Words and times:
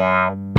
Based 0.00 0.49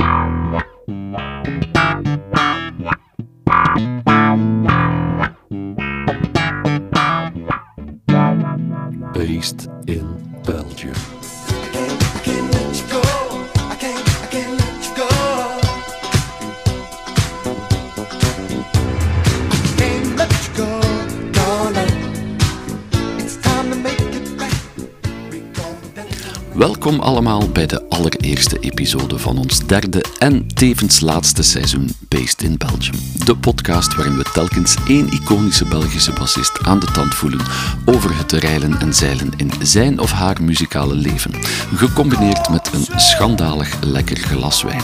allemaal 27.02 27.48
bij 27.48 27.66
de 27.66 27.88
allereerste 27.88 28.58
episode 28.58 29.18
van 29.18 29.38
ons 29.38 29.66
derde 29.66 30.04
en 30.18 30.46
tevens 30.46 31.00
laatste 31.00 31.42
seizoen 31.42 31.90
Based 32.08 32.42
in 32.42 32.56
Belgium. 32.56 32.98
De 33.24 33.36
podcast 33.36 33.94
waarin 33.94 34.16
we 34.16 34.24
telkens 34.32 34.76
één 34.88 35.08
iconische 35.12 35.64
Belgische 35.64 36.12
bassist 36.12 36.62
aan 36.62 36.78
de 36.78 36.86
tand 36.86 37.14
voelen 37.14 37.40
over 37.84 38.16
het 38.16 38.32
reilen 38.32 38.80
en 38.80 38.94
zeilen 38.94 39.32
in 39.36 39.52
zijn 39.62 39.98
of 39.98 40.12
haar 40.12 40.42
muzikale 40.42 40.94
leven, 40.94 41.32
gecombineerd 41.74 42.48
met 42.48 42.70
een 42.72 43.00
schandalig 43.00 43.80
lekker 43.80 44.16
glas 44.16 44.62
wijn. 44.62 44.82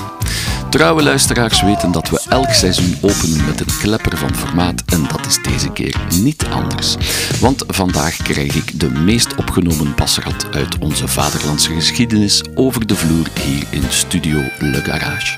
Trouwe 0.70 1.02
luisteraars 1.02 1.62
weten 1.62 1.92
dat 1.92 2.10
we 2.10 2.24
elk 2.28 2.52
seizoen 2.52 2.96
openen 3.00 3.44
met 3.46 3.60
een 3.60 3.78
klepper 3.78 4.16
van 4.16 4.34
formaat 4.34 4.82
en 4.86 5.02
dat 5.02 5.26
is 5.26 5.42
deze 5.42 5.70
keer 5.72 5.97
niet 6.16 6.44
anders. 6.50 6.96
Want 7.40 7.64
vandaag 7.66 8.16
krijg 8.16 8.54
ik 8.54 8.80
de 8.80 8.90
meest 8.90 9.34
opgenomen 9.34 9.94
basrat 9.96 10.46
uit 10.50 10.78
onze 10.78 11.08
vaderlandse 11.08 11.72
geschiedenis 11.72 12.42
over 12.54 12.86
de 12.86 12.94
vloer 12.94 13.26
hier 13.44 13.64
in 13.70 13.84
Studio 13.88 14.42
Le 14.58 14.82
Garage. 14.84 15.36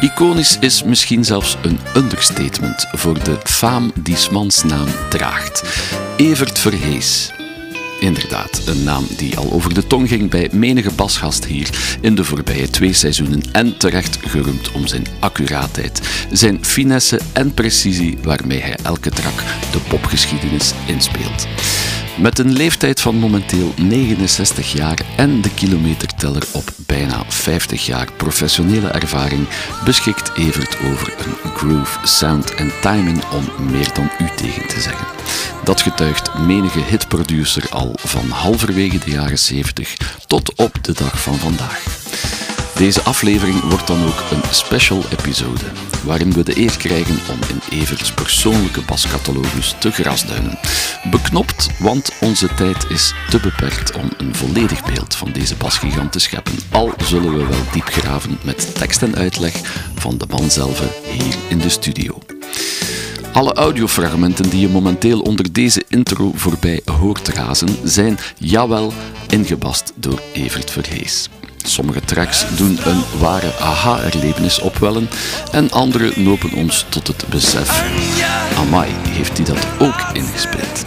Iconisch 0.00 0.56
is 0.60 0.82
misschien 0.82 1.24
zelfs 1.24 1.56
een 1.62 1.78
understatement 1.96 2.86
voor 2.92 3.24
de 3.24 3.38
faam 3.44 3.92
die 3.94 4.16
smans 4.16 4.62
naam 4.62 4.88
draagt. 5.08 5.62
Evert 6.16 6.58
Verhees. 6.58 7.33
Inderdaad, 8.04 8.62
een 8.66 8.82
naam 8.82 9.06
die 9.16 9.36
al 9.36 9.52
over 9.52 9.74
de 9.74 9.86
tong 9.86 10.08
ging 10.08 10.30
bij 10.30 10.48
menige 10.52 10.90
basgast 10.94 11.44
hier 11.44 11.98
in 12.00 12.14
de 12.14 12.24
voorbije 12.24 12.70
twee 12.70 12.92
seizoenen 12.92 13.42
en 13.52 13.76
terecht 13.76 14.18
geroemd 14.26 14.72
om 14.72 14.86
zijn 14.86 15.06
accuraatheid, 15.18 16.26
zijn 16.32 16.64
finesse 16.64 17.20
en 17.32 17.54
precisie 17.54 18.18
waarmee 18.22 18.60
hij 18.60 18.76
elke 18.82 19.10
trak 19.10 19.42
de 19.72 19.78
popgeschiedenis 19.88 20.72
inspeelt. 20.86 21.46
Met 22.16 22.38
een 22.38 22.52
leeftijd 22.52 23.00
van 23.00 23.16
momenteel 23.16 23.74
69 23.76 24.72
jaar 24.72 24.98
en 25.16 25.40
de 25.40 25.54
kilometerteller 25.54 26.42
op 26.52 26.64
bijna 26.86 27.24
50 27.28 27.86
jaar 27.86 28.12
professionele 28.16 28.88
ervaring 28.88 29.46
beschikt 29.84 30.36
Evert 30.36 30.76
over 30.92 31.14
een 31.18 31.50
groove, 31.56 32.06
sound 32.06 32.54
en 32.54 32.72
timing 32.80 33.24
om 33.32 33.70
meer 33.70 33.92
dan 33.94 34.10
u 34.18 34.28
tegen 34.36 34.68
te 34.68 34.80
zeggen. 34.80 35.06
Dat 35.64 35.80
getuigt 35.80 36.38
menige 36.38 36.80
hitproducer 36.80 37.66
al 37.70 37.92
van 37.94 38.28
halverwege 38.28 38.98
de 38.98 39.10
jaren 39.10 39.38
70 39.38 39.96
tot 40.26 40.54
op 40.54 40.84
de 40.84 40.92
dag 40.92 41.22
van 41.22 41.34
vandaag. 41.34 41.82
Deze 42.76 43.02
aflevering 43.02 43.60
wordt 43.60 43.86
dan 43.86 44.06
ook 44.06 44.24
een 44.30 44.42
special 44.50 45.02
episode, 45.18 45.64
waarin 46.04 46.32
we 46.32 46.42
de 46.42 46.58
eer 46.58 46.76
krijgen 46.76 47.18
om 47.30 47.38
in 47.48 47.78
Everts 47.78 48.12
persoonlijke 48.12 48.80
bascatalogus 48.86 49.74
te 49.78 49.90
grasduinen. 49.90 50.58
Beknopt, 51.10 51.68
want 51.78 52.10
onze 52.20 52.48
tijd 52.54 52.90
is 52.90 53.14
te 53.30 53.40
beperkt 53.40 53.92
om 53.96 54.08
een 54.16 54.34
volledig 54.34 54.84
beeld 54.84 55.16
van 55.16 55.32
deze 55.32 55.54
basgigant 55.56 56.12
te 56.12 56.18
scheppen. 56.18 56.58
Al 56.70 56.92
zullen 57.04 57.32
we 57.38 57.44
wel 57.44 57.64
diep 57.72 57.86
graven 57.86 58.38
met 58.44 58.74
tekst 58.74 59.02
en 59.02 59.16
uitleg 59.16 59.52
van 59.94 60.18
de 60.18 60.26
man 60.28 60.50
zelf 60.50 60.82
hier 61.18 61.34
in 61.48 61.58
de 61.58 61.68
studio. 61.68 62.18
Alle 63.32 63.52
audiofragmenten 63.52 64.50
die 64.50 64.60
je 64.60 64.68
momenteel 64.68 65.20
onder 65.20 65.52
deze 65.52 65.84
intro 65.88 66.32
voorbij 66.34 66.80
hoort 66.84 67.28
razen, 67.28 67.76
zijn, 67.84 68.18
jawel, 68.38 68.92
ingebast 69.28 69.92
door 69.96 70.20
Evert 70.32 70.70
Verhees. 70.70 71.28
Sommige 71.66 72.00
tracks 72.00 72.56
doen 72.56 72.78
een 72.84 73.02
ware 73.18 73.52
aha-erlevenis 73.58 74.60
opwellen 74.60 75.08
en 75.52 75.70
andere 75.70 76.12
nopen 76.16 76.52
ons 76.52 76.86
tot 76.88 77.06
het 77.06 77.24
besef. 77.28 77.82
Amai, 78.56 78.90
heeft 79.08 79.36
hij 79.36 79.46
dat 79.46 79.66
ook 79.78 80.04
ingespeeld? 80.12 80.84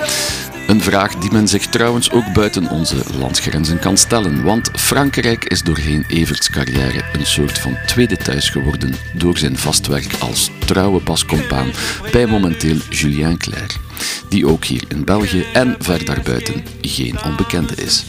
Een 0.67 0.81
vraag 0.81 1.15
die 1.15 1.31
men 1.31 1.47
zich 1.47 1.67
trouwens 1.67 2.11
ook 2.11 2.33
buiten 2.33 2.69
onze 2.69 2.95
landsgrenzen 3.19 3.79
kan 3.79 3.97
stellen, 3.97 4.43
want 4.43 4.69
Frankrijk 4.73 5.45
is 5.45 5.63
doorheen 5.63 6.05
Everts 6.07 6.49
carrière 6.49 7.03
een 7.13 7.25
soort 7.25 7.59
van 7.59 7.77
tweede 7.85 8.17
thuis 8.17 8.49
geworden 8.49 8.95
door 9.13 9.37
zijn 9.37 9.57
vastwerk 9.57 10.13
als 10.19 10.51
trouwe 10.65 11.01
bascompaan 11.01 11.71
bij 12.11 12.25
momenteel 12.25 12.77
Julien 12.89 13.37
Clerc 13.37 13.86
die 14.29 14.47
ook 14.47 14.65
hier 14.65 14.83
in 14.87 15.05
België 15.05 15.45
en 15.53 15.75
ver 15.79 16.05
daarbuiten 16.05 16.63
geen 16.81 17.23
onbekende 17.25 17.75
is. 17.75 18.03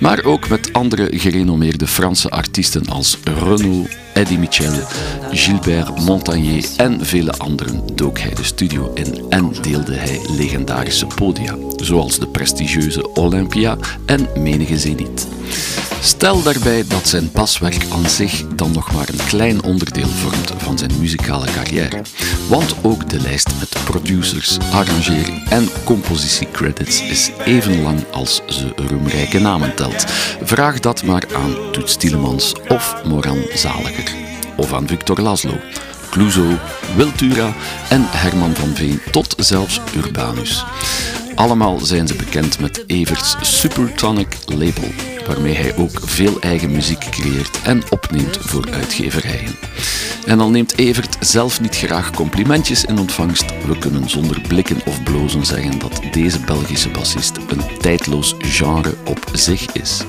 Maar 0.00 0.24
ook 0.24 0.48
met 0.48 0.72
andere 0.72 1.08
gerenommeerde 1.10 1.86
Franse 1.86 2.30
artiesten 2.30 2.86
als 2.88 3.18
Renaud, 3.24 3.88
Eddie 4.14 4.38
Michel, 4.38 4.72
Gilbert 5.30 6.04
Montagnier 6.04 6.66
en 6.76 7.06
vele 7.06 7.32
anderen 7.32 7.82
dook 7.94 8.18
hij 8.18 8.34
de 8.34 8.44
studio 8.44 8.90
in 8.94 9.24
en 9.28 9.52
deelde 9.62 9.94
hij 9.94 10.20
legendarische 10.36 11.06
podia, 11.06 11.56
zoals 11.76 12.18
de 12.18 12.26
prestigieuze 12.26 13.14
Olympia 13.14 13.76
en 14.06 14.28
menige 14.36 14.78
Zenith. 14.78 15.26
Stel 16.00 16.42
daarbij 16.42 16.84
dat 16.88 17.08
zijn 17.08 17.30
paswerk 17.30 17.84
aan 17.92 18.08
zich 18.08 18.44
dan 18.54 18.72
nog 18.72 18.92
maar 18.92 19.08
een 19.08 19.26
klein 19.26 19.62
onderdeel 19.62 20.08
vormt 20.08 20.52
van 20.56 20.78
zijn 20.78 20.90
muzikale 20.98 21.46
carrière. 21.46 22.02
Want 22.48 22.74
ook 22.82 23.10
de 23.10 23.20
lijst 23.20 23.48
met 23.58 23.84
producers, 23.84 24.56
arrangering 25.26 25.48
en 25.48 25.68
compositiecredits 25.84 27.02
is 27.02 27.30
even 27.44 27.82
lang 27.82 28.04
als 28.12 28.42
ze 28.46 28.72
roemrijke 28.76 29.38
namen 29.38 29.74
telt. 29.74 30.04
Vraag 30.42 30.80
dat 30.80 31.02
maar 31.02 31.24
aan 31.34 31.72
Toets 31.72 31.96
Tielemans 31.96 32.54
of 32.68 32.94
Moran 33.04 33.42
Zaliger. 33.54 34.14
Of 34.56 34.72
aan 34.72 34.86
Victor 34.86 35.20
Laszlo. 35.20 35.54
Clouseau, 36.10 36.56
Wiltura 36.96 37.54
en 37.88 38.06
Herman 38.10 38.54
van 38.54 38.74
Veen 38.74 39.00
tot 39.10 39.34
zelfs 39.38 39.80
Urbanus. 39.96 40.64
Allemaal 41.34 41.78
zijn 41.78 42.06
ze 42.06 42.14
bekend 42.14 42.58
met 42.60 42.84
Everts 42.86 43.36
Supertonic 43.40 44.36
label, 44.46 44.90
waarmee 45.26 45.54
hij 45.54 45.76
ook 45.76 46.00
veel 46.04 46.40
eigen 46.40 46.70
muziek 46.70 47.10
creëert 47.10 47.62
en 47.62 47.82
opneemt 47.90 48.38
voor 48.40 48.64
uitgeverijen. 48.70 49.54
En 50.26 50.40
al 50.40 50.50
neemt 50.50 50.78
Evert 50.78 51.16
zelf 51.20 51.60
niet 51.60 51.76
graag 51.76 52.10
complimentjes 52.10 52.84
in 52.84 52.98
ontvangst, 52.98 53.44
we 53.66 53.78
kunnen 53.78 54.08
zonder 54.08 54.40
blikken 54.40 54.80
of 54.86 55.02
blozen 55.02 55.46
zeggen 55.46 55.78
dat 55.78 56.00
deze 56.12 56.40
Belgische 56.40 56.88
bassist 56.88 57.36
een 57.36 57.78
tijdloos 57.78 58.34
genre 58.38 58.94
op 59.04 59.26
zich 59.32 59.72
is. 59.72 60.02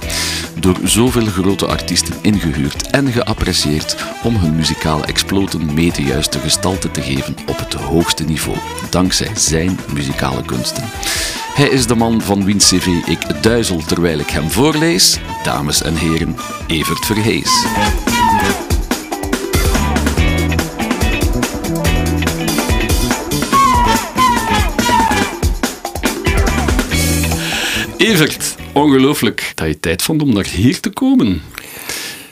Door 0.60 0.78
zoveel 0.84 1.26
grote 1.26 1.66
artiesten 1.66 2.16
ingehuurd 2.22 2.90
en 2.90 3.12
geapprecieerd 3.12 3.96
om 4.24 4.36
hun 4.36 4.56
muzikale 4.56 5.06
exploten 5.06 5.74
mee 5.74 5.92
de 5.92 6.04
juiste 6.04 6.40
gestalte 6.40 6.92
te 6.92 7.02
geven 7.02 7.36
op 7.48 7.58
het 7.58 7.74
hoogste 7.74 8.24
niveau, 8.24 8.58
dankzij 8.90 9.32
zijn 9.36 9.80
muzikale 9.94 10.46
kunsten. 10.46 10.84
Hij 11.58 11.68
is 11.68 11.88
de 11.88 11.96
man 11.96 12.22
van 12.22 12.44
wiens 12.44 12.68
cv 12.68 12.88
ik 12.88 13.44
duizel 13.44 13.78
terwijl 13.78 14.20
ik 14.20 14.30
hem 14.30 14.50
voorlees. 14.50 15.07
Dames 15.44 15.82
en 15.82 15.96
heren, 15.96 16.36
Evert 16.68 17.06
Verhees. 17.06 17.66
Evert, 27.98 28.56
ongelooflijk 28.74 29.52
dat 29.56 29.68
je 29.68 29.80
tijd 29.80 30.02
vond 30.02 30.22
om 30.22 30.34
naar 30.34 30.46
hier 30.46 30.80
te 30.80 30.90
komen. 30.90 31.42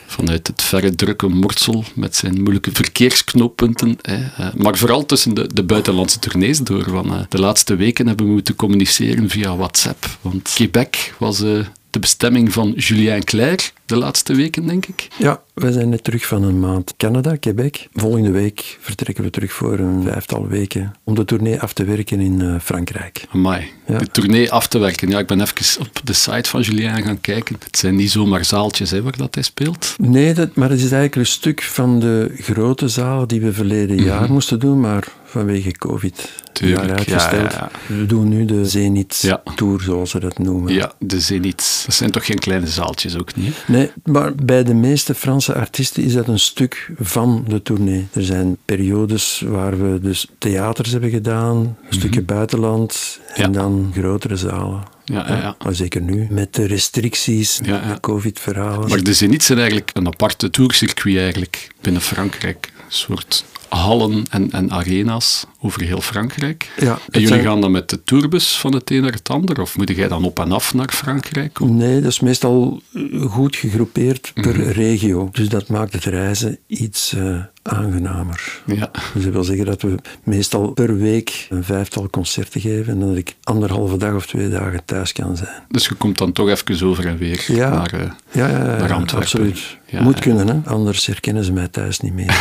Vanuit 0.06 0.46
het 0.46 0.62
verre 0.62 0.94
drukke 0.94 1.28
Mortsel 1.28 1.84
met 1.94 2.16
zijn 2.16 2.42
moeilijke 2.42 2.70
verkeersknooppunten. 2.72 3.98
Eh, 4.00 4.54
maar 4.56 4.76
vooral 4.76 5.06
tussen 5.06 5.34
de, 5.34 5.50
de 5.54 5.62
buitenlandse 5.62 6.18
tournees 6.18 6.58
door. 6.58 6.90
Want 6.90 7.10
eh, 7.10 7.20
de 7.28 7.40
laatste 7.40 7.76
weken 7.76 8.06
hebben 8.06 8.26
we 8.26 8.32
moeten 8.32 8.56
communiceren 8.56 9.28
via 9.28 9.56
WhatsApp. 9.56 10.18
Want 10.20 10.52
Quebec 10.54 11.14
was 11.18 11.40
uh, 11.40 11.66
de 11.96 12.02
bestemming 12.02 12.52
van 12.52 12.72
Julien 12.76 13.24
Clerc 13.24 13.72
de 13.86 13.96
laatste 13.96 14.34
weken, 14.34 14.66
denk 14.66 14.86
ik. 14.86 15.08
Ja, 15.18 15.42
we 15.54 15.72
zijn 15.72 15.88
net 15.88 16.04
terug 16.04 16.26
van 16.26 16.42
een 16.42 16.60
maand 16.60 16.94
Canada, 16.96 17.36
Quebec. 17.36 17.88
Volgende 17.94 18.30
week 18.30 18.78
vertrekken 18.80 19.24
we 19.24 19.30
terug 19.30 19.52
voor 19.52 19.78
een 19.78 20.02
vijftal 20.02 20.48
weken 20.48 20.94
om 21.04 21.14
de 21.14 21.24
tournee 21.24 21.60
af 21.60 21.72
te 21.72 21.84
werken 21.84 22.20
in 22.20 22.40
uh, 22.40 22.54
Frankrijk. 22.60 23.24
Amai, 23.32 23.70
ja. 23.86 23.98
de 23.98 24.06
tournee 24.06 24.52
af 24.52 24.66
te 24.66 24.78
werken. 24.78 25.08
Ja, 25.08 25.18
ik 25.18 25.26
ben 25.26 25.40
even 25.40 25.80
op 25.80 26.00
de 26.04 26.12
site 26.12 26.48
van 26.48 26.60
Julien 26.60 27.02
gaan 27.02 27.20
kijken. 27.20 27.56
Het 27.64 27.78
zijn 27.78 27.96
niet 27.96 28.10
zomaar 28.10 28.44
zaaltjes 28.44 28.90
hè, 28.90 29.02
waar 29.02 29.16
dat 29.16 29.34
hij 29.34 29.44
speelt. 29.44 29.94
Nee, 29.98 30.34
dat, 30.34 30.54
maar 30.54 30.70
het 30.70 30.78
is 30.78 30.90
eigenlijk 30.90 31.16
een 31.16 31.26
stuk 31.26 31.62
van 31.62 32.00
de 32.00 32.34
grote 32.38 32.88
zaal 32.88 33.26
die 33.26 33.40
we 33.40 33.52
verleden 33.52 33.96
jaar 33.96 34.18
mm 34.18 34.24
-hmm. 34.24 34.32
moesten 34.32 34.60
doen, 34.60 34.80
maar 34.80 35.08
vanwege 35.24 35.72
COVID 35.72 36.44
Tuurlijk, 36.52 36.80
jaar 36.80 36.90
ja, 36.90 36.96
uitgesteld. 36.96 37.52
ja, 37.52 37.70
We 37.86 38.06
doen 38.06 38.28
nu 38.28 38.44
de 38.44 38.64
Zenit 38.64 39.18
Ja. 39.20 39.42
Tour, 39.56 39.80
zoals 39.80 40.10
ze 40.10 40.20
dat 40.20 40.38
noemen. 40.38 40.72
Ja, 40.72 40.92
de 40.98 41.20
Zenit. 41.20 41.82
Dat 41.86 41.94
zijn 41.94 42.10
toch 42.10 42.26
geen 42.26 42.38
kleine 42.38 42.66
zaaltjes 42.66 43.16
ook 43.16 43.36
niet? 43.36 43.54
Nee, 43.76 43.90
maar 44.04 44.34
bij 44.34 44.64
de 44.64 44.74
meeste 44.74 45.14
Franse 45.14 45.54
artiesten 45.54 46.02
is 46.02 46.12
dat 46.12 46.28
een 46.28 46.38
stuk 46.38 46.90
van 46.98 47.44
de 47.48 47.62
tournee. 47.62 48.06
Er 48.12 48.24
zijn 48.24 48.56
periodes 48.64 49.42
waar 49.46 49.92
we 49.92 50.00
dus 50.00 50.26
theaters 50.38 50.90
hebben 50.90 51.10
gedaan, 51.10 51.56
een 51.56 51.76
stukje 51.88 52.22
buitenland 52.22 53.20
en. 53.34 53.42
Ja. 53.42 53.58
dan 53.58 53.90
grotere 53.94 54.36
zalen. 54.36 54.82
Ja, 55.04 55.28
ja, 55.28 55.36
ja. 55.36 55.56
Maar 55.64 55.74
zeker 55.74 56.00
nu, 56.02 56.26
met 56.30 56.54
de 56.54 56.66
restricties, 56.66 57.60
Ja, 57.62 57.82
ja. 57.86 57.92
de 57.94 58.00
COVID-verhalen. 58.00 58.88
Maar 58.88 59.02
de 59.02 59.14
Zenit 59.14 59.42
zijn 59.42 59.58
eigenlijk 59.58 59.90
een 59.94 60.06
aparte 60.06 60.50
tourcircuit 60.50 61.16
eigenlijk 61.16 61.68
binnen 61.80 62.02
Frankrijk. 62.02 62.72
Een 62.86 62.92
soort 62.92 63.44
hallen 63.68 64.24
en, 64.30 64.50
en 64.52 64.70
arena's 64.70 65.44
over 65.60 65.80
heel 65.82 66.00
Frankrijk. 66.00 66.70
Ja, 66.80 66.92
en 66.92 67.00
jullie 67.10 67.28
zijn- 67.28 67.42
gaan 67.44 67.60
dan 67.60 67.70
met 67.70 67.90
de 67.90 68.02
tourbus 68.04 68.56
van 68.58 68.74
het 68.74 68.90
een 68.90 69.02
naar 69.02 69.12
het 69.12 69.30
ander? 69.30 69.60
Of 69.60 69.76
moet 69.76 69.88
jij 69.96 70.08
dan 70.08 70.24
op 70.24 70.38
en 70.38 70.52
af 70.52 70.74
naar 70.74 70.88
Frankrijk? 70.92 71.60
Of- 71.60 71.68
Nee, 71.68 72.00
dat 72.00 72.10
is 72.10 72.20
meestal 72.20 72.82
eh, 72.94 73.22
goed 73.30 73.56
gegroepeerd 73.56 74.30
per 74.34 74.58
Mhm. 74.60 74.68
regio. 74.70 75.28
Dus 75.32 75.48
dat 75.48 75.68
maakt 75.68 75.92
het 75.92 76.04
reizen 76.04 76.58
iets 76.66 77.12
eh, 77.12 77.40
aangenamer. 77.68 78.60
Ja. 78.66 78.90
Dus 79.14 79.24
dat 79.24 79.32
wil 79.32 79.44
zeggen 79.44 79.64
dat 79.66 79.82
we 79.82 79.94
meestal 80.22 80.70
per 80.70 80.96
week 80.98 81.46
een 81.50 81.64
vijftal 81.64 82.10
concerten 82.10 82.60
geven 82.60 82.92
en 82.92 83.00
dat 83.08 83.16
ik 83.16 83.34
anderhalve 83.42 83.96
dag 83.96 84.14
of 84.14 84.26
twee 84.26 84.48
dagen 84.48 84.84
thuis 84.84 85.12
kan 85.12 85.36
zijn. 85.36 85.62
Dus 85.68 85.86
je 85.86 85.94
komt 85.94 86.18
dan 86.18 86.32
toch 86.32 86.48
even 86.48 86.86
over 86.86 87.06
en 87.06 87.18
weer 87.18 87.44
Ja. 87.48 87.68
naar... 87.70 87.92
eh, 87.92 88.00
Ja, 88.32 88.48
ja, 88.48 88.58
ja, 88.58 88.64
Naar 88.64 88.80
Antwerpen. 88.92 89.16
absoluut. 89.16 89.76
Ja, 89.86 90.02
Moet 90.02 90.18
kunnen, 90.20 90.48
hè? 90.48 90.70
anders 90.70 91.06
herkennen 91.06 91.44
ze 91.44 91.52
mij 91.52 91.68
thuis 91.68 92.00
niet 92.00 92.14
meer. 92.14 92.36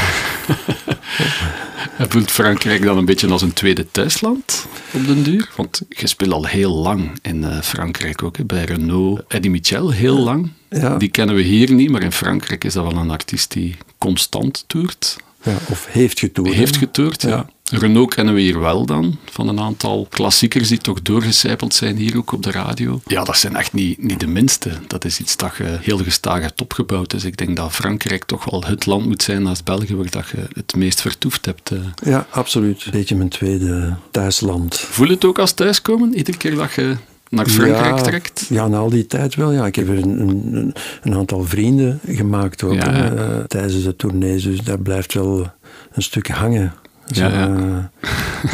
En 1.98 2.10
voelt 2.12 2.32
Frankrijk 2.32 2.84
dan 2.84 2.98
een 2.98 3.06
beetje 3.06 3.28
als 3.28 3.42
een 3.42 3.54
tweede 3.54 3.92
thuisland 3.92 4.68
op 4.94 5.06
den 5.08 5.24
duur? 5.24 5.50
Want 5.56 5.82
je 5.90 6.08
speelt 6.08 6.32
al 6.32 6.46
heel 6.46 6.76
lang 6.76 7.12
in 7.22 7.44
eh, 7.44 7.62
Frankrijk 7.62 8.24
ook, 8.24 8.38
hè, 8.38 8.46
bij 8.46 8.64
Renault. 8.64 9.22
Eddie 9.28 9.52
Michel, 9.52 9.92
heel 9.92 10.18
lang. 10.20 10.50
Ja. 10.70 10.98
Die 10.98 11.10
kennen 11.10 11.36
we 11.36 11.42
hier 11.42 11.72
niet, 11.72 11.90
maar 11.90 12.04
in 12.04 12.12
Frankrijk 12.12 12.64
is 12.64 12.74
dat 12.74 12.84
wel 12.92 13.02
een 13.02 13.10
artiest 13.10 13.52
die 13.52 13.76
constant 14.06 14.64
toert. 14.68 15.16
ja, 15.44 15.58
of 15.70 15.86
heeft 15.90 16.20
getoerd. 16.20 16.54
Heeft 16.54 16.78
getoerd, 16.78 17.22
ja. 17.22 17.30
Ja. 17.30 17.78
Renault 17.78 18.14
kennen 18.14 18.34
we 18.34 18.42
hier 18.42 18.60
wel 18.60 18.86
dan, 18.86 19.18
van 19.32 19.48
een 19.48 19.60
aantal 19.60 20.08
klassiekers 20.10 20.68
die 20.68 20.78
toch 20.78 21.02
doorgecijpeld 21.02 21.74
zijn 21.74 21.98
hier 21.98 22.18
ook 22.18 22.32
op 22.32 22.44
de 22.44 22.52
radio. 22.52 23.02
Ja, 23.06 23.24
dat 23.24 23.38
zijn 23.38 23.56
echt 23.56 23.74
niet, 23.74 24.04
niet 24.04 24.20
de 24.20 24.28
minste. 24.28 24.70
Dat 24.88 25.06
is 25.06 25.20
iets 25.20 25.38
dat 25.38 25.56
je 25.58 25.78
heel 25.82 25.98
gestaag 25.98 26.42
hebt 26.42 26.62
opgebouwd. 26.62 27.10
Dus 27.10 27.24
ik 27.24 27.38
denk 27.38 27.56
dat 27.56 27.72
Frankrijk 27.72 28.24
toch 28.24 28.46
wel 28.50 28.64
het 28.66 28.86
land 28.86 29.06
moet 29.06 29.24
zijn 29.24 29.44
naast 29.44 29.64
België 29.64 29.96
waar 29.96 30.10
dat 30.10 30.30
je 30.30 30.48
het 30.54 30.76
meest 30.76 31.02
vertoefd 31.02 31.46
hebt. 31.46 31.72
eh. 31.72 31.80
Ja, 32.04 32.28
absoluut. 32.30 32.86
Een 32.86 32.92
beetje 32.92 33.16
mijn 33.16 33.30
tweede 33.30 33.96
thuisland. 34.12 34.80
Voel 34.80 35.08
je 35.08 35.14
het 35.14 35.26
ook 35.26 35.40
als 35.40 35.52
thuiskomen, 35.52 36.16
iedere 36.18 36.38
keer 36.38 36.56
dat 36.56 36.74
je 36.74 36.96
naar 37.36 37.48
Frankrijk 37.48 37.98
ja, 37.98 38.02
trekt? 38.02 38.46
Ja, 38.50 38.68
na 38.68 38.78
al 38.78 38.90
die 38.90 39.06
tijd 39.08 39.36
wel. 39.36 39.52
Ja. 39.52 39.66
Ik 39.66 39.76
heb 39.76 39.88
er 39.88 39.98
een, 39.98 40.20
een, 40.20 40.74
een 41.04 41.16
aantal 41.16 41.44
vrienden 41.44 42.00
gemaakt 42.08 42.64
ook, 42.64 42.74
Ja, 42.74 42.92
hè, 42.92 43.14
ja. 43.14 43.44
tijdens 43.48 43.84
de 43.84 43.96
tournees. 43.96 44.44
Dus 44.44 44.62
daar 44.62 44.80
blijft 44.80 45.14
wel 45.14 45.52
een 45.94 46.02
stuk 46.04 46.28
hangen. 46.28 46.74
Zo, 47.06 47.24
Ja, 47.24 47.32
eh, 47.48 47.78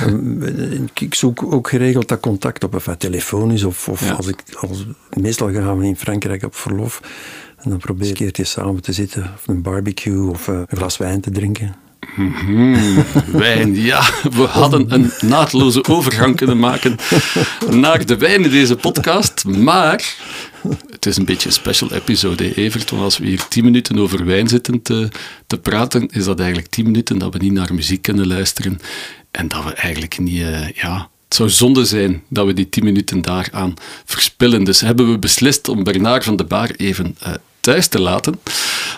eh, 0.07 0.81
ik- 0.93 1.13
zoek 1.15 1.43
ook 1.53 1.69
geregeld 1.69 2.07
dat 2.07 2.19
contact 2.19 2.63
op, 2.63 2.75
of 2.75 2.85
het 2.85 2.99
telefonisch, 2.99 3.63
of, 3.63 3.89
als 4.17 4.27
ik, 4.27 4.43
als, 4.59 4.85
meestal 5.19 5.51
gaan 5.53 5.77
we 5.77 5.85
in 5.85 5.95
Frankrijk 5.97 6.43
op 6.43 6.55
verlof. 6.55 7.01
En 7.57 7.69
dan 7.69 7.79
probeer 7.79 8.03
ik 8.05 8.09
een 8.11 8.17
keertje 8.17 8.43
samen 8.43 8.81
te 8.81 8.93
zitten, 8.93 9.23
of 9.35 9.47
een 9.47 9.61
barbecue, 9.61 10.29
of 10.29 10.47
eh, 10.47 10.55
een 10.67 10.77
glas 10.77 10.97
wijn 10.97 11.21
te 11.21 11.31
drinken. 11.31 11.75
Hmm, 12.15 13.03
wijn, 13.31 13.75
ja. 13.75 14.01
We 14.31 14.43
hadden 14.43 14.93
een 14.93 15.11
naadloze 15.19 15.87
overgang 15.87 16.35
kunnen 16.35 16.59
maken 16.59 16.97
naar 17.69 18.05
de 18.05 18.17
wijn 18.17 18.43
in 18.43 18.49
deze 18.49 18.75
podcast. 18.75 19.45
Maar 19.45 20.15
het 20.89 21.05
is 21.05 21.17
een 21.17 21.25
beetje 21.25 21.47
een 21.47 21.53
special 21.53 21.91
episode, 21.91 22.55
Evert. 22.55 22.89
Want 22.89 23.03
als 23.03 23.17
we 23.17 23.25
hier 23.25 23.47
tien 23.47 23.63
minuten 23.63 23.99
over 23.99 24.25
wijn 24.25 24.47
zitten 24.47 24.81
te, 24.81 25.09
te 25.47 25.57
praten, 25.57 26.07
is 26.07 26.25
dat 26.25 26.39
eigenlijk 26.39 26.69
tien 26.69 26.85
minuten 26.85 27.17
dat 27.17 27.33
we 27.33 27.39
niet 27.39 27.53
naar 27.53 27.73
muziek 27.73 28.01
kunnen 28.01 28.27
luisteren. 28.27 28.79
En 29.31 29.47
dat 29.47 29.63
we 29.63 29.73
eigenlijk 29.73 30.19
niet, 30.19 30.41
eh, 30.41 30.69
ja... 30.69 31.09
Het 31.25 31.39
zou 31.39 31.49
zonde 31.49 31.85
zijn 31.85 32.23
dat 32.27 32.45
we 32.45 32.53
die 32.53 32.69
tien 32.69 32.83
minuten 32.83 33.21
daaraan 33.21 33.73
verspillen. 34.05 34.63
Dus 34.63 34.81
hebben 34.81 35.11
we 35.11 35.17
beslist 35.17 35.67
om 35.67 35.83
Bernard 35.83 36.23
van 36.23 36.35
de 36.35 36.43
Baar 36.43 36.71
even 36.77 37.15
eh, 37.19 37.33
thuis 37.59 37.87
te 37.87 37.99
laten. 37.99 38.39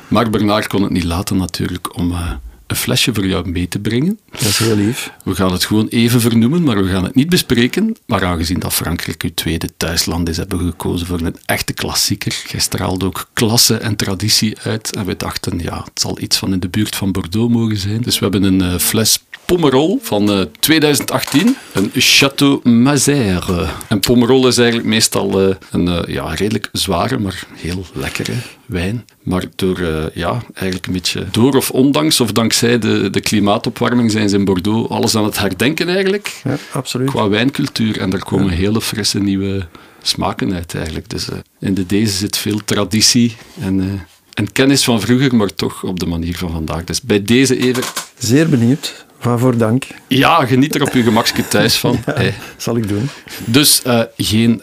Maar 0.07 0.29
Bernard 0.29 0.67
kon 0.67 0.81
het 0.81 0.91
niet 0.91 1.03
laten 1.03 1.37
natuurlijk 1.37 1.97
om 1.97 2.11
eh, 2.11 2.31
een 2.73 2.79
flesje 2.79 3.13
voor 3.13 3.25
jou 3.25 3.49
mee 3.49 3.67
te 3.67 3.79
brengen. 3.79 4.19
Dat 4.31 4.41
is 4.41 4.57
heel 4.57 4.75
lief. 4.75 5.11
We 5.23 5.35
gaan 5.35 5.51
het 5.51 5.65
gewoon 5.65 5.87
even 5.87 6.21
vernoemen, 6.21 6.63
maar 6.63 6.83
we 6.83 6.89
gaan 6.89 7.03
het 7.03 7.15
niet 7.15 7.29
bespreken. 7.29 7.95
Maar 8.05 8.25
aangezien 8.25 8.59
dat 8.59 8.73
Frankrijk 8.73 9.23
uw 9.23 9.33
tweede 9.33 9.69
thuisland 9.77 10.29
is, 10.29 10.37
hebben 10.37 10.57
we 10.57 10.65
gekozen 10.65 11.07
voor 11.07 11.19
een 11.19 11.35
echte 11.45 11.73
klassieker. 11.73 12.43
Jij 12.47 12.59
straalde 12.59 13.05
ook 13.05 13.29
klasse 13.33 13.77
en 13.77 13.95
traditie 13.95 14.59
uit. 14.63 14.95
En 14.95 15.05
we 15.05 15.17
dachten, 15.17 15.59
ja, 15.59 15.77
het 15.77 15.99
zal 15.99 16.19
iets 16.19 16.37
van 16.37 16.53
in 16.53 16.59
de 16.59 16.69
buurt 16.69 16.95
van 16.95 17.11
Bordeaux 17.11 17.53
mogen 17.53 17.77
zijn. 17.77 18.01
Dus 18.01 18.19
we 18.19 18.25
hebben 18.25 18.43
een 18.43 18.61
eh, 18.61 18.79
fles 18.79 19.19
Pomerol 19.45 19.99
van 20.01 20.31
eh, 20.31 20.41
2018. 20.59 21.57
Een 21.73 21.91
Château 21.93 22.69
Mazère. 22.69 23.67
En 23.87 23.99
Pomerol 23.99 24.47
is 24.47 24.57
eigenlijk 24.57 24.87
meestal 24.87 25.41
eh, 25.41 25.55
een 25.71 25.87
eh, 25.87 26.13
ja, 26.13 26.33
redelijk 26.33 26.69
zware, 26.71 27.17
maar 27.17 27.43
heel 27.53 27.85
lekkere 27.93 28.33
wijn. 28.65 29.05
Maar 29.23 29.43
door, 29.55 29.79
eh, 29.79 30.05
ja, 30.13 30.43
eigenlijk 30.53 30.87
een 30.87 30.93
beetje 30.93 31.25
door 31.31 31.55
of 31.55 31.71
ondanks, 31.71 32.19
of 32.19 32.31
dankzij 32.31 32.79
de, 32.79 33.09
de 33.09 33.21
klimaatopwarming, 33.21 34.11
zijn 34.11 34.29
ze 34.29 34.35
in 34.35 34.45
Bordeaux 34.45 34.89
alles 34.89 35.15
aan 35.15 35.23
het 35.23 35.37
herdenken 35.37 35.89
eigenlijk. 35.89 36.41
Ja, 36.43 36.57
absoluut. 36.71 37.09
Qua 37.09 37.29
wijncultuur. 37.29 37.99
En 37.99 38.09
daar 38.09 38.23
komen 38.23 38.49
hele 38.49 38.81
frisse 38.81 39.19
nieuwe 39.19 39.67
smaken 40.01 40.53
uit 40.53 40.75
eigenlijk. 40.75 41.09
Dus 41.09 41.29
eh, 41.29 41.37
in 41.59 41.73
de 41.73 41.85
deze 41.85 42.13
zit 42.13 42.37
veel 42.37 42.59
traditie 42.65 43.35
en, 43.59 43.79
eh, 43.79 43.87
en 44.33 44.51
kennis 44.51 44.83
van 44.83 45.01
vroeger, 45.01 45.35
maar 45.35 45.53
toch 45.53 45.83
op 45.83 45.99
de 45.99 46.05
manier 46.05 46.37
van 46.37 46.51
vandaag. 46.51 46.83
Dus 46.83 47.01
bij 47.01 47.23
deze 47.23 47.57
even... 47.57 47.83
Zeer 48.17 48.49
benieuwd. 48.49 49.05
Waarvoor 49.21 49.57
dank. 49.57 49.87
Ja, 50.07 50.45
geniet 50.45 50.75
er 50.75 50.81
op 50.81 50.93
je 50.93 51.03
gemakje 51.03 51.47
thuis 51.47 51.77
van. 51.77 51.99
Ja, 52.05 52.31
zal 52.57 52.77
ik 52.77 52.87
doen. 52.87 53.09
dus 53.45 53.81
geen 54.17 54.61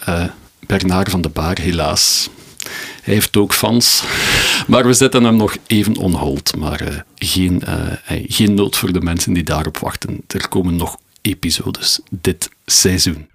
Bernard 0.67 1.11
van 1.11 1.21
de 1.21 1.29
Baar, 1.29 1.59
helaas. 1.61 2.31
Hij 3.11 3.19
heeft 3.19 3.37
ook 3.37 3.55
fans. 3.55 4.05
Maar 4.67 4.87
we 4.87 4.93
zetten 4.93 5.25
hem 5.25 5.37
nog 5.37 5.57
even 5.67 5.97
on 5.97 6.15
hold. 6.15 6.57
Maar 6.57 6.81
eh, 6.81 6.97
geen, 7.15 7.63
eh, 7.63 7.93
eh, 7.93 8.25
geen 8.29 8.55
nood 8.55 8.77
voor 8.77 8.93
de 8.93 9.01
mensen 9.01 9.33
die 9.33 9.43
daarop 9.43 9.79
wachten. 9.79 10.21
Er 10.27 10.49
komen 10.49 10.77
nog 10.77 10.97
episodes 11.21 12.01
dit 12.11 12.49
seizoen. 12.65 13.27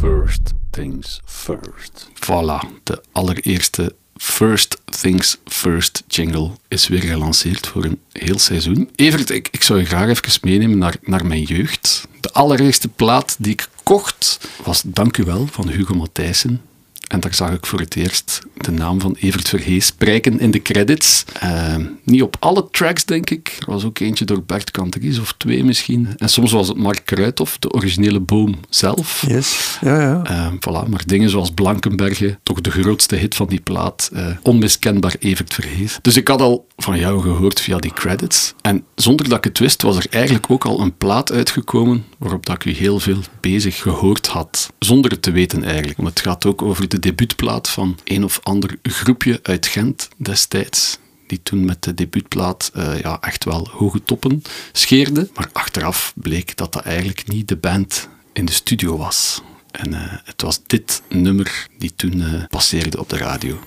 First 0.00 0.52
things 0.70 1.20
first. 1.24 2.08
Voilà, 2.14 2.82
de 2.82 3.02
allereerste 3.12 3.94
First 4.16 4.80
Things 5.00 5.36
First 5.44 6.02
jingle 6.08 6.50
is 6.68 6.88
weer 6.88 7.02
gelanceerd 7.02 7.66
voor 7.66 7.84
een 7.84 8.00
heel 8.12 8.38
seizoen. 8.38 8.90
Evert, 8.94 9.30
ik, 9.30 9.48
ik 9.50 9.62
zou 9.62 9.78
je 9.78 9.84
graag 9.84 10.08
even 10.08 10.40
meenemen 10.42 10.78
naar, 10.78 10.96
naar 11.02 11.26
mijn 11.26 11.42
jeugd. 11.42 12.08
De 12.20 12.32
allereerste 12.32 12.88
plaat 12.88 13.36
die 13.38 13.52
ik 13.52 13.68
kocht 13.90 14.40
was 14.64 14.82
Dank 14.84 15.16
u 15.16 15.24
wel 15.24 15.46
van 15.46 15.68
Hugo 15.68 15.94
Matthijssen. 15.94 16.60
En 17.10 17.20
daar 17.20 17.34
zag 17.34 17.52
ik 17.52 17.66
voor 17.66 17.80
het 17.80 17.96
eerst 17.96 18.40
de 18.56 18.70
naam 18.70 19.00
van 19.00 19.16
Evert 19.20 19.48
Verhees 19.48 19.92
prijken 19.92 20.40
in 20.40 20.50
de 20.50 20.62
credits. 20.62 21.24
Eh, 21.40 21.76
niet 22.04 22.22
op 22.22 22.36
alle 22.38 22.68
tracks, 22.70 23.04
denk 23.04 23.30
ik. 23.30 23.56
Er 23.58 23.70
was 23.70 23.84
ook 23.84 23.98
eentje 23.98 24.24
door 24.24 24.42
Bert 24.42 24.70
Kanteries, 24.70 25.18
of 25.18 25.34
twee 25.36 25.64
misschien. 25.64 26.08
En 26.16 26.28
soms 26.28 26.52
was 26.52 26.68
het 26.68 26.76
Mark 26.76 27.02
Kruithof, 27.04 27.58
de 27.58 27.72
originele 27.72 28.20
boom 28.20 28.54
zelf. 28.68 29.24
Yes. 29.28 29.78
Ja, 29.80 30.00
ja. 30.00 30.22
Eh, 30.24 30.52
voilà, 30.52 30.88
maar 30.88 31.02
dingen 31.06 31.30
zoals 31.30 31.50
Blankenbergen, 31.50 32.38
toch 32.42 32.60
de 32.60 32.70
grootste 32.70 33.16
hit 33.16 33.34
van 33.34 33.46
die 33.46 33.60
plaat, 33.60 34.10
eh, 34.12 34.26
onmiskenbaar 34.42 35.14
Evert 35.18 35.54
Verhees. 35.54 35.98
Dus 36.02 36.16
ik 36.16 36.28
had 36.28 36.40
al 36.40 36.66
van 36.76 36.98
jou 36.98 37.20
gehoord 37.20 37.60
via 37.60 37.78
die 37.78 37.92
credits. 37.92 38.54
En 38.60 38.84
zonder 38.94 39.28
dat 39.28 39.38
ik 39.38 39.44
het 39.44 39.58
wist, 39.58 39.82
was 39.82 39.96
er 39.96 40.06
eigenlijk 40.10 40.50
ook 40.50 40.64
al 40.64 40.80
een 40.80 40.96
plaat 40.96 41.32
uitgekomen 41.32 42.04
waarop 42.18 42.46
dat 42.46 42.54
ik 42.54 42.64
u 42.64 42.70
heel 42.70 43.00
veel 43.00 43.18
bezig 43.40 43.76
gehoord 43.76 44.26
had. 44.26 44.72
Zonder 44.78 45.10
het 45.10 45.22
te 45.22 45.30
weten 45.30 45.64
eigenlijk. 45.64 45.96
Want 45.96 46.08
het 46.08 46.20
gaat 46.20 46.46
ook 46.46 46.62
over 46.62 46.88
de 46.88 46.98
debuutplaat 47.00 47.68
van 47.68 47.98
een 48.04 48.24
of 48.24 48.40
ander 48.42 48.78
groepje 48.82 49.40
uit 49.42 49.66
Gent 49.66 50.08
destijds 50.16 50.98
die 51.26 51.42
toen 51.42 51.64
met 51.64 51.82
de 51.82 51.94
debuutplaat 51.94 52.70
eh, 52.74 53.00
ja, 53.00 53.20
echt 53.20 53.44
wel 53.44 53.68
hoge 53.70 54.02
toppen 54.04 54.42
scheerde. 54.72 55.28
Maar 55.34 55.48
achteraf 55.52 56.12
bleek 56.16 56.56
dat 56.56 56.72
dat 56.72 56.82
eigenlijk 56.82 57.28
niet 57.28 57.48
de 57.48 57.56
band 57.56 58.08
in 58.32 58.44
de 58.44 58.52
studio 58.52 58.96
was. 58.96 59.42
En 59.70 59.94
eh, 59.94 60.00
het 60.24 60.42
was 60.42 60.60
dit 60.66 61.02
nummer 61.08 61.66
die 61.78 61.92
toen 61.96 62.22
eh, 62.22 62.44
passeerde 62.48 63.00
op 63.00 63.08
de 63.08 63.16
radio. 63.16 63.60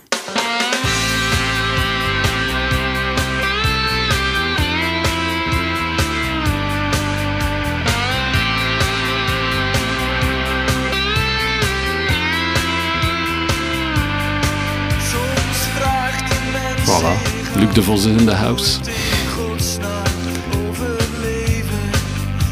Voilà, 16.93 17.13
Luc 17.59 17.73
de 17.73 17.81
Vos 17.83 18.05
is 18.05 18.05
in 18.05 18.25
de 18.25 18.31
house. 18.33 18.77
in 18.85 19.27
godsnaam 19.35 20.03
overleven. 20.69 21.79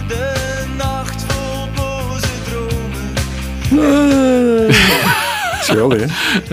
De 0.08 0.64
nacht 0.78 1.24
vol 1.28 1.68
boze 1.76 2.28
dromen. 3.70 4.74
Schil, 5.64 5.90
hè? 5.90 6.06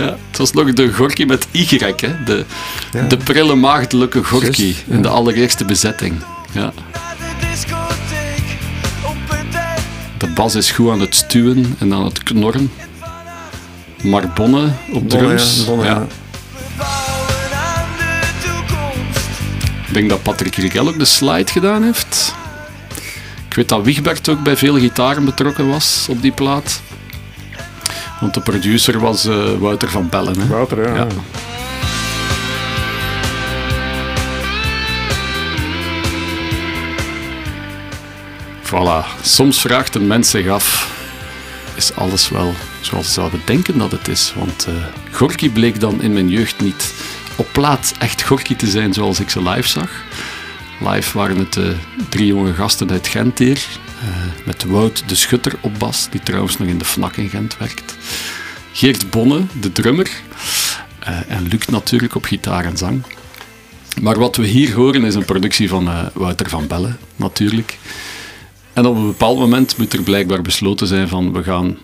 Ja, 0.02 0.16
het 0.28 0.38
was 0.38 0.52
nog 0.52 0.72
de 0.72 0.92
Gorky 0.92 1.24
met 1.24 1.46
Y, 1.50 1.66
hè? 1.96 2.24
De, 2.24 2.44
Ja. 2.92 3.02
de 3.02 3.16
prille 3.16 3.54
maagdelijke 3.54 4.24
Gorky 4.24 4.74
in 4.86 5.02
de 5.02 5.08
allereerste 5.08 5.64
bezetting. 5.64 6.14
Ja. 6.52 6.72
De 10.18 10.26
bas 10.26 10.54
is 10.54 10.70
goed 10.70 10.90
aan 10.90 11.00
het 11.00 11.14
stuwen 11.14 11.76
en 11.78 11.92
aan 11.94 12.04
het 12.04 12.22
knorren. 12.22 12.70
Marbonne 14.02 14.68
op 14.92 15.08
drums. 15.08 15.64
Bonne, 15.64 15.84
ja. 15.84 16.06
Ik 19.88 19.94
denk 19.94 20.08
dat 20.08 20.22
Patrick 20.22 20.54
Rigel 20.54 20.88
ook 20.88 20.98
de 20.98 21.04
slide 21.04 21.50
gedaan 21.52 21.82
heeft. 21.82 22.34
Ik 23.48 23.54
weet 23.54 23.68
dat 23.68 23.84
Wigbert 23.84 24.28
ook 24.28 24.42
bij 24.42 24.56
veel 24.56 24.78
gitaren 24.78 25.24
betrokken 25.24 25.68
was 25.68 26.06
op 26.10 26.22
die 26.22 26.32
plaat. 26.32 26.80
Want 28.20 28.34
de 28.34 28.40
producer 28.40 29.00
was 29.00 29.24
eh, 29.24 29.52
Wouter 29.58 29.90
van 29.90 30.08
Bellen. 30.08 30.40
Hè? 30.40 30.46
Wouter, 30.46 30.88
ja. 30.88 30.94
Ja. 30.94 31.06
Voilà. 38.62 39.22
Soms 39.22 39.60
vraagt 39.60 39.94
een 39.94 40.06
mens 40.06 40.30
zich 40.30 40.48
af: 40.48 40.92
is 41.74 41.94
alles 41.94 42.28
wel 42.28 42.54
zoals 42.80 43.06
ze 43.06 43.12
zouden 43.12 43.40
denken 43.44 43.78
dat 43.78 43.90
het 43.90 44.08
is? 44.08 44.32
Want 44.36 44.66
eh 44.68 44.74
Gorky 45.10 45.50
bleek 45.50 45.80
dan 45.80 46.02
in 46.02 46.12
mijn 46.12 46.28
jeugd 46.28 46.60
niet 46.60 46.94
op 47.38 47.48
plaat 47.52 47.94
echt 47.98 48.22
Gorky 48.22 48.56
te 48.56 48.66
zijn 48.66 48.92
zoals 48.92 49.20
ik 49.20 49.30
ze 49.30 49.42
live 49.42 49.68
zag. 49.68 49.90
Live 50.80 51.18
waren 51.18 51.36
het 51.38 51.56
eh, 51.56 51.64
drie 52.08 52.26
jonge 52.26 52.54
gasten 52.54 52.90
uit 52.90 53.08
Gent 53.08 53.38
hier. 53.38 53.66
eh, 54.00 54.06
met 54.44 54.64
Wout 54.64 55.08
de 55.08 55.14
Schutter 55.14 55.52
op 55.60 55.78
bas, 55.78 56.08
die 56.10 56.20
trouwens 56.22 56.58
nog 56.58 56.68
in 56.68 56.78
de 56.78 56.84
FNAC 56.84 57.16
in 57.16 57.28
Gent 57.28 57.56
werkt. 57.58 57.96
Geert 58.72 59.10
Bonne, 59.10 59.40
de 59.60 59.72
drummer. 59.72 60.10
eh, 60.98 61.18
en 61.28 61.48
Luc 61.48 61.66
natuurlijk 61.66 62.14
op 62.14 62.24
gitaar 62.24 62.64
en 62.64 62.76
zang. 62.76 63.02
Maar 64.00 64.18
wat 64.18 64.36
we 64.36 64.46
hier 64.46 64.74
horen 64.74 65.04
is 65.04 65.14
een 65.14 65.24
productie 65.24 65.68
van 65.68 66.10
Wouter 66.14 66.48
van 66.48 66.66
Bellen, 66.66 66.98
natuurlijk. 67.16 67.78
En 68.72 68.86
op 68.86 68.96
een 68.96 69.06
bepaald 69.06 69.38
moment 69.38 69.76
moet 69.76 69.92
er 69.92 70.02
blijkbaar 70.02 70.42
besloten 70.42 70.86
zijn 70.86 71.08
van 71.08 71.32
we 71.32 71.42
gaan 71.42 71.78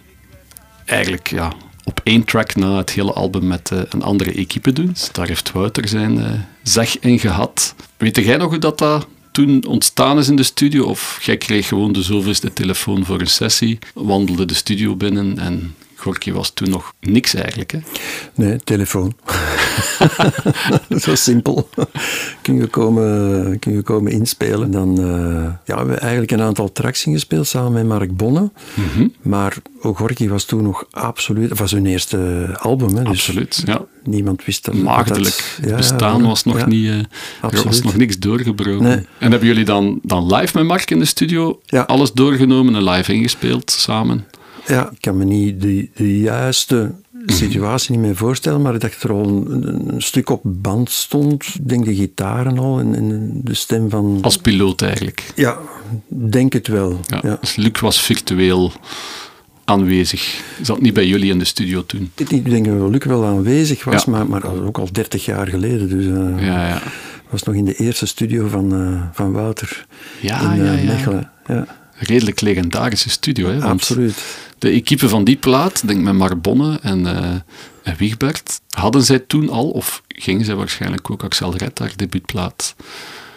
eigenlijk 0.84 1.30
ja, 1.30 1.52
op 1.84 2.00
één 2.04 2.24
track 2.24 2.54
na 2.54 2.76
het 2.76 2.90
hele 2.90 3.12
album 3.12 3.46
met 3.46 3.70
eh, 3.70 3.78
een 3.88 4.02
andere 4.02 4.32
equipe 4.32 4.72
doen. 4.72 4.90
Dus 4.92 5.08
daar 5.12 5.28
heeft 5.28 5.52
Wouter 5.52 5.88
zijn 5.88 6.18
eh, 6.18 6.30
zeg 6.62 6.98
in 6.98 7.18
gehad. 7.18 7.74
Weet 7.96 8.16
jij 8.16 8.36
nog 8.36 8.50
hoe 8.50 8.58
dat, 8.58 8.78
dat 8.78 9.06
toen 9.32 9.64
ontstaan 9.66 10.18
is 10.18 10.28
in 10.28 10.36
de 10.36 10.42
studio? 10.42 10.84
Of 10.84 11.18
jij 11.22 11.36
kreeg 11.36 11.68
gewoon 11.68 11.92
de 11.92 12.02
zoveelste 12.02 12.52
telefoon 12.52 13.04
voor 13.04 13.20
een 13.20 13.26
sessie, 13.26 13.78
wandelde 13.94 14.44
de 14.44 14.54
studio 14.54 14.96
binnen 14.96 15.38
en 15.38 15.74
Gorky 16.04 16.32
was 16.32 16.50
toen 16.50 16.70
nog 16.70 16.92
niks 17.00 17.34
eigenlijk. 17.34 17.70
Hè? 17.72 17.78
Nee, 18.34 18.58
telefoon. 18.64 19.12
Zo 21.04 21.14
simpel. 21.14 21.68
kun, 22.42 22.56
je 22.56 22.66
komen, 22.66 23.58
kun 23.58 23.72
je 23.72 23.82
komen 23.82 24.12
inspelen. 24.12 24.70
Dan 24.70 24.98
eh, 24.98 25.04
ja, 25.04 25.54
we 25.64 25.74
hebben 25.74 26.00
eigenlijk 26.00 26.30
een 26.30 26.40
aantal 26.42 26.72
tracks 26.72 27.06
ingespeeld 27.06 27.46
samen 27.46 27.72
met 27.72 27.86
Mark 27.86 28.16
Bonne. 28.16 28.50
Mhm. 28.74 29.08
Maar 29.22 29.56
Ogorki 29.80 30.28
was 30.28 30.44
toen 30.44 30.62
nog 30.62 30.86
absoluut... 30.90 31.50
Het 31.50 31.58
was 31.58 31.70
hun 31.70 31.86
eerste 31.86 32.48
album. 32.60 32.88
Hè, 32.96 33.02
dus 33.02 33.08
Absoluut, 33.12 33.62
ja. 33.64 33.84
Niemand 34.02 34.44
wist 34.44 34.64
dat. 34.64 34.74
dat- 34.74 34.82
Maagdelijk 34.84 35.58
ja, 35.62 35.68
ja, 35.68 35.76
bestaan 35.76 36.22
was 36.26 36.44
nog 36.44 36.58
Ja, 36.58 36.66
niet... 36.66 36.88
er 37.40 37.64
was 37.64 37.82
nog 37.82 37.96
niks 37.96 38.18
doorgebroken. 38.18 38.82
Nee. 38.82 39.06
En 39.18 39.30
hebben 39.30 39.48
jullie 39.48 39.64
dan, 39.64 39.98
dan 40.02 40.34
live 40.34 40.56
met 40.58 40.66
Mark 40.66 40.90
in 40.90 40.98
de 40.98 41.04
studio 41.04 41.60
alles 41.86 42.12
doorgenomen 42.12 42.74
en 42.74 42.84
live 42.84 43.12
ingespeeld 43.12 43.70
samen? 43.70 44.26
Ja, 44.66 44.90
ik 44.90 45.00
kan 45.00 45.16
me 45.16 45.24
niet 45.24 45.60
de, 45.60 45.88
de 45.94 46.18
juiste 46.18 46.92
Mhm. 47.26 47.32
situatie 47.36 47.90
niet 47.90 48.00
meer 48.00 48.16
voorstellen, 48.16 48.62
maar 48.62 48.74
ik 48.74 48.80
dacht 48.80 49.02
er 49.02 49.12
al 49.12 49.26
een, 49.26 49.94
een 49.94 50.02
stuk 50.02 50.30
op 50.30 50.40
band 50.44 50.90
stond. 50.90 51.44
Ik 51.54 51.68
denk 51.68 51.84
de 51.84 51.94
gitaren 51.94 52.58
al 52.58 52.78
en, 52.78 52.94
en 52.94 53.40
de 53.44 53.54
stem 53.54 53.90
van... 53.90 54.18
Als 54.22 54.38
piloot 54.38 54.82
eigenlijk. 54.82 55.32
Ja, 55.34 55.58
denk 56.08 56.52
het 56.52 56.66
wel. 56.68 57.00
Ja. 57.06 57.20
Ja. 57.22 57.38
Dus 57.40 57.56
Luc 57.56 57.80
was 57.80 58.00
virtueel 58.02 58.72
aanwezig. 59.64 60.42
Zat 60.62 60.80
niet 60.80 60.94
bij 60.94 61.06
jullie 61.06 61.30
in 61.30 61.38
de 61.38 61.44
studio 61.44 61.84
toen. 61.86 62.10
Ik 62.16 62.50
denk 62.50 62.64
dat 62.66 62.90
Luc 62.90 63.04
wel 63.04 63.24
aanwezig 63.24 63.84
was, 63.84 64.04
Ja. 64.04 64.10
maar, 64.10 64.26
maar 64.28 64.64
ook 64.64 64.78
al 64.78 64.88
30 64.92 65.24
jaar 65.24 65.46
geleden. 65.48 65.88
Dus 65.88 66.04
eh 66.06 66.46
Ja, 66.46 66.66
ja. 66.68 66.82
was 67.30 67.42
nog 67.42 67.54
in 67.54 67.64
de 67.64 67.74
eerste 67.74 68.06
studio 68.06 68.48
van, 68.48 68.72
eh, 68.74 69.02
van 69.12 69.32
Wouter 69.32 69.86
Ja, 70.20 70.52
in 70.54 70.60
eh, 70.60 70.66
ja, 70.66 70.72
ja. 70.72 70.84
Mechelen. 70.92 71.30
Ja, 71.46 71.66
Redelijk 71.98 72.40
legendarische 72.40 73.10
studio. 73.10 73.48
Hè? 73.48 73.60
Absoluut. 73.62 74.14
De 74.64 74.70
equipe 74.70 75.08
van 75.08 75.24
die 75.24 75.36
plaat, 75.36 75.86
denk 75.86 76.00
met 76.02 76.14
Marbonne 76.14 76.78
en, 76.82 77.06
eh 77.06 77.34
en 77.82 77.96
Wigbert, 77.98 78.60
hadden 78.68 79.02
zij 79.04 79.18
toen 79.18 79.48
al, 79.50 79.70
of 79.70 80.02
gingen 80.08 80.44
zij 80.44 80.54
waarschijnlijk 80.54 81.10
ook 81.10 81.22
Axel 81.24 81.56
Red 81.56 81.78
haar 81.78 81.92
debuutplaat 81.96 82.74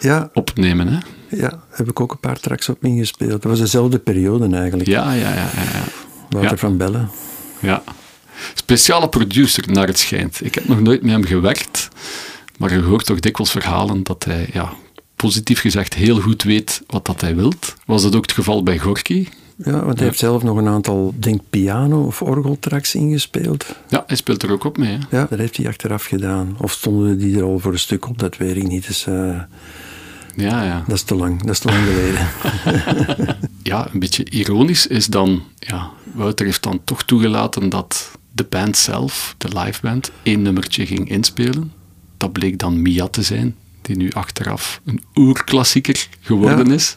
Ja, 0.00 0.30
opnemen? 0.32 0.88
Hè? 0.88 0.98
ja, 1.36 1.62
heb 1.70 1.88
ik 1.88 2.00
ook 2.00 2.12
een 2.12 2.20
paar 2.20 2.40
tracks 2.40 2.68
op 2.68 2.84
ingespeeld. 2.84 3.30
Dat 3.30 3.42
was 3.44 3.58
dezelfde 3.58 3.98
periode 3.98 4.56
eigenlijk. 4.56 4.88
Ja, 4.88 5.12
ja, 5.12 5.28
ja. 5.28 5.34
ja, 5.34 5.62
ja. 5.72 5.82
Wouter 6.28 6.50
Ja. 6.52 6.56
van 6.56 6.76
Bellen. 6.76 7.10
Ja. 7.60 7.82
Speciale 8.54 9.08
producer, 9.08 9.72
naar 9.72 9.86
het 9.86 9.98
schijnt. 9.98 10.44
Ik 10.44 10.54
heb 10.54 10.68
nog 10.68 10.80
nooit 10.80 11.02
met 11.02 11.10
hem 11.10 11.24
gewerkt, 11.24 11.88
maar 12.58 12.72
je 12.72 12.80
hoort 12.80 13.06
toch 13.06 13.20
dikwijls 13.20 13.50
verhalen 13.52 14.02
dat 14.02 14.24
hij, 14.24 14.48
ja, 14.52 14.72
positief 15.16 15.60
gezegd, 15.60 15.94
heel 15.94 16.20
goed 16.20 16.42
weet 16.42 16.82
wat 16.86 17.06
dat 17.06 17.20
hij 17.20 17.36
wilt. 17.36 17.74
Was 17.86 18.02
dat 18.02 18.16
ook 18.16 18.22
het 18.22 18.32
geval 18.32 18.62
bij 18.62 18.78
Gorky? 18.78 19.26
Ja, 19.64 19.84
want 19.84 19.96
hij 19.98 20.06
heeft 20.06 20.18
zelf 20.18 20.42
nog 20.42 20.56
een 20.56 20.68
aantal, 20.68 21.14
denk 21.18 21.40
piano- 21.50 22.04
of 22.06 22.22
orgeltracks 22.22 22.94
ingespeeld. 22.94 23.66
Ja, 23.88 24.04
hij 24.06 24.16
speelt 24.16 24.42
er 24.42 24.52
ook 24.52 24.64
op 24.64 24.76
mee. 24.78 24.98
Hè? 25.08 25.18
Ja, 25.18 25.26
dat 25.30 25.38
heeft 25.38 25.56
hij 25.56 25.68
achteraf 25.68 26.04
gedaan. 26.04 26.56
Of 26.60 26.72
stonden 26.72 27.18
die 27.18 27.36
er 27.36 27.42
al 27.42 27.58
voor 27.58 27.72
een 27.72 27.78
stuk 27.78 28.08
op, 28.08 28.18
dat 28.18 28.36
weet 28.36 28.56
ik 28.56 28.66
niet. 28.66 28.86
Dus, 28.86 29.06
eh, 29.06 29.40
Ja, 30.36 30.62
ja. 30.64 30.84
dat 30.86 30.96
is 30.96 31.02
te 31.02 31.14
lang, 31.14 31.40
dat 31.42 31.50
is 31.50 31.58
te 31.58 31.68
lang 31.68 31.84
geleden. 31.86 32.28
ja, 33.62 33.88
een 33.92 33.98
beetje 34.00 34.30
ironisch 34.30 34.86
is 34.86 35.06
dan, 35.06 35.42
ja, 35.58 35.90
Wouter 36.12 36.46
heeft 36.46 36.62
dan 36.62 36.80
toch 36.84 37.02
toegelaten 37.04 37.68
dat 37.68 38.10
de 38.32 38.44
band 38.44 38.76
zelf, 38.76 39.34
de 39.38 39.48
liveband, 39.58 40.10
één 40.22 40.42
nummertje 40.42 40.86
ging 40.86 41.10
inspelen. 41.10 41.72
Dat 42.16 42.32
bleek 42.32 42.58
dan 42.58 42.82
Mia 42.82 43.08
te 43.08 43.22
zijn, 43.22 43.54
die 43.82 43.96
nu 43.96 44.10
achteraf 44.10 44.80
een 44.84 45.02
oerklassieker 45.14 46.08
geworden 46.20 46.66
Ja. 46.68 46.74
is. 46.74 46.96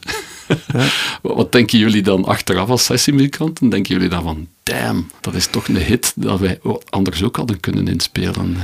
Wat 1.22 1.36
wat 1.36 1.52
denken 1.52 1.80
jullie 1.80 2.02
dan 2.02 2.26
achteraf 2.26 2.70
als 2.70 2.86
sessiemuzikanten? 2.86 3.70
Denken 3.70 3.94
jullie 3.94 4.10
dan 4.10 4.24
van, 4.24 4.48
damn, 4.64 5.10
dat 5.22 5.34
is 5.34 5.48
toch 5.48 5.68
een 5.68 5.76
hit 5.76 6.14
dat 6.16 6.40
wij 6.40 6.60
anders 6.90 7.24
ook 7.24 7.36
hadden 7.36 7.60
kunnen 7.60 7.88
inspelen? 7.88 8.58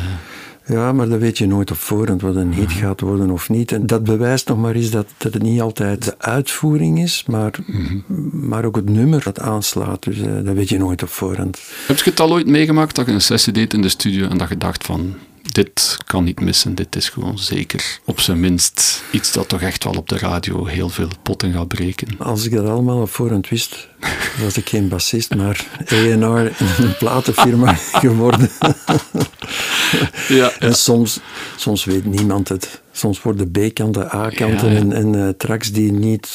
Ja, 0.67 0.91
maar 0.91 1.09
dat 1.09 1.19
weet 1.19 1.37
je 1.37 1.47
nooit 1.47 1.71
op 1.71 1.77
voorhand 1.77 2.21
wat 2.21 2.35
een 2.35 2.53
hit 2.53 2.71
gaat 2.71 3.01
worden 3.01 3.29
of 3.29 3.49
niet. 3.49 3.71
En 3.71 3.87
dat 3.87 4.03
bewijst 4.03 4.47
nog 4.47 4.57
maar 4.57 4.75
eens 4.75 4.89
dat, 4.89 5.07
dat 5.17 5.33
het 5.33 5.43
niet 5.43 5.61
altijd 5.61 6.03
de 6.03 6.15
uitvoering 6.17 7.01
is, 7.01 7.23
maar, 7.27 7.51
maar 8.31 8.65
ook 8.65 8.75
het 8.75 8.89
nummer 8.89 9.23
dat 9.23 9.39
aanslaat. 9.39 10.03
Dus 10.03 10.19
eh, 10.19 10.25
dat 10.43 10.55
weet 10.55 10.69
je 10.69 10.77
nooit 10.77 11.03
op 11.03 11.09
voorhand. 11.09 11.59
Heb 11.87 11.97
je 11.97 12.09
het 12.09 12.19
al 12.19 12.31
ooit 12.31 12.47
meegemaakt 12.47 12.95
dat 12.95 13.05
je 13.05 13.11
een 13.11 13.21
sessie 13.21 13.53
deed 13.53 13.73
in 13.73 13.81
de 13.81 13.89
studio 13.89 14.27
en 14.27 14.37
dat 14.37 14.49
je 14.49 14.57
dacht 14.57 14.85
van, 14.85 15.15
dit 15.53 15.97
kan 16.05 16.23
niet 16.23 16.39
missen, 16.39 16.75
dit 16.75 16.95
is 16.95 17.09
gewoon 17.09 17.37
zeker 17.39 17.99
op 18.05 18.19
zijn 18.19 18.39
minst 18.39 19.03
iets 19.11 19.31
dat 19.31 19.49
toch 19.49 19.61
echt 19.61 19.83
wel 19.83 19.93
op 19.93 20.09
de 20.09 20.17
radio 20.17 20.65
heel 20.65 20.89
veel 20.89 21.09
potten 21.21 21.53
gaat 21.53 21.67
breken. 21.67 22.07
Als 22.17 22.45
ik 22.45 22.51
dat 22.51 22.65
allemaal 22.65 23.01
op 23.01 23.09
voorhand 23.09 23.49
wist, 23.49 23.87
was 24.41 24.57
ik 24.57 24.69
geen 24.69 24.87
bassist, 24.87 25.35
maar 25.35 25.65
A&R 25.93 26.01
in 26.01 26.23
een 26.23 26.97
platenfirma 26.97 27.73
geworden. 28.03 28.49
Ja, 30.27 30.51
En 30.59 30.75
soms, 30.75 31.19
soms 31.55 31.85
weet 31.85 32.05
niemand 32.05 32.49
het. 32.49 32.81
Soms 32.97 33.21
worden 33.21 33.51
B-kanten, 33.51 34.13
A-kanten 34.15 34.67
Ja, 34.67 34.73
ja. 34.73 34.79
en, 34.79 34.93
en 34.93 35.15
eh, 35.15 35.29
tracks 35.37 35.71
die, 35.71 35.91
niet, 35.91 36.29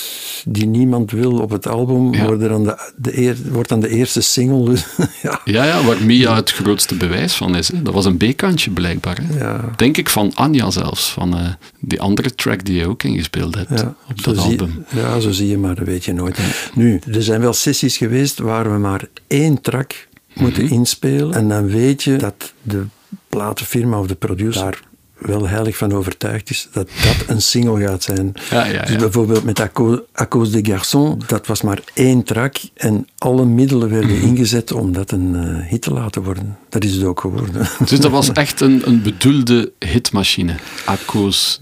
die 0.47 0.67
niemand 0.67 1.11
wil 1.11 1.33
op 1.39 1.51
het 1.51 1.67
album, 1.67 2.15
Ja. 2.15 2.25
worden 2.25 2.49
dan 2.49 2.65
de, 2.65 2.93
de 2.97 3.19
eer, 3.19 3.37
wordt 3.53 3.69
dan 3.69 3.81
de 3.81 3.89
eerste 3.89 4.21
single. 4.21 4.65
Dus, 4.71 4.85
ja. 5.23 5.41
ja, 5.45 5.65
ja, 5.65 5.85
waar 5.85 6.05
Mia 6.05 6.35
het 6.35 6.51
grootste 6.53 6.95
bewijs 6.95 7.35
van 7.35 7.57
is. 7.57 7.69
Hè. 7.73 7.83
Dat 7.83 7.95
was 7.95 8.05
een 8.05 8.17
B-kantje 8.17 8.71
blijkbaar. 8.71 9.19
Hè. 9.23 9.57
Denk 9.77 9.97
ik 9.97 10.09
van 10.09 10.33
Anja 10.35 10.71
zelfs, 10.71 11.11
van 11.11 11.37
eh, 11.37 11.49
die 11.81 12.01
andere 12.01 12.35
track 12.35 12.65
die 12.65 12.77
je 12.77 12.87
ook 12.89 13.03
ingespeeld 13.03 13.55
hebt 13.55 13.83
op 14.09 14.23
dat 14.25 14.37
zie, 14.37 14.51
album. 14.51 14.85
ja, 14.95 15.21
zo 15.21 15.31
zie 15.31 15.49
je, 15.49 15.59
maar 15.59 15.75
dat 15.75 15.87
weet 15.87 16.05
je 16.05 16.13
nooit. 16.13 16.39
Nu, 16.75 17.01
er 17.13 17.23
zijn 17.23 17.41
wel 17.41 17.53
sessies 17.53 17.97
geweest 17.97 18.39
waar 18.39 18.73
we 18.73 18.79
maar 18.79 19.05
één 19.27 19.61
track 19.61 20.09
moeten 20.35 20.65
Mhm. 20.65 20.73
inspelen. 20.73 21.35
En 21.35 21.49
dan 21.49 21.67
weet 21.67 22.03
je 22.03 22.17
dat 22.17 22.53
de 22.63 22.85
platenfirma 23.29 23.99
of 23.99 24.07
de 24.07 24.15
producer 24.15 24.63
daar 24.63 24.83
wel 25.23 25.49
heilig 25.49 25.77
van 25.77 25.93
overtuigd 25.93 26.51
is 26.51 26.69
dat 26.73 26.89
dat 27.05 27.29
een 27.29 27.43
single 27.43 27.87
gaat 27.87 28.03
zijn. 28.03 28.33
Ja, 28.51 28.65
ja, 28.67 28.83
Dus 28.85 28.97
bijvoorbeeld 28.97 29.45
met 29.45 29.61
Acco- 29.61 30.05
À 30.21 30.27
cause 30.29 30.61
des 30.61 30.73
garçons, 30.75 31.27
dat 31.27 31.47
was 31.47 31.63
maar 31.63 31.79
één 31.95 32.23
track 32.23 32.57
en 32.75 33.07
alle 33.19 33.45
middelen 33.45 33.89
werden 33.89 34.17
Mhm. 34.17 34.27
ingezet 34.27 34.73
om 34.73 34.93
dat 34.93 35.11
een 35.11 35.35
eh, 35.35 35.69
hit 35.71 35.83
te 35.83 35.93
laten 35.93 36.23
worden. 36.23 36.57
Dat 36.69 36.85
is 36.85 36.95
het 36.95 37.05
ook 37.05 37.21
geworden. 37.21 37.67
Dus 37.87 38.01
dat 38.01 38.11
was 38.11 38.33
echt 38.43 38.61
een, 38.61 38.83
een 38.85 39.03
bedoelde 39.03 39.73
hitmachine. 39.79 40.55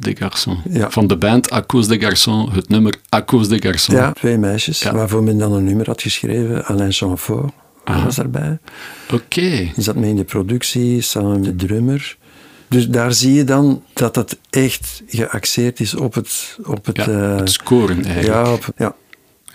Des 0.00 0.14
garçons. 0.14 0.58
Ja. 0.70 0.90
Van 0.90 1.06
de 1.06 1.16
band 1.16 1.50
À 1.52 1.66
cause 1.66 1.88
des 1.88 1.98
garçons, 2.08 2.52
het 2.54 2.68
nummer 2.68 2.94
À 3.16 3.24
cause 3.24 3.48
des 3.48 3.60
garçons. 3.60 3.96
Ja, 3.98 4.12
twee 4.12 4.38
meisjes, 4.38 4.80
Ja. 4.82 4.94
waarvoor 4.94 5.22
men 5.22 5.38
dan 5.38 5.52
een 5.52 5.64
nummer 5.64 5.86
had 5.86 6.02
geschreven. 6.02 6.64
Alain 6.64 6.92
Chamfort 6.92 7.52
was 7.84 8.16
daarbij. 8.16 8.58
Oké. 9.12 9.40
Die 9.50 9.72
zat 9.76 9.94
mee 9.96 10.10
in 10.10 10.16
de 10.16 10.24
productie, 10.24 11.00
samen 11.00 11.40
met 11.40 11.44
de 11.58 11.66
drummer. 11.66 12.16
Dus 12.70 12.88
daar 12.88 13.12
zie 13.12 13.32
je 13.32 13.44
dan 13.44 13.82
dat 13.92 14.16
het 14.16 14.38
echt 14.50 15.02
geaxeerd 15.06 15.80
is 15.80 15.94
op 15.94 16.14
het... 16.14 16.58
Op 16.64 16.86
het, 16.86 16.96
Ja, 16.96 17.06
eh, 17.06 17.36
het 17.36 17.50
scoren 17.50 18.04
eigenlijk. 18.04 18.26
ja, 18.46 18.52
op, 18.52 18.68
ja, 18.76 18.94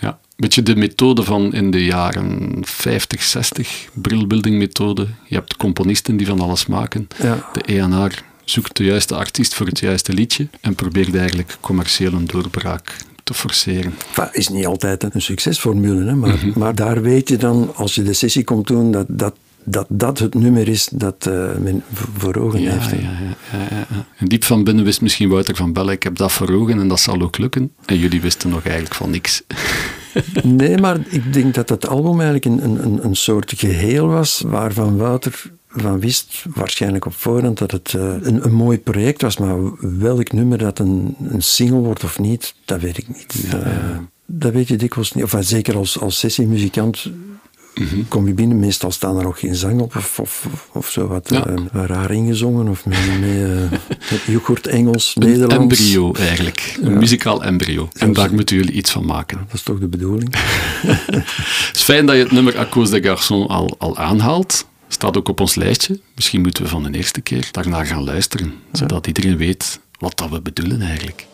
Ja. 0.00 0.18
Beetje 0.36 0.62
de 0.62 0.76
methode 0.76 1.22
van 1.22 1.52
in 1.52 1.70
de 1.70 1.84
jaren 1.84 2.58
50, 2.62 3.22
60, 3.22 3.88
brilbuilding 3.92 4.58
methode. 4.58 5.06
Je 5.26 5.34
hebt 5.34 5.56
componisten 5.56 6.16
die 6.16 6.26
van 6.26 6.40
alles 6.40 6.66
maken. 6.66 7.08
ja. 7.22 7.48
De 7.52 7.60
ENR 7.62 8.22
zoekt 8.44 8.76
de 8.76 8.84
juiste 8.84 9.14
artiest 9.14 9.54
voor 9.54 9.66
het 9.66 9.78
juiste 9.78 10.12
liedje 10.12 10.48
en 10.60 10.74
probeert 10.74 11.16
eigenlijk 11.16 11.56
commercieel 11.60 12.12
een 12.12 12.26
doorbraak 12.26 12.96
te 13.24 13.34
forceren. 13.34 13.94
Enfin, 14.08 14.28
is 14.32 14.48
niet 14.48 14.66
altijd 14.66 15.02
een 15.14 15.22
succesformule, 15.22 16.04
hè, 16.04 16.14
maar, 16.14 16.34
Mhm. 16.34 16.58
maar 16.58 16.74
daar 16.74 17.02
weet 17.02 17.28
je 17.28 17.36
dan, 17.36 17.72
als 17.74 17.94
je 17.94 18.02
de 18.02 18.12
sessie 18.12 18.44
komt 18.44 18.66
doen, 18.66 18.90
dat 18.92 19.06
dat, 19.08 19.34
dat, 19.66 19.86
dat 19.88 20.18
het 20.18 20.34
nummer 20.34 20.68
is 20.68 20.88
dat 20.92 21.26
eh, 21.26 21.56
men 21.60 21.82
voor 22.16 22.36
ogen 22.36 22.60
Ja, 22.60 22.72
heeft. 22.72 22.90
ja, 22.90 22.96
ja, 22.96 23.10
ja, 23.52 23.58
ja, 23.70 23.86
ja. 23.90 24.06
En 24.16 24.26
diep 24.28 24.44
van 24.44 24.64
binnen 24.64 24.84
wist 24.84 25.00
misschien 25.00 25.28
Wouter 25.28 25.56
van 25.56 25.72
Bellen, 25.72 25.92
ik 25.94 26.02
heb 26.02 26.16
dat 26.16 26.32
voor 26.32 26.50
ogen 26.50 26.80
en 26.80 26.88
dat 26.88 27.00
zal 27.00 27.20
ook 27.22 27.38
lukken. 27.38 27.72
En 27.84 27.98
jullie 27.98 28.20
wisten 28.20 28.50
nog 28.50 28.62
eigenlijk 28.64 28.94
van 28.94 29.10
niks. 29.10 29.42
Nee, 30.42 30.78
maar 30.78 30.98
ik 31.08 31.32
denk 31.32 31.54
dat 31.54 31.68
dat 31.68 31.88
album 31.88 32.20
eigenlijk 32.20 32.44
een, 32.44 32.84
een, 32.84 33.04
een- 33.04 33.14
soort 33.16 33.52
geheel 33.56 34.06
was, 34.06 34.42
waarvan 34.46 34.96
Wouter 34.96 35.42
van 35.68 36.00
wist, 36.00 36.44
waarschijnlijk 36.54 37.04
op 37.06 37.14
voorhand, 37.14 37.58
dat 37.58 37.70
het 37.70 37.94
eh, 37.94 38.14
een, 38.20 38.44
een 38.44 38.52
mooi 38.54 38.78
project 38.78 39.22
was. 39.22 39.36
Maar 39.38 39.56
welk 39.98 40.32
nummer 40.32 40.58
dat 40.58 40.78
een, 40.78 41.16
een 41.28 41.42
single 41.42 41.78
wordt 41.78 42.04
of 42.04 42.18
niet, 42.18 42.54
dat 42.64 42.80
weet 42.80 42.98
ik 42.98 43.08
niet. 43.08 43.34
Eh, 43.52 43.96
dat 44.26 44.52
weet 44.52 44.68
je 44.68 44.76
dikwijls 44.76 45.12
niet. 45.12 45.24
Of 45.24 45.34
zeker 45.40 45.76
als, 45.76 46.00
als 46.00 46.18
sessiemuzikant 46.18 47.10
kom 48.08 48.26
je 48.26 48.34
binnen, 48.34 48.58
meestal 48.58 48.90
staan 48.90 49.16
er 49.16 49.22
nog 49.22 49.38
geen 49.40 49.54
zang 49.54 49.80
op 49.80 49.96
of, 49.96 50.18
of, 50.20 50.46
of, 50.72 50.90
zo 50.90 51.06
wat 51.06 51.30
Ja. 51.30 51.46
eh, 51.46 51.54
raar 51.72 52.10
ingezongen 52.10 52.68
of 52.68 52.86
met, 52.86 52.98
met, 53.20 53.30
eh, 53.30 53.70
met 54.10 54.20
yoghurt, 54.34 54.66
Engels, 54.66 55.12
Een 55.18 55.26
Nederlands. 55.28 55.54
embryo 55.80 56.12
eigenlijk. 56.14 56.78
Een 56.82 56.98
muzikaal 56.98 57.44
embryo. 57.44 57.88
En 57.98 58.12
daar 58.12 58.34
moeten 58.34 58.56
jullie 58.56 58.72
iets 58.72 58.90
van 58.90 59.04
maken. 59.06 59.38
Dat 59.46 59.54
is 59.54 59.62
toch 59.62 59.78
de 59.78 59.86
bedoeling? 59.88 60.34
Het 60.86 61.70
is 61.74 61.82
fijn 61.82 62.06
dat 62.06 62.16
je 62.16 62.22
het 62.22 62.32
nummer 62.32 62.58
À 62.58 62.66
cause 62.70 63.00
des 63.00 63.10
garçons 63.10 63.46
al, 63.48 63.74
al 63.78 63.96
aanhaalt. 63.96 64.66
Staat 64.88 65.16
ook 65.16 65.28
op 65.28 65.40
ons 65.40 65.54
lijstje. 65.54 66.00
Misschien 66.14 66.40
moeten 66.40 66.62
we 66.62 66.68
van 66.68 66.82
de 66.82 66.90
eerste 66.98 67.20
keer 67.20 67.48
daarnaar 67.50 67.86
gaan 67.86 68.04
luisteren. 68.04 68.54
Zodat 68.72 69.06
iedereen 69.06 69.36
weet 69.36 69.80
wat 69.98 70.16
dat 70.18 70.30
we 70.30 70.40
bedoelen 70.40 70.80
eigenlijk. 70.82 71.26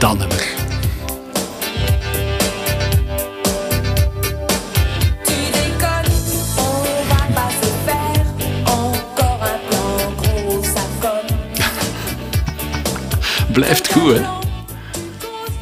Ça 0.00 0.08
comme. 0.08 0.26
Blijft 13.52 13.92
goed, 13.92 14.16
hè? 14.16 14.22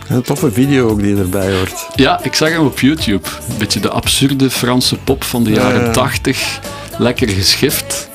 Een 0.09 0.23
toffe 0.23 0.52
video 0.52 0.88
ook 0.88 1.00
die 1.00 1.16
erbij 1.16 1.57
hoort. 1.57 1.87
Ja, 1.95 2.21
ik 2.23 2.35
zag 2.35 2.49
hem 2.49 2.66
op 2.66 2.80
YouTube. 2.80 3.28
Een 3.50 3.59
beetje 3.59 3.80
de 3.80 3.90
absurde 3.90 4.50
Franse 4.50 4.97
pop 4.97 5.25
van 5.25 5.45
de 5.45 5.50
jaren 5.50 5.85
ja. 5.85 5.90
80. 5.90 6.61
Lekker 6.99 7.28
geschift. 7.28 8.08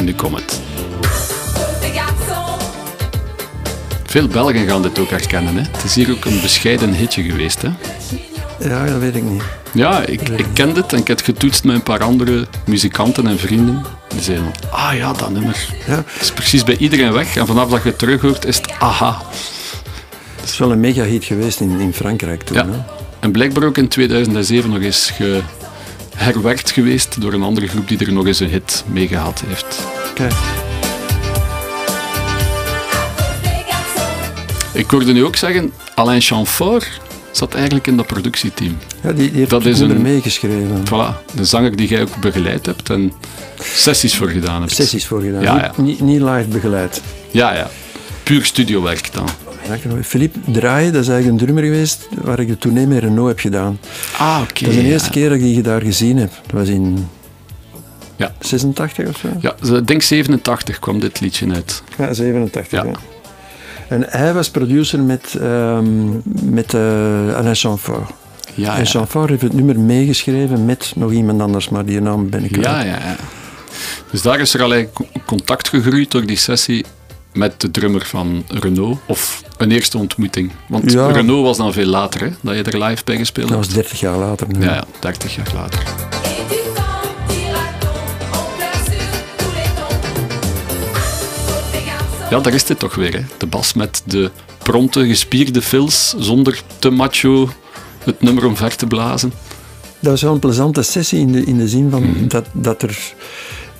En 0.00 0.06
nu 0.06 0.14
komt 0.14 0.40
het. 0.40 0.60
À 0.60 1.08
cause 1.52 1.80
des 1.80 1.92
garçons, 1.92 2.62
Veel 4.04 4.28
Belgen 4.28 4.66
gaan 4.66 4.82
dit 4.82 4.98
ook 4.98 5.10
herkennen. 5.10 5.54
Hè? 5.54 5.60
Het 5.60 5.84
is 5.84 5.94
hier 5.94 6.10
ook 6.10 6.24
een 6.24 6.40
bescheiden 6.40 6.94
hitje 6.94 7.22
geweest. 7.22 7.62
Hè? 7.62 7.68
Ja, 8.68 8.84
dat 8.84 8.98
weet 8.98 9.16
ik 9.16 9.22
niet. 9.22 9.42
Ja, 9.72 10.02
ik, 10.04 10.28
ik 10.28 10.46
ken 10.52 10.74
dit 10.74 10.92
en 10.92 10.98
ik 10.98 11.06
heb 11.08 11.16
het 11.16 11.26
getoetst 11.26 11.64
met 11.64 11.74
een 11.74 11.82
paar 11.82 12.02
andere 12.02 12.46
muzikanten 12.64 13.26
en 13.26 13.38
vrienden. 13.38 13.84
Die 14.08 14.20
zeiden, 14.22 14.50
ah 14.70 14.94
ja, 14.94 15.12
dat 15.12 15.30
nummer. 15.30 15.66
Ja, 15.86 16.04
Het 16.06 16.20
is 16.20 16.32
precies 16.32 16.64
bij 16.64 16.76
iedereen 16.76 17.12
weg. 17.12 17.36
En 17.36 17.46
vanaf 17.46 17.70
dat 17.70 17.82
je 17.82 17.88
het 17.88 17.98
terug 17.98 18.20
hoort, 18.20 18.44
is 18.44 18.56
het 18.56 18.70
aha. 18.78 19.22
het 20.40 20.48
is 20.48 20.58
wel 20.58 20.72
een 20.72 20.80
mega 20.80 21.02
hit 21.02 21.24
geweest 21.24 21.60
in, 21.60 21.80
in 21.80 21.92
Frankrijk 21.92 22.42
toen. 22.42 22.56
Ja. 22.56 22.66
Hè? 22.66 22.78
En 23.20 23.32
blijkbaar 23.32 23.64
ook 23.64 23.78
in 23.78 23.88
2007 23.88 24.70
nog 24.70 24.82
eens 24.82 25.12
geherwerkt 26.24 26.70
geweest 26.70 27.20
door 27.20 27.32
een 27.32 27.42
andere 27.42 27.66
groep 27.68 27.88
die 27.88 27.98
er 27.98 28.12
nog 28.12 28.26
eens 28.26 28.40
een 28.40 28.48
hit 28.48 28.84
mee 28.86 29.08
gehad 29.08 29.42
heeft. 29.46 29.78
Kijk, 30.14 30.32
Ik 34.72 34.90
hoorde 34.90 35.12
nu 35.12 35.24
ook 35.24 35.36
zeggen, 35.36 35.72
Alain 35.94 36.20
Chamfort 36.20 36.88
zat 37.30 37.54
eigenlijk 37.54 37.86
in 37.86 37.96
dat 37.96 38.06
productieteam. 38.06 38.78
ja, 39.02 39.12
die, 39.12 39.28
die 39.30 39.38
heeft 39.38 39.50
Dat 39.50 39.64
is 39.64 39.78
een- 39.80 40.02
meegeschreven. 40.02 40.82
Voilà, 40.86 41.34
de 41.34 41.44
zanger 41.44 41.76
die 41.76 41.88
jij 41.88 42.02
ook 42.02 42.16
begeleid 42.20 42.66
hebt 42.66 42.90
en 42.90 43.12
sessies 43.62 44.16
voor 44.16 44.28
gedaan 44.28 44.60
hebt. 44.60 44.74
Sessies 44.74 45.06
voor 45.06 45.20
gedaan. 45.20 45.42
Ja. 45.42 45.72
Niet, 45.76 46.00
niet 46.00 46.20
live 46.20 46.46
begeleid. 46.48 47.02
Ja, 47.30 47.54
ja. 47.54 47.70
Puur 48.22 48.44
studiowerk 48.44 49.12
dan. 49.12 49.28
Philippe 50.02 50.38
Draaien, 50.52 50.92
dat 50.92 51.02
is 51.02 51.08
eigenlijk 51.08 51.40
een 51.40 51.46
drummer 51.46 51.72
geweest 51.72 52.08
waar 52.22 52.40
ik 52.40 52.48
de 52.48 52.58
tournee 52.58 52.86
met 52.86 52.98
Renault 52.98 53.28
heb 53.28 53.38
gedaan. 53.38 53.78
Ah, 54.18 54.38
oké. 54.42 54.64
dat 54.64 54.72
is 54.72 54.78
de 54.78 54.82
ja. 54.82 54.88
eerste 54.92 55.10
keer 55.10 55.28
dat 55.28 55.38
ik 55.38 55.44
die 55.44 55.62
daar 55.62 55.82
gezien 55.82 56.16
heb. 56.16 56.30
Dat 56.46 56.52
was 56.52 56.68
in 56.68 57.08
Ja. 58.16 58.32
86 58.40 59.08
of 59.08 59.16
zo? 59.16 59.28
Ja, 59.40 59.54
ik 59.76 59.86
denk 59.86 60.02
87 60.02 60.78
kwam 60.78 61.00
dit 61.00 61.20
liedje 61.20 61.54
uit. 61.54 61.82
Ja, 61.98 62.12
87. 62.12 62.70
Ja. 62.70 62.84
Ja. 62.84 62.92
En 63.88 64.04
hij 64.08 64.34
was 64.34 64.50
producer 64.50 65.00
met, 65.00 65.34
ehm, 65.40 66.08
met 66.42 66.74
eh, 66.74 66.80
Alain 67.34 67.54
Chamfort. 67.54 68.10
Ja, 68.54 68.78
En. 68.78 68.86
Chamfort 68.86 69.28
heeft 69.28 69.42
het 69.42 69.52
nummer 69.52 69.80
meegeschreven 69.80 70.64
met 70.64 70.92
nog 70.96 71.12
iemand 71.12 71.40
anders, 71.40 71.68
maar 71.68 71.84
die 71.84 72.00
naam 72.00 72.30
ben 72.30 72.44
ik 72.44 72.52
kwijt. 72.52 72.66
Ja, 72.66 72.80
ja, 72.80 72.98
ja. 72.98 73.16
Dus 74.10 74.22
daar 74.22 74.40
is 74.40 74.54
er 74.54 74.62
al 74.62 74.72
eigenlijk 74.72 75.10
contact 75.26 75.68
gegroeid 75.68 76.10
door 76.10 76.26
die 76.26 76.36
sessie 76.36 76.84
met 77.32 77.60
de 77.60 77.70
drummer 77.70 78.04
van 78.06 78.44
Renault. 78.48 78.98
Of 79.06 79.42
een 79.56 79.70
eerste 79.70 79.98
ontmoeting. 79.98 80.52
Want 80.68 80.92
Ja. 80.92 81.10
Renault 81.10 81.44
was 81.44 81.56
dan 81.56 81.72
veel 81.72 81.86
later, 81.86 82.20
hè, 82.20 82.28
dat 82.40 82.54
je 82.56 82.62
er 82.62 82.82
live 82.84 83.04
bij 83.04 83.16
gespeeld 83.16 83.48
Dat 83.48 83.56
was 83.56 83.66
hebt. 83.66 83.78
30 83.78 84.00
jaar 84.00 84.16
later. 84.16 84.46
nu. 84.48 84.64
Ja, 84.64 84.74
ja, 84.74 84.84
30 85.00 85.34
jaar 85.34 85.50
later. 85.54 85.82
Ja, 92.30 92.40
daar 92.40 92.54
is 92.54 92.64
dit 92.64 92.78
toch 92.78 92.94
weer. 92.94 93.12
Hè. 93.12 93.20
De 93.36 93.46
bas 93.46 93.72
met 93.74 94.02
de 94.04 94.30
pronte, 94.62 95.06
gespierde 95.06 95.62
fills, 95.62 96.14
zonder 96.18 96.62
te 96.78 96.90
macho 96.90 97.48
het 98.04 98.22
nummer 98.22 98.44
omver 98.46 98.76
te 98.76 98.86
blazen. 98.86 99.32
Dat 100.00 100.10
was 100.10 100.22
wel 100.22 100.32
een 100.32 100.38
plezante 100.38 100.82
sessie 100.82 101.18
in 101.20 101.32
de, 101.32 101.44
in 101.44 101.56
de 101.56 101.68
zin 101.68 101.90
van 101.90 102.02
Mhm. 102.02 102.28
dat, 102.28 102.44
dat 102.52 102.82
er 102.82 102.98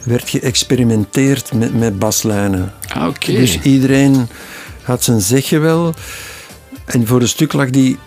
werd 0.02 0.28
geëxperimenteerd 0.30 1.52
met, 1.52 1.74
met 1.78 1.98
baslijnen. 1.98 2.72
Ah, 2.94 3.06
oké. 3.08 3.32
Dus 3.32 3.58
iedereen 3.62 4.28
had 4.82 5.04
zijn 5.04 5.20
zegje 5.20 5.58
wel. 5.58 5.94
En 6.84 7.06
voor 7.06 7.20
een 7.20 7.28
stuk 7.28 7.52
lag 7.52 7.70
die 7.70 7.98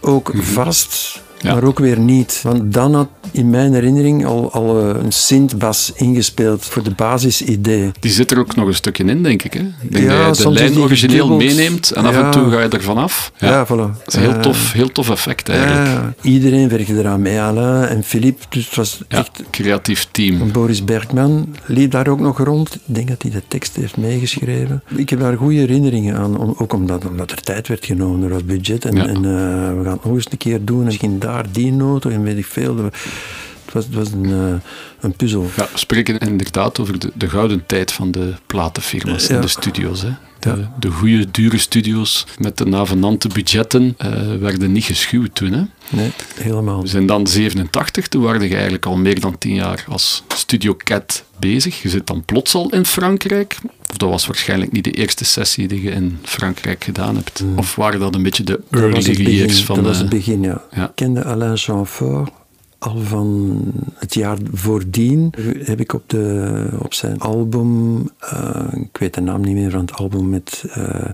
ook 0.00 0.32
vast, 0.34 0.88
Mhm. 1.14 1.21
Ja. 1.42 1.54
maar 1.54 1.64
ook 1.64 1.78
weer 1.78 1.98
niet. 1.98 2.40
Want 2.42 2.72
dan 2.72 2.94
had 2.94 3.08
in 3.30 3.50
mijn 3.50 3.72
herinnering 3.72 4.26
al, 4.26 4.52
al 4.52 4.80
eh, 4.80 5.02
een 5.02 5.12
synthbas 5.12 5.92
ingespeeld 5.94 6.64
voor 6.64 6.82
de 6.82 6.90
basisidee. 6.90 7.90
Die 8.00 8.10
zit 8.10 8.30
er 8.30 8.38
ook 8.38 8.56
nog 8.56 8.66
een 8.66 8.74
stukje 8.74 9.04
in, 9.04 9.22
denk 9.22 9.42
ik. 9.42 9.52
Hè? 9.52 9.60
Ik 9.60 9.92
denk 9.92 10.04
Ja, 10.04 10.26
dat 10.26 10.36
je 10.38 10.42
de 10.44 10.50
lijn 10.50 10.78
origineel 10.78 11.36
meeneemt 11.36 11.90
en 11.90 12.04
af 12.04 12.14
Ja. 12.14 12.24
en 12.24 12.30
toe 12.30 12.50
ga 12.50 12.60
je 12.60 12.68
er 12.68 12.82
vanaf. 12.82 13.32
Ja, 13.38 13.66
voilà. 13.66 13.68
Dat 13.68 14.02
is 14.06 14.14
een 14.14 14.20
heel 14.20 14.30
Ja. 14.30 14.40
tof, 14.40 14.72
heel 14.72 14.92
tof 14.92 15.10
effect 15.10 15.48
eigenlijk. 15.48 15.86
Ja, 15.86 16.14
iedereen 16.22 16.68
werkte 16.68 16.98
eraan 16.98 17.22
mee, 17.22 17.40
Alain 17.40 17.88
en 17.88 18.02
Philippe. 18.02 18.44
Dus 18.48 18.64
het 18.66 18.74
was 18.74 19.00
Ja, 19.08 19.18
echt 19.18 19.42
creatief 19.50 20.08
team. 20.10 20.52
Boris 20.52 20.84
Bergman 20.84 21.54
liep 21.66 21.90
daar 21.90 22.08
ook 22.08 22.20
nog 22.20 22.38
rond. 22.38 22.74
Ik 22.74 22.80
denk 22.84 23.08
dat 23.08 23.22
hij 23.22 23.30
de 23.30 23.42
tekst 23.48 23.76
heeft 23.76 23.96
meegeschreven. 23.96 24.82
Ik 24.96 25.10
heb 25.10 25.20
daar 25.20 25.36
goede 25.36 25.56
herinneringen 25.58 26.16
aan. 26.16 26.58
Ook 26.58 26.72
omdat, 26.72 27.06
omdat 27.06 27.30
er 27.30 27.40
tijd 27.42 27.68
werd 27.68 27.84
genomen, 27.84 28.22
er 28.22 28.32
was 28.32 28.44
budget. 28.44 28.84
En, 28.84 28.96
Ja. 28.96 29.06
en 29.06 29.16
eh, 29.16 29.22
we 29.22 29.80
gaan 29.82 29.92
het 29.92 30.04
nog 30.04 30.14
eens 30.14 30.26
een 30.30 30.38
keer 30.38 30.64
doen. 30.64 30.84
Misschien 30.84 31.18
daar 31.18 31.31
die 31.50 31.72
noten 31.72 32.12
en 32.12 32.22
weet 32.22 32.38
ik 32.38 32.46
veel. 32.46 32.76
Het 32.84 33.72
was, 33.72 33.84
het 33.84 33.94
was 33.94 34.10
een, 34.12 34.24
eh, 34.24 34.54
een 35.00 35.12
puzzel. 35.12 35.50
Ja, 35.56 35.68
we 35.72 35.78
spreken 35.78 36.18
inderdaad 36.18 36.78
over 36.80 36.98
de, 36.98 37.10
de 37.14 37.28
gouden 37.28 37.66
tijd 37.66 37.92
van 37.92 38.10
de 38.10 38.32
platenfirma's 38.46 39.28
en 39.28 39.34
Ja. 39.34 39.40
de 39.40 39.48
studio's. 39.48 40.02
Hè. 40.02 40.10
De, 40.38 40.64
de 40.78 40.90
goede, 40.90 41.30
dure 41.30 41.58
studio's 41.58 42.26
met 42.38 42.58
de 42.58 42.66
navenante 42.66 43.28
budgetten 43.28 43.94
eh, 43.98 44.10
werden 44.40 44.72
niet 44.72 44.84
geschuwd 44.84 45.34
toen. 45.34 45.52
Hè. 45.52 45.62
Nee, 45.90 46.10
helemaal. 46.40 46.82
We 46.82 46.88
zijn 46.88 47.06
dan 47.06 47.26
87, 47.26 48.08
toen 48.08 48.22
waren 48.22 48.42
je 48.48 48.52
eigenlijk 48.54 48.86
al 48.86 48.96
meer 48.96 49.20
dan 49.20 49.38
tien 49.38 49.54
jaar 49.54 49.84
als 49.88 50.22
Studio 50.34 50.74
Cat 50.76 51.24
bezig. 51.38 51.82
Je 51.82 51.88
zit 51.88 52.06
dan 52.06 52.24
plots 52.24 52.54
al 52.54 52.70
in 52.70 52.84
Frankrijk. 52.86 53.58
Of 53.92 53.98
dat 53.98 54.08
was 54.10 54.26
waarschijnlijk 54.26 54.72
niet 54.72 54.84
de 54.84 54.90
eerste 54.90 55.24
sessie 55.24 55.68
die 55.68 55.82
je 55.82 55.90
in 55.90 56.18
Frankrijk 56.22 56.84
gedaan 56.84 57.16
hebt. 57.16 57.44
Of 57.56 57.74
waren 57.76 58.00
dat 58.00 58.14
een 58.14 58.22
beetje 58.22 58.42
de 58.44 58.60
Dat 58.70 58.80
early 58.80 59.04
begin, 59.04 59.30
years 59.30 59.64
van 59.64 59.74
dat 59.74 59.84
de... 59.84 59.90
was 59.90 59.98
het 59.98 60.08
begin, 60.08 60.42
ja. 60.42 60.62
Ja. 60.70 60.84
Ik 60.84 60.90
kende 60.94 61.24
Alain 61.24 61.56
Chamfort 61.56 62.30
al 62.78 62.98
van 62.98 63.60
het 63.94 64.14
jaar 64.14 64.36
voordien. 64.52 65.32
Heb 65.64 65.80
ik 65.80 65.92
op, 65.92 66.02
de, 66.06 66.68
op 66.78 66.94
zijn 66.94 67.20
album, 67.20 67.98
eh, 68.18 68.64
ik 68.72 68.96
weet 68.98 69.14
de 69.14 69.20
naam 69.20 69.40
niet 69.40 69.54
meer 69.54 69.70
van 69.70 69.80
het 69.80 69.92
album, 69.92 70.28
met 70.28 70.64
eh 70.70 71.04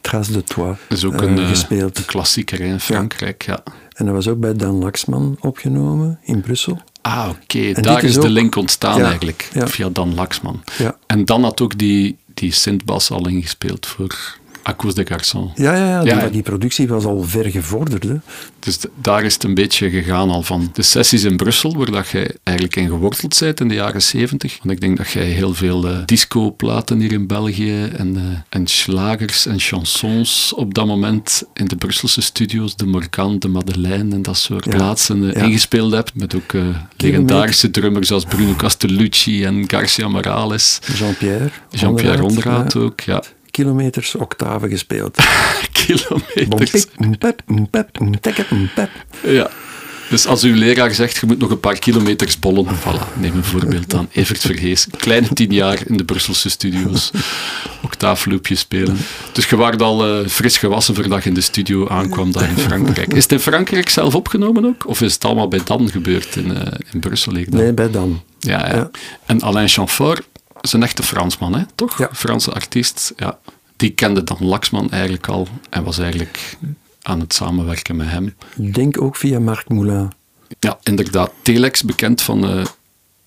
Trace 0.00 0.32
de 0.32 0.42
Toi 0.44 0.74
Dat 0.88 0.98
is 0.98 1.04
ook 1.04 1.22
eh, 1.22 1.28
een, 1.28 1.38
eh, 1.38 1.48
gespeeld. 1.48 1.98
een 1.98 2.04
klassieker 2.04 2.60
in 2.60 2.80
Frankrijk. 2.80 3.42
Ja. 3.42 3.62
En 3.92 4.04
dat 4.04 4.14
was 4.14 4.28
ook 4.28 4.40
bij 4.40 4.54
Dan 4.54 4.74
Laxman 4.74 5.36
opgenomen 5.40 6.18
in 6.22 6.40
Brussel. 6.40 6.80
Ah, 7.02 7.28
oké. 7.28 7.72
Daar 7.80 8.04
is 8.04 8.16
is 8.16 8.22
de 8.22 8.30
link 8.30 8.56
ontstaan 8.56 8.98
Ja, 8.98 9.04
eigenlijk. 9.04 9.50
ja. 9.54 9.66
Via 9.66 9.88
Dan 9.88 10.14
Laxman. 10.14 10.62
Ja. 10.78 10.96
En 11.06 11.24
dan 11.24 11.42
had 11.42 11.60
ook 11.60 11.78
die, 11.78 12.16
die 12.34 12.52
synthbas 12.52 13.10
al 13.10 13.28
ingespeeld 13.28 13.86
voor 13.86 14.38
À 14.64 14.74
cause 14.76 14.94
des 14.94 15.04
garçons. 15.04 15.50
Ja, 15.54 15.74
ja, 15.76 15.86
ja, 15.86 16.02
Ja. 16.04 16.28
Die, 16.28 16.42
productie 16.42 16.88
was 16.88 17.04
al 17.04 17.22
ver 17.22 17.50
gevorderd. 17.50 18.02
Hè. 18.02 18.14
Dus 18.58 18.78
daar 19.00 19.24
is 19.24 19.34
het 19.34 19.42
een 19.42 19.54
beetje 19.54 19.90
gegaan 19.90 20.30
al 20.30 20.42
van. 20.42 20.70
De 20.72 20.82
sessies 20.82 21.24
in 21.24 21.36
Brussel, 21.36 21.76
waar 21.76 21.90
dat 21.90 22.08
jij 22.08 22.30
eigenlijk 22.42 22.76
in 22.76 22.88
geworteld 22.88 23.38
bent 23.40 23.60
in 23.60 23.68
de 23.68 23.74
jaren 23.74 24.02
70. 24.02 24.58
Want 24.62 24.70
ik 24.70 24.80
denk 24.80 24.96
dat 24.96 25.10
jij 25.10 25.24
heel 25.24 25.54
veel 25.54 25.88
eh, 25.88 25.96
disco-platen 26.04 27.00
hier 27.00 27.12
in 27.12 27.26
België 27.26 27.84
en, 27.96 28.16
eh, 28.16 28.22
en 28.48 28.66
slagers 28.66 29.46
en 29.46 29.60
chansons 29.60 30.52
op 30.56 30.74
dat 30.74 30.86
moment 30.86 31.42
in 31.54 31.66
de 31.66 31.76
Brusselse 31.76 32.20
studio's, 32.20 32.76
de 32.76 32.86
Morgan, 32.86 33.38
de 33.38 33.48
Madeleine 33.48 34.14
en 34.14 34.22
dat 34.22 34.36
soort 34.36 34.64
Ja. 34.64 34.70
plaatsen 34.70 35.28
eh, 35.28 35.40
Ja. 35.40 35.46
ingespeeld 35.46 35.92
hebt. 35.92 36.14
Met 36.14 36.34
ook 36.34 36.52
legendarische 36.96 37.70
drummers 37.70 38.12
als 38.12 38.24
Bruno 38.24 38.54
Castellucci 38.54 39.44
en 39.44 39.64
Garcia 39.66 40.08
Morales. 40.08 40.78
Jean-Pierre. 40.98 41.50
Jean-Pierre 41.70 42.30
ja. 42.42 42.66
ook, 42.76 43.00
ja. 43.00 43.22
Kilometers 43.52 44.14
octaven 44.14 44.68
gespeeld. 44.68 45.16
Kilometers. 45.72 46.86
Ja. 49.22 49.50
Dus 50.12 50.26
als 50.26 50.42
uw 50.42 50.54
leraar 50.54 50.94
zegt, 50.94 51.16
je 51.16 51.26
moet 51.26 51.38
nog 51.38 51.50
een 51.50 51.60
paar 51.60 51.78
kilometers 51.78 52.38
bollen, 52.38 52.66
voilà, 52.66 53.18
neem 53.20 53.34
een 53.34 53.44
voorbeeld 53.44 53.94
aan. 53.94 54.08
Evert 54.12 54.40
Vergees, 54.40 54.86
kleine 54.96 55.28
tien 55.28 55.52
jaar 55.52 55.78
in 55.86 55.96
de 55.96 56.04
Brusselse 56.04 56.50
studio's, 56.50 57.10
octaafloopje 57.82 58.54
spelen. 58.54 58.96
Dus 59.32 59.48
je 59.48 59.56
waart 59.56 59.82
al 59.82 60.06
eh, 60.06 60.28
fris 60.28 60.58
gewassen 60.58 60.94
voordat 60.94 61.22
je 61.22 61.28
in 61.28 61.34
de 61.34 61.40
studio 61.40 61.88
aankwam 61.88 62.32
daar 62.32 62.48
in 62.48 62.58
Frankrijk. 62.58 63.14
Is 63.14 63.22
het 63.22 63.32
in 63.32 63.40
Frankrijk 63.40 63.88
zelf 63.88 64.14
opgenomen 64.14 64.64
ook? 64.64 64.88
Of 64.88 65.00
is 65.00 65.14
het 65.14 65.24
allemaal 65.24 65.48
bij 65.48 65.60
Dan 65.64 65.90
gebeurd 65.90 66.36
in, 66.36 66.56
eh, 66.56 66.78
in 66.92 67.00
Brussel? 67.00 67.32
Nee, 67.32 67.72
bij 67.72 67.90
Dan. 67.90 68.22
Ja, 68.38 68.68
ja. 68.68 68.74
Ja. 68.74 68.90
En 69.26 69.40
Alain 69.40 69.68
Chamfort 69.68 70.22
is 70.62 70.72
een 70.72 70.82
echte 70.82 71.02
Fransman, 71.02 71.54
hè? 71.54 71.62
toch? 71.74 71.98
Ja. 71.98 72.08
Franse 72.12 72.52
artiest. 72.52 73.12
Ja. 73.16 73.38
Die 73.76 73.90
kende 73.90 74.24
dan 74.24 74.36
Laxman 74.40 74.90
eigenlijk 74.90 75.28
al 75.28 75.48
en 75.70 75.84
was 75.84 75.98
eigenlijk 75.98 76.56
aan 77.02 77.20
het 77.20 77.34
samenwerken 77.34 77.96
met 77.96 78.08
hem. 78.08 78.34
Ik 78.56 78.74
denk 78.74 79.00
ook 79.00 79.16
via 79.16 79.38
Marc 79.38 79.68
Moulin. 79.68 80.12
Ja, 80.58 80.78
inderdaad. 80.82 81.32
Telex, 81.42 81.82
bekend 81.82 82.22
van 82.22 82.48
eh, 82.48 82.64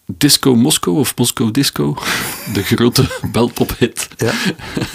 Disco 0.06 0.56
Moskou 0.56 0.98
of 0.98 1.18
Moskou 1.18 1.52
Disco. 1.52 1.98
De 2.54 2.64
grote 2.64 3.20
belpophit. 3.32 4.08
Ja, 4.18 4.34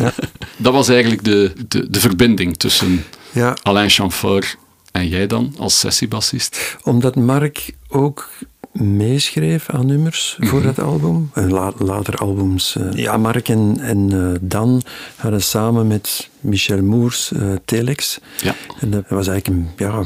Dat 0.57 0.73
was 0.73 0.89
eigenlijk 0.89 1.25
de, 1.25 1.53
de, 1.69 1.91
de 1.91 2.01
verbinding 2.01 2.57
tussen 2.57 3.05
ja 3.33 3.57
Alain 3.63 3.91
Chamfort 3.91 4.57
en 4.93 5.09
jij 5.09 5.27
dan 5.27 5.55
als 5.59 5.79
sessiebassist. 5.79 6.77
omdat 6.83 7.17
Marc 7.17 7.71
ook 7.89 8.29
meeschreef 8.73 9.69
aan 9.69 9.87
nummers 9.87 10.37
Mhm. 10.39 10.49
voor 10.49 10.63
dat 10.63 10.79
album. 10.81 11.31
En 11.35 11.51
la- 11.53 11.73
later 11.79 12.15
albums. 12.17 12.77
eh. 12.77 12.93
Ja, 12.93 13.17
Marc 13.17 13.49
en, 13.49 13.77
en 13.81 14.13
eh, 14.13 14.39
Dan 14.41 14.83
hadden 15.17 15.43
samen 15.43 15.87
met 15.87 16.29
Michel 16.41 16.83
Moers 16.83 17.33
eh, 17.33 17.41
Telex. 17.65 18.19
Ja. 18.43 18.55
En 18.81 18.91
dat 18.91 19.05
was 19.09 19.29
eigenlijk 19.29 19.61
een, 19.61 19.87
ja, 19.87 19.99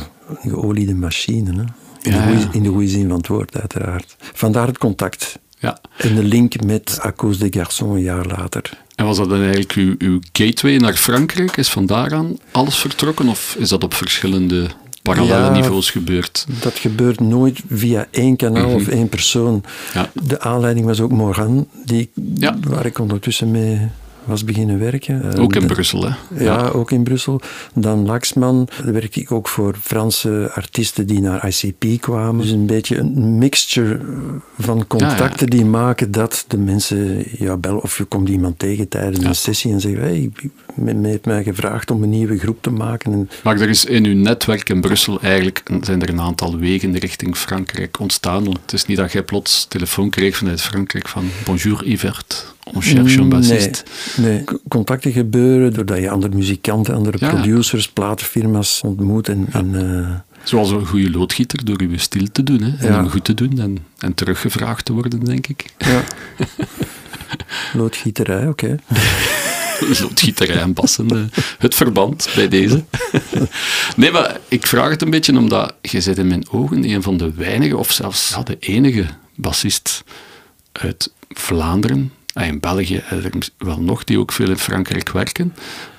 een 0.42 0.50
geoliede 0.50 0.94
machine. 0.94 1.52
Hè? 1.52 1.62
In, 2.02 2.12
Ja, 2.12 2.26
de 2.26 2.32
goeie, 2.32 2.46
in 2.52 2.62
de 2.62 2.68
goede 2.68 2.88
zin 2.88 3.08
van 3.08 3.16
het 3.16 3.26
woord, 3.26 3.58
uiteraard. 3.60 4.16
Vandaar 4.18 4.66
het 4.66 4.78
contact. 4.78 5.38
Ja. 5.58 5.78
En 5.96 6.14
de 6.14 6.22
link 6.24 6.64
met 6.64 6.98
À 7.06 7.12
cause 7.16 7.38
des 7.38 7.50
garçons 7.62 7.92
een 7.94 8.00
jaar 8.02 8.26
later. 8.26 8.82
En 8.94 9.04
was 9.04 9.16
dat 9.16 9.28
dan 9.28 9.40
eigenlijk 9.40 9.72
uw, 9.72 9.94
uw 9.98 10.18
gateway 10.32 10.76
naar 10.76 10.94
Frankrijk? 10.94 11.56
Is 11.56 11.68
van 11.68 11.86
daaraan 11.86 12.38
alles 12.50 12.76
vertrokken? 12.76 13.28
Of 13.28 13.56
is 13.58 13.68
dat 13.68 13.84
op 13.84 13.94
verschillende 13.94 14.68
parallele 15.04 15.44
Ja. 15.44 15.50
niveaus 15.50 15.90
gebeurd? 15.90 16.46
Dat 16.60 16.74
gebeurt 16.78 17.20
nooit 17.20 17.60
via 17.68 18.06
één 18.10 18.36
kanaal 18.36 18.74
of 18.74 18.88
één 18.88 19.08
persoon. 19.08 19.54
Mhm. 19.64 19.98
Ja. 19.98 20.10
De 20.26 20.40
aanleiding 20.40 20.86
was 20.86 21.00
ook 21.00 21.10
Morgan, 21.12 21.66
die, 21.84 22.10
waar 22.68 22.86
ik 22.86 22.98
ondertussen 22.98 23.50
mee 23.50 23.80
was 24.24 24.44
beginnen 24.44 24.78
werken. 24.78 25.32
Eh, 25.32 25.42
Ook 25.42 25.54
in 25.54 25.66
Brussel, 25.66 26.04
hè? 26.04 26.44
Ja, 26.44 26.68
ook 26.68 26.90
in 26.90 27.02
Brussel. 27.02 27.40
Dan 27.74 28.06
Laxman. 28.06 28.68
Daar 28.84 28.92
werkte 28.92 29.20
ik 29.20 29.32
ook 29.32 29.48
voor 29.48 29.76
Franse 29.82 30.50
artiesten 30.54 31.06
die 31.06 31.20
naar 31.20 31.48
ICP 31.48 32.00
kwamen. 32.00 32.42
Dus 32.42 32.50
een 32.50 32.66
beetje 32.66 32.98
een 32.98 33.38
mixture 33.38 34.00
van 34.58 34.86
contacten 34.86 35.50
die 35.50 35.64
maken 35.64 36.10
dat 36.10 36.44
de 36.48 36.58
mensen 36.58 37.24
ja, 37.38 37.56
bellen 37.56 37.82
of 37.82 37.98
je 37.98 38.04
komt 38.04 38.28
iemand 38.28 38.58
tegen 38.58 38.88
tijdens 38.88 39.24
een 39.24 39.34
sessie 39.34 39.72
en 39.72 39.80
zegt 39.80 39.96
hey, 39.96 40.30
men 40.74 41.04
heeft 41.04 41.24
mij 41.24 41.42
gevraagd 41.42 41.90
om 41.90 42.02
een 42.02 42.10
nieuwe 42.10 42.38
groep 42.38 42.62
te 42.62 42.70
maken. 42.70 43.12
En 43.12 43.28
Maar 43.42 43.60
er 43.60 43.68
is 43.68 43.84
in 43.84 44.04
uw 44.06 44.14
netwerk 44.16 44.68
in 44.68 44.80
Brussel 44.80 45.20
eigenlijk 45.20 45.62
zijn 45.80 46.02
er 46.02 46.08
een 46.08 46.20
aantal 46.20 46.56
wegen 46.58 46.98
richting 46.98 47.36
Frankrijk 47.36 48.00
ontstaan. 48.00 48.44
Want 48.44 48.58
het 48.62 48.72
is 48.72 48.86
niet 48.86 48.96
dat 48.96 49.12
jij 49.12 49.22
plots 49.22 49.66
telefoon 49.68 50.10
kreeg 50.10 50.36
vanuit 50.36 50.60
Frankrijk 50.60 51.08
van 51.08 51.24
Bonjour 51.44 51.88
Yvert, 51.88 52.53
on 52.64 52.82
cherche 52.82 53.20
un 53.20 53.28
bassiste. 53.28 53.82
Nee, 54.16 54.30
nee. 54.32 54.44
Contacten 54.68 55.12
gebeuren 55.12 55.72
doordat 55.72 55.98
je 55.98 56.10
andere 56.10 56.34
muzikanten, 56.34 56.94
andere 56.94 57.16
Ja. 57.20 57.28
producers, 57.28 57.88
platenfirma's 57.88 58.80
ontmoet. 58.84 59.28
En, 59.28 59.46
en, 59.52 59.74
eh, 60.00 60.14
Zoals 60.42 60.70
een 60.70 60.86
goede 60.86 61.10
loodgieter 61.10 61.64
door 61.64 61.80
uw 61.80 61.98
stil 61.98 62.26
te 62.32 62.42
doen 62.42 62.62
hè, 62.62 62.76
en 62.78 62.86
Ja. 62.92 62.96
hem 62.96 63.10
goed 63.10 63.24
te 63.24 63.34
doen 63.34 63.60
en, 63.60 63.78
en 63.98 64.14
teruggevraagd 64.14 64.84
te 64.84 64.92
worden, 64.92 65.24
denk 65.24 65.46
ik. 65.46 65.64
ja. 65.78 66.02
Loodgieterij, 67.74 68.48
oké. 68.48 68.76
Loodgieterij 70.00 70.56
en 70.56 70.72
bassen, 70.72 71.10
eh, 71.10 71.38
het 71.58 71.74
verband 71.74 72.28
bij 72.34 72.48
deze. 72.48 72.84
nee, 73.96 74.10
maar 74.10 74.38
ik 74.48 74.66
vraag 74.66 74.90
het 74.90 75.02
een 75.02 75.10
beetje 75.10 75.38
omdat 75.38 75.74
je 75.82 76.00
zit 76.00 76.18
in 76.18 76.26
mijn 76.26 76.48
ogen 76.50 76.84
een 76.90 77.02
van 77.02 77.16
de 77.16 77.32
weinige, 77.32 77.76
of 77.76 77.92
zelfs 77.92 78.36
de 78.44 78.56
enige 78.60 79.04
bassist 79.34 80.04
uit 80.72 81.12
Vlaanderen, 81.28 81.96
en 81.96 82.12
in 82.34 82.60
België 82.60 82.96
er 83.10 83.30
wel 83.58 83.80
nog, 83.80 84.04
die 84.04 84.18
ook 84.18 84.32
veel 84.32 84.48
in 84.50 84.58
Frankrijk 84.58 85.10
werken. 85.10 85.54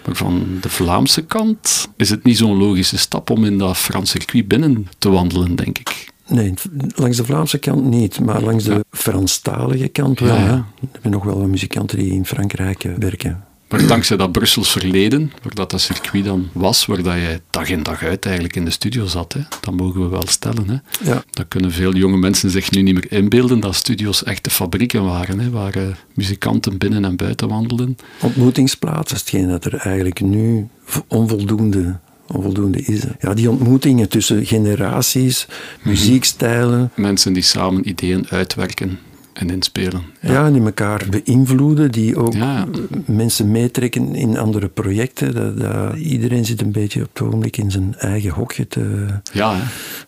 Maar 0.06 0.15
van 0.15 0.58
de 0.62 0.69
Vlaamse 0.69 1.21
kant 1.21 1.88
is 1.98 2.10
het 2.10 2.24
niet 2.24 2.38
zo'n 2.38 2.58
logische 2.58 2.98
stap 2.98 3.30
om 3.30 3.45
in 3.45 3.58
dat 3.58 3.78
Frans 3.78 4.10
circuit 4.10 4.48
binnen 4.48 4.88
te 4.98 5.10
wandelen, 5.10 5.56
denk 5.56 5.78
ik. 5.80 6.13
Nee, 6.28 6.54
langs 6.95 7.17
de 7.17 7.26
Vlaamse 7.26 7.58
kant 7.58 7.84
niet, 7.84 8.19
maar 8.19 8.41
langs 8.41 8.63
de 8.63 8.74
Ja. 8.74 8.84
Franstalige 8.91 9.88
kant 9.88 10.19
wel. 10.19 10.36
Ja. 10.36 10.52
Er 10.82 10.88
hebben 10.91 11.12
nog 11.12 11.24
wel 11.24 11.39
wat 11.39 11.48
muzikanten 11.48 11.98
die 11.98 12.12
in 12.12 12.26
Frankrijk 12.26 12.84
eh, 12.84 12.91
werken. 12.98 13.44
Maar 13.69 13.88
dankzij 13.88 14.17
dat 14.17 14.32
Brussels 14.32 14.71
verleden, 14.71 15.32
waar 15.43 15.54
dat, 15.56 15.71
dat 15.71 15.82
circuit 15.82 16.25
dan 16.25 16.49
was, 16.51 16.86
waar 16.86 17.04
dat 17.04 17.13
jij 17.13 17.39
dag 17.49 17.69
in 17.69 17.84
dag 17.84 18.04
uit 18.04 18.25
eigenlijk 18.25 18.56
in 18.56 18.65
de 18.65 18.71
studio 18.71 19.06
zat, 19.06 19.34
hè, 19.34 19.39
dat 19.62 19.73
mogen 19.73 20.01
we 20.01 20.08
wel 20.08 20.28
stellen. 20.28 20.69
Hè. 20.69 21.10
Ja, 21.12 21.23
Dat 21.30 21.45
kunnen 21.47 21.71
veel 21.71 21.95
jonge 21.95 22.17
mensen 22.17 22.49
zich 22.49 22.71
nu 22.71 22.82
niet 22.82 22.93
meer 22.93 23.12
inbeelden, 23.12 23.60
dat 23.60 23.75
studio's 23.75 24.23
echte 24.23 24.49
fabrieken 24.49 25.04
waren, 25.04 25.39
hè, 25.39 25.49
waar 25.49 25.75
eh, 25.75 25.88
muzikanten 26.13 26.78
binnen 26.78 27.06
en 27.06 27.15
buiten 27.15 27.47
wandelden. 27.47 27.97
ontmoetingsplaats 28.21 29.12
is 29.13 29.19
hetgeen 29.19 29.47
dat 29.49 29.65
er 29.65 29.73
eigenlijk 29.75 30.21
nu 30.21 30.67
onvoldoende, 31.08 31.99
onvoldoende 32.28 32.82
is. 32.82 33.04
hè. 33.04 33.10
Ja, 33.19 33.34
die 33.34 33.49
ontmoetingen 33.49 34.10
tussen 34.10 34.45
generaties, 34.45 35.45
Mhm. 35.80 35.89
muziekstijlen, 35.89 36.91
Mensen 36.95 37.34
die 37.34 37.43
samen 37.43 37.89
ideeën 37.89 38.25
uitwerken 38.30 38.99
en 39.36 39.50
inspelen. 39.50 40.02
Ja, 40.21 40.52
die 40.52 40.62
elkaar 40.63 41.06
beïnvloeden, 41.10 41.91
die 41.91 42.17
ook 42.17 42.34
Ja, 42.34 42.54
ja. 42.54 42.65
mensen 43.06 43.52
meetrekken 43.52 44.15
in 44.15 44.38
andere 44.38 44.67
projecten. 44.67 45.34
Dat, 45.34 45.58
dat- 45.60 45.95
iedereen 45.98 46.45
zit 46.45 46.62
een 46.62 46.71
beetje 46.71 47.02
op 47.02 47.10
het 47.13 47.21
ogenblik 47.21 47.58
in 47.58 47.71
zijn 47.71 47.95
eigen 47.98 48.30
hokje 48.32 48.67
te... 48.67 49.06
Ja, 49.34 49.58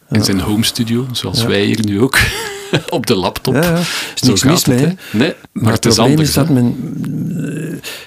in 0.10 0.24
zijn 0.24 0.40
home 0.40 0.64
studio, 0.64 1.06
zoals 1.12 1.42
Ja. 1.42 1.48
wij 1.48 1.66
hier 1.66 1.86
nu 1.86 2.02
ook, 2.02 2.18
op 2.90 3.06
de 3.06 3.16
laptop. 3.16 3.54
Ja, 3.54 3.62
ja. 3.62 3.80
is 4.16 4.22
niks 4.22 4.44
mis 4.44 4.66
mee. 4.66 4.78
Nee, 4.78 4.96
maar, 5.12 5.36
Maar 5.52 5.74
het 5.74 5.86
is 5.86 5.94
probleem 5.96 6.12
anders. 6.18 6.30
is 6.30 6.36
dat 6.36 6.50
men... 6.50 6.76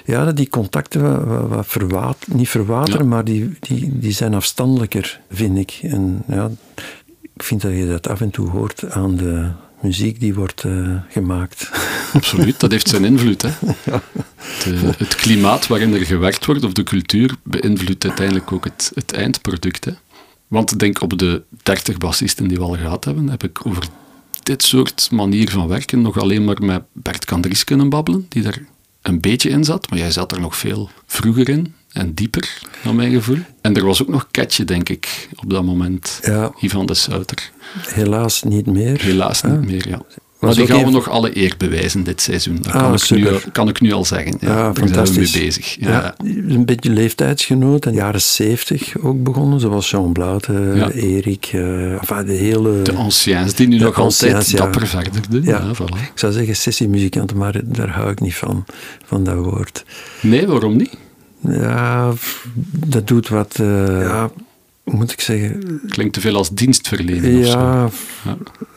eh, 0.05 0.13
Ja, 0.15 0.25
dat 0.25 0.35
die 0.37 0.49
contacten 0.49 1.27
wat, 1.49 1.65
wat, 1.89 2.17
niet 2.33 2.49
verwateren, 2.49 3.01
Ja. 3.01 3.07
maar 3.07 3.23
die, 3.23 3.53
die, 3.59 3.99
die 3.99 4.11
zijn 4.11 4.33
afstandelijker, 4.33 5.19
vind 5.31 5.57
ik. 5.57 5.79
En 5.81 6.23
ja, 6.27 6.45
ik 6.45 6.83
Ik 7.35 7.43
vind 7.43 7.61
dat 7.61 7.71
je 7.71 7.87
dat 7.87 8.07
af 8.07 8.21
en 8.21 8.29
toe 8.29 8.49
hoort 8.49 8.91
aan 8.91 9.15
de 9.15 9.47
muziek 9.81 10.19
die 10.19 10.33
wordt 10.33 10.63
eh, 10.63 10.95
gemaakt. 11.09 11.69
Absoluut, 12.13 12.59
dat 12.59 12.71
heeft 12.71 12.87
zijn 12.87 13.05
invloed. 13.05 13.41
Hè. 13.41 13.49
De- 14.63 14.93
het 14.97 15.15
klimaat 15.15 15.67
waarin 15.67 15.93
er 15.93 16.05
gewerkt 16.05 16.45
wordt, 16.45 16.63
of 16.63 16.73
de 16.73 16.83
cultuur, 16.83 17.35
beïnvloedt 17.43 18.05
uiteindelijk 18.05 18.51
ook 18.51 18.63
het, 18.63 18.91
het 18.93 19.13
eindproduct. 19.13 19.85
Hè. 19.85 19.91
Want 20.47 20.71
ik 20.71 20.79
denk 20.79 21.01
op 21.01 21.17
de 21.17 21.43
30 21.63 21.97
bassisten 21.97 22.47
die 22.47 22.57
we 22.57 22.63
al 22.63 22.77
gehad 22.77 23.05
hebben, 23.05 23.29
heb 23.29 23.43
ik 23.43 23.65
over 23.65 23.83
dit 24.43 24.63
soort 24.63 25.11
manier 25.11 25.49
van 25.49 25.67
werken 25.67 26.01
nog 26.01 26.19
alleen 26.19 26.43
maar 26.43 26.61
met 26.63 26.83
Bert 26.93 27.25
Kandries 27.25 27.63
kunnen 27.63 27.89
babbelen, 27.89 28.25
die 28.29 28.43
er 28.43 28.65
een 29.01 29.19
beetje 29.19 29.49
in 29.49 29.63
zat, 29.63 29.89
maar 29.89 29.99
jij 29.99 30.11
zat 30.11 30.31
er 30.31 30.39
nog 30.39 30.57
veel 30.57 30.89
vroeger 31.05 31.49
in 31.49 31.73
en 31.93 32.13
dieper, 32.13 32.61
naar 32.83 32.95
mijn 32.95 33.11
gevoel. 33.11 33.37
En 33.61 33.75
er 33.75 33.85
was 33.85 34.01
ook 34.01 34.07
nog 34.07 34.27
Ketje, 34.31 34.63
denk 34.65 34.89
ik, 34.89 35.27
op 35.43 35.49
dat 35.49 35.63
moment. 35.63 36.19
Ja. 36.23 36.51
Ivan 36.59 36.85
de 36.85 36.93
Suiter. 36.93 37.51
Helaas 37.87 38.43
niet 38.43 38.65
meer. 38.65 39.01
Helaas 39.01 39.41
niet 39.43 39.53
Ah. 39.53 39.59
meer, 39.65 39.87
ja. 39.89 40.01
Maar 40.39 40.55
die 40.55 40.67
gaan 40.67 40.83
we 40.85 40.89
nog 40.91 41.09
alle 41.09 41.37
eer 41.37 41.53
bewijzen 41.57 42.03
dit 42.03 42.21
seizoen. 42.21 42.55
Dat 42.61 42.71
Ah, 42.73 42.81
kan, 42.81 42.93
ik 42.93 43.09
nu, 43.09 43.51
kan 43.51 43.69
ik 43.69 43.81
nu 43.81 43.91
al 43.91 44.05
zeggen. 44.05 44.37
Ja, 44.39 44.47
Ja, 44.49 44.71
Daar 44.71 44.87
zijn 44.87 45.05
we 45.05 45.29
mee 45.31 45.43
bezig. 45.45 45.75
Ja. 45.79 45.89
Ja, 45.89 46.15
een 46.47 46.65
beetje 46.65 46.89
leeftijdsgenoot. 46.89 47.85
En 47.85 47.93
jaren 47.93 48.21
zeventig 48.21 48.97
ook 49.01 49.23
begonnen, 49.23 49.59
zoals 49.59 49.89
Jean 49.89 50.11
Blaute, 50.13 50.71
Ja. 50.75 50.89
Erik, 50.91 51.49
eh, 51.53 51.91
enfin, 51.91 52.25
de 52.25 52.33
hele... 52.33 52.81
De 52.81 52.93
anciens 52.93 53.53
die 53.53 53.67
nu 53.67 53.77
De 53.77 53.83
nog 53.83 53.97
altijd 53.99 54.33
anciens, 54.33 54.59
dapper 54.59 54.87
verder 54.87 55.21
doen. 55.29 55.43
Ja. 55.43 55.49
Ja. 55.57 55.73
voilà. 55.75 55.97
Ik 56.01 56.11
zou 56.19 56.33
zeggen 56.33 56.55
sessiemuzikanten, 56.55 57.37
maar 57.37 57.61
daar 57.63 57.89
hou 57.89 58.11
ik 58.11 58.19
niet 58.19 58.35
van, 58.35 58.65
van 59.05 59.23
dat 59.23 59.35
woord. 59.35 59.85
Nee, 60.21 60.47
waarom 60.47 60.75
niet? 60.77 60.97
Ja, 61.41 62.11
dat 62.71 63.07
doet 63.07 63.27
wat... 63.29 63.55
eh, 63.59 64.01
ja, 64.01 64.29
hoe 64.83 64.93
moet 64.95 65.11
ik 65.11 65.21
zeggen? 65.21 65.81
Klinkt 65.89 66.13
te 66.13 66.21
veel 66.21 66.35
als 66.35 66.49
dienstverlening 66.49 67.39
of 67.39 67.45
zo. 67.51 67.59
Ja, 67.59 67.89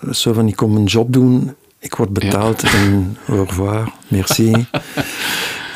Ja. 0.02 0.12
zo 0.12 0.32
van 0.32 0.48
ik 0.48 0.56
kom 0.56 0.76
een 0.76 0.84
job 0.84 1.12
doen, 1.12 1.54
ik 1.78 1.94
word 1.94 2.12
betaald 2.12 2.62
en 2.62 3.16
au 3.28 3.44
revoir, 3.46 3.92
merci. 4.08 4.52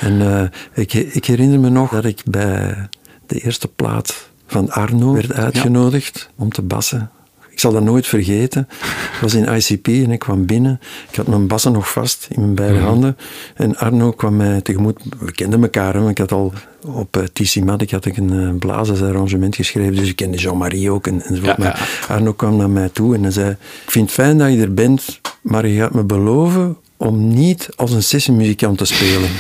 en 0.01 0.21
eh, 0.41 0.49
ik, 0.75 0.93
ik 0.93 1.25
herinner 1.25 1.61
me 1.61 1.69
nog 1.69 1.91
dat 1.91 2.05
ik 2.05 2.23
bij 2.25 2.89
de 3.27 3.39
eerste 3.41 3.69
plaat 3.69 4.29
van 4.47 4.71
Arno 4.71 5.13
werd 5.13 5.33
uitgenodigd 5.33 6.31
om 6.37 6.53
te 6.53 6.63
bassen. 6.63 7.11
Ik 7.59 7.65
zal 7.65 7.73
dat 7.73 7.83
nooit 7.83 8.07
vergeten. 8.07 8.69
Ik 9.15 9.19
was 9.21 9.35
in 9.35 9.55
ICP 9.55 9.87
en 9.87 10.11
ik 10.11 10.19
kwam 10.19 10.47
binnen. 10.47 10.81
Ik 11.11 11.17
had 11.17 11.27
mijn 11.27 11.47
bassen 11.47 11.73
nog 11.73 11.91
vast 11.91 12.27
in 12.31 12.41
mijn 12.41 12.55
beide 12.55 12.79
handen. 12.79 13.17
En 13.55 13.77
Arno 13.77 14.11
kwam 14.11 14.37
mij 14.37 14.61
tegemoet. 14.61 15.01
We 15.19 15.33
kenden 15.33 15.63
elkaar, 15.63 15.95
hè, 15.95 15.99
want 15.99 16.11
ik 16.11 16.19
had 16.19 16.33
al 16.33 16.53
op 16.87 17.17
uh, 17.17 17.25
TC 17.25 17.65
Matic 17.65 17.91
had 17.91 18.05
ik 18.05 18.17
een 18.17 18.33
uh, 18.33 18.55
blazersarrangement 18.59 19.57
geschreven. 19.57 19.95
Dus 19.95 20.09
ik 20.09 20.17
kende 20.17 20.37
Jean-Marie 20.37 20.91
ook 20.91 21.07
en, 21.07 21.23
enzovoort. 21.23 21.57
Ja, 21.57 21.65
ja. 21.65 21.71
Maar 21.71 22.07
Arno 22.09 22.33
kwam 22.33 22.57
naar 22.57 22.71
mij 22.71 22.89
toe 22.89 23.15
en 23.15 23.23
hij 23.23 23.31
zei... 23.31 23.51
Ik 23.85 23.91
vind 23.91 24.05
het 24.05 24.15
fijn 24.15 24.39
dat 24.39 24.53
je 24.53 24.61
er 24.61 24.75
bent, 24.75 25.21
maar 25.43 25.67
je 25.67 25.79
gaat 25.79 25.95
me 25.95 26.05
beloven 26.05 26.77
om 26.97 27.29
niet 27.29 27.69
als 27.77 27.93
een 27.93 28.03
sessiemuzikant 28.03 28.79
te 28.79 28.85
spelen. 28.85 29.31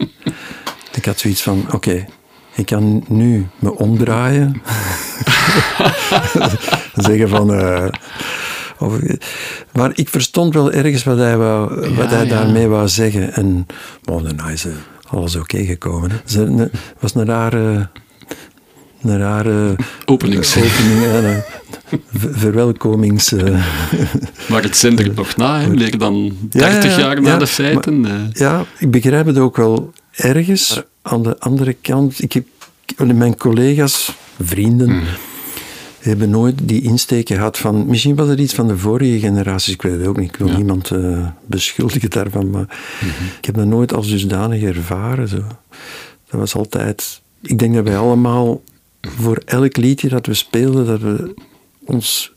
ik 0.98 1.04
had 1.04 1.18
zoiets 1.18 1.42
van, 1.42 1.66
oké, 1.72 2.06
ik 2.54 2.66
kan 2.66 3.04
nu 3.08 3.46
me 3.58 3.74
omdraaien. 3.74 4.62
zeggen 7.02 7.28
van... 7.28 7.54
eh, 7.54 7.84
of, 8.78 8.98
maar 9.72 9.90
ik 9.94 10.08
verstond 10.08 10.54
wel 10.54 10.72
ergens 10.72 11.04
wat 11.04 11.18
hij, 11.18 11.36
wou, 11.36 11.88
wat 11.94 12.10
hij 12.10 12.24
ja. 12.24 12.30
daarmee 12.30 12.66
wou 12.66 12.88
zeggen. 12.88 13.32
En 13.34 13.66
daarna 14.04 14.48
is 14.48 14.64
eh, 14.64 14.72
alles 15.10 15.36
oké 15.36 15.64
gekomen. 15.64 16.10
Het 16.10 16.70
was 16.98 17.14
een 17.14 17.24
rare... 17.26 17.88
Een 19.02 19.18
rare 19.18 19.76
Openings. 20.04 20.56
opening, 20.56 21.02
ja, 21.02 21.44
verwelkomings... 22.14 23.32
eh, 23.32 23.64
Maar 24.48 24.62
het 24.62 24.76
zindert 24.76 25.14
nog 25.16 25.36
na, 25.36 25.60
hè? 25.60 25.68
meer 25.68 25.98
dan 25.98 26.36
Ja, 26.50 26.68
30 26.70 26.84
ja, 26.84 26.90
ja. 26.90 26.98
jaar 26.98 27.22
na 27.22 27.36
de 27.36 27.46
feiten. 27.46 28.04
eh. 28.06 28.12
Ja, 28.32 28.64
ik 28.78 28.90
begrijp 28.90 29.26
het 29.26 29.38
ook 29.38 29.56
wel 29.56 29.92
ergens. 30.10 30.74
Maar 30.74 30.84
aan 31.02 31.22
de 31.22 31.38
andere 31.40 31.72
kant, 31.72 32.22
ik 32.22 32.32
heb, 32.32 32.44
mijn 33.14 33.36
collega's, 33.36 34.14
vrienden, 34.42 34.88
Hmm. 34.90 35.02
Hebben 36.08 36.30
nooit 36.30 36.54
die 36.62 36.82
insteek 36.82 37.28
gehad 37.28 37.58
van... 37.58 37.86
Misschien 37.86 38.14
was 38.16 38.28
het 38.28 38.38
iets 38.38 38.54
van 38.54 38.68
de 38.68 38.78
vorige 38.78 39.18
generaties, 39.18 39.74
ik 39.74 39.82
weet 39.82 39.98
het 39.98 40.06
ook 40.06 40.16
niet. 40.18 40.28
Ik 40.28 40.36
wil 40.36 40.48
Ja. 40.48 40.56
niemand 40.56 40.90
eh, 40.90 41.26
beschuldigen 41.46 42.10
daarvan, 42.10 42.50
maar 42.50 42.78
ik 43.38 43.44
heb 43.44 43.54
dat 43.54 43.66
nooit 43.66 43.94
als 43.94 44.08
dusdanig 44.08 44.62
ervaren. 44.62 45.28
Zo. 45.28 45.36
Dat 46.30 46.40
was 46.40 46.54
altijd... 46.54 47.20
Ik 47.42 47.58
denk 47.58 47.74
dat 47.74 47.84
wij 47.84 47.96
allemaal, 47.98 48.62
voor 49.00 49.42
elk 49.44 49.76
liedje 49.76 50.08
dat 50.08 50.26
we 50.26 50.34
speelden, 50.34 50.86
dat 50.86 51.00
we 51.00 51.34
ons 51.84 52.32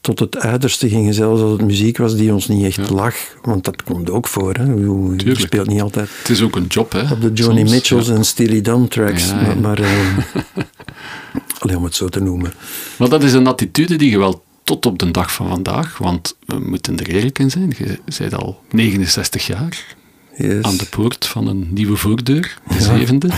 tot 0.00 0.18
het 0.18 0.38
uiterste 0.38 0.88
gingen, 0.88 1.14
zelfs 1.14 1.42
als 1.42 1.52
het 1.52 1.60
muziek 1.60 1.96
was 1.98 2.16
die 2.16 2.32
ons 2.32 2.48
niet 2.48 2.64
echt 2.64 2.88
Ja. 2.88 2.94
lag. 2.94 3.14
Want 3.42 3.64
dat 3.64 3.82
komt 3.82 4.10
ook 4.10 4.28
voor. 4.28 4.54
Hè. 4.54 4.62
Je- 4.64 5.34
speelt 5.38 5.68
niet 5.68 5.80
altijd 5.80 6.08
Het 6.18 6.28
is 6.28 6.42
ook 6.42 6.56
een 6.56 6.66
job, 6.66 6.92
hè? 6.92 7.12
op 7.12 7.20
de 7.20 7.32
Johnny 7.32 7.58
Soms, 7.60 7.70
Mitchells 7.72 8.06
ja. 8.06 8.14
en 8.14 8.24
Steely 8.24 8.60
Dan 8.60 8.88
tracks. 8.88 9.28
Ja, 9.28 9.40
ja. 9.40 9.46
Maar, 9.46 9.56
maar 9.58 9.78
eh, 9.80 10.16
alleen 11.58 11.76
om 11.76 11.84
het 11.84 11.94
zo 11.94 12.08
te 12.08 12.20
noemen. 12.20 12.52
Maar 12.98 13.08
dat 13.08 13.22
is 13.22 13.32
een 13.32 13.46
attitude 13.46 13.96
die 13.96 14.10
je 14.10 14.18
wel 14.18 14.44
tot 14.64 14.86
op 14.86 14.98
de 14.98 15.10
dag 15.10 15.32
van 15.32 15.48
vandaag, 15.48 15.98
want 15.98 16.36
we 16.46 16.58
moeten 16.58 16.98
er 16.98 17.08
eerlijk 17.08 17.38
in 17.38 17.50
zijn, 17.50 17.74
je 17.78 17.98
bent 18.18 18.34
al 18.34 18.62
69 18.70 19.46
jaar 19.46 19.96
Yes. 20.36 20.62
aan 20.64 20.76
de 20.76 20.84
poort 20.84 21.26
van 21.26 21.46
een 21.46 21.68
nieuwe 21.70 21.96
voordeur, 21.96 22.58
de 22.68 22.74
Ja. 22.74 22.80
zevende. 22.80 23.28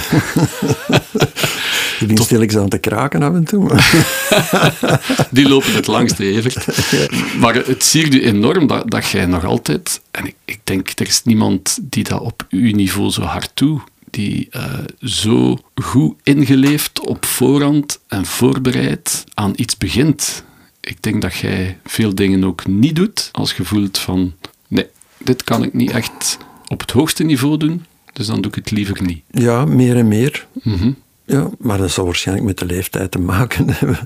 Je 1.98 2.06
begint 2.06 2.22
stilletjes 2.24 2.61
aan 2.62 2.68
te 2.68 2.78
kraken 2.78 3.22
af 3.22 3.35
en 3.35 3.44
toe. 3.44 3.70
Die 5.30 5.48
lopen 5.48 5.72
het 5.74 5.87
langste, 5.87 6.24
Evert. 6.24 6.66
Maar 7.40 7.54
het 7.54 7.83
siert 7.85 8.14
u 8.14 8.24
enorm 8.24 8.66
dat, 8.66 8.90
dat 8.90 9.09
jij 9.09 9.26
nog 9.26 9.44
altijd, 9.44 10.00
en 10.11 10.26
ik, 10.26 10.35
ik 10.44 10.61
denk, 10.64 10.88
er 10.94 11.06
is 11.06 11.22
niemand 11.24 11.78
die 11.83 12.04
dat 12.04 12.20
op 12.20 12.46
uw 12.50 12.74
niveau 12.74 13.11
zo 13.11 13.22
hard 13.22 13.50
doet, 13.54 13.80
die 14.11 14.49
eh, 14.51 14.73
zo 15.01 15.59
goed 15.83 16.14
ingeleefd 16.23 17.01
op 17.07 17.25
voorhand 17.25 18.01
en 18.09 18.27
voorbereid 18.27 19.25
aan 19.35 19.53
iets 19.57 19.77
begint. 19.77 20.44
Ik 20.81 21.03
denk 21.03 21.23
dat 21.23 21.35
jij 21.35 21.79
veel 21.85 22.14
dingen 22.14 22.44
ook 22.44 22.66
niet 22.66 22.96
doet 22.96 23.29
als 23.33 23.53
je 23.53 23.64
voelt 23.64 23.99
van, 23.99 24.33
nee, 24.68 24.87
dit 25.18 25.44
kan 25.44 25.62
ik 25.62 25.73
niet 25.75 25.90
echt 25.90 26.38
op 26.68 26.81
het 26.81 26.90
hoogste 26.90 27.23
niveau 27.25 27.57
doen, 27.57 27.85
dus 28.12 28.27
dan 28.27 28.40
doe 28.40 28.51
ik 28.51 28.55
het 28.57 28.70
liever 28.70 29.03
niet. 29.03 29.23
ja, 29.31 29.64
meer 29.64 29.96
en 29.96 30.09
meer. 30.09 30.46
Mhm. 30.62 30.90
Ja, 31.25 31.51
maar 31.59 31.79
dat 31.79 31.90
zal 31.90 32.05
waarschijnlijk 32.05 32.46
met 32.46 32.59
de 32.59 32.64
leeftijd 32.66 33.11
te 33.11 33.18
maken 33.18 33.70
hebben. 33.75 33.99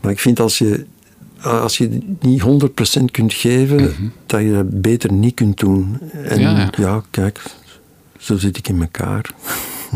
Maar 0.00 0.10
ik 0.12 0.20
vind 0.20 0.40
als 0.40 0.58
je, 0.58 0.84
als 1.42 1.78
je 1.78 1.98
niet 2.20 2.42
100% 3.00 3.04
kunt 3.10 3.32
geven, 3.34 3.94
dat 4.26 4.40
je 4.40 4.52
dat 4.52 4.80
beter 4.80 5.12
niet 5.12 5.34
kunt 5.34 5.58
doen. 5.58 5.98
En 6.12 6.40
Mhm. 6.40 6.40
Ja, 6.40 6.56
ja. 6.56 6.70
ja, 6.76 7.02
kijk, 7.10 7.40
zo 8.24 8.36
zit 8.38 8.56
ik 8.56 8.68
in 8.68 8.80
elkaar. 8.80 9.30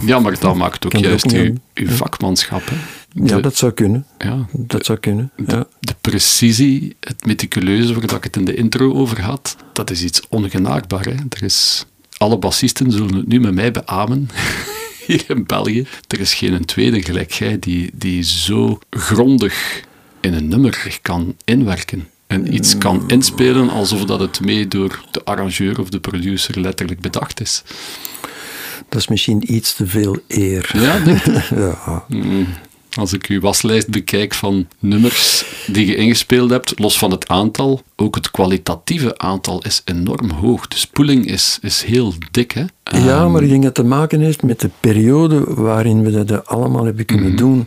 Ja, 0.06 0.18
maar 0.18 0.38
dat 0.38 0.54
maakt 0.64 0.84
ook 0.86 0.96
juist 0.96 1.26
ook 1.26 1.32
uw, 1.74 1.88
vakmanschap. 1.88 2.62
Hè. 2.68 2.76
Ja, 3.24 3.34
De- 3.36 3.40
dat 3.42 3.56
zou 3.56 3.72
kunnen. 3.72 4.06
ja, 4.18 4.46
Dat 4.52 4.84
zou 4.84 4.98
kunnen. 4.98 5.30
Ja. 5.46 5.66
de 5.80 5.94
precisie, 6.00 6.96
het 7.00 7.26
meticuleuze 7.26 7.94
waar 7.94 8.14
ik 8.16 8.24
het 8.24 8.36
in 8.36 8.44
de 8.44 8.54
intro 8.54 8.92
over 8.94 9.20
had, 9.22 9.56
dat 9.72 9.90
is 9.90 10.02
iets 10.02 10.22
ongenaakbaar. 10.28 11.04
Hè? 11.04 11.10
Er 11.28 11.42
is, 11.42 11.84
alle 12.16 12.38
bassisten 12.38 12.90
zullen 12.92 13.14
het 13.14 13.26
nu 13.28 13.40
met 13.40 13.54
mij 13.54 13.70
beamen. 13.70 14.28
Hier 15.06 15.24
in 15.28 15.44
België. 15.46 15.86
Er 16.08 16.20
is 16.20 16.34
geen 16.34 16.64
tweede 16.64 17.02
gelijk 17.02 17.30
jij 17.32 17.58
die, 17.58 17.90
die 17.94 18.22
zo 18.22 18.78
grondig 18.90 19.82
in 20.20 20.34
een 20.34 20.48
nummer 20.48 20.98
kan 21.02 21.36
inwerken. 21.44 22.08
En 22.28 22.54
iets 22.54 22.78
kan 22.78 23.04
inspelen 23.06 23.68
alsof 23.70 24.04
dat 24.04 24.20
het 24.20 24.40
mee 24.40 24.68
door 24.68 25.04
de 25.10 25.24
arrangeur 25.24 25.80
of 25.80 25.88
de 25.88 26.00
producer 26.00 26.60
letterlijk 26.60 27.00
bedacht 27.00 27.40
is. 27.40 27.62
Dat 28.88 29.00
is 29.00 29.08
misschien 29.08 29.54
iets 29.54 29.74
te 29.74 29.86
veel 29.86 30.16
eer. 30.28 30.70
Ja. 30.72 31.02
Ja. 31.56 32.04
Mm. 32.08 32.46
Als 32.98 33.12
ik 33.12 33.26
uw 33.26 33.40
waslijst 33.40 33.88
bekijk 33.88 34.34
van 34.34 34.66
nummers 34.78 35.44
die 35.66 35.86
je 35.86 35.94
ingespeeld 35.96 36.50
hebt, 36.50 36.78
los 36.78 36.98
van 36.98 37.10
het 37.10 37.28
aantal, 37.28 37.82
ook 37.96 38.14
het 38.14 38.30
kwalitatieve 38.30 39.18
aantal 39.18 39.62
is 39.64 39.82
enorm 39.84 40.30
hoog. 40.30 40.68
De 40.68 40.76
spoeling 40.76 41.26
is, 41.26 41.58
is 41.62 41.82
heel 41.82 42.14
dik, 42.30 42.50
hè? 42.50 42.60
Ja, 42.60 42.68
Ehm, 43.22 43.30
maar 43.32 43.42
ik 43.42 43.48
denk 43.48 43.62
dat 43.62 43.76
het 43.76 43.84
te 43.86 43.90
maken 43.90 44.20
heeft 44.20 44.42
met 44.42 44.60
de 44.60 44.70
periode 44.80 45.44
waarin 45.54 46.02
we 46.02 46.24
dat 46.24 46.46
allemaal 46.46 46.84
hebben 46.84 47.04
kunnen 47.04 47.28
Mhm. 47.28 47.36
doen. 47.36 47.66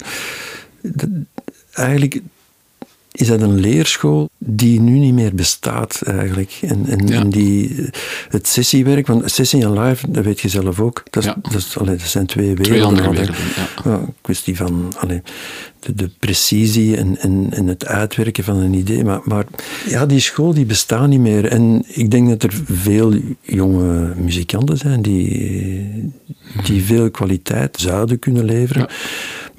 De- 0.82 1.24
eigenlijk 1.74 2.20
is 3.12 3.28
dat 3.28 3.42
een 3.42 3.60
leerschool 3.60 4.30
die 4.38 4.80
nu 4.82 5.00
niet 5.00 5.14
meer 5.14 5.36
bestaat 5.36 6.02
eigenlijk. 6.02 6.58
En, 6.62 6.86
en, 6.88 7.08
Ja. 7.08 7.20
en 7.20 7.30
die, 7.30 7.90
het 8.30 8.48
sessiewerk, 8.48 9.08
want 9.08 9.32
sessie 9.32 9.64
en 9.64 9.80
live, 9.80 10.12
dat 10.12 10.24
weet 10.24 10.40
je 10.40 10.50
zelf 10.50 10.80
ook, 10.80 11.04
dat, 11.10 11.24
is, 11.24 11.30
Ja. 11.30 11.38
dat, 11.42 11.54
is, 11.54 11.78
allee, 11.78 11.96
dat 11.96 12.08
zijn 12.08 12.26
twee 12.26 12.56
werelden. 12.56 12.98
Twee 12.98 13.10
werelden, 13.12 13.36
ja. 13.56 13.90
Ja, 13.92 13.98
een 13.98 14.14
kwestie 14.22 14.56
van 14.56 14.94
allee, 14.98 15.22
de, 15.80 15.94
de 15.96 16.10
precisie 16.20 16.98
en, 16.98 17.18
en, 17.20 17.48
en 17.50 17.68
het 17.68 17.86
uitwerken 17.86 18.44
van 18.44 18.58
een 18.58 18.74
idee. 18.74 19.04
Maar, 19.04 19.20
maar 19.24 19.46
ja, 19.88 20.06
die 20.06 20.20
school 20.20 20.54
die 20.54 20.66
bestaat 20.66 21.08
niet 21.08 21.20
meer. 21.20 21.46
En 21.46 21.84
ik 21.88 22.12
denk 22.12 22.30
dat 22.30 22.44
er 22.44 22.62
veel 22.66 23.14
jonge 23.42 24.14
muzikanten 24.16 24.78
zijn 24.78 25.02
die, 25.02 26.12
die 26.64 26.84
veel 26.84 27.12
kwaliteit 27.12 27.78
zouden 27.80 28.20
kunnen 28.20 28.46
leveren. 28.46 28.88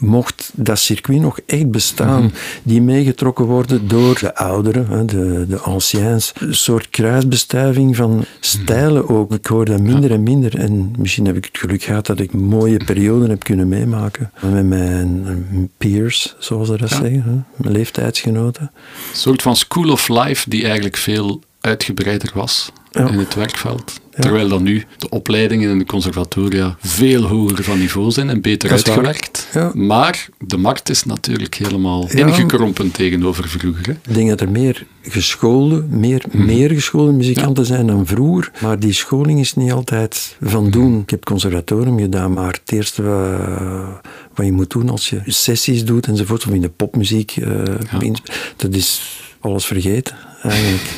Mocht 0.03 0.51
dat 0.55 0.79
circuit 0.79 1.21
nog 1.21 1.39
echt 1.47 1.71
bestaan, 1.71 2.33
die 2.63 2.83
meegetrokken 2.83 3.45
worden 3.45 3.89
door 3.89 4.19
de 4.19 4.37
ouderen, 4.37 5.07
de, 5.07 5.45
de 5.49 5.59
anciens. 5.59 6.33
Een 6.39 6.55
soort 6.55 6.91
kruisbestuiving 6.91 7.97
van 7.97 8.25
stijlen 8.41 9.09
ook. 9.09 9.33
Ik 9.33 9.47
hoor 9.47 9.65
dat 9.65 9.81
minder 9.81 10.11
en 10.11 10.23
minder. 10.23 10.59
En 10.59 10.93
misschien 10.99 11.27
heb 11.27 11.37
ik 11.37 11.45
het 11.45 11.59
geluk 11.59 11.83
gehad 11.83 12.07
dat 12.07 12.21
ik 12.21 12.33
mooie 12.33 12.85
perioden 12.85 13.31
heb 13.31 13.43
kunnen 13.45 13.69
meemaken. 13.69 14.31
Met 14.53 14.67
mijn 14.67 15.23
eh, 15.27 15.59
peers, 15.79 16.35
zoals 16.39 16.69
ze 16.69 16.77
dat 16.77 16.89
zeggen, 16.91 17.47
mijn 17.57 17.73
leeftijdsgenoten. 17.75 18.63
Een 18.63 19.17
soort 19.19 19.43
van 19.43 19.57
school 19.57 19.91
of 19.91 20.09
life 20.09 20.51
die 20.51 20.65
eigenlijk 20.65 20.97
veel 20.97 21.41
uitgebreider 21.61 22.31
was 22.35 22.71
Ja. 22.91 23.09
in 23.09 23.19
het 23.19 23.35
werkveld. 23.35 24.01
Terwijl 24.21 24.49
dan 24.49 24.63
nu 24.63 24.85
de 24.99 25.09
opleidingen 25.09 25.71
in 25.71 25.79
de 25.79 25.85
conservatoria 25.87 26.77
veel 26.81 27.23
hoger 27.23 27.65
van 27.65 27.79
niveau 27.79 28.11
zijn 28.11 28.29
en 28.31 28.41
beter 28.41 28.71
uitgewerkt. 28.71 29.32
Ja. 29.53 29.71
Maar 29.75 30.29
de 30.39 30.57
markt 30.57 30.89
is 30.89 31.05
natuurlijk 31.05 31.55
helemaal 31.55 32.09
Ja. 32.15 32.27
ingekrompen 32.27 32.91
tegenover 32.91 33.49
vroeger. 33.49 33.87
hè. 33.87 33.93
Ik 33.93 34.15
denk 34.15 34.29
dat 34.29 34.41
er 34.41 34.51
meer 34.51 34.87
geschoolde, 35.03 35.85
meer, 35.89 36.25
meer 36.33 36.71
geschoolde 36.71 37.13
muzikanten 37.13 37.67
zijn 37.67 37.87
dan 37.87 38.07
vroeger. 38.07 38.51
Maar 38.61 38.79
die 38.79 38.93
scholing 38.93 39.41
is 39.41 39.55
niet 39.55 39.73
altijd 39.73 40.37
van 40.41 40.71
doen. 40.71 41.01
Ik 41.01 41.11
heb 41.11 41.25
conservatorium 41.25 41.99
gedaan, 41.99 42.33
maar 42.33 42.53
het 42.53 42.73
eerste 42.73 43.03
wat, 43.03 44.01
wat 44.35 44.47
je 44.47 44.53
moet 44.53 44.71
doen 44.71 44.89
als 44.89 45.11
je 45.11 45.21
sessies 45.27 45.85
doet 45.85 46.07
enzovoort, 46.07 46.47
of 46.47 46.53
in 46.53 46.61
de 46.61 46.69
popmuziek, 46.69 47.37
eh, 47.37 47.51
dat 48.57 48.75
is 48.75 49.01
alles 49.41 49.65
vergeten 49.67 50.17
eigenlijk. 50.43 50.91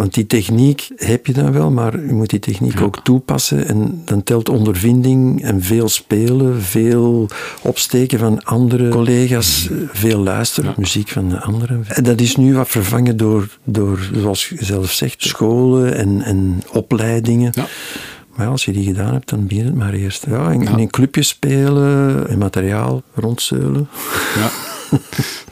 Want 0.00 0.14
die 0.14 0.26
techniek 0.26 0.88
heb 0.96 1.26
je 1.26 1.32
dan 1.32 1.52
wel, 1.52 1.70
maar 1.70 2.06
je 2.06 2.12
moet 2.12 2.30
die 2.30 2.38
techniek 2.38 2.80
ook 2.80 3.00
toepassen. 3.02 3.68
En 3.68 4.02
dan 4.04 4.22
telt 4.22 4.48
ondervinding 4.48 5.42
en 5.42 5.62
veel 5.62 5.88
spelen, 5.88 6.62
veel 6.62 7.28
opsteken 7.62 8.18
van 8.18 8.44
andere 8.44 8.88
collega's, 8.88 9.68
veel 9.92 10.18
luisteren, 10.18 10.74
muziek 10.76 11.08
van 11.08 11.28
de 11.28 11.40
anderen. 11.40 11.84
En 11.88 12.02
dat 12.04 12.20
is 12.20 12.36
nu 12.36 12.54
wat 12.54 12.68
vervangen 12.68 13.16
door, 13.16 13.48
door 13.64 14.08
zoals 14.14 14.48
je 14.48 14.64
zelf 14.64 14.92
zegt, 14.92 15.22
scholen 15.22 15.96
en, 15.96 16.22
en 16.22 16.62
opleidingen. 16.72 17.52
Ja. 17.54 17.66
Maar 18.36 18.46
ja, 18.46 18.52
als 18.52 18.64
je 18.64 18.72
die 18.72 18.84
gedaan 18.84 19.12
hebt, 19.12 19.28
dan 19.28 19.46
begin 19.46 19.64
het 19.64 19.74
maar 19.74 19.92
eerst. 19.92 20.26
Ja, 20.26 20.50
in, 20.50 20.62
Ja. 20.62 20.76
in 20.76 20.90
clubjes 20.90 21.28
spelen, 21.28 22.28
en 22.28 22.38
materiaal 22.38 23.02
rondzeulen. 23.14 23.88
Ja. 24.36 24.50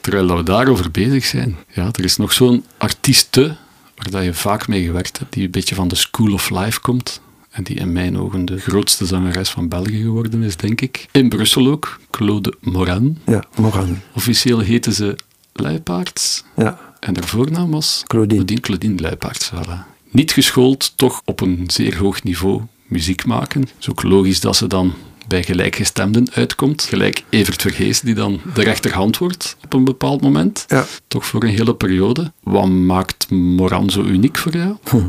Terwijl 0.00 0.36
we 0.36 0.42
daarover 0.42 0.90
bezig 0.90 1.24
zijn. 1.24 1.56
Ja, 1.72 1.88
er 1.92 2.04
is 2.04 2.16
nog 2.16 2.32
zo'n 2.32 2.64
artieste 2.78 3.56
waar 3.98 4.10
dat 4.10 4.24
je 4.24 4.34
vaak 4.34 4.68
mee 4.68 4.84
gewerkt 4.84 5.18
hebt, 5.18 5.32
die 5.32 5.44
een 5.44 5.50
beetje 5.50 5.74
van 5.74 5.88
de 5.88 5.94
School 5.94 6.32
of 6.32 6.50
Life 6.50 6.80
komt. 6.80 7.20
En 7.50 7.64
die 7.64 7.76
in 7.76 7.92
mijn 7.92 8.18
ogen 8.18 8.44
de 8.44 8.58
grootste 8.58 9.06
zangeres 9.06 9.48
van 9.50 9.68
België 9.68 10.02
geworden 10.02 10.42
is, 10.42 10.56
denk 10.56 10.80
ik. 10.80 11.06
In 11.12 11.28
Brussel 11.28 11.68
ook, 11.68 12.00
Claude 12.10 12.54
Moran. 12.60 13.18
Ja, 13.26 13.44
Moran. 13.56 14.00
Officieel 14.14 14.58
heette 14.58 14.92
ze 14.92 15.16
Luipaards. 15.52 16.44
Ja, 16.56 16.78
En 17.00 17.14
haar 17.14 17.28
voornaam 17.28 17.70
was 17.70 18.02
Claudine. 18.06 18.34
Claudine, 18.34 18.60
Claudine 18.60 19.02
Luipaards. 19.02 19.50
Voilà. 19.54 19.96
Niet 20.10 20.32
geschoold, 20.32 20.92
toch 20.96 21.22
op 21.24 21.40
een 21.40 21.64
zeer 21.66 21.98
hoog 21.98 22.22
niveau 22.22 22.62
muziek 22.86 23.24
maken. 23.26 23.60
Het 23.60 23.74
is 23.80 23.90
ook 23.90 24.02
logisch 24.02 24.40
dat 24.40 24.56
ze 24.56 24.66
dan 24.66 24.94
bij 25.28 25.42
gelijkgestemden 25.42 26.26
uitkomt. 26.32 26.82
Gelijk 26.82 27.22
Evert 27.28 27.62
Vergees, 27.62 28.00
die 28.00 28.14
dan 28.14 28.40
de 28.54 28.62
rechterhand 28.62 29.18
wordt 29.18 29.56
op 29.64 29.72
een 29.72 29.84
bepaald 29.84 30.20
moment. 30.20 30.64
Ja. 30.68 30.84
Toch 31.08 31.26
voor 31.26 31.42
een 31.42 31.48
hele 31.48 31.74
periode. 31.74 32.32
Wat 32.42 32.68
maakt 32.68 33.30
Moran 33.30 33.90
zo 33.90 34.02
uniek 34.02 34.38
voor 34.38 34.56
jou? 34.56 34.76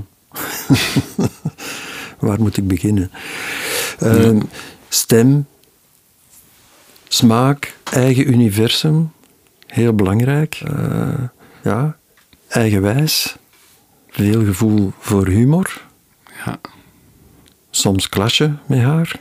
waar 2.20 2.42
moet 2.42 2.58
ik 2.58 2.68
beginnen? 2.68 3.12
Ehm, 4.00 4.40
Stem, 4.90 5.48
smaak, 7.08 7.76
eigen 7.84 8.32
universum, 8.32 9.12
heel 9.66 9.94
belangrijk. 9.94 10.62
Eh, 10.66 11.24
ja, 11.64 11.98
eigenwijs, 12.48 13.36
veel 14.10 14.46
gevoel 14.46 14.92
voor 15.00 15.28
humor, 15.28 15.82
Ja, 16.46 16.60
soms 17.70 18.10
klasje 18.10 18.56
met 18.66 18.80
haar, 18.80 19.20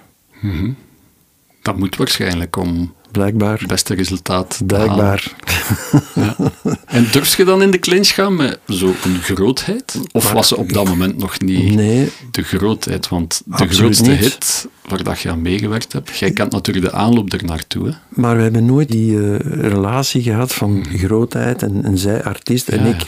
dat 1.68 1.78
moet 1.78 1.96
waarschijnlijk 1.96 2.56
om 2.56 2.94
blijkbaar. 3.10 3.58
het 3.58 3.66
beste 3.68 3.94
resultaat 3.94 4.62
te 4.66 4.76
halen. 4.76 4.94
Blijkbaar. 4.94 5.32
En 6.86 7.06
durf 7.12 7.36
je 7.36 7.44
dan 7.44 7.62
in 7.62 7.70
de 7.70 7.78
clinch 7.78 8.08
gaan 8.08 8.36
met 8.36 8.58
zo'n 8.66 8.94
grootheid? 9.22 10.00
Of 10.12 10.24
Maar- 10.24 10.34
was 10.34 10.48
ze 10.48 10.56
op 10.56 10.72
dat 10.72 10.84
moment 10.88 11.16
nog 11.18 11.40
niet 11.40 11.74
Nee, 11.74 12.12
de 12.30 12.42
grootheid? 12.42 13.08
Want 13.08 13.42
de 13.44 13.68
grootste 13.68 14.10
niet. 14.10 14.18
hit 14.18 14.68
waar 14.84 15.02
dat 15.02 15.20
je 15.20 15.30
aan 15.30 15.42
meegewerkt 15.42 15.92
hebt, 15.92 16.18
jij 16.18 16.30
kent 16.30 16.52
natuurlijk 16.52 16.86
de 16.86 16.92
aanloop 16.92 17.32
ernaartoe. 17.32 17.86
Hè? 17.86 17.92
maar 18.08 18.36
we 18.36 18.42
hebben 18.42 18.66
nooit 18.66 18.88
die 18.90 19.16
eh, 19.16 19.36
relatie 19.60 20.22
gehad 20.22 20.54
van 20.54 20.84
grootheid 20.96 21.62
en, 21.62 21.84
en 21.84 21.98
zij 21.98 22.24
artiest 22.24 22.68
en 22.68 22.86
Ja, 22.86 22.94
ik. 22.94 23.06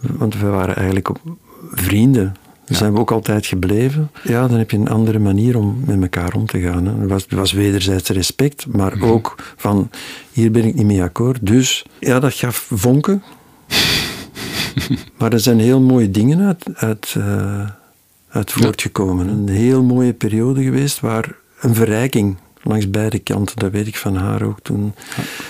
Want 0.00 0.38
we 0.38 0.46
waren 0.46 0.76
eigenlijk 0.76 1.10
ook 1.10 1.18
vrienden. 1.72 2.36
Daar 2.66 2.78
zijn 2.78 2.92
we 2.92 2.98
ook 2.98 3.10
altijd 3.12 3.46
gebleven. 3.46 4.10
Ja, 4.22 4.48
dan 4.48 4.58
heb 4.58 4.70
je 4.70 4.76
een 4.76 4.88
andere 4.88 5.18
manier 5.18 5.56
om 5.58 5.80
met 5.86 6.02
elkaar 6.02 6.34
om 6.34 6.46
te 6.46 6.60
gaan. 6.60 6.86
Hè. 6.86 7.00
Er 7.00 7.08
was, 7.08 7.26
er 7.28 7.36
was 7.36 7.52
wederzijds 7.52 8.08
respect, 8.08 8.66
maar 8.66 8.96
Mhm. 8.96 9.04
ook 9.06 9.34
van 9.56 9.90
hier 10.32 10.50
ben 10.50 10.64
ik 10.64 10.74
niet 10.74 10.86
mee 10.86 11.02
akkoord. 11.02 11.46
Dus 11.46 11.84
ja, 12.00 12.20
dat 12.20 12.34
gaf 12.34 12.66
vonken. 12.72 13.22
maar 15.18 15.32
er 15.32 15.40
zijn 15.40 15.58
heel 15.58 15.80
mooie 15.80 16.10
dingen 16.10 16.40
uit, 16.46 16.64
uit, 16.74 17.14
eh, 17.18 17.68
uit 18.28 18.52
voortgekomen. 18.52 19.28
Een 19.28 19.48
heel 19.48 19.82
mooie 19.82 20.12
periode 20.12 20.62
geweest 20.62 21.00
waar 21.00 21.34
een 21.60 21.74
verrijking 21.74 22.36
langs 22.64 22.90
beide 22.90 23.18
kanten, 23.18 23.56
dat 23.58 23.70
weet 23.72 23.86
ik 23.86 23.96
van 23.96 24.16
haar 24.16 24.42
ook 24.42 24.58
toen. 24.62 24.94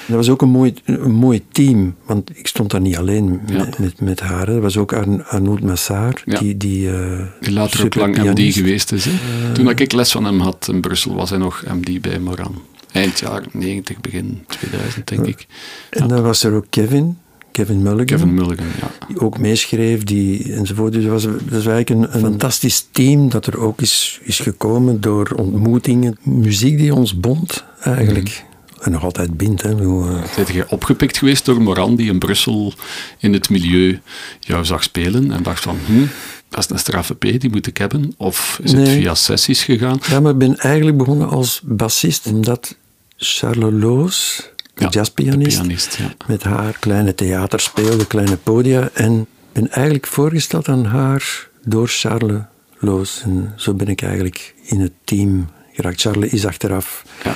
Dat 0.07 0.17
was 0.17 0.29
ook 0.29 0.43
een 0.43 0.49
mooi, 0.49 0.75
een 0.85 1.13
mooi 1.13 1.43
team, 1.53 1.95
want 2.07 2.39
ik 2.39 2.47
stond 2.47 2.71
daar 2.71 2.81
niet 2.81 2.97
alleen 2.97 3.41
Ja. 3.47 3.57
met, 3.59 3.79
met, 3.79 4.01
met 4.01 4.21
haar. 4.21 4.49
Er 4.49 4.61
was 4.61 4.77
ook 4.77 4.93
Arn, 4.93 5.25
Arnold 5.27 5.63
Massar, 5.63 6.23
Ja. 6.25 6.39
die, 6.39 6.57
die, 6.57 6.91
eh, 6.91 7.21
Die 7.41 7.53
later 7.53 7.85
ook 7.85 7.95
lang 7.95 8.17
MD 8.17 8.55
geweest 8.55 8.93
is. 8.93 9.05
Hè? 9.05 9.13
Toen 9.53 9.69
ik 9.69 9.93
les 9.93 10.13
van 10.13 10.25
hem 10.25 10.41
had 10.41 10.69
in 10.73 10.81
Brussel, 10.81 11.15
was 11.15 11.31
hij 11.31 11.39
nog 11.39 11.65
MD 11.81 12.01
bij 12.01 12.19
Moran. 12.19 12.63
Eind 12.93 13.19
jaren 13.19 13.49
90, 13.53 14.01
begin 14.01 14.45
2000, 14.49 15.09
denk 15.09 15.27
ik. 15.27 15.47
En 15.91 16.09
dan 16.09 16.23
was 16.23 16.43
er 16.43 16.53
ook 16.53 16.67
Kevin, 16.71 17.19
Kevin 17.55 17.83
Mulligan. 17.83 18.07
Kevin 18.07 18.35
Mulligan, 18.35 18.67
ja. 18.81 19.07
die 19.09 19.21
ook 19.21 19.39
meeschreef, 19.39 20.05
die, 20.05 20.53
enzovoort. 20.53 20.93
Dus 20.93 21.03
dat 21.03 21.13
was, 21.13 21.23
dat 21.23 21.67
eigenlijk 21.67 21.91
een, 21.91 22.15
een 22.15 22.21
fantastisch 22.21 22.87
team 22.91 23.29
dat 23.29 23.47
er 23.47 23.59
ook 23.59 23.81
is, 23.81 24.21
is 24.23 24.39
gekomen 24.39 25.01
door 25.01 25.33
ontmoetingen. 25.37 26.19
Muziek 26.23 26.79
die 26.79 26.95
ons 26.95 27.21
bond, 27.21 27.65
eigenlijk. 27.81 28.45
En 28.81 28.91
nog 28.91 29.05
altijd 29.05 29.37
bindt. 29.37 29.63
Hè. 29.63 29.75
Bedoel, 29.75 30.09
eh, 30.09 30.47
je 30.47 30.69
opgepikt 30.69 31.19
geweest 31.19 31.45
door 31.45 31.63
Moran, 31.63 31.97
die 31.97 32.11
in 32.11 32.19
Brussel 32.19 32.73
in 33.19 33.33
het 33.33 33.51
milieu 33.51 34.01
jou 34.41 34.65
zag 34.65 34.83
spelen 34.83 35.31
en 35.31 35.43
dacht 35.43 35.63
van, 35.63 35.79
hm, 35.87 36.07
dat 36.49 36.65
is 36.65 36.71
een 36.71 36.79
straffe 36.79 37.15
P, 37.15 37.21
die 37.21 37.51
moet 37.51 37.67
ik 37.67 37.77
hebben? 37.77 38.15
Of 38.17 38.61
is 38.63 38.73
het 38.73 38.89
via 38.89 39.15
sessies 39.15 39.63
gegaan? 39.63 39.99
Ja, 40.09 40.21
maar 40.21 40.33
ik 40.33 40.39
ben 40.39 40.59
eigenlijk 40.59 40.97
begonnen 40.97 41.29
als 41.29 41.61
bassist, 41.65 42.27
omdat 42.27 42.77
Charles 43.17 43.83
Loos, 43.83 44.49
de 44.75 44.85
Ja, 44.85 44.89
jazzpianist, 44.91 45.59
pianist, 45.59 45.99
met 46.27 46.43
haar 46.43 46.77
kleine 46.79 47.15
theater 47.15 47.61
speelde, 47.61 48.07
kleine 48.07 48.37
podia. 48.37 48.91
En 48.93 49.27
ben 49.53 49.71
eigenlijk 49.71 50.07
voorgesteld 50.07 50.69
aan 50.69 50.85
haar 50.85 51.49
door 51.65 51.89
Charles 51.89 52.41
Loos. 52.79 53.23
En 53.25 53.53
zo 53.57 53.75
ben 53.75 53.87
ik 53.89 54.03
eigenlijk 54.03 54.55
in 54.65 54.81
het 54.81 54.93
team 55.05 55.49
geraakt. 55.73 56.01
Charles 56.01 56.33
is 56.33 56.47
achteraf 56.47 57.05
Ja, 57.25 57.35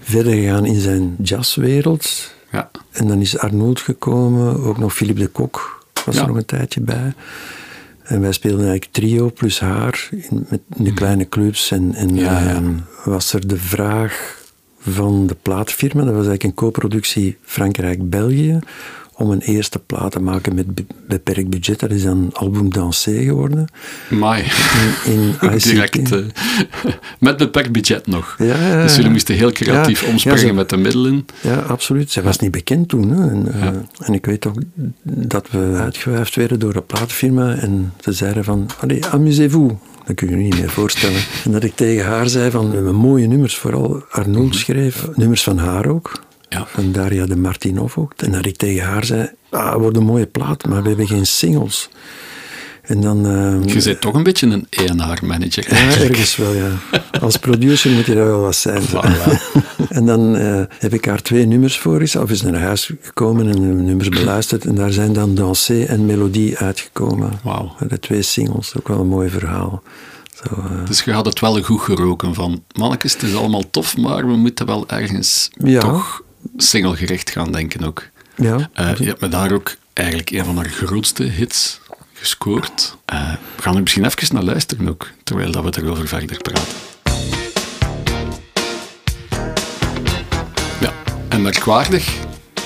verder 0.00 0.32
gegaan 0.32 0.64
in 0.66 0.80
zijn 0.80 1.16
jazzwereld. 1.22 2.34
ja. 2.52 2.70
En 2.90 3.06
dan 3.06 3.20
is 3.20 3.38
Arnold 3.38 3.80
gekomen, 3.80 4.64
ook 4.64 4.78
nog 4.78 4.94
Philippe 4.94 5.20
de 5.20 5.26
Kok 5.28 5.84
was 6.04 6.14
Ja. 6.14 6.20
er 6.20 6.26
nog 6.28 6.36
een 6.36 6.44
tijdje 6.44 6.80
bij. 6.80 7.12
En 8.02 8.20
wij 8.20 8.32
speelden 8.32 8.60
eigenlijk 8.68 8.92
trio 8.92 9.30
plus 9.30 9.60
haar 9.60 10.08
in, 10.10 10.46
met 10.48 10.60
de 10.66 10.92
kleine 10.94 11.28
clubs. 11.28 11.70
En, 11.70 11.94
ehm, 12.18 12.72
was 13.04 13.32
er 13.32 13.46
de 13.48 13.56
vraag 13.56 14.38
van 14.80 15.26
de 15.26 15.36
plaatfirma, 15.42 16.04
dat 16.04 16.14
was 16.14 16.26
eigenlijk 16.26 16.42
een 16.44 16.54
co-productie 16.54 17.36
Frankrijk-België, 17.42 18.58
om 19.14 19.30
een 19.30 19.40
eerste 19.40 19.78
plaat 19.78 20.12
te 20.12 20.20
maken 20.20 20.54
met 20.54 20.74
be- 20.74 20.84
beperkt 21.08 21.48
budget. 21.50 21.80
Dat 21.80 21.90
is 21.90 22.02
dan 22.02 22.30
album 22.32 22.72
Dansé 22.72 23.22
geworden. 23.22 23.66
Mai. 24.10 24.42
In, 25.06 25.34
in. 25.42 25.58
Direct. 25.58 26.12
eh, 26.12 26.18
met 27.18 27.36
beperkt 27.36 27.72
budget 27.72 28.06
nog. 28.06 28.34
Ja, 28.38 28.44
ja, 28.44 28.66
ja. 28.76 28.82
Dus 28.82 28.96
jullie 28.96 29.10
moesten 29.10 29.34
heel 29.34 29.52
creatief 29.52 30.00
Ja, 30.04 30.10
omspringen 30.10 30.40
ze- 30.40 30.52
met 30.52 30.68
de 30.68 30.76
middelen. 30.76 31.26
Ja, 31.40 31.54
absoluut. 31.58 32.10
Zij 32.10 32.22
was 32.22 32.38
niet 32.38 32.50
bekend 32.50 32.88
toen. 32.88 33.10
Hè. 33.10 33.30
En, 33.30 33.52
eh, 33.52 34.06
en 34.06 34.14
ik 34.14 34.26
weet 34.26 34.46
ook 34.46 34.56
dat 35.02 35.50
we 35.50 35.72
uitgewuifd 35.80 36.34
werden 36.36 36.58
door 36.58 36.74
een 36.74 36.86
plaatfirma 36.86 37.54
en 37.54 37.92
ze 38.00 38.12
zeiden 38.12 38.44
van, 38.44 38.68
allee, 38.80 39.06
amusez-vous. 39.06 39.72
Dat 40.06 40.16
kun 40.16 40.28
je 40.28 40.36
je 40.36 40.42
niet 40.42 40.58
meer 40.58 40.70
voorstellen. 40.70 41.20
En 41.44 41.52
dat 41.52 41.64
ik 41.64 41.74
tegen 41.74 42.04
haar 42.04 42.28
zei 42.28 42.50
van, 42.50 42.68
we 42.68 42.74
hebben 42.74 42.94
mooie 42.94 43.26
nummers, 43.26 43.56
vooral 43.56 44.02
Arnold 44.10 44.54
schreef, 44.54 45.08
nummers 45.14 45.42
van 45.42 45.58
haar 45.58 45.86
ook. 45.86 46.12
Ja. 46.48 46.66
Van 46.66 46.92
Daria 46.92 47.26
de 47.26 47.36
Martinov 47.36 47.96
ook. 47.98 48.12
En 48.16 48.32
dat 48.32 48.46
ik 48.46 48.56
tegen 48.56 48.84
haar 48.84 49.04
zei, 49.04 49.30
ah, 49.50 49.72
het 49.72 49.80
wordt 49.80 49.96
een 49.96 50.04
mooie 50.04 50.26
plaat, 50.26 50.66
maar 50.66 50.82
we 50.82 50.88
hebben 50.88 51.06
geen 51.06 51.26
singles. 51.26 51.90
En 52.90 53.00
dan... 53.00 53.26
eh, 53.26 53.74
Je 53.74 53.82
bent 53.82 54.00
toch 54.00 54.14
een 54.14 54.22
beetje 54.22 54.46
een 54.46 54.66
ENR-manager 54.70 55.66
ja, 55.74 55.76
ergens 56.00 56.36
wel, 56.36 56.54
ja. 56.54 56.70
Als 57.20 57.36
producer 57.36 57.90
moet 57.90 58.06
je 58.06 58.14
daar 58.14 58.24
wel 58.26 58.40
wat 58.40 58.56
zijn. 58.56 58.82
Voilà. 58.82 59.38
En 59.88 60.06
dan 60.06 60.36
eh, 60.36 60.62
heb 60.78 60.92
ik 60.94 61.04
haar 61.04 61.22
twee 61.22 61.46
nummers 61.46 61.78
voorgesteld, 61.78 62.24
of 62.24 62.30
is 62.30 62.42
naar 62.42 62.60
huis 62.60 62.90
gekomen 63.02 63.46
en 63.48 63.52
de 63.52 63.66
nummers 63.82 64.08
beluisterd. 64.08 64.64
En 64.64 64.74
daar 64.74 64.90
zijn 64.92 65.12
dan 65.12 65.34
Dansé 65.34 65.82
en 65.84 66.06
Melodie 66.06 66.58
uitgekomen. 66.58 67.40
Wauw. 67.42 67.74
De 67.88 67.98
twee 67.98 68.22
singles, 68.22 68.72
ook 68.76 68.88
wel 68.88 69.00
een 69.00 69.06
mooi 69.08 69.28
verhaal. 69.28 69.82
Zo, 70.34 70.54
eh, 70.54 70.86
Dus 70.86 71.02
je 71.02 71.12
had 71.12 71.24
het 71.24 71.40
wel 71.40 71.62
goed 71.62 71.80
geroken 71.80 72.34
van, 72.34 72.62
mannetjes, 72.72 73.12
het 73.12 73.22
is 73.22 73.34
allemaal 73.34 73.70
tof, 73.70 73.96
maar 73.96 74.26
we 74.26 74.36
moeten 74.36 74.66
wel 74.66 74.88
ergens 74.88 75.50
Ja. 75.64 75.80
toch 75.80 76.22
singlegericht 76.56 77.30
gaan 77.30 77.52
denken 77.52 77.84
ook. 77.84 78.02
ja, 78.36 78.70
Eh, 78.72 78.94
je 78.96 79.04
hebt 79.04 79.20
me 79.20 79.28
daar 79.28 79.52
ook 79.52 79.74
eigenlijk 79.92 80.30
een 80.30 80.44
van 80.44 80.56
haar 80.56 80.68
grootste 80.70 81.22
hits 81.24 81.80
gescoord. 82.20 82.96
Eh, 83.04 83.32
we 83.56 83.62
gaan 83.62 83.74
er 83.74 83.80
misschien 83.82 84.04
even 84.04 84.34
naar 84.34 84.42
luisteren 84.42 84.88
ook, 84.88 85.10
terwijl 85.24 85.52
dat 85.52 85.64
we 85.64 85.82
erover 85.82 86.08
verder 86.08 86.36
praten. 86.36 86.72
Ja, 90.80 90.92
en 91.28 91.42
merkwaardig, 91.42 92.14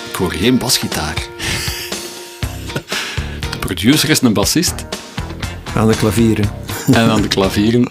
ik 0.09 0.14
hoor 0.16 0.32
geen 0.32 0.59
basgitaar. 0.59 1.14
De 3.50 3.59
producer 3.59 4.11
is 4.11 4.20
een 4.20 4.32
bassist 4.32 4.74
aan 5.74 5.88
de 5.88 5.96
klavieren. 5.96 6.50
en 6.86 7.11
aan 7.11 7.22
de 7.22 7.28
klavieren 7.28 7.88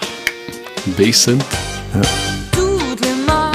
basscent. 0.84 1.44
De 1.92 2.88
Cuba 3.22 3.52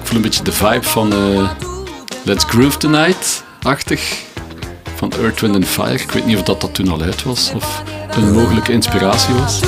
Ik 0.00 0.06
voel 0.06 0.16
een 0.16 0.22
beetje 0.22 0.42
de 0.42 0.52
vibe 0.52 0.82
van 0.82 1.12
eh, 1.12 1.50
Let's 2.24 2.44
Groove 2.44 2.76
Tonight-achtig. 2.78 4.22
Van 4.96 5.12
Earth, 5.12 5.40
Wind 5.40 5.66
Fire. 5.66 5.92
Ik 6.02 6.10
weet 6.10 6.26
niet 6.26 6.36
of 6.36 6.42
dat, 6.42 6.60
dat 6.60 6.74
toen 6.74 6.88
al 6.88 7.00
uit 7.02 7.22
was 7.22 7.52
of 7.54 7.82
een 8.10 8.32
mogelijke 8.32 8.72
inspiratie 8.72 9.34
was. 9.34 9.60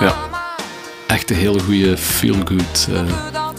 Ja. 0.00 0.14
Echt 1.06 1.30
een 1.30 1.36
hele 1.36 1.60
goede 1.60 1.96
feel-good. 1.96 2.88
eh, 2.92 3.00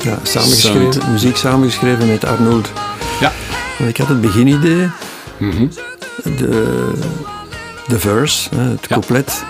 Ja, 0.03 0.17
samengeschreven, 0.23 0.93
Sound. 0.93 1.07
muziek 1.11 1.35
samengeschreven 1.37 2.07
met 2.07 2.25
Arnold. 2.25 2.71
ja. 3.19 3.31
Want 3.77 3.89
ik 3.89 3.97
had 3.97 4.07
het 4.07 4.21
beginidee, 4.21 4.89
Mhm. 5.37 5.67
de, 6.23 6.91
de 7.87 7.99
verse, 7.99 8.55
het 8.55 8.87
couplet. 8.87 9.43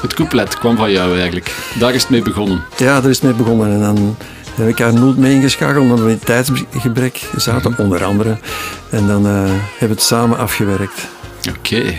Het 0.00 0.14
couplet 0.14 0.58
kwam 0.58 0.76
van 0.76 0.90
jou 0.90 1.14
eigenlijk. 1.16 1.54
Daar 1.78 1.94
is 1.94 2.00
het 2.00 2.10
mee 2.10 2.22
begonnen. 2.22 2.64
Ja, 2.76 3.00
daar 3.00 3.10
is 3.10 3.16
het 3.20 3.24
mee 3.24 3.32
begonnen. 3.44 3.72
En 3.72 3.80
dan 3.80 4.16
heb 4.54 4.68
ik 4.68 4.80
Arnold 4.80 5.16
mee 5.16 5.34
ingeschakeld, 5.34 5.82
omdat 5.82 6.00
we 6.00 6.10
in 6.10 6.18
tijdsgebrek 6.18 7.20
zaten, 7.36 7.70
Mhm. 7.70 7.82
onder 7.82 8.04
andere. 8.04 8.38
En 8.90 9.06
dan 9.06 9.26
eh, 9.26 9.32
hebben 9.32 9.56
we 9.78 9.86
het 9.86 10.02
samen 10.02 10.38
afgewerkt. 10.38 11.06
Oké. 11.58 11.94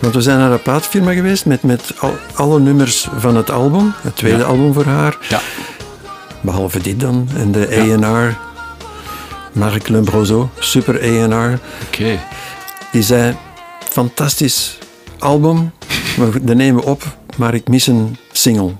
Want 0.00 0.14
we 0.14 0.20
zijn 0.22 0.38
naar 0.38 0.50
een 0.52 0.62
plaatfirma 0.62 1.12
geweest 1.12 1.44
met, 1.46 1.62
met 1.62 1.92
al, 1.98 2.16
alle 2.34 2.58
nummers 2.60 3.08
van 3.18 3.36
het 3.36 3.50
album, 3.50 3.92
het 4.02 4.16
tweede 4.16 4.38
Ja. 4.38 4.44
album 4.44 4.72
voor 4.72 4.84
haar. 4.84 5.16
Ja. 5.28 5.40
Behalve 6.40 6.80
dit 6.82 7.00
dan. 7.00 7.28
En 7.36 7.52
de 7.52 7.66
Ja. 8.00 8.08
A&R, 8.08 8.36
Marc 9.52 9.88
Lembroso, 9.88 10.50
super 10.58 10.94
A&R. 11.02 11.58
Oké. 11.86 12.18
Die 12.92 13.02
zei, 13.02 13.36
fantastisch 13.90 14.78
album, 15.18 15.72
we 16.18 16.44
dat 16.44 16.56
nemen 16.56 16.82
we 16.82 16.88
op, 16.90 17.02
maar 17.36 17.54
ik 17.54 17.68
mis 17.68 17.86
een 17.86 18.16
single. 18.32 18.72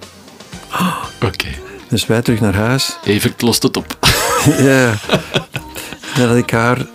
Oké. 1.26 1.48
Dus 1.88 2.06
wij 2.06 2.22
terug 2.22 2.40
naar 2.40 2.54
huis. 2.54 2.98
Evert 3.04 3.42
lost 3.42 3.62
het 3.62 3.76
op. 3.76 3.98
ja. 4.68 4.92
Dan 6.16 6.28
had 6.28 6.36
ik 6.36 6.50
haar 6.50 6.86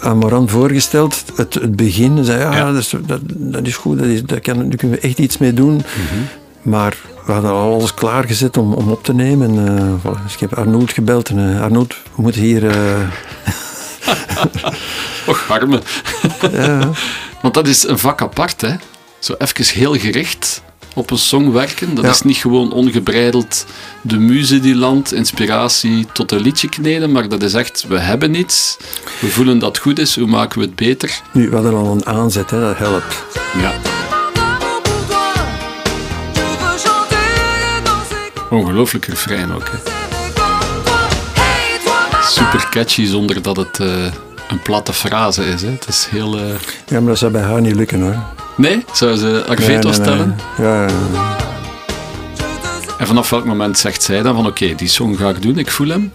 aan 0.00 0.18
Moran 0.18 0.48
voorgesteld, 0.48 1.24
het, 1.36 1.54
het 1.54 1.76
begin. 1.76 2.16
Ze 2.16 2.24
zei, 2.24 2.40
ja, 2.40 2.56
Ja. 2.56 2.72
Dat, 2.72 2.80
is, 2.80 2.94
dat, 3.06 3.20
dat 3.24 3.66
is 3.66 3.76
goed, 3.76 3.98
dat 3.98 4.06
is, 4.06 4.22
daar, 4.22 4.40
kan, 4.40 4.68
daar 4.68 4.76
kunnen 4.76 4.98
we 5.00 5.06
echt 5.08 5.18
iets 5.18 5.38
mee 5.38 5.52
doen. 5.52 5.82
Maar 6.62 6.96
we 7.26 7.32
hadden 7.32 7.50
al 7.50 7.72
alles 7.74 7.94
klaargezet 7.94 8.56
om, 8.56 8.72
om 8.72 8.90
op 8.90 9.04
te 9.04 9.14
nemen. 9.14 9.58
En, 9.58 9.78
eh, 9.78 9.84
voilà. 10.12 10.22
Dus 10.22 10.34
ik 10.34 10.40
heb 10.40 10.54
Arnold 10.58 10.92
gebeld 10.92 11.28
en 11.28 11.60
Arnold, 11.60 11.94
we 12.14 12.22
moeten 12.22 12.40
hier... 12.40 12.68
eh, 12.68 13.00
Och, 15.26 15.44
arme. 15.50 15.80
ja, 16.52 16.90
Want 17.42 17.54
dat 17.54 17.68
is 17.68 17.88
een 17.88 17.98
vak 17.98 18.22
apart, 18.22 18.60
hè? 18.60 18.74
Zo 19.22 19.34
even 19.38 19.64
heel 19.78 19.94
gericht 19.98 20.62
op 20.94 21.10
een 21.10 21.18
song 21.18 21.52
werken. 21.52 21.94
Dat 21.94 22.04
Ja. 22.04 22.10
is 22.10 22.22
niet 22.22 22.36
gewoon 22.36 22.72
ongebreideld 22.72 23.66
de 24.00 24.18
muze 24.18 24.60
die 24.60 24.74
landt, 24.74 25.12
inspiratie 25.12 26.06
tot 26.12 26.32
een 26.32 26.40
liedje 26.40 26.68
kneden, 26.68 27.12
maar 27.12 27.28
dat 27.28 27.42
is 27.42 27.54
echt, 27.54 27.84
we 27.88 27.98
hebben 27.98 28.34
iets, 28.34 28.76
we 29.20 29.26
voelen 29.28 29.58
dat 29.58 29.78
goed 29.78 29.98
is, 29.98 30.16
hoe 30.16 30.26
maken 30.26 30.58
we 30.58 30.64
het 30.64 30.74
beter? 30.76 31.20
nu, 31.32 31.48
we 31.48 31.54
hadden 31.54 31.74
al 31.74 31.92
een 31.92 32.06
aanzet, 32.06 32.50
hè, 32.50 32.60
dat 32.60 32.78
helpt. 32.78 33.24
Ja, 33.60 33.72
ongelooflijk 38.50 39.04
refrein 39.06 39.52
ook. 39.54 39.68
Hè? 39.70 39.90
Super 42.28 42.66
catchy 42.70 43.06
zonder 43.06 43.42
dat 43.42 43.56
het 43.56 43.80
eh, 43.80 44.04
een 44.48 44.62
platte 44.62 44.92
frase 44.92 45.44
is. 45.44 45.62
Hè? 45.62 45.70
Het 45.70 45.88
is 45.88 46.06
heel... 46.10 46.38
eh, 46.38 46.44
Ja, 46.86 47.00
maar 47.00 47.08
dat 47.08 47.18
zou 47.18 47.32
bij 47.32 47.42
haar 47.42 47.60
niet 47.60 47.74
lukken, 47.74 48.00
hoor. 48.00 48.16
Nee, 48.56 48.84
zou 48.92 49.16
ze 49.16 49.44
haar 49.46 49.58
Nee, 49.60 49.92
stellen? 49.92 50.36
Ja, 50.58 50.82
ja. 50.86 50.88
En 52.98 53.06
vanaf 53.06 53.30
welk 53.30 53.44
moment 53.44 53.78
zegt 53.78 54.02
zij 54.02 54.22
dan 54.22 54.34
van 54.34 54.46
oké, 54.46 54.74
die 54.74 54.88
song 54.88 55.16
ga 55.16 55.28
ik 55.28 55.42
doen, 55.42 55.58
ik 55.58 55.70
voel 55.70 55.88
hem. 55.88 56.10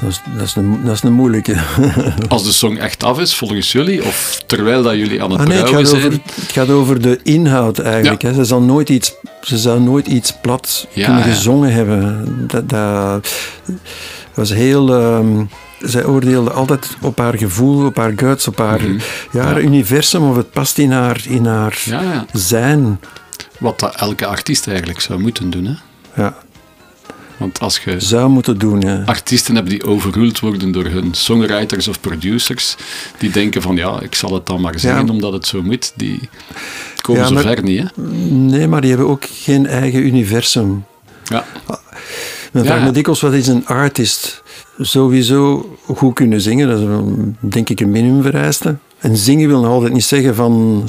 Dat 0.00 0.10
is, 0.10 0.20
dat, 0.36 0.46
is 0.46 0.56
een, 0.56 0.80
dat 0.84 0.94
is 0.94 1.02
een 1.02 1.12
moeilijke. 1.12 1.56
Als 2.28 2.44
de 2.44 2.52
song 2.52 2.76
echt 2.76 3.04
af 3.04 3.18
is, 3.20 3.34
volgens 3.34 3.72
jullie, 3.72 4.04
of 4.04 4.42
terwijl 4.46 4.82
dat 4.82 4.94
jullie 4.94 5.22
aan 5.22 5.30
het 5.30 5.40
Ah, 5.40 5.46
nee, 5.46 5.58
het, 5.58 5.68
gaat 5.68 5.88
zijn. 5.88 6.04
over, 6.04 6.18
het 6.34 6.52
gaat 6.52 6.70
over 6.70 7.00
de 7.02 7.20
inhoud 7.22 7.78
eigenlijk. 7.78 8.22
Ja. 8.22 8.28
Hè. 8.28 8.34
Ze, 8.34 8.44
zal 8.44 8.60
nooit 8.60 8.88
iets, 8.88 9.12
ze 9.42 9.58
zou 9.58 9.80
nooit 9.80 10.06
iets 10.06 10.32
plat 10.42 10.86
Ja, 10.92 11.04
kunnen 11.06 11.24
ja. 11.26 11.32
gezongen 11.34 11.72
hebben. 11.72 12.24
Dat, 12.46 12.68
dat 12.68 13.28
was 14.34 14.50
heel... 14.52 14.94
ehm, 14.94 15.44
zij 15.80 16.04
oordeelde 16.04 16.50
altijd 16.50 16.96
op 17.00 17.18
haar 17.18 17.36
gevoel, 17.38 17.86
op 17.86 17.96
haar 17.96 18.12
guts, 18.16 18.48
op 18.48 18.58
haar, 18.58 18.80
ja, 19.32 19.42
haar 19.44 19.60
Ja. 19.60 19.66
universum, 19.66 20.28
of 20.28 20.36
het 20.36 20.50
past 20.50 20.78
in 20.78 20.90
haar, 20.92 21.20
in 21.28 21.44
haar 21.46 21.82
Ja, 21.84 22.26
zijn. 22.32 23.00
Wat 23.58 23.78
dat 23.80 23.94
elke 23.96 24.26
artiest 24.26 24.66
eigenlijk 24.66 25.00
zou 25.00 25.20
moeten 25.20 25.50
doen. 25.50 25.64
Hè? 25.64 25.74
Ja, 26.22 26.36
Want 27.36 27.60
als 27.60 27.78
je 27.78 28.00
zou 28.00 28.28
moeten 28.28 28.58
doen. 28.58 28.80
Ja. 28.80 29.02
artiesten 29.06 29.54
hebt 29.54 29.70
die 29.70 29.84
overruled 29.84 30.40
worden 30.40 30.72
door 30.72 30.84
hun 30.84 31.14
songwriters 31.14 31.88
of 31.88 32.00
producers, 32.00 32.76
die 33.18 33.30
denken 33.30 33.62
van 33.62 33.76
ja, 33.76 34.00
ik 34.00 34.14
zal 34.14 34.34
het 34.34 34.46
dan 34.46 34.60
maar 34.60 34.78
zeggen 34.78 35.08
omdat 35.10 35.32
het 35.32 35.46
zo 35.46 35.62
moet, 35.62 35.92
die 35.96 36.28
komen 37.00 37.26
zo 37.26 37.34
maar- 37.34 37.42
ver 37.42 37.62
niet. 37.62 37.78
Hè? 37.82 38.02
Nee, 38.30 38.68
maar 38.68 38.80
die 38.80 38.90
hebben 38.90 39.08
ook 39.08 39.24
geen 39.32 39.66
eigen 39.66 40.06
universum. 40.06 40.84
Ja. 41.24 41.44
Men 42.52 42.64
vraagt 42.64 42.84
me 42.84 42.90
dikwijls, 42.90 43.20
wat 43.20 43.32
is 43.32 43.46
een 43.46 43.66
artist? 43.66 44.42
Sowieso 44.80 45.76
goed 45.86 46.14
kunnen 46.14 46.40
zingen, 46.40 46.68
dat 46.68 46.80
is 46.80 46.86
denk 47.50 47.68
ik 47.70 47.80
een 47.80 47.90
minimumvereiste. 47.90 48.76
En 48.98 49.16
zingen 49.16 49.48
wil 49.48 49.60
nog 49.60 49.70
altijd 49.70 49.92
niet 49.92 50.04
zeggen 50.04 50.34
van... 50.34 50.82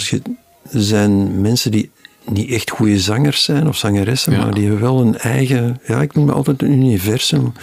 Er 0.71 0.81
zijn 0.81 1.41
mensen 1.41 1.71
die 1.71 1.89
niet 2.29 2.49
echt 2.51 2.69
goede 2.69 2.99
zangers 2.99 3.43
zijn 3.43 3.67
of 3.67 3.77
zangeressen, 3.77 4.33
Ja. 4.33 4.43
maar 4.43 4.53
die 4.53 4.63
hebben 4.63 4.81
wel 4.81 5.01
een 5.01 5.17
eigen... 5.17 5.79
Ja, 5.87 6.01
ik 6.01 6.13
noem 6.15 6.27
het 6.27 6.35
altijd 6.35 6.61
een 6.61 6.71
universum. 6.71 7.53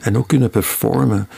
En 0.00 0.16
ook 0.16 0.28
kunnen 0.28 0.50
performen. 0.50 1.18
Het 1.18 1.28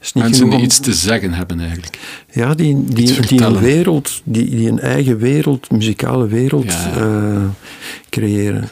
is 0.00 0.12
niet 0.12 0.24
Mensen 0.24 0.44
die 0.48 0.58
om- 0.58 0.64
iets 0.64 0.80
te 0.80 0.92
zeggen 0.92 1.32
hebben 1.32 1.60
eigenlijk. 1.60 1.98
ja, 2.32 2.54
die, 2.54 2.84
die, 2.84 3.20
die 3.26 3.42
een 3.42 3.58
wereld, 3.58 4.20
die, 4.24 4.50
die 4.50 4.68
een 4.68 4.80
eigen 4.80 5.18
wereld, 5.18 5.70
muzikale 5.70 6.26
wereld 6.26 6.72
Ja. 6.72 6.96
eh, 6.96 7.42
creëren. 8.10 8.68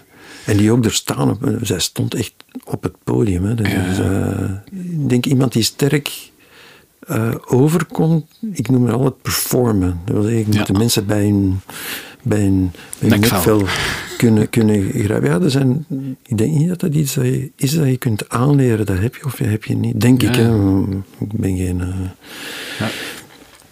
En 0.46 0.56
die 0.56 0.70
ook 0.72 0.84
er 0.84 0.92
staan. 0.92 1.30
Op, 1.30 1.50
zij 1.62 1.78
stond 1.80 2.14
echt 2.14 2.32
op 2.64 2.82
het 2.82 2.92
podium. 3.04 3.44
Hè. 3.44 3.54
Dat 3.54 3.66
Ja. 3.70 3.86
eh, 3.98 4.69
denk 5.10 5.26
iemand 5.26 5.52
die 5.52 5.62
sterk 5.62 6.30
eh, 7.00 7.34
overkomt. 7.46 8.26
Ik 8.52 8.68
noem 8.70 8.84
het 8.84 8.94
altijd 8.94 9.22
performen. 9.22 10.00
Dat 10.04 10.14
wil 10.14 10.22
zeggen, 10.24 10.52
Ja. 10.52 10.58
moet 10.58 10.66
de 10.66 10.72
mensen 10.72 11.06
bij 11.06 11.22
hun, 11.24 11.60
bij 12.22 12.40
hun, 12.40 12.72
bij 12.98 13.18
Nekvel. 13.18 13.66
kunnen, 14.16 14.50
kunnen 14.50 14.90
grijpen. 14.90 15.28
Ja, 15.30 15.40
er 15.40 15.50
zijn, 15.50 15.86
ik 16.26 16.38
denk 16.38 16.54
niet 16.56 16.68
dat 16.68 16.80
dat 16.80 16.94
iets 16.94 17.14
dat 17.14 17.24
je, 17.24 17.50
is 17.56 17.74
dat 17.74 17.86
je 17.86 17.96
kunt 17.96 18.28
aanleren. 18.28 18.86
Dat 18.86 18.98
heb 18.98 19.14
je 19.16 19.24
of 19.24 19.38
heb 19.38 19.64
je 19.64 19.74
niet. 19.76 20.00
Denk 20.00 20.22
Ja. 20.22 20.28
ik. 20.28 20.34
Hè. 20.36 20.50
Ik 21.20 21.32
ben 21.32 21.56
geen... 21.56 21.80
eh, 21.80 22.86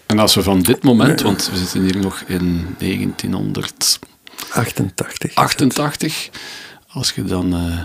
En 0.06 0.18
als 0.18 0.34
we 0.34 0.42
van 0.42 0.60
dit 0.62 0.82
moment, 0.82 1.22
want 1.22 1.50
we 1.50 1.56
zitten 1.56 1.82
hier 1.82 1.96
nog 1.98 2.20
in 2.26 2.66
1988, 2.78 5.34
88. 5.34 6.28
als 6.88 7.10
je 7.10 7.24
dan 7.24 7.54
eh, 7.54 7.80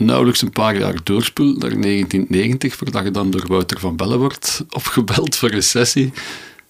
nauwelijks 0.00 0.42
een 0.42 0.50
paar 0.50 0.78
jaar 0.78 0.94
doorspoelt 1.04 1.58
naar 1.58 1.80
1990, 1.80 2.76
voordat 2.76 3.04
je 3.04 3.10
dan 3.10 3.30
door 3.30 3.44
Wouter 3.46 3.80
van 3.80 3.96
Bellen 3.96 4.18
wordt 4.18 4.64
opgebeld 4.70 5.36
voor 5.36 5.50
een 5.50 5.62
sessie, 5.62 6.12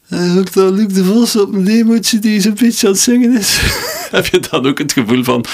En 0.08 0.38
ook 0.38 0.52
dat 0.52 0.72
Luc 0.72 0.86
de 0.86 1.04
Vos 1.04 1.36
op 1.36 1.52
een 1.54 1.64
demootje 1.64 2.18
die 2.18 2.40
zo'n 2.40 2.54
beetje 2.60 2.86
aan 2.86 2.92
het 2.92 3.02
zingen 3.02 3.38
is. 3.38 3.60
Heb 4.10 4.26
je 4.26 4.40
dan 4.50 4.66
ook 4.66 4.78
het 4.78 4.92
gevoel 4.92 5.24
van, 5.24 5.44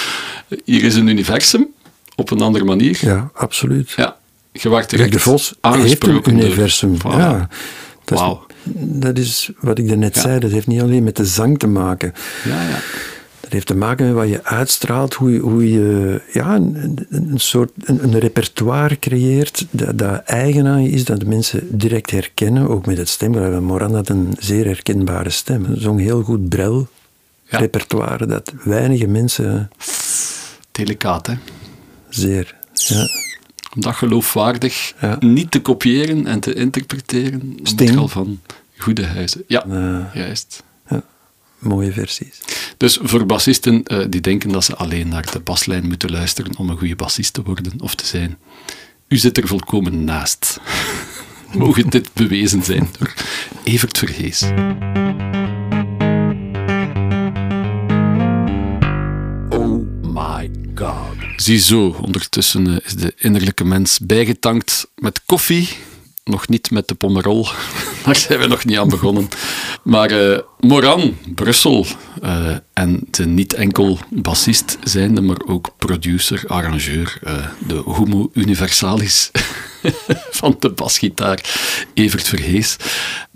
hier 0.64 0.85
is 0.85 0.95
een 0.95 1.07
universum, 1.07 1.66
op 2.14 2.31
een 2.31 2.41
andere 2.41 2.64
manier? 2.64 2.99
Ja, 3.01 3.31
absoluut. 3.35 3.91
Ja, 3.97 4.16
je 4.53 4.68
werd 4.68 4.93
Luc 4.93 5.11
de 5.11 5.18
Vos 5.20 5.55
heeft 5.61 6.07
een 6.07 6.31
universum. 6.31 6.97
Ja, 7.05 7.49
dat, 8.05 8.18
is, 8.18 8.24
dat 9.01 9.18
is 9.18 9.51
wat 9.61 9.79
ik 9.79 9.89
daarnet 9.89 10.14
Ja. 10.14 10.20
zei. 10.20 10.39
Dat 10.39 10.51
heeft 10.51 10.66
niet 10.66 10.81
alleen 10.81 11.05
met 11.05 11.16
de 11.16 11.24
zang 11.27 11.59
te 11.59 11.66
maken. 11.66 12.12
Ja, 12.45 12.62
ja. 12.68 12.79
Dat 13.47 13.55
heeft 13.55 13.66
te 13.66 13.76
maken 13.76 14.07
met 14.07 14.14
wat 14.14 14.28
je 14.28 14.44
uitstraalt, 14.44 15.14
hoe 15.14 15.32
je, 15.32 15.38
hoe 15.38 15.70
je 15.72 16.20
ja, 16.32 16.55
een, 16.55 17.07
een- 17.11 17.30
soort 17.40 17.70
een, 17.84 18.03
een 18.05 18.18
repertoire 18.18 18.99
creëert 18.99 19.66
dat, 19.70 19.99
dat 19.99 20.22
eigen 20.24 20.66
aan 20.66 20.82
je 20.82 20.90
is, 20.90 21.05
dat 21.05 21.20
de 21.20 21.26
mensen 21.26 21.78
direct 21.78 22.11
herkennen, 22.11 22.68
ook 22.68 22.86
met 22.86 22.99
het 22.99 23.09
stemgeluid. 23.09 23.61
Moran 23.61 23.94
had 23.94 24.09
een 24.09 24.34
zeer 24.38 24.64
herkenbare 24.64 25.30
stem. 25.30 25.66
Zong 25.74 26.01
heel 26.01 26.22
goed 26.22 26.49
brel 26.49 26.88
Ja. 27.42 27.59
repertoire 27.59 28.26
dat 28.26 28.53
weinige 28.64 29.07
mensen 29.07 29.70
Delicaat, 30.72 31.26
hè? 31.26 31.34
zeer... 32.09 32.55
Ja. 32.72 33.07
Om 33.74 33.80
dat 33.82 33.94
geloofwaardig 33.94 34.92
Ja. 35.01 35.16
niet 35.20 35.51
te 35.51 35.61
kopiëren 35.61 36.26
en 36.26 36.40
te 36.40 36.55
interpreteren. 36.55 37.57
Sting. 37.62 38.11
van 38.11 38.40
goede 38.78 39.05
huizen. 39.05 39.42
Ja, 39.47 39.64
Eh, 39.66 40.14
juist. 40.14 40.62
Mooie 41.59 41.93
versies. 41.93 42.41
Dus 42.77 42.99
voor 43.03 43.27
bassisten 43.27 43.83
eh, 43.85 44.05
die 44.09 44.21
denken 44.21 44.51
dat 44.51 44.65
ze 44.65 44.77
alleen 44.77 45.09
naar 45.09 45.31
de 45.33 45.41
baslijn 45.41 45.87
moeten 45.87 46.11
luisteren 46.11 46.57
om 46.57 46.71
een 46.71 46.79
goede 46.79 46.97
bassist 46.97 47.33
te 47.33 47.43
worden 47.43 47.81
of 47.81 47.95
te 47.95 48.07
zijn, 48.07 48.39
u 49.09 49.17
zit 49.17 49.37
er 49.37 49.47
volkomen 49.47 50.05
naast. 50.05 50.61
Mogen 51.53 51.91
dit 51.91 52.13
bewezen 52.13 52.63
zijn 52.63 52.89
door 52.99 53.15
Evert 53.65 53.99
Verhees. 53.99 54.43
Oh 59.49 59.87
my 60.03 60.51
god. 60.75 61.17
Ziezo, 61.37 61.97
ondertussen 62.01 62.67
eh, 62.67 62.77
is 62.85 62.95
de 62.95 63.13
innerlijke 63.17 63.65
mens 63.65 63.99
bijgetankt 63.99 64.87
met 64.95 65.21
koffie. 65.27 65.69
Nog 66.31 66.49
niet 66.49 66.70
met 66.70 66.89
de 66.89 66.95
pommerol, 66.95 67.49
daar 68.05 68.16
zijn 68.16 68.39
we 68.39 68.47
nog 68.47 68.64
niet 68.64 68.79
aan 68.79 68.89
begonnen. 68.89 69.29
Maar 69.83 70.11
eh, 70.11 70.39
Moran, 70.61 71.16
Brussel, 71.35 71.87
eh, 72.22 72.57
en 72.72 73.01
de 73.11 73.27
niet 73.27 73.53
enkel 73.53 73.99
bassist 74.11 74.79
zijnde, 74.83 75.20
maar 75.20 75.41
ook 75.47 75.70
producer, 75.79 76.45
arrangeur, 76.47 77.18
eh, 77.22 77.47
de 77.66 77.74
homo 77.74 78.31
universalis 78.33 79.31
van 80.41 80.57
de 80.59 80.70
basgitaar, 80.70 81.45
Evert 81.95 82.29
Verhees. 82.29 82.77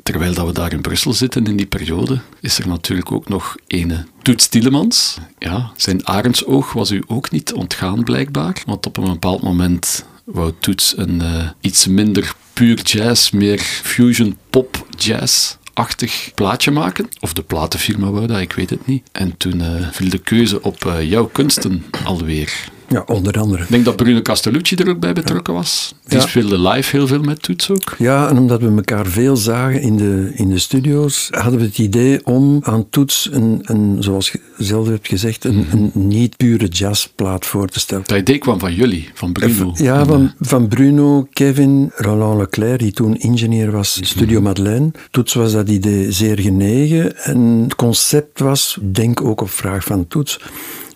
Terwijl 0.03 0.35
dat 0.35 0.47
we 0.47 0.53
daar 0.53 0.73
in 0.73 0.81
Brussel 0.81 1.13
zitten 1.13 1.45
in 1.45 1.57
die 1.57 1.67
periode, 1.67 2.21
is 2.41 2.59
er 2.59 2.69
natuurlijk 2.69 3.13
ook 3.13 3.29
nog 3.29 3.57
ene 3.67 4.07
Toets 4.23 4.49
Tielemans. 4.49 5.19
Ja, 5.39 5.73
zijn 5.77 6.07
arendsoog 6.07 6.73
was 6.73 6.91
u 6.91 7.03
ook 7.07 7.31
niet 7.31 7.53
ontgaan 7.53 8.05
blijkbaar, 8.05 8.63
want 8.67 8.87
op 8.87 8.97
een 8.97 9.05
bepaald 9.05 9.43
moment 9.43 10.05
wou 10.33 10.53
Toets 10.59 10.97
een 10.97 11.21
eh, 11.21 11.49
iets 11.61 11.87
minder 11.87 12.35
puur 12.53 12.83
jazz, 12.83 13.31
meer 13.31 13.59
fusion 13.59 14.37
pop 14.51 14.87
jazz 14.97 15.59
achtig 15.75 16.31
plaatje 16.35 16.71
maken. 16.71 17.09
Of 17.21 17.33
de 17.33 17.43
platenfirma 17.43 18.11
wou 18.11 18.27
dat, 18.27 18.41
ik 18.41 18.53
weet 18.53 18.71
het 18.71 18.87
niet. 18.87 19.09
En 19.13 19.37
toen 19.37 19.61
eh, 19.61 19.89
viel 19.91 20.09
de 20.09 20.19
keuze 20.19 20.63
op 20.63 20.87
eh, 20.87 21.11
jouw 21.11 21.27
kunsten 21.27 21.85
alweer. 22.05 22.71
Ja, 22.93 23.03
onder 23.07 23.39
andere. 23.41 23.63
Ik 23.63 23.69
denk 23.71 23.85
dat 23.85 23.97
Bruno 23.97 24.23
Castellucci 24.23 24.77
er 24.77 24.89
ook 24.89 25.01
bij 25.01 25.13
betrokken 25.13 25.55
was. 25.55 25.95
Die 26.07 26.19
Ja. 26.19 26.27
speelde 26.27 26.59
live 26.69 26.97
heel 26.97 27.07
veel 27.07 27.21
met 27.21 27.43
Toets 27.43 27.71
ook. 27.71 27.95
Ja, 27.99 28.29
en 28.29 28.39
omdat 28.39 28.61
we 28.61 28.67
elkaar 28.77 29.07
veel 29.07 29.37
zagen 29.37 29.81
in 29.81 29.97
de, 29.97 30.31
in 30.35 30.49
de 30.51 30.59
studio's, 30.59 31.29
hadden 31.31 31.61
we 31.61 31.67
het 31.67 31.79
idee 31.79 32.27
om 32.27 32.59
aan 32.63 32.89
Toets 32.91 33.29
een, 33.33 33.61
een 33.63 33.97
zoals 34.03 34.31
je 34.31 34.41
zelf 34.59 34.87
hebt 34.89 35.09
gezegd, 35.09 35.45
een, 35.45 35.67
een 35.73 35.91
niet 35.95 36.37
pure 36.37 36.67
jazzplaat 36.69 37.47
voor 37.47 37.69
te 37.69 37.79
stellen. 37.81 38.05
Dat 38.07 38.19
idee 38.19 38.39
kwam 38.39 38.59
van 38.59 38.75
jullie, 38.75 39.09
van 39.15 39.33
Bruno. 39.33 39.73
Ja, 39.75 40.05
van, 40.05 40.33
van 40.41 40.69
Bruno, 40.69 41.27
Kevin, 41.33 41.91
Roland 41.95 42.39
Leclerc, 42.41 42.79
die 42.79 42.93
toen 42.93 43.17
ingenieur 43.17 43.71
was 43.71 43.99
in 43.99 44.07
Studio 44.07 44.41
Madeleine. 44.41 44.91
Toets 45.11 45.35
was 45.35 45.53
dat 45.53 45.69
idee 45.69 46.13
zeer 46.13 46.39
genegen. 46.41 47.17
En 47.25 47.39
het 47.63 47.75
concept 47.75 48.41
was, 48.41 48.79
denk 48.83 49.21
ook 49.25 49.41
op 49.41 49.51
vraag 49.51 49.85
van 49.85 50.07
Toets, 50.09 50.41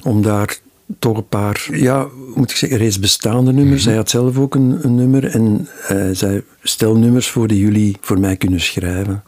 om 0.02 0.22
daar 0.22 0.58
toch 0.98 1.16
een 1.16 1.28
paar, 1.28 1.66
ja, 1.72 2.06
moet 2.34 2.50
ik 2.50 2.56
zeggen, 2.56 2.78
reeds 2.78 2.98
bestaande 2.98 3.52
nummers. 3.52 3.84
Hij 3.84 3.94
had 3.96 4.10
zelf 4.10 4.38
ook 4.38 4.54
een, 4.54 4.78
een 4.82 4.94
nummer 4.94 5.24
en 5.24 5.68
hij 5.80 6.14
zei, 6.14 6.42
stel 6.62 6.96
nummers 6.96 7.28
voor 7.28 7.48
die 7.48 7.58
jullie 7.58 7.96
voor 8.00 8.18
mij 8.20 8.36
kunnen 8.36 8.60
schrijven. 8.60 9.22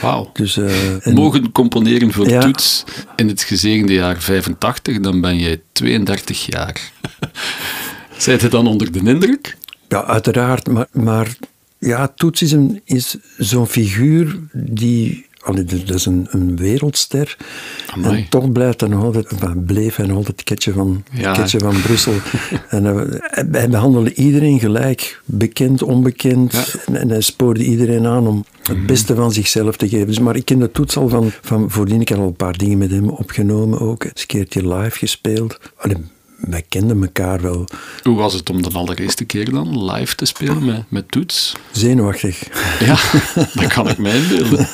Wauw. 0.00 0.30
Dus, 0.32 0.56
eh, 0.56 1.06
en- 1.06 1.14
Mogen 1.14 1.52
componeren 1.52 2.12
voor 2.12 2.28
Ja. 2.28 2.40
Toets 2.40 2.84
in 3.16 3.28
het 3.28 3.42
gezegende 3.42 3.92
jaar 3.92 4.20
85, 4.20 5.00
dan 5.00 5.20
ben 5.20 5.38
je 5.38 5.60
32 5.72 6.46
jaar. 6.46 6.92
Zijt 8.18 8.40
je 8.40 8.48
dan 8.48 8.66
onder 8.66 8.92
de 8.92 8.98
indruk? 8.98 9.56
Ja, 9.88 10.04
uiteraard. 10.04 10.68
Maar, 10.68 10.86
maar 10.92 11.36
ja, 11.78 12.12
Toets 12.16 12.42
is, 12.42 12.52
een, 12.52 12.80
is 12.84 13.16
zo'n 13.38 13.66
figuur 13.66 14.38
die... 14.52 15.28
allee, 15.40 15.64
dat 15.64 15.94
is 15.96 16.06
een, 16.06 16.26
een 16.30 16.56
wereldster. 16.56 17.36
Amai. 17.86 18.16
En 18.16 18.28
toch 18.28 18.52
blijft 18.52 18.80
hij 18.80 18.90
nog 18.90 19.04
altijd... 19.04 19.26
bleef 19.66 19.96
hij 19.96 20.06
nog 20.06 20.16
altijd 20.16 20.40
het 20.40 20.48
ketje 20.48 20.72
van, 20.72 21.04
Ja. 21.12 21.32
ketje 21.32 21.58
van 21.58 21.80
Brussel. 21.80 22.14
en 22.68 22.84
hij, 22.84 23.20
hij 23.50 23.68
behandelde 23.68 24.14
iedereen 24.14 24.58
gelijk. 24.60 25.20
Bekend, 25.24 25.82
onbekend. 25.82 26.52
Ja. 26.52 26.64
En, 26.86 26.96
en 26.96 27.08
hij 27.08 27.20
spoorde 27.20 27.64
iedereen 27.64 28.06
aan 28.06 28.26
om 28.26 28.44
het 28.62 28.86
beste 28.86 29.14
van 29.14 29.32
zichzelf 29.32 29.76
te 29.76 29.88
geven. 29.88 30.06
Dus, 30.06 30.18
maar 30.18 30.36
ik 30.36 30.44
ken 30.44 30.58
de 30.58 30.70
Toets 30.70 30.96
al 30.96 31.08
van, 31.08 31.30
van 31.42 31.70
voordien. 31.70 32.00
Ik 32.00 32.08
had 32.08 32.18
al 32.18 32.26
een 32.26 32.34
paar 32.34 32.56
dingen 32.56 32.78
met 32.78 32.90
hem 32.90 33.08
opgenomen 33.08 33.80
ook. 33.80 34.04
Eens 34.04 34.20
een 34.20 34.26
keertje 34.26 34.74
live 34.74 34.98
gespeeld. 34.98 35.58
Allee, 35.76 35.96
wij 36.40 36.64
kenden 36.68 37.02
elkaar 37.02 37.40
wel. 37.40 37.64
Hoe 38.02 38.16
was 38.16 38.32
het 38.34 38.50
om 38.50 38.62
de 38.62 38.70
allereerste 38.72 39.24
keer 39.24 39.50
dan 39.50 39.84
live 39.92 40.14
te 40.14 40.24
spelen 40.24 40.64
met, 40.64 40.82
met 40.88 41.10
Toets? 41.10 41.56
Zenuwachtig. 41.70 42.42
Ja, 42.80 42.96
dat 43.60 43.72
kan 43.72 43.88
ik 43.88 43.98
mij 43.98 44.16
inbeelden. 44.16 44.68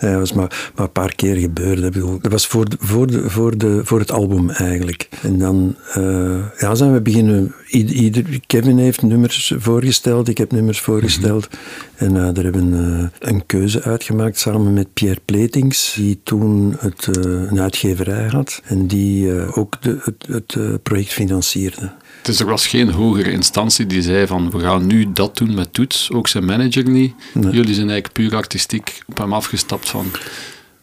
Dat 0.00 0.14
was 0.14 0.32
maar, 0.32 0.70
maar 0.74 0.86
een 0.86 0.92
paar 0.92 1.14
keer 1.14 1.36
gebeurd. 1.36 1.94
Dat 2.22 2.32
was 2.32 2.46
voor, 2.46 2.68
de, 2.68 2.76
voor, 2.80 3.06
de, 3.06 3.30
voor, 3.30 3.58
de, 3.58 3.80
voor 3.84 3.98
het 3.98 4.12
album 4.12 4.50
eigenlijk. 4.50 5.08
En 5.22 5.38
dan 5.38 5.76
eh, 5.92 6.38
ja, 6.58 6.74
zijn 6.74 6.92
we 6.92 7.00
beginnen. 7.00 7.54
Ieder, 7.68 8.24
Kevin 8.46 8.78
heeft 8.78 9.02
nummers 9.02 9.52
voorgesteld, 9.56 10.28
ik 10.28 10.38
heb 10.38 10.52
nummers 10.52 10.80
voorgesteld. 10.80 11.48
En 11.94 12.16
eh, 12.16 12.28
daar 12.32 12.44
hebben 12.44 12.70
we 12.70 13.08
eh, 13.20 13.30
een 13.30 13.46
keuze 13.46 13.82
uitgemaakt 13.82 14.38
samen 14.38 14.72
met 14.72 14.92
Pierre 14.92 15.20
Pletings, 15.24 15.94
die 15.96 16.20
toen 16.22 16.76
het, 16.78 17.08
eh, 17.16 17.22
een 17.32 17.60
uitgeverij 17.60 18.26
had. 18.28 18.62
En 18.64 18.86
die 18.86 19.32
eh, 19.32 19.58
ook 19.58 19.82
de, 19.82 19.98
het, 20.02 20.26
het 20.28 20.54
eh, 20.54 20.74
project 20.82 21.12
financierde. 21.12 21.92
Dus 22.22 22.40
er 22.40 22.46
was 22.46 22.66
geen 22.66 22.90
hogere 22.90 23.30
instantie 23.32 23.86
die 23.86 24.02
zei 24.02 24.26
van 24.26 24.50
we 24.50 24.60
gaan 24.60 24.86
nu 24.86 25.12
dat 25.12 25.36
doen 25.36 25.54
met 25.54 25.72
Toets, 25.72 26.10
ook 26.12 26.28
zijn 26.28 26.44
manager 26.44 26.88
niet. 26.88 27.14
Nee. 27.34 27.52
Jullie 27.52 27.74
zijn 27.74 27.90
eigenlijk 27.90 28.12
puur 28.12 28.34
artistiek 28.36 29.02
op 29.06 29.18
hem 29.18 29.32
afgestapt 29.32 29.88
van 29.88 30.06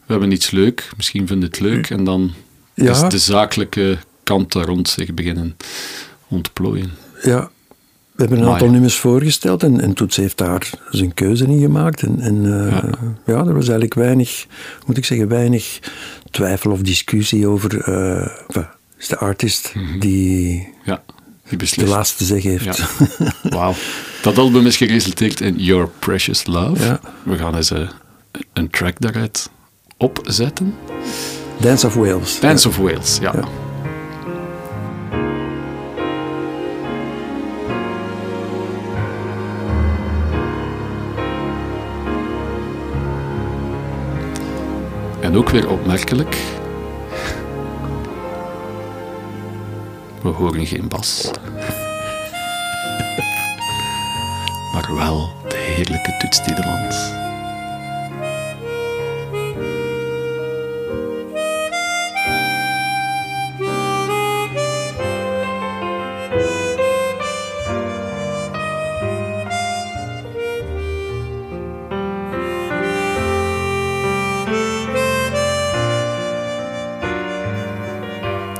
we 0.06 0.12
hebben 0.12 0.32
iets 0.32 0.50
leuk, 0.50 0.88
misschien 0.96 1.26
vinden 1.26 1.48
het 1.48 1.60
leuk 1.60 1.90
en 1.90 2.04
dan 2.04 2.32
Ja. 2.74 2.90
is 2.90 3.10
de 3.10 3.18
zakelijke 3.18 3.98
kant 4.22 4.52
daar 4.52 4.64
rond 4.64 4.88
zich 4.88 5.14
beginnen 5.14 5.56
ontplooien. 6.28 6.90
Ja, 7.22 7.50
we 8.12 8.22
hebben 8.22 8.40
een 8.40 8.48
aantal 8.48 8.70
nummers 8.70 8.96
voorgesteld 8.96 9.62
en, 9.62 9.80
en 9.80 9.92
Toets 9.94 10.16
heeft 10.16 10.38
daar 10.38 10.70
zijn 10.90 11.14
keuze 11.14 11.44
in 11.46 11.60
gemaakt. 11.60 12.02
En, 12.02 12.20
en 12.20 12.44
eh, 12.66 12.70
Ja. 12.72 12.90
ja. 13.26 13.34
er 13.38 13.44
was 13.54 13.64
eigenlijk 13.64 13.94
weinig, 13.94 14.46
moet 14.86 14.96
ik 14.96 15.04
zeggen, 15.04 15.28
weinig 15.28 15.78
twijfel 16.30 16.70
of 16.70 16.80
discussie 16.80 17.46
over. 17.46 17.80
eh, 17.80 18.62
is 18.98 19.08
de 19.08 19.16
artist 19.18 19.72
die 19.98 20.68
Ja, 20.84 21.02
die 21.48 21.58
de 21.74 21.86
laatste 21.86 22.24
zeg 22.24 22.42
heeft. 22.42 22.64
Ja. 22.64 22.74
Wauw. 23.56 23.74
Dat 24.22 24.38
album 24.38 24.66
is 24.66 24.76
geresulteerd 24.76 25.40
in 25.40 25.54
Your 25.56 25.88
Precious 25.98 26.46
Love. 26.46 26.84
Ja. 26.84 27.00
We 27.22 27.36
gaan 27.36 27.56
eens 27.56 27.70
eh, 27.70 27.88
een 28.52 28.70
track 28.70 29.00
daaruit 29.00 29.50
opzetten. 29.96 30.74
Dance 31.56 31.86
of 31.86 31.94
Wales. 31.94 32.40
Dance 32.40 32.68
of 32.68 32.76
Wales. 32.76 33.18
Ja. 33.20 33.34
En 45.20 45.36
ook 45.36 45.50
weer 45.50 45.68
opmerkelijk. 45.68 46.36
We 50.26 50.32
horen 50.32 50.66
geen 50.66 50.88
bas. 50.88 51.30
Maar 54.72 54.94
wel 54.94 55.32
de 55.48 55.56
heerlijke 55.56 56.16
toets 56.18 56.42
Tiedemanns. 56.42 56.96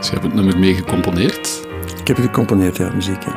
Ze 0.00 0.12
hebben 0.12 0.30
het 0.30 0.34
nummer 0.34 0.58
mee 0.58 0.74
gecomponeerd. 0.74 1.55
Ik 2.06 2.16
heb 2.16 2.24
gecomponeerd, 2.26 2.76
ja, 2.76 2.90
muziek. 2.94 3.22
Ja, 3.24 3.34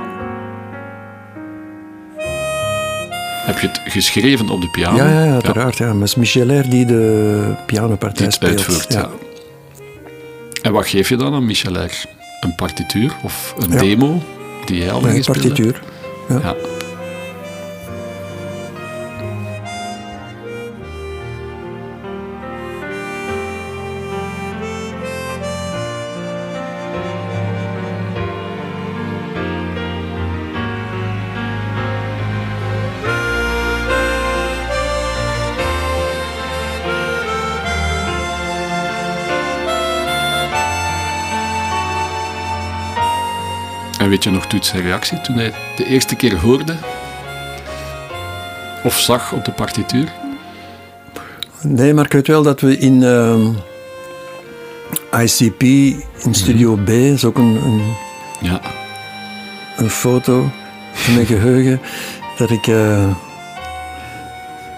Heb 3.46 3.60
je 3.60 3.68
het 3.68 3.82
geschreven 3.86 4.50
op 4.50 4.62
de 4.62 4.70
piano? 4.70 4.98
ja, 4.98 5.10
ja, 5.10 5.24
ja, 5.24 5.34
uiteraard. 5.34 5.78
Ja. 5.78 5.86
Maar 5.86 5.96
het 5.96 6.08
is 6.10 6.16
Michel 6.16 6.60
R. 6.60 6.70
die 6.70 6.86
de 6.86 7.54
pianopartij 7.66 8.30
speelt. 8.32 8.52
uitvoert, 8.52 8.94
ja. 8.94 9.10
En 10.62 10.72
wat 10.72 10.88
geef 10.88 11.10
je 11.10 11.16
dan 11.16 11.34
aan 11.34 11.46
Michel 11.46 11.74
R? 11.86 11.92
Een 12.42 12.56
partituur 12.56 13.16
of 13.24 13.54
een 13.58 13.70
demo 13.78 14.22
die 14.66 14.82
hij 14.82 14.92
al 14.92 15.06
heeft? 15.06 15.26
partituur. 15.26 15.82
Ja. 16.30 16.56
Je 44.30 44.36
nog 44.36 44.48
toen 44.48 44.64
zijn 44.64 44.82
reactie 44.82 45.22
toen 45.22 45.36
hij 45.36 45.46
het 45.46 45.56
de 45.78 45.86
eerste 45.86 46.16
keer 46.16 46.40
hoorde? 46.40 46.76
Of 48.84 49.00
zag 49.00 49.34
op 49.34 49.46
de 49.46 49.52
partituur? 49.52 50.12
Nee, 51.62 51.94
maar 51.94 52.06
ik 52.06 52.12
weet 52.12 52.28
wel 52.28 52.44
dat 52.44 52.62
we 52.62 52.78
in 52.78 53.04
ehm, 53.04 53.48
ICP, 55.22 55.62
in 56.24 56.34
Studio 56.34 56.76
B, 56.86 56.90
is 56.90 57.26
ook 57.26 57.38
een, 57.38 57.56
een, 57.64 57.82
Ja. 58.42 58.62
een 59.78 59.90
foto 59.90 60.50
in 61.08 61.14
mijn 61.14 61.26
geheugen, 61.36 61.80
dat 62.38 62.50
ik... 62.50 62.68
eh, 62.68 63.08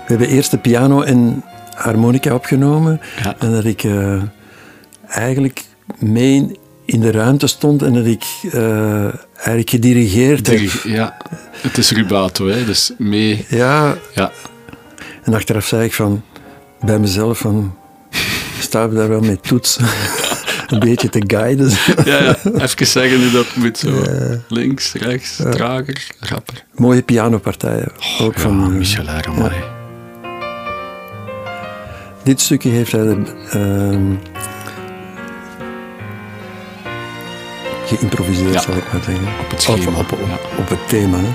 we 0.06 0.18
hebben 0.18 0.28
eerst 0.28 0.52
de 0.52 0.58
piano 0.58 1.02
en 1.02 1.44
harmonica 1.76 2.34
opgenomen 2.34 3.02
Ja. 3.24 3.36
en 3.40 3.52
dat 3.52 3.66
ik 3.66 3.84
eh, 3.84 4.22
eigenlijk 5.08 5.64
mee 6.00 6.60
in 6.92 7.00
de 7.00 7.12
ruimte 7.12 7.48
stond 7.48 7.82
en 7.82 7.94
dat 7.94 8.06
ik 8.06 8.24
eh, 8.52 9.04
eigenlijk 9.36 9.70
gedirigeerd 9.70 10.48
heb. 10.48 10.60
Ja. 10.84 11.18
Het 11.62 11.78
is 11.78 11.92
rubato, 11.92 12.48
hè? 12.48 12.66
dus 12.66 12.92
mee. 12.98 13.46
Ja, 13.50 13.96
Ja. 14.16 14.32
en 15.24 15.34
achteraf 15.34 15.66
zei 15.66 15.84
ik 15.86 15.94
van, 15.94 16.24
bij 16.82 17.00
mezelf 17.00 17.38
van, 17.38 17.78
staan 18.60 18.90
we 18.90 18.96
daar 18.96 19.10
wel 19.10 19.20
mee 19.22 19.40
toets? 19.40 19.78
een 20.68 20.80
beetje 20.80 21.10
te 21.10 21.24
guiden. 21.28 21.70
Ja, 22.06 22.24
ja, 22.24 22.38
even 22.58 22.88
zeggen 22.88 23.22
hoe 23.22 23.32
dat 23.32 23.56
moet. 23.56 23.78
Zo. 23.78 24.04
Links, 24.48 24.94
rechts, 24.94 25.36
trager, 25.50 26.08
rapper. 26.20 26.64
Mooie 26.76 27.02
pianopartijen. 27.02 27.92
ook 28.20 28.34
Ja, 28.36 28.42
van, 28.42 28.62
eh, 28.64 28.68
Michel. 28.68 29.06
Dit 32.24 32.42
stukje 32.42 32.70
heeft 32.70 32.92
hij 32.92 33.18
ehm, 33.50 34.14
geïmproviseerd, 37.98 38.54
Ja. 38.54 38.62
zal 38.62 38.76
ik 38.76 38.92
maar 38.94 39.04
zeggen. 39.04 39.26
Op 39.44 39.52
het 39.52 39.62
schema, 39.62 40.00
Op, 40.00 40.12
op, 40.12 40.20
op, 40.22 40.28
ja. 40.28 40.38
op 40.60 40.70
het 40.70 40.88
thema. 40.90 41.18
Hè. 41.18 41.30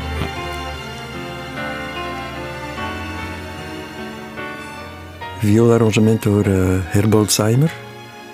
Viola-arrangement 5.39 6.23
door 6.23 6.45
eh 6.45 6.53
Herbold 6.85 7.33
Seimer. 7.33 7.73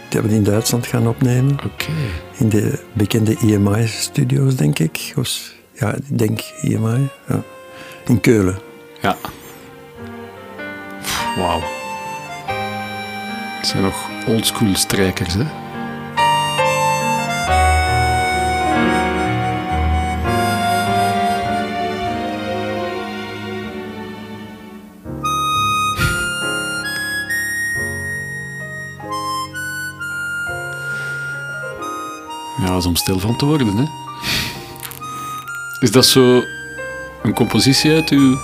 Die 0.08 0.20
hebben 0.20 0.30
die 0.30 0.38
in 0.38 0.44
Duitsland 0.44 0.86
gaan 0.86 1.08
opnemen. 1.08 1.52
Oké. 1.64 1.90
In 2.36 2.48
de 2.48 2.78
bekende 2.92 3.36
EMI-studio's, 3.42 4.56
denk 4.56 4.78
ik. 4.78 5.14
Ja, 5.72 5.94
ik 5.94 6.18
denk 6.18 6.40
EMI. 6.62 7.08
Ja. 7.28 7.42
In 8.06 8.20
Keulen. 8.20 8.58
Ja. 9.00 9.16
Wauw. 11.36 11.60
Het 13.58 13.66
zijn 13.66 13.82
nog 13.82 14.08
oldschool 14.26 14.74
strijkers, 14.74 15.34
hè? 15.34 15.44
Is 32.78 32.86
om 32.86 32.96
stil 32.96 33.18
van 33.18 33.36
te 33.36 33.44
worden, 33.44 33.76
hè? 33.76 33.84
Is 35.80 35.90
dat 35.90 36.06
zo 36.06 36.42
een 37.22 37.34
compositie 37.34 37.92
uit 37.92 38.10
uw 38.10 38.38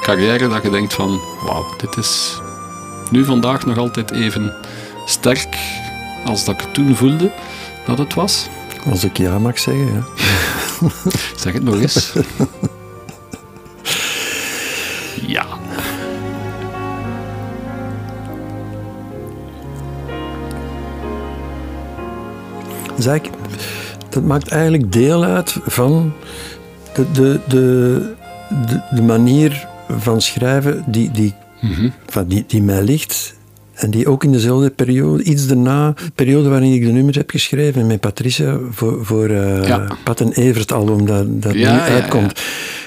carrière 0.00 0.48
dat 0.48 0.62
je 0.62 0.70
denkt 0.70 0.94
van, 0.94 1.20
wauw, 1.44 1.64
dit 1.76 1.96
is 1.96 2.40
nu 3.10 3.24
vandaag 3.24 3.66
nog 3.66 3.78
altijd 3.78 4.10
even 4.10 4.54
sterk 5.06 5.56
als 6.24 6.44
dat 6.44 6.60
ik 6.60 6.72
toen 6.72 6.96
voelde 6.96 7.32
dat 7.86 7.98
het 7.98 8.14
was? 8.14 8.48
Als 8.90 9.04
ik 9.04 9.16
ja 9.16 9.38
mag 9.38 9.58
zeggen, 9.58 9.92
ja. 9.92 10.04
Zeg 11.42 11.52
het 11.52 11.62
nog 11.62 11.80
eens. 11.80 12.12
ja. 15.26 15.46
Eigenlijk, 23.06 23.35
dat 24.16 24.24
maakt 24.24 24.48
eigenlijk 24.48 24.92
deel 24.92 25.24
uit 25.24 25.56
van 25.66 26.12
de, 26.94 27.04
de, 27.12 27.40
de, 27.48 28.14
de, 28.94 29.02
manier 29.02 29.68
van 29.88 30.20
schrijven 30.20 30.84
die, 30.86 31.10
die, 31.10 31.34
van 32.06 32.26
die, 32.26 32.44
die 32.46 32.62
mij 32.62 32.82
ligt. 32.82 33.34
En 33.74 33.90
die 33.90 34.08
ook 34.08 34.24
in 34.24 34.32
dezelfde 34.32 34.70
periode, 34.70 35.22
iets 35.22 35.46
daarna, 35.46 35.92
de 35.92 36.10
periode 36.14 36.48
waarin 36.48 36.72
ik 36.72 36.84
de 36.84 36.92
nummers 36.92 37.16
heb 37.16 37.30
geschreven 37.30 37.86
met 37.86 38.00
Patricia 38.00 38.58
voor, 38.70 39.04
voor 39.04 39.28
eh, 39.28 39.66
Ja. 39.66 39.86
Pat 40.04 40.20
en 40.20 40.32
Evert 40.32 40.72
album 40.72 41.06
dat, 41.06 41.42
dat 41.42 41.54
Ja, 41.54 41.72
nu 41.72 41.76
ja, 41.76 41.86
uitkomt. 41.86 42.40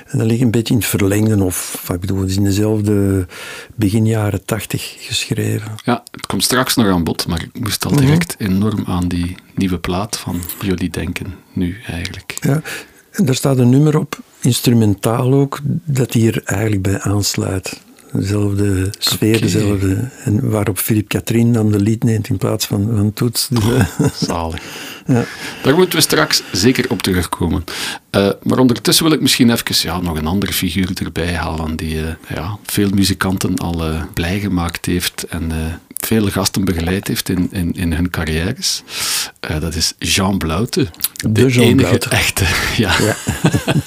En 0.10 0.18
dat 0.18 0.28
ligt 0.28 0.41
een 0.41 0.51
beetje 0.51 0.74
in 0.74 0.80
het 0.80 0.89
verlengde, 0.89 1.43
of 1.43 1.89
ik 1.93 1.99
bedoel, 1.99 2.20
het 2.20 2.30
is 2.30 2.36
in 2.36 2.43
dezelfde 2.43 3.28
begin 3.76 4.05
jaren 4.05 4.45
tachtig 4.45 4.95
geschreven. 4.99 5.72
ja, 5.84 6.03
het 6.12 6.26
komt 6.26 6.43
straks 6.43 6.76
nog 6.76 6.88
aan 6.88 7.03
bod, 7.03 7.28
maar 7.28 7.41
ik 7.41 7.60
moest 7.60 7.86
al 7.86 7.95
direct 7.95 8.36
enorm 8.38 8.84
aan 8.86 9.07
die 9.07 9.36
nieuwe 9.55 9.80
plaat 9.80 10.18
van 10.18 10.41
jullie 10.62 10.89
denken, 10.89 11.34
nu 11.53 11.78
eigenlijk. 11.88 12.38
Ja, 12.41 12.62
en 13.12 13.26
daar 13.26 13.36
staat 13.36 13.57
een 13.57 13.70
nummer 13.70 13.97
op, 13.97 14.20
instrumentaal 14.41 15.34
ook, 15.34 15.60
dat 15.86 16.14
hier 16.14 16.41
eigenlijk 16.45 16.82
bij 16.82 16.99
aansluit. 16.99 17.82
Dezelfde 18.12 18.93
sfeer, 18.97 19.41
dezelfde. 19.41 20.10
En 20.24 20.49
waarop 20.49 20.78
Philippe 20.78 21.18
Katrien 21.18 21.53
dan 21.53 21.72
de 21.72 21.80
lied 21.80 22.03
neemt 22.03 22.30
in 22.30 22.38
plaats 22.38 22.66
van, 22.66 22.89
van 22.95 23.14
toets. 23.14 23.47
Dus, 23.53 23.64
eh, 23.64 24.05
Zalig. 24.14 24.62
Ja. 25.10 25.26
Daar 25.62 25.76
moeten 25.76 25.95
we 25.95 26.01
straks 26.01 26.43
zeker 26.51 26.86
op 26.89 27.01
terugkomen. 27.01 27.64
Eh, 28.10 28.30
maar 28.43 28.57
ondertussen 28.57 29.05
wil 29.05 29.14
ik 29.14 29.22
misschien 29.22 29.51
even 29.51 29.76
ja, 29.89 30.01
nog 30.01 30.18
een 30.18 30.28
andere 30.28 30.53
figuur 30.53 30.89
erbij 31.03 31.34
halen 31.34 31.76
die 31.76 32.01
eh, 32.01 32.36
ja, 32.36 32.57
veel 32.66 32.89
muzikanten 32.89 33.57
al 33.57 33.86
eh, 33.86 34.03
blij 34.14 34.39
gemaakt 34.39 34.86
heeft 34.86 35.24
en 35.24 35.51
vele 35.97 36.32
gasten 36.32 36.66
begeleid 36.66 37.07
heeft 37.07 37.30
in, 37.30 37.47
in, 37.51 37.74
in 37.74 37.93
hun 37.93 38.10
carrières. 38.10 38.84
Dat 39.60 39.76
is 39.76 39.93
Jean 39.99 40.38
Blautte. 40.38 40.88
De 41.28 41.45
Jean 41.45 41.66
enige 41.66 42.10
echte. 42.10 42.45
Ja. 42.78 42.93
Ja. 42.99 43.16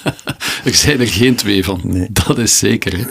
er 0.64 0.74
zijn 0.74 1.00
er 1.00 1.08
geen 1.08 1.34
twee 1.34 1.64
van. 1.64 1.80
Nee. 1.84 2.08
Dat 2.10 2.38
is 2.38 2.58
zeker. 2.58 2.98
Hè. 2.98 3.04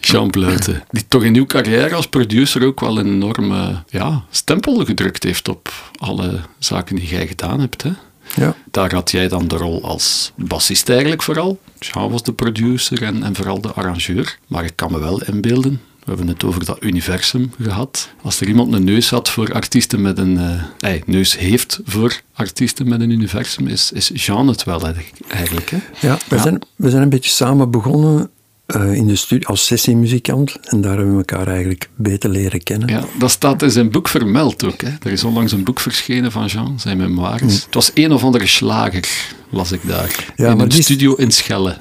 Jean 0.00 0.30
Blautte, 0.30 0.82
die 0.90 1.04
toch 1.08 1.24
in 1.24 1.34
uw 1.36 1.46
carrière 1.46 1.94
als 1.94 2.06
producer 2.06 2.64
ook 2.66 2.80
wel 2.80 2.98
een 2.98 3.06
enorme 3.06 3.82
ja, 3.88 4.24
stempel 4.30 4.84
gedrukt 4.84 5.22
heeft 5.22 5.48
op 5.48 5.72
alle 5.98 6.40
zaken 6.58 6.96
die 6.96 7.08
jij 7.08 7.26
gedaan 7.26 7.60
hebt. 7.60 7.82
Hè? 7.82 7.90
ja. 8.34 8.54
Daar 8.70 8.94
had 8.94 9.10
jij 9.10 9.28
dan 9.28 9.48
de 9.48 9.56
rol 9.56 9.82
als 9.84 10.32
bassist 10.36 10.88
eigenlijk 10.88 11.22
vooral. 11.22 11.58
Jean 11.78 12.10
was 12.10 12.22
de 12.22 12.32
producer 12.32 13.02
en, 13.02 13.22
en 13.22 13.34
vooral 13.34 13.60
de 13.60 13.72
arrangeur. 13.72 14.38
Maar 14.46 14.64
ik 14.64 14.72
kan 14.76 14.92
me 14.92 14.98
wel 14.98 15.22
inbeelden, 15.22 15.80
we 15.98 16.14
hebben 16.14 16.28
het 16.28 16.44
over 16.44 16.64
dat 16.64 16.76
universum 16.80 17.52
gehad. 17.62 18.08
Als 18.22 18.40
er 18.40 18.48
iemand 18.48 18.72
een 18.72 18.84
neus 18.84 19.10
had 19.10 19.28
voor 19.30 19.52
artiesten 19.52 20.00
met 20.00 20.18
een... 20.18 20.38
eh, 20.80 20.92
neus 21.06 21.38
heeft 21.38 21.80
voor 21.84 22.20
artiesten 22.32 22.88
met 22.88 23.00
een 23.00 23.10
universum, 23.10 23.66
is, 23.66 23.92
is 23.92 24.10
Jean 24.14 24.48
het 24.48 24.64
wel 24.64 24.82
eigenlijk. 25.28 25.70
Hè? 25.70 25.78
ja, 26.00 26.18
we, 26.28 26.36
Ja. 26.36 26.42
Zijn, 26.42 26.62
we 26.76 26.90
zijn 26.90 27.02
een 27.02 27.08
beetje 27.08 27.30
samen 27.30 27.70
begonnen 27.70 28.30
eh, 28.68 28.92
in 28.94 29.06
de 29.06 29.16
studio 29.16 29.48
als 29.48 29.66
sessiemuzikant. 29.66 30.56
En 30.62 30.80
daar 30.80 30.96
hebben 30.96 31.12
we 31.12 31.18
elkaar 31.18 31.46
eigenlijk 31.48 31.88
beter 31.94 32.30
leren 32.30 32.62
kennen. 32.62 32.88
Ja, 32.88 33.04
dat 33.18 33.30
staat 33.30 33.62
in 33.62 33.70
zijn 33.70 33.90
boek 33.90 34.08
vermeld 34.08 34.64
ook. 34.64 34.80
Hè. 34.80 34.88
Er 35.02 35.10
is 35.12 35.24
onlangs 35.24 35.52
een 35.52 35.64
boek 35.64 35.80
verschenen 35.80 36.32
van 36.32 36.46
Jean, 36.46 36.80
zijn 36.80 36.96
memoires. 36.96 37.64
Het 37.64 37.74
was 37.74 37.90
een 37.94 38.12
of 38.12 38.24
andere 38.24 38.46
slager, 38.46 39.04
las 39.50 39.72
ik 39.72 39.80
daar. 39.86 40.32
Ja, 40.36 40.50
in 40.50 40.52
maar 40.56 40.62
een 40.62 40.68
die 40.68 40.78
is- 40.78 40.84
studio 40.84 41.14
in 41.14 41.30
Schelle. 41.30 41.76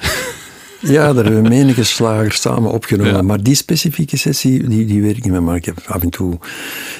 Ja, 0.89 1.13
daar 1.13 1.23
hebben 1.23 1.43
we 1.43 1.49
menige 1.49 1.83
slagers 1.83 2.41
samen 2.41 2.71
opgenomen. 2.71 3.13
Ja. 3.13 3.21
Maar 3.21 3.43
die 3.43 3.55
specifieke 3.55 4.17
sessie, 4.17 4.67
die, 4.67 4.85
die 4.85 5.01
weet 5.01 5.17
ik 5.17 5.23
niet 5.23 5.31
meer. 5.31 5.43
Maar 5.43 5.55
ik 5.55 5.65
heb 5.65 5.79
af 5.85 6.01
en 6.01 6.09
toe 6.09 6.39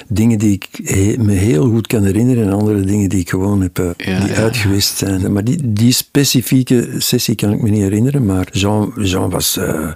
dingen 0.08 0.38
die 0.38 0.52
ik 0.52 0.68
he- 0.84 1.14
me 1.18 1.32
heel 1.32 1.68
goed 1.70 1.86
kan 1.86 2.04
herinneren 2.04 2.44
en 2.44 2.52
andere 2.52 2.80
dingen 2.80 3.08
die 3.08 3.20
ik 3.20 3.30
gewoon 3.30 3.60
heb, 3.60 3.78
eh, 3.78 3.84
Ja, 3.96 4.20
die 4.20 4.28
ja, 4.28 4.34
uitgewist 4.34 4.96
zijn. 4.96 5.32
Maar 5.32 5.44
die, 5.44 5.72
die 5.72 5.92
specifieke 5.92 6.88
sessie 6.98 7.34
kan 7.34 7.52
ik 7.52 7.62
me 7.62 7.70
niet 7.70 7.82
herinneren. 7.82 8.24
Maar 8.26 8.48
Jean, 8.52 8.92
Jean 8.96 9.30
was, 9.30 9.56
eh, 9.56 9.88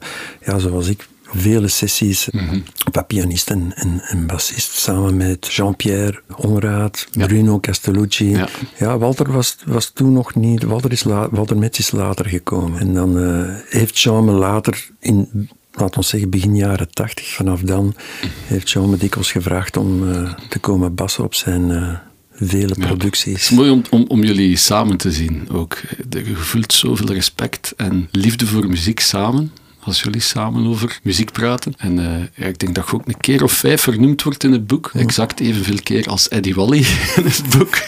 ja, 0.46 0.58
zoals 0.58 0.88
ik, 0.88 1.06
vele 1.34 1.68
sessies 1.68 2.28
Mhm. 2.32 2.58
op 2.92 3.04
pianist 3.06 3.50
en, 3.50 3.72
en, 3.74 4.00
en 4.08 4.26
bassist, 4.26 4.72
samen 4.72 5.16
met 5.16 5.46
Jean-Pierre 5.54 6.20
Onraad, 6.36 7.06
Bruno 7.12 7.60
Castellucci. 7.60 8.30
Ja. 8.30 8.48
Ja, 8.78 8.98
Walter 8.98 9.32
was, 9.32 9.56
was 9.64 9.90
toen 9.94 10.12
nog 10.12 10.34
niet. 10.34 10.62
Walter, 10.62 10.92
is 10.92 11.04
la, 11.04 11.28
Walter 11.30 11.58
Metz 11.58 11.78
is 11.78 11.90
later 11.90 12.28
gekomen. 12.28 12.80
En 12.80 12.94
dan 12.94 13.18
eh, 13.18 13.54
heeft 13.68 13.98
Jean 14.00 14.24
me 14.24 14.32
later 14.32 14.88
in. 15.00 15.48
Laat 15.74 15.96
ons 15.96 16.08
zeggen, 16.08 16.30
begin 16.30 16.56
jaren 16.56 16.90
tachtig. 16.90 17.26
Vanaf 17.34 17.60
dan 17.60 17.94
heeft 18.46 18.70
Jean 18.70 18.90
me 18.90 18.96
dikwijls 18.96 19.32
gevraagd 19.32 19.76
om 19.76 20.12
eh, 20.12 20.32
te 20.48 20.58
komen 20.58 20.94
bassen 20.94 21.24
op 21.24 21.34
zijn 21.34 21.70
eh, 21.70 21.88
vele 22.32 22.66
Het 22.74 22.78
producties. 22.78 23.34
is 23.34 23.50
mooi 23.50 23.70
om, 23.70 23.82
om, 23.90 24.04
om 24.08 24.24
jullie 24.24 24.56
samen 24.56 24.96
te 24.96 25.12
zien 25.12 25.48
ook. 25.52 25.78
Je 26.10 26.34
voelt 26.36 26.72
zoveel 26.72 27.06
respect 27.12 27.72
en 27.76 28.08
liefde 28.10 28.46
voor 28.46 28.68
muziek 28.68 29.00
samen. 29.00 29.52
Als 29.84 30.02
jullie 30.02 30.20
samen 30.20 30.66
over 30.66 30.98
muziek 31.02 31.32
praten. 31.32 31.74
En 31.76 31.98
eh, 31.98 32.28
ja, 32.34 32.46
ik 32.46 32.58
denk 32.58 32.74
dat 32.74 32.86
je 32.86 32.94
ook 32.94 33.06
een 33.06 33.20
keer 33.20 33.42
of 33.42 33.52
vijf 33.52 33.80
vernoemd 33.80 34.22
wordt 34.22 34.44
in 34.44 34.52
het 34.52 34.66
boek. 34.66 34.90
Exact 34.94 35.40
evenveel 35.40 35.78
keer 35.82 36.06
als 36.06 36.28
Eddie 36.28 36.54
Wally 36.54 36.78
in 37.16 37.24
het 37.24 37.42
boek. 37.58 37.78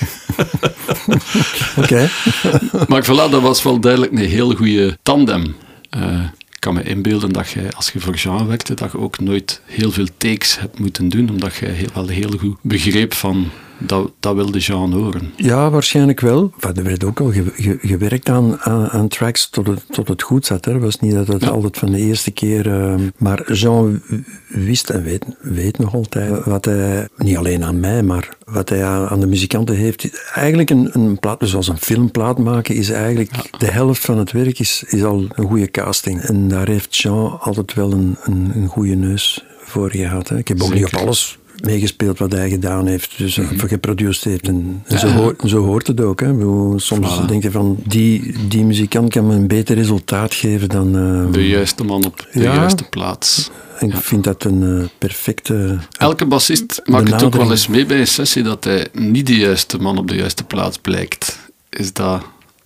Oké. 1.82 2.10
maar 2.88 3.04
voilà, 3.04 3.30
dat 3.30 3.40
was 3.40 3.62
wel 3.62 3.80
duidelijk 3.80 4.12
een 4.12 4.18
heel 4.18 4.54
goede 4.54 4.98
tandem. 5.02 5.56
Eh, 5.90 6.20
ik 6.50 6.60
kan 6.60 6.74
me 6.74 6.82
inbeelden 6.82 7.32
dat 7.32 7.50
jij, 7.50 7.72
als 7.72 7.90
je 7.90 8.00
voor 8.00 8.14
Jean 8.14 8.46
werkte, 8.46 8.74
dat 8.74 8.92
je 8.92 8.98
ook 8.98 9.20
nooit 9.20 9.60
heel 9.64 9.92
veel 9.92 10.06
takes 10.16 10.58
hebt 10.58 10.78
moeten 10.78 11.08
doen, 11.08 11.30
omdat 11.30 11.54
je 11.54 11.66
heel, 11.66 11.88
wel 11.94 12.08
heel 12.08 12.32
goed 12.38 12.56
begreep 12.60 13.14
van, 13.14 13.50
dat, 13.78 14.12
dat 14.20 14.34
wilde 14.34 14.58
Jean 14.58 14.92
horen. 14.92 15.32
Ja, 15.36 15.70
waarschijnlijk 15.70 16.20
wel. 16.20 16.52
Maar 16.60 16.76
er 16.76 16.82
werd 16.84 17.04
ook 17.04 17.20
al 17.20 17.32
ge- 17.32 17.52
ge- 17.54 17.78
gewerkt 17.80 18.28
aan, 18.28 18.58
aan, 18.60 18.88
aan 18.88 19.08
tracks 19.08 19.48
tot 19.50 19.66
het, 19.66 19.84
tot 19.90 20.08
het 20.08 20.22
goed 20.22 20.46
zat. 20.46 20.64
Hè. 20.64 20.72
Het 20.72 20.82
was 20.82 21.00
niet 21.00 21.12
dat 21.12 21.26
het 21.26 21.42
Ja. 21.42 21.48
altijd 21.48 21.78
van 21.78 21.90
de 21.90 21.98
eerste 21.98 22.30
keer... 22.30 22.70
eh, 22.70 22.94
maar 23.16 23.52
Jean 23.52 24.02
wist 24.48 24.90
en 24.90 25.02
weet, 25.02 25.24
weet 25.40 25.78
nog 25.78 25.94
altijd 25.94 26.44
wat 26.44 26.64
hij, 26.64 27.08
niet 27.16 27.36
alleen 27.36 27.64
aan 27.64 27.80
mij, 27.80 28.02
maar 28.02 28.28
wat 28.44 28.68
hij 28.68 28.84
aan, 28.84 29.08
aan 29.08 29.20
de 29.20 29.26
muzikanten 29.26 29.76
heeft. 29.76 30.30
Eigenlijk 30.34 30.70
een, 30.70 30.88
een 30.92 31.18
plaat, 31.18 31.38
zoals 31.44 31.68
een 31.68 31.78
filmplaat 31.78 32.38
maken, 32.38 32.74
is 32.74 32.90
eigenlijk... 32.90 33.58
De 33.58 33.70
helft 33.70 34.04
van 34.04 34.18
het 34.18 34.32
werk 34.32 34.58
is, 34.58 34.84
is 34.86 35.02
al 35.04 35.24
een 35.34 35.46
goede 35.46 35.70
casting. 35.70 36.20
En 36.20 36.48
daar 36.48 36.68
heeft 36.68 36.96
Jean 36.96 37.40
altijd 37.40 37.74
wel 37.74 37.92
een, 37.92 38.16
een, 38.22 38.52
een 38.54 38.66
goede 38.66 38.94
neus 38.94 39.44
voor 39.64 39.90
gehad. 39.90 40.28
Hè. 40.28 40.38
Ik 40.38 40.48
heb 40.48 40.62
ook 40.62 40.74
niet 40.74 40.84
op 40.84 40.94
alles 40.94 41.38
meegespeeld 41.64 42.18
wat 42.18 42.32
hij 42.32 42.50
gedaan 42.50 42.86
heeft, 42.86 43.18
dus 43.18 43.36
mm 43.36 43.58
geproduceerd 43.58 44.24
heeft. 44.24 44.48
En, 44.48 44.82
en 44.86 44.98
zo, 44.98 45.08
hoort, 45.08 45.42
zo 45.46 45.64
hoort 45.64 45.86
het 45.86 46.00
ook. 46.00 46.20
Hè. 46.20 46.32
Bedoel, 46.32 46.78
Soms 46.78 47.18
Voilà. 47.22 47.24
denk 47.26 47.42
je 47.42 47.50
van, 47.50 47.76
die, 47.86 48.34
die 48.48 48.64
muzikant 48.64 49.10
kan 49.12 49.26
me 49.26 49.34
een 49.34 49.46
beter 49.46 49.76
resultaat 49.76 50.34
geven 50.34 50.68
dan... 50.68 50.96
eh, 51.26 51.32
De 51.32 51.48
juiste 51.48 51.84
man 51.84 52.04
op 52.04 52.26
de 52.32 52.40
Ja. 52.40 52.54
juiste 52.54 52.84
plaats. 52.88 53.50
en 53.78 53.88
ik 53.88 53.96
vind 53.96 54.24
dat 54.24 54.44
een 54.44 54.78
eh, 54.80 54.84
perfecte... 54.98 55.78
Elke 55.98 56.26
bassist 56.26 56.80
maakt 56.84 57.10
het 57.10 57.22
ook 57.22 57.34
wel 57.34 57.50
eens 57.50 57.66
mee 57.68 57.86
bij 57.86 58.00
een 58.00 58.06
sessie 58.06 58.42
dat 58.42 58.64
hij 58.64 58.86
niet 58.92 59.26
de 59.26 59.36
juiste 59.36 59.78
man 59.78 59.98
op 59.98 60.08
de 60.08 60.14
juiste 60.16 60.44
plaats 60.44 60.78
blijkt. 60.78 61.38
Is 61.70 61.92
dat 61.92 62.22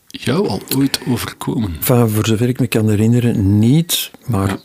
jou 0.07 0.49
al 0.49 0.63
ooit 0.77 0.99
overkomen? 1.09 1.75
Enfin, 1.77 2.09
voor 2.09 2.27
zover 2.27 2.49
ik 2.49 2.61
me 2.61 2.67
kan 2.67 2.89
herinneren, 2.89 3.59
niet. 3.59 4.11
Maar 4.27 4.49
Ja. 4.49 4.59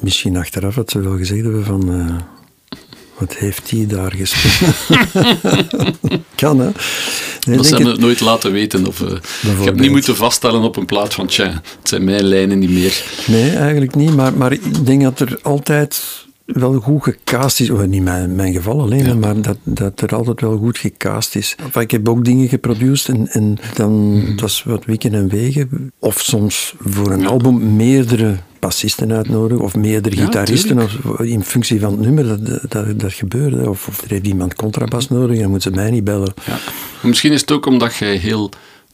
misschien 0.00 0.36
achteraf 0.36 0.74
dat 0.74 0.90
ze 0.90 1.00
wel 1.00 1.16
gezegd 1.16 1.42
hebben 1.42 1.64
van... 1.64 1.92
eh, 1.92 2.16
wat 3.18 3.34
heeft 3.36 3.70
hij 3.70 3.86
daar 3.86 4.12
gespeeld? 4.16 5.00
kan, 6.34 6.58
hè? 6.60 6.70
Nee, 7.46 7.56
Dat 7.56 7.66
ze 7.66 7.74
hebben 7.74 7.92
het 7.92 8.00
nooit 8.00 8.20
laten 8.20 8.52
weten. 8.52 8.86
Of, 8.86 9.00
eh, 9.02 9.12
ik 9.58 9.64
heb 9.64 9.80
niet 9.80 9.90
moeten 9.90 10.16
vaststellen 10.16 10.62
op 10.62 10.76
een 10.76 10.86
plaat 10.86 11.14
van, 11.14 11.26
tja, 11.26 11.44
het 11.46 11.88
zijn 11.88 12.04
mijn 12.04 12.22
lijnen 12.24 12.58
niet 12.58 12.70
meer. 12.70 13.04
Nee, 13.26 13.50
eigenlijk 13.50 13.94
niet. 13.94 14.14
Maar, 14.16 14.34
maar 14.34 14.52
ik 14.52 14.86
denk 14.86 15.02
dat 15.02 15.20
er 15.20 15.38
altijd 15.42 16.24
wel 16.46 16.74
goed 16.80 17.02
gecast 17.02 17.60
is. 17.60 17.70
Of 17.70 17.86
niet 17.86 18.02
mijn, 18.02 18.34
mijn 18.34 18.52
geval 18.52 18.80
alleen, 18.80 19.04
Ja. 19.06 19.14
maar 19.14 19.40
dat, 19.40 19.56
dat 19.62 20.00
er 20.00 20.14
altijd 20.16 20.40
wel 20.40 20.56
goed 20.58 20.78
gecast 20.78 21.36
is. 21.36 21.54
Enfin, 21.64 21.82
ik 21.82 21.90
heb 21.90 22.08
ook 22.08 22.24
dingen 22.24 22.48
geproduceerd 22.48 23.18
en, 23.18 23.28
en 23.28 23.58
dan, 23.74 24.18
Mhm. 24.18 24.36
dat 24.36 24.48
is 24.48 24.62
wat 24.66 24.84
wikken 24.84 25.14
en 25.14 25.28
wegen. 25.28 25.92
Of 25.98 26.20
soms 26.20 26.74
voor 26.78 27.10
een 27.10 27.26
album 27.26 27.76
meerdere 27.76 28.36
bassisten 28.58 29.12
uitnodigen 29.12 29.64
of 29.64 29.74
meerdere 29.76 30.16
Ja, 30.16 30.24
gitaristen 30.24 30.78
of, 30.78 31.20
in 31.20 31.44
functie 31.44 31.80
van 31.80 31.90
het 31.90 32.00
nummer 32.00 32.26
dat, 32.26 32.70
dat, 32.70 33.00
dat 33.00 33.12
gebeurt. 33.12 33.52
hè. 33.54 33.62
Of, 33.68 33.88
of 33.88 34.02
er 34.02 34.10
heeft 34.10 34.26
iemand 34.26 34.54
contrabas 34.54 35.08
nodig, 35.08 35.38
dan 35.38 35.50
moeten 35.50 35.70
ze 35.70 35.76
mij 35.76 35.90
niet 35.90 36.04
bellen. 36.04 36.34
Ja. 36.46 36.58
Misschien 37.02 37.32
is 37.32 37.40
het 37.40 37.50
ook 37.52 37.66
omdat 37.66 37.96
jij 37.96 38.16
heel 38.16 38.50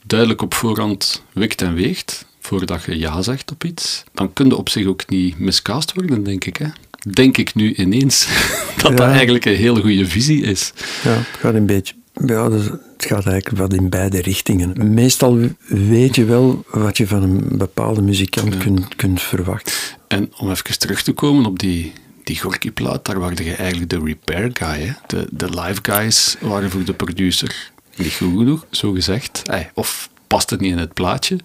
duidelijk 0.06 0.42
op 0.42 0.54
voorhand 0.54 1.22
wikt 1.32 1.62
en 1.62 1.74
weegt, 1.74 2.26
voordat 2.40 2.84
je 2.84 2.98
ja 2.98 3.22
zegt 3.22 3.50
op 3.50 3.64
iets. 3.64 4.04
Dan 4.14 4.32
kun 4.32 4.46
je 4.46 4.56
op 4.56 4.68
zich 4.68 4.86
ook 4.86 5.08
niet 5.08 5.38
miscast 5.38 5.92
worden, 5.94 6.22
denk 6.22 6.44
ik. 6.44 6.56
Hè? 6.56 6.66
Denk 7.12 7.36
ik 7.38 7.54
nu 7.54 7.74
ineens 7.74 8.28
dat 8.82 8.96
dat 8.96 9.06
eigenlijk 9.08 9.44
een 9.44 9.56
heel 9.56 9.80
goede 9.80 10.06
visie 10.06 10.42
is. 10.42 10.72
Ja, 11.04 11.10
het 11.10 11.26
gaat 11.40 11.54
een 11.54 11.66
beetje. 11.66 11.94
Ja, 12.26 12.48
dus 12.48 12.64
het 13.03 13.12
gaat 13.12 13.26
eigenlijk 13.26 13.62
wat 13.62 13.72
in 13.72 13.88
beide 13.88 14.20
richtingen. 14.20 14.94
Meestal 14.94 15.38
weet 15.66 16.16
je 16.16 16.24
wel 16.24 16.64
wat 16.70 16.96
je 16.96 17.07
van 17.07 17.22
een 17.22 17.48
bepaalde 17.53 18.03
muzikant 18.03 18.59
kunt, 18.59 18.96
kunt 18.96 19.22
verwachten. 19.22 19.72
En 20.09 20.32
om 20.38 20.50
even 20.50 20.78
terug 20.78 21.03
te 21.03 21.12
komen 21.12 21.46
op 21.46 21.59
die, 21.59 21.92
die 22.24 22.40
Gorky-plaat, 22.40 23.05
daar 23.05 23.18
waren 23.18 23.44
je 23.44 23.55
eigenlijk 23.55 23.90
de 23.90 24.00
repair 24.05 24.50
guy. 24.53 24.86
Hè? 24.86 24.92
De, 25.07 25.26
de 25.30 25.48
live 25.48 25.78
guys 25.82 26.36
waren 26.40 26.70
voor 26.70 26.84
de 26.84 26.92
producer 26.94 27.70
niet 27.96 28.12
goed 28.14 28.38
genoeg, 28.38 28.66
zo 28.70 28.92
gezegd. 28.92 29.42
Of 29.74 30.09
past 30.26 30.50
het 30.50 30.61
niet 30.61 30.72
in 30.72 30.78
het 30.78 30.92
plaatje. 30.92 31.36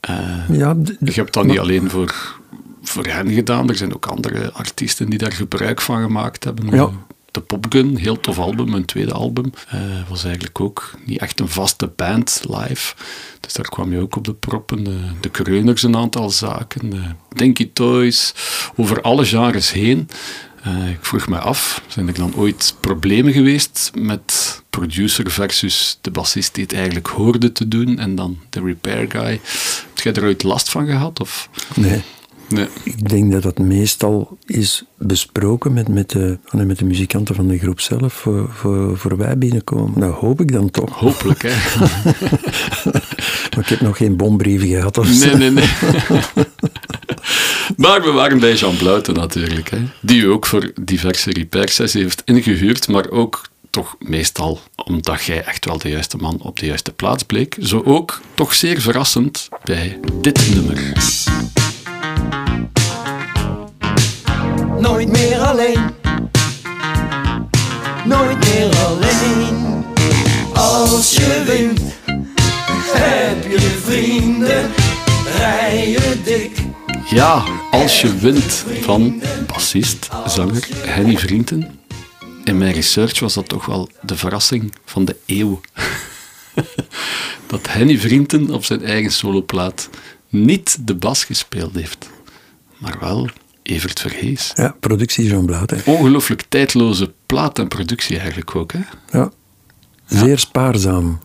Eh, 0.00 0.48
Ja, 0.52 0.76
Je 1.00 1.12
hebt 1.12 1.32
dat 1.32 1.44
niet 1.44 1.58
alleen 1.58 1.90
voor, 1.90 2.38
voor 2.82 3.06
hen 3.06 3.30
gedaan, 3.32 3.68
er 3.68 3.76
zijn 3.76 3.94
ook 3.94 4.06
andere 4.06 4.52
artiesten 4.52 5.10
die 5.10 5.18
daar 5.18 5.32
gebruik 5.32 5.80
van 5.80 6.02
gemaakt 6.02 6.44
hebben. 6.44 6.74
Ja. 6.74 6.90
De 7.36 7.42
Popgun, 7.42 7.96
heel 7.96 8.20
tof 8.20 8.38
album, 8.38 8.74
een 8.74 8.84
tweede 8.84 9.12
album. 9.12 9.52
eh, 9.68 9.80
was 10.08 10.24
eigenlijk 10.24 10.60
ook 10.60 10.94
niet 11.04 11.18
echt 11.18 11.40
een 11.40 11.48
vaste 11.48 11.86
band 11.96 12.42
live. 12.48 12.94
Dus 13.40 13.52
daar 13.52 13.68
kwam 13.68 13.92
je 13.92 14.00
ook 14.00 14.16
op 14.16 14.24
de 14.24 14.34
proppen. 14.34 14.84
De, 14.84 14.98
de 15.20 15.28
Kreuners, 15.28 15.82
een 15.82 15.96
aantal 15.96 16.30
zaken. 16.30 16.90
De 16.90 17.02
Dinky 17.28 17.70
Toys, 17.72 18.34
over 18.76 19.00
alle 19.00 19.24
genres 19.24 19.72
heen. 19.72 20.08
Eh, 20.62 20.90
ik 20.90 20.98
vroeg 21.00 21.28
me 21.28 21.38
af, 21.38 21.82
zijn 21.86 22.08
er 22.08 22.14
dan 22.14 22.34
ooit 22.34 22.74
problemen 22.80 23.32
geweest 23.32 23.90
met 23.94 24.62
producer 24.70 25.30
versus 25.30 25.98
de 26.00 26.10
bassist 26.10 26.54
die 26.54 26.64
het 26.64 26.72
eigenlijk 26.74 27.06
hoorde 27.06 27.52
te 27.52 27.68
doen 27.68 27.98
en 27.98 28.14
dan 28.14 28.38
de 28.50 28.60
repair 28.60 29.10
guy? 29.10 29.40
Heb 29.94 29.98
jij 30.02 30.12
er 30.12 30.24
ooit 30.24 30.42
last 30.42 30.68
van 30.68 30.86
gehad? 30.86 31.20
Of? 31.20 31.48
nee. 31.74 32.02
Nee. 32.48 32.66
Ik 32.82 33.08
denk 33.08 33.32
dat 33.32 33.42
dat 33.42 33.58
meestal 33.58 34.38
is 34.46 34.84
besproken 34.98 35.72
met, 35.72 35.88
met, 35.88 36.10
de, 36.10 36.38
ah, 36.48 36.60
met 36.62 36.78
de 36.78 36.84
muzikanten 36.84 37.34
van 37.34 37.48
de 37.48 37.58
groep 37.58 37.80
zelf 37.80 38.12
voor, 38.12 38.50
voor, 38.52 38.98
voor 38.98 39.16
wij 39.16 39.38
binnenkomen. 39.38 39.98
Nou, 39.98 40.12
hoop 40.12 40.40
ik 40.40 40.52
dan 40.52 40.70
toch. 40.70 40.98
Hopelijk, 40.98 41.42
hè? 41.42 41.54
Maar 43.56 43.64
ik 43.64 43.70
heb 43.70 43.80
nog 43.80 43.96
geen 43.96 44.16
bombrieven 44.16 44.68
gehad 44.68 44.98
of. 44.98 45.24
Nee, 45.24 45.34
nee, 45.34 45.50
nee. 45.50 45.68
maar 47.76 48.02
we 48.02 48.10
waren 48.10 48.38
bij 48.38 48.54
Jean 48.54 48.76
Bluiten 48.76 49.14
natuurlijk, 49.14 49.70
hè? 49.70 49.78
die 50.00 50.22
u 50.22 50.30
ook 50.30 50.46
voor 50.46 50.72
diverse 50.80 51.30
repair-sessies 51.30 52.02
heeft 52.02 52.22
ingehuurd, 52.24 52.88
maar 52.88 53.10
ook 53.10 53.42
toch 53.70 53.96
meestal 53.98 54.60
omdat 54.84 55.24
jij 55.24 55.44
echt 55.44 55.64
wel 55.64 55.78
de 55.78 55.88
juiste 55.88 56.16
man 56.16 56.40
op 56.42 56.58
de 56.58 56.66
juiste 56.66 56.92
plaats 56.92 57.22
bleek. 57.22 57.56
Zo 57.60 57.82
ook 57.84 58.20
toch 58.34 58.54
zeer 58.54 58.80
verrassend 58.80 59.48
bij 59.64 59.98
dit 60.20 60.54
nummer. 60.54 60.92
Nooit 64.80 65.08
meer 65.08 65.38
alleen. 65.38 65.80
Nooit 68.04 68.38
meer 68.38 68.76
alleen. 68.76 69.84
Als 70.54 71.16
je 71.16 71.42
wint, 71.46 71.80
heb 72.92 73.50
je 73.50 73.60
vrienden. 73.84 74.70
Rijden 75.36 76.24
dik. 76.24 76.58
Ja, 77.10 77.44
als 77.70 78.00
je 78.00 78.16
wint 78.16 78.64
van 78.80 79.22
bassist, 79.46 80.08
zanger 80.26 80.68
Henny 80.76 81.18
Vrienden. 81.18 81.78
In 82.44 82.58
mijn 82.58 82.72
research 82.72 83.20
was 83.20 83.34
dat 83.34 83.48
toch 83.48 83.66
wel 83.66 83.88
de 84.02 84.16
verrassing 84.16 84.72
van 84.84 85.04
de 85.04 85.16
eeuw. 85.26 85.60
dat 87.46 87.68
Henny 87.68 87.98
Vrienden 87.98 88.50
op 88.50 88.64
zijn 88.64 88.84
eigen 88.84 89.12
soloplaat 89.12 89.88
niet 90.28 90.86
de 90.86 90.94
bas 90.94 91.24
gespeeld 91.24 91.74
heeft, 91.74 92.08
maar 92.78 92.96
wel 93.00 93.28
Evert 93.62 94.00
Verhees. 94.00 94.52
Ja, 94.54 94.76
productie 94.80 95.26
Jean 95.26 95.46
Blauw. 95.46 95.64
Ongelooflijk 95.84 96.44
tijdloze 96.48 97.12
plaat 97.26 97.58
en 97.58 97.68
productie 97.68 98.18
eigenlijk 98.18 98.56
ook. 98.56 98.72
Hè? 98.72 98.80
Ja. 99.18 99.30
Zeer 100.06 100.38
spaarzaam, 100.38 101.18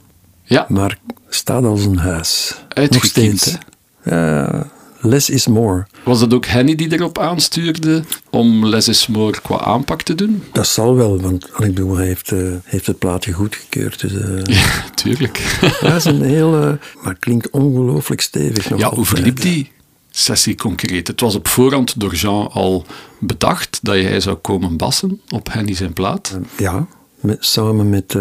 Ja, 0.43 0.65
maar 0.69 0.97
staat 1.29 1.63
als 1.63 1.85
een 1.85 1.97
huis. 1.97 2.51
Nog 2.55 2.67
Uitgekiend, 2.77 3.39
steeds. 3.39 3.57
Ja, 4.03 4.67
Less 5.01 5.29
is 5.29 5.47
more. 5.47 5.85
Was 6.03 6.21
het 6.21 6.33
ook 6.33 6.45
Henny 6.45 6.75
die 6.75 6.93
erop 6.93 7.19
aanstuurde 7.19 8.03
om 8.29 8.65
Less 8.65 8.87
is 8.87 9.07
More 9.07 9.41
qua 9.41 9.59
aanpak 9.59 10.01
te 10.01 10.15
doen? 10.15 10.43
Dat 10.51 10.67
zal 10.67 10.95
wel, 10.95 11.21
want 11.21 11.45
ik 11.45 11.57
bedoel, 11.57 11.95
hij 11.95 12.05
heeft, 12.05 12.31
eh, 12.31 12.39
heeft 12.63 12.87
het 12.87 12.99
plaatje 12.99 13.31
goedgekeurd. 13.31 13.99
Dus, 13.99 14.13
eh, 14.13 14.55
Ja, 14.55 14.83
tuurlijk. 14.93 15.57
dat 15.81 15.93
is 15.93 16.05
een 16.05 16.21
heel... 16.21 16.61
eh, 16.61 16.73
maar 17.03 17.15
klinkt 17.19 17.49
ongelooflijk 17.49 18.21
stevig. 18.21 18.69
nog 18.69 18.79
Ja, 18.79 18.89
hoe 18.89 19.05
verliep 19.05 19.41
die 19.41 19.71
sessie 20.09 20.55
concreet? 20.55 21.07
Het 21.07 21.19
was 21.19 21.35
op 21.35 21.47
voorhand 21.47 21.99
door 21.99 22.15
Jean 22.15 22.51
al 22.51 22.85
bedacht 23.19 23.79
dat 23.81 23.95
jij 23.95 24.19
zou 24.19 24.35
komen 24.35 24.77
bassen 24.77 25.21
op 25.29 25.53
Henny 25.53 25.75
zijn 25.75 25.93
plaat. 25.93 26.37
Ja, 26.57 26.87
met, 27.19 27.37
samen 27.39 27.89
met 27.89 28.15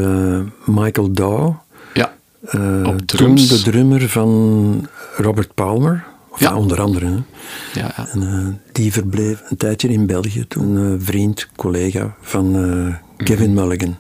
Michael 0.64 1.12
Dow. 1.12 1.55
Ja, 1.95 2.14
toen 3.07 3.35
de 3.35 3.61
drummer 3.64 4.09
van 4.09 4.89
Robert 5.16 5.55
Palmer. 5.55 6.09
Of 6.31 6.41
Ja. 6.41 6.49
ja, 6.51 6.57
onder 6.57 6.81
andere. 6.81 7.07
Hè. 7.07 7.16
ja, 7.81 7.93
ja. 7.97 8.09
En, 8.09 8.22
eh, 8.22 8.72
die 8.72 8.93
verbleef 8.93 9.43
een 9.49 9.57
tijdje 9.57 9.89
in 9.89 10.07
België. 10.07 10.45
Toen 10.49 10.76
eh, 10.78 11.07
vriend, 11.07 11.49
collega 11.57 12.16
van 12.20 12.57
eh, 12.57 13.24
Kevin 13.26 13.55
Mulligan. 13.55 13.99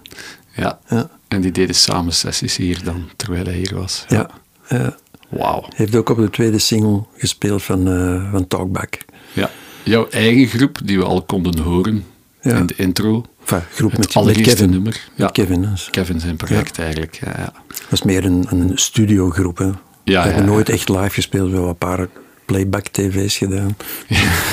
ja. 0.54 0.78
Ja. 0.88 1.10
En 1.28 1.40
die 1.40 1.52
deden 1.52 1.74
samen 1.74 2.12
sessies 2.12 2.56
hier 2.56 2.80
dan, 2.84 3.08
terwijl 3.16 3.44
hij 3.44 3.54
hier 3.54 3.74
was. 3.74 4.04
Ja. 4.08 4.30
ja. 4.68 4.96
Wauw. 5.28 5.64
Heeft 5.74 5.94
ook 5.96 6.08
op 6.08 6.16
de 6.16 6.30
tweede 6.30 6.58
single 6.58 7.04
gespeeld 7.16 7.62
van, 7.62 7.84
van 8.30 8.46
Talkback. 8.48 8.98
Ja. 9.32 9.50
Jouw 9.82 10.08
eigen 10.08 10.46
groep, 10.46 10.78
die 10.84 10.98
we 10.98 11.04
al 11.04 11.22
konden 11.22 11.58
horen 11.58 12.04
in 12.42 12.66
de 12.66 12.74
intro. 12.76 13.24
Enfin, 13.40 13.60
groep 13.72 13.96
met, 13.98 14.14
met 14.24 14.40
Kevin. 14.40 14.70
nummer. 14.70 15.08
Met 15.16 15.32
Kevin. 15.32 15.68
Kevin 15.90 16.20
zijn 16.20 16.36
project 16.36 16.78
eigenlijk. 16.78 17.14
Ja, 17.24 17.34
ja. 17.38 17.52
Dat 17.68 17.92
is 17.92 18.02
meer 18.02 18.24
een, 18.24 18.46
een 18.50 18.70
studiogroep. 18.74 19.58
Hè. 19.58 19.70
We 20.10 20.16
ja, 20.16 20.24
hebben 20.24 20.44
ja. 20.44 20.50
nooit 20.50 20.68
echt 20.68 20.88
live 20.88 21.10
gespeeld. 21.10 21.48
We 21.48 21.52
hebben 21.52 21.68
een 21.70 21.76
paar 21.76 22.08
playback-tv's 22.44 23.36
gedaan. 23.36 23.76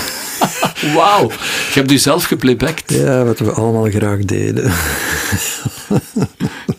Wauw. 0.95 1.29
Je 1.29 1.73
hebt 1.73 1.91
u 1.91 1.97
zelf 1.97 2.23
geplaybacked. 2.23 2.93
Ja, 2.93 3.23
wat 3.23 3.39
we 3.39 3.51
allemaal 3.51 3.89
graag 3.89 4.19
deden. 4.19 4.71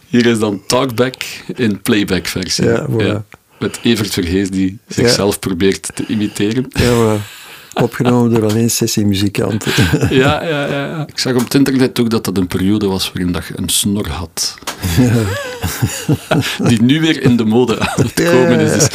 Hier 0.09 0.27
is 0.27 0.39
dan 0.39 0.63
Talkback 0.67 1.15
in 1.55 1.83
playback 1.83 2.27
versie. 2.27 2.65
Ja, 2.65 2.87
voilà. 2.91 3.37
Met 3.59 3.79
Evert 3.83 4.13
Verhees 4.13 4.51
die 4.51 4.79
zichzelf 4.89 5.39
probeert 5.39 5.91
te 5.95 6.05
imiteren. 6.07 6.67
Ja, 6.69 6.93
voilà. 6.93 7.38
Opgenomen 7.83 8.31
door 8.31 8.51
alleen 8.51 8.71
sessiemuzikanten. 8.71 9.73
Ja, 10.11 10.45
ja, 10.45 10.67
ja, 10.67 10.87
ja. 10.87 11.07
Ik 11.07 11.19
zag 11.19 11.35
op 11.35 11.45
het 11.45 11.55
internet 11.55 12.01
ook 12.01 12.11
dat 12.11 12.25
dat 12.25 12.37
een 12.39 12.47
periode 12.47 12.87
was 12.87 13.13
waarin 13.13 13.33
dat 13.33 13.47
je 13.47 13.53
een 13.57 13.69
snor 13.69 14.09
had. 14.09 14.59
Die 16.69 16.83
nu 16.83 17.01
weer 17.01 17.23
in 17.23 17.37
de 17.37 17.45
mode 17.45 17.79
aan 17.81 18.05
het 18.05 18.13
komen 18.13 18.61
is. 18.61 18.73
Dus 18.73 18.89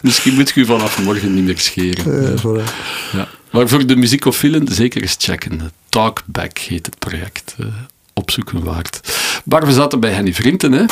misschien 0.00 0.34
moet 0.34 0.50
je 0.50 0.60
je 0.60 0.66
vanaf 0.66 1.02
morgen 1.02 1.34
niet 1.34 1.44
meer 1.44 1.58
scheren. 1.58 2.22
Ja, 2.22 2.36
voilà. 2.38 2.64
Ja. 3.12 3.28
Maar 3.50 3.68
voor 3.68 3.86
de 3.86 3.96
muziekofielen 3.96 4.66
zeker 4.70 5.02
eens 5.02 5.16
checken. 5.18 5.60
Talkback 5.88 6.58
heet 6.58 6.86
het 6.86 6.98
project. 6.98 7.54
eh, 7.58 7.66
opzoeken 8.14 8.64
waard. 8.64 9.00
Maar 9.44 9.66
we 9.66 9.72
zaten 9.72 10.00
bij 10.00 10.10
Henny 10.12 10.34
Vrienden, 10.34 10.72
hè? 10.72 10.84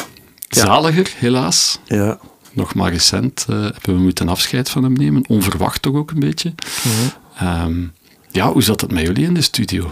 Zaliger, 0.49 1.11
helaas. 1.17 1.79
Ja. 1.85 2.19
Nog 2.53 2.75
maar 2.75 2.93
recent 2.93 3.45
eh, 3.49 3.57
hebben 3.61 3.95
we 3.95 4.01
moeten 4.01 4.29
afscheid 4.29 4.71
van 4.71 4.83
hem 4.83 4.93
nemen. 4.93 5.25
Onverwacht 5.29 5.83
toch 5.83 5.95
ook 5.95 6.11
een 6.11 6.21
beetje. 6.21 6.55
Ehm, 7.39 7.75
ja, 8.31 8.53
hoe 8.53 8.63
zat 8.63 8.81
het 8.81 8.93
met 8.93 9.03
jullie 9.07 9.25
in 9.27 9.35
de 9.35 9.41
studio? 9.43 9.91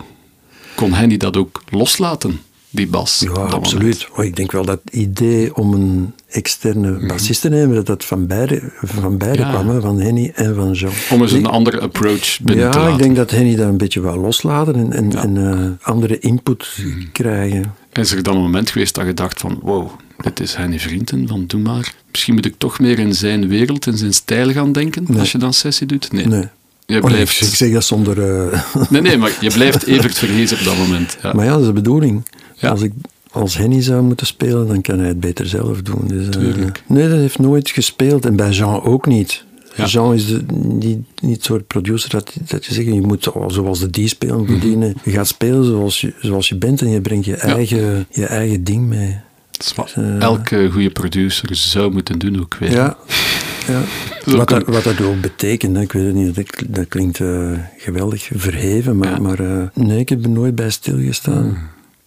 Kon 0.74 0.92
Henny 0.92 1.16
dat 1.16 1.36
ook 1.36 1.62
loslaten, 1.70 2.40
die 2.70 2.86
bas? 2.86 3.20
Ja, 3.20 3.30
absoluut. 3.32 4.08
Oh, 4.16 4.24
ik 4.24 4.36
denk 4.36 4.52
wel 4.52 4.64
dat 4.64 4.80
het 4.84 4.94
idee 4.94 5.56
om 5.56 5.72
een 5.74 6.12
externe 6.28 7.06
bassist 7.06 7.40
te 7.40 7.48
nemen, 7.48 7.74
dat 7.74 7.86
dat 7.86 8.04
van 8.04 8.26
beide, 8.26 8.72
van 8.82 9.18
beide 9.18 9.42
Mhm. 9.42 9.50
Ja. 9.50 9.54
kwam, 9.60 9.68
hè, 9.74 9.80
van 9.80 10.00
Henny 10.00 10.32
en 10.34 10.54
van 10.54 10.72
Jean. 10.72 10.92
Om 11.10 11.22
eens 11.22 11.32
een 11.32 11.38
Ik- 11.38 11.46
andere 11.46 11.80
approach 11.80 12.38
binnen 12.42 12.70
te 12.70 12.78
Ja, 12.78 12.82
laten. 12.84 12.92
ik 12.96 13.02
denk 13.02 13.16
dat 13.16 13.30
Henny 13.30 13.56
dat 13.56 13.68
een 13.68 13.76
beetje 13.76 14.00
wou 14.00 14.18
loslaten 14.20 14.74
en, 14.74 14.92
en, 14.92 15.10
Ja. 15.10 15.26
Mhm. 15.26 15.36
en 15.36 15.78
eh, 15.80 15.88
andere 15.88 16.18
input 16.18 16.78
krijgen. 17.12 17.74
Is 17.92 18.12
er 18.12 18.22
dan 18.22 18.36
een 18.36 18.42
moment 18.42 18.70
geweest 18.70 18.94
dat 18.94 19.06
je 19.06 19.14
dacht 19.14 19.40
van, 19.40 19.58
wow, 19.62 19.88
dit 20.16 20.40
is 20.40 20.54
Henny 20.54 20.78
Vrienden, 20.80 21.28
van 21.28 21.44
doe 21.46 21.60
maar. 21.60 21.94
Misschien 22.10 22.34
moet 22.34 22.46
ik 22.46 22.54
toch 22.58 22.78
meer 22.78 22.98
in 22.98 23.14
zijn 23.14 23.48
wereld, 23.48 23.86
in 23.86 23.96
zijn 23.96 24.12
stijl 24.14 24.52
gaan 24.52 24.72
denken, 24.72 25.04
Nee. 25.08 25.18
als 25.18 25.32
je 25.32 25.38
dan 25.38 25.52
sessie 25.52 25.86
doet? 25.86 26.12
Nee. 26.12 26.26
Nee. 26.26 26.44
Je 26.86 26.96
Oh, 27.02 27.04
blijft... 27.04 27.40
ik, 27.40 27.46
ik 27.48 27.54
zeg 27.54 27.72
dat 27.72 27.84
zonder... 27.84 28.22
eh, 28.52 28.60
Nee, 28.90 29.00
nee, 29.00 29.16
maar 29.18 29.32
je 29.40 29.50
blijft 29.50 29.86
Evert 29.86 30.18
Verhees 30.18 30.52
op 30.52 30.64
dat 30.64 30.76
moment. 30.76 31.16
Ja. 31.22 31.32
maar 31.32 31.44
ja, 31.44 31.50
dat 31.50 31.60
is 31.60 31.66
de 31.66 31.72
bedoeling. 31.72 32.22
Ja. 32.54 32.68
Als 32.68 32.80
ik 32.82 32.92
als 33.30 33.56
Henny 33.56 33.82
zou 33.82 34.02
moeten 34.02 34.26
spelen, 34.26 34.66
dan 34.68 34.80
kan 34.80 34.98
hij 34.98 35.08
het 35.08 35.20
beter 35.20 35.46
zelf 35.46 35.82
doen. 35.82 36.02
Dus, 36.06 36.28
eh, 36.28 36.64
nee, 36.86 37.08
dat 37.08 37.18
heeft 37.18 37.38
nooit 37.38 37.70
gespeeld. 37.70 38.24
En 38.26 38.36
bij 38.36 38.50
Jean 38.50 38.82
ook 38.82 39.06
niet. 39.06 39.44
Ja. 39.76 39.84
Jean 39.84 40.14
is 40.14 40.26
de, 40.26 40.42
niet, 40.54 40.98
niet 41.22 41.34
het 41.36 41.44
soort 41.44 41.66
producer 41.66 42.10
dat, 42.10 42.32
dat 42.48 42.64
je 42.64 42.74
zegt, 42.74 42.86
je 42.86 43.00
moet 43.00 43.22
zo- 43.22 43.44
zoals 43.48 43.78
de 43.80 43.90
die 43.90 44.08
spelen 44.08 44.42
Mhm. 44.42 44.82
Je 45.04 45.10
gaat 45.10 45.26
spelen 45.26 45.64
zoals 45.64 46.00
je, 46.00 46.12
zoals 46.20 46.48
je 46.48 46.56
bent 46.56 46.80
en 46.80 46.88
je 46.90 47.00
brengt 47.00 47.24
je, 47.24 47.36
eigen, 47.36 48.06
je 48.10 48.26
eigen 48.26 48.64
ding 48.64 48.86
mee. 48.88 49.16
Dat 49.56 49.66
is 49.66 49.74
wat 49.74 49.92
eh, 49.96 50.20
elke 50.20 50.68
goede 50.72 50.90
producer 50.90 51.56
zou 51.56 51.92
moeten 51.92 52.18
doen 52.18 52.40
ook 52.40 52.54
weer. 52.54 52.70
Ja, 52.70 52.96
ja. 53.68 53.80
Wat, 54.24 54.48
dat, 54.48 54.66
wat 54.66 54.84
dat 54.84 55.00
ook 55.00 55.20
betekent, 55.20 55.76
hè, 55.76 55.82
ik 55.82 55.92
weet 55.92 56.04
het 56.06 56.14
niet, 56.14 56.34
dat, 56.34 56.46
dat 56.66 56.88
klinkt 56.88 57.20
eh, 57.20 57.50
geweldig 57.78 58.30
verheven, 58.34 58.96
maar, 58.98 59.10
Ja. 59.10 59.18
maar 59.18 59.38
eh, 59.40 59.62
nee, 59.74 59.98
ik 59.98 60.08
heb 60.08 60.24
er 60.24 60.30
nooit 60.30 60.54
bij 60.54 60.70
stilgestaan. 60.70 61.58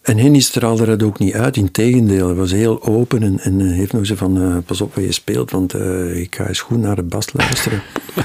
En 0.08 0.18
Henny 0.18 0.40
straalde 0.40 0.86
dat 0.86 1.04
ook 1.04 1.20
niet 1.20 1.34
uit, 1.34 1.58
integendeel. 1.58 2.26
Hij 2.28 2.36
was 2.36 2.52
heel 2.52 2.84
open 2.84 3.24
en, 3.24 3.40
en 3.40 3.60
heeft 3.62 3.94
nog 3.94 4.06
zo 4.06 4.16
van, 4.16 4.42
eh, 4.42 4.58
pas 4.66 4.82
op 4.82 4.96
wat 4.96 5.04
je 5.04 5.12
speelt, 5.12 5.52
want 5.52 5.74
eh, 5.74 6.20
ik 6.22 6.36
ga 6.36 6.48
eens 6.48 6.60
goed 6.60 6.78
naar 6.80 6.96
de 6.96 7.04
bas 7.04 7.26
luisteren. 7.34 7.82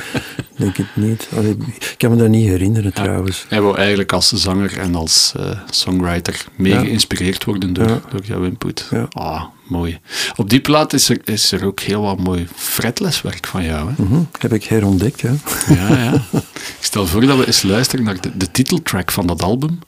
denk 0.59 0.77
het 0.77 0.87
niet. 0.97 1.29
Allee, 1.37 1.57
ik 1.79 1.95
kan 1.99 2.11
me 2.11 2.17
dat 2.17 2.29
niet 2.29 2.49
herinneren 2.49 2.93
trouwens. 2.93 3.47
Hij 3.49 3.61
wou 3.61 3.77
eigenlijk 3.77 4.13
als 4.13 4.29
zanger 4.33 4.79
en 4.79 4.95
als 4.95 5.33
eh, 5.37 5.59
songwriter 5.71 6.45
mee 6.57 6.73
Ja. 6.73 6.81
geïnspireerd 6.81 7.45
worden 7.45 7.73
door, 7.73 7.89
Ja. 7.89 8.01
door 8.11 8.25
jouw 8.25 8.43
input. 8.45 8.87
Ja. 8.91 9.07
Ah, 9.11 9.45
mooi. 9.69 9.99
Op 10.37 10.51
die 10.51 10.61
plaat 10.61 10.93
is 10.93 11.09
er, 11.09 11.19
is 11.25 11.53
er 11.53 11.65
ook 11.65 11.81
heel 11.81 12.03
wat 12.03 12.19
mooi 12.19 12.47
fretleswerk 12.55 13.47
van 13.47 13.65
jou. 13.65 13.91
Hè? 13.97 14.03
Mhm, 14.05 14.21
Heb 14.39 14.53
ik 14.53 14.65
herontdekt, 14.65 15.21
ja. 15.21 15.35
Ja, 15.69 15.89
ja. 15.89 16.13
Ik 16.81 16.89
stel 16.89 17.07
voor 17.07 17.27
dat 17.27 17.39
we 17.39 17.47
eens 17.47 17.63
luisteren 17.63 18.05
naar 18.05 18.21
de, 18.21 18.37
de 18.37 18.51
titeltrack 18.51 19.11
van 19.13 19.27
dat 19.27 19.43
album. 19.43 19.79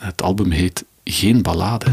Het 0.00 0.22
album 0.22 0.50
heet 0.50 0.84
Geen 1.10 1.42
Ballade. 1.42 1.86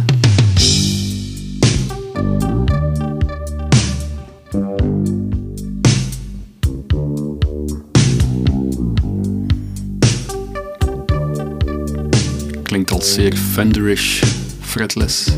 Klinkt 12.64 12.92
al 12.92 13.02
zeer 13.02 13.36
Fenderish, 13.36 14.24
fretless. 14.60 15.32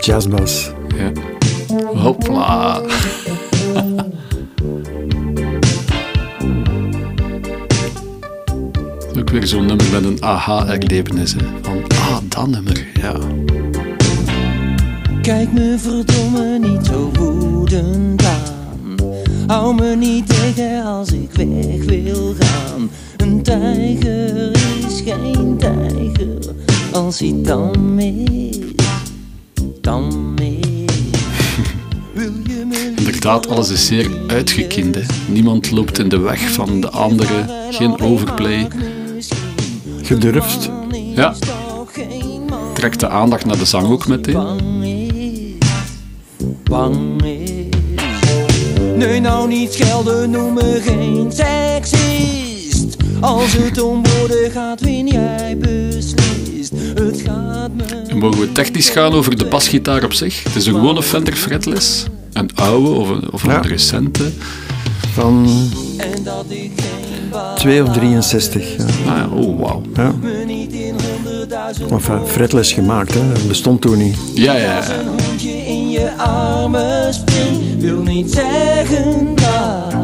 Jazzbas. 0.00 0.72
Ja. 0.96 1.12
Hopla. 1.94 2.82
ook 9.18 9.30
weer 9.30 9.46
zo'n 9.46 9.66
nummer 9.66 9.86
met 9.92 10.04
een 10.04 10.22
aha-erlevenis. 10.22 11.34
Van, 11.62 11.82
ah, 11.88 12.16
dat 12.28 12.48
nummer, 12.48 12.86
ja. 13.00 13.16
Kijk 15.22 15.52
me 15.52 15.76
verdomme 15.78 16.58
niet 16.58 16.86
zo 16.86 17.10
woedend 17.12 18.24
aan. 18.24 18.96
Hou 19.46 19.74
me 19.74 19.96
niet 19.96 20.26
tegen 20.26 20.84
als 20.84 21.12
ik 21.12 21.30
weg 21.32 21.84
wil 21.84 22.34
gaan. 22.38 22.90
Een 23.16 23.42
tijger 23.42 24.50
is 24.86 25.02
geen 25.04 25.56
tijger 25.58 26.38
als 26.92 27.18
hij 27.18 27.34
dan 27.42 27.94
mis, 27.94 28.58
dan 29.80 30.34
me 30.34 30.58
Inderdaad, 32.96 33.48
alles 33.48 33.70
is 33.70 33.86
zeer 33.86 34.10
uitgekind. 34.26 34.94
Hè. 34.94 35.02
Niemand 35.28 35.70
loopt 35.70 35.98
in 35.98 36.08
de 36.08 36.18
weg 36.18 36.50
van 36.50 36.80
de 36.80 36.90
andere. 36.90 37.44
Geen 37.70 38.00
overplay. 38.00 38.68
Gedurfd. 40.08 40.70
Ja. 41.14 41.34
Trekt 42.74 43.00
de 43.00 43.08
aandacht 43.08 43.44
naar 43.44 43.58
de 43.58 43.64
zang 43.64 43.86
ook 43.88 44.06
meteen. 44.06 45.58
bang. 46.64 47.22
Nee, 48.96 49.20
nou 49.20 49.48
niet 49.48 49.72
schelden, 49.72 50.30
noem 50.30 50.52
me 50.52 50.80
geen 50.84 51.32
seksist. 51.32 52.96
Als 53.20 53.52
het 53.52 53.80
om 53.80 54.02
woorden 54.06 54.50
gaat, 54.50 54.80
win 54.80 55.06
jij 55.06 55.56
beslist. 55.58 56.72
Het 56.94 57.20
gaat 57.24 57.70
me... 57.74 57.84
En 58.08 58.18
mogen 58.18 58.40
we 58.40 58.52
technisch 58.52 58.90
gaan 58.90 59.12
over 59.12 59.36
de 59.38 59.44
basgitaar 59.44 60.04
op 60.04 60.12
zich? 60.12 60.42
Het 60.42 60.56
is 60.56 60.66
een 60.66 60.74
gewone 60.74 61.02
Fender 61.02 61.34
fretless. 61.34 62.04
Een 62.32 62.50
oude 62.54 62.88
of 62.88 63.08
een, 63.08 63.32
of 63.32 63.42
een 63.42 63.50
Ja. 63.50 63.60
recente. 63.60 64.30
Van 65.18 65.46
En 65.96 66.22
dat 66.22 66.44
ik 66.48 66.72
geen 66.76 67.30
bal 67.30 67.54
2 67.54 67.82
of 67.82 67.92
63. 67.92 68.76
Ja. 68.76 68.84
Ah 69.22 69.36
oh 69.36 69.60
wauw. 69.60 69.82
Ja. 69.94 70.14
Enfin, 71.90 72.26
fretless 72.26 72.72
gemaakt, 72.72 73.14
hè. 73.14 73.32
dat 73.32 73.48
bestond 73.48 73.80
toen 73.80 73.98
niet. 73.98 74.16
Ja, 74.34 74.56
ja, 74.56 74.82
in 75.66 75.90
je 75.90 76.16
armen 76.16 77.14
spring, 77.14 77.80
wil 77.80 78.02
niet 78.02 78.32
zeggen 78.32 79.34
dat. 79.34 79.94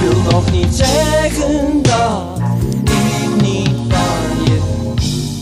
Wil 0.00 0.22
nog 0.30 0.52
niet 0.52 0.74
zeggen 0.74 1.82
dat 1.82 2.40
ik 2.84 3.42
niet 3.42 3.70
van 3.88 4.44
je 4.44 4.60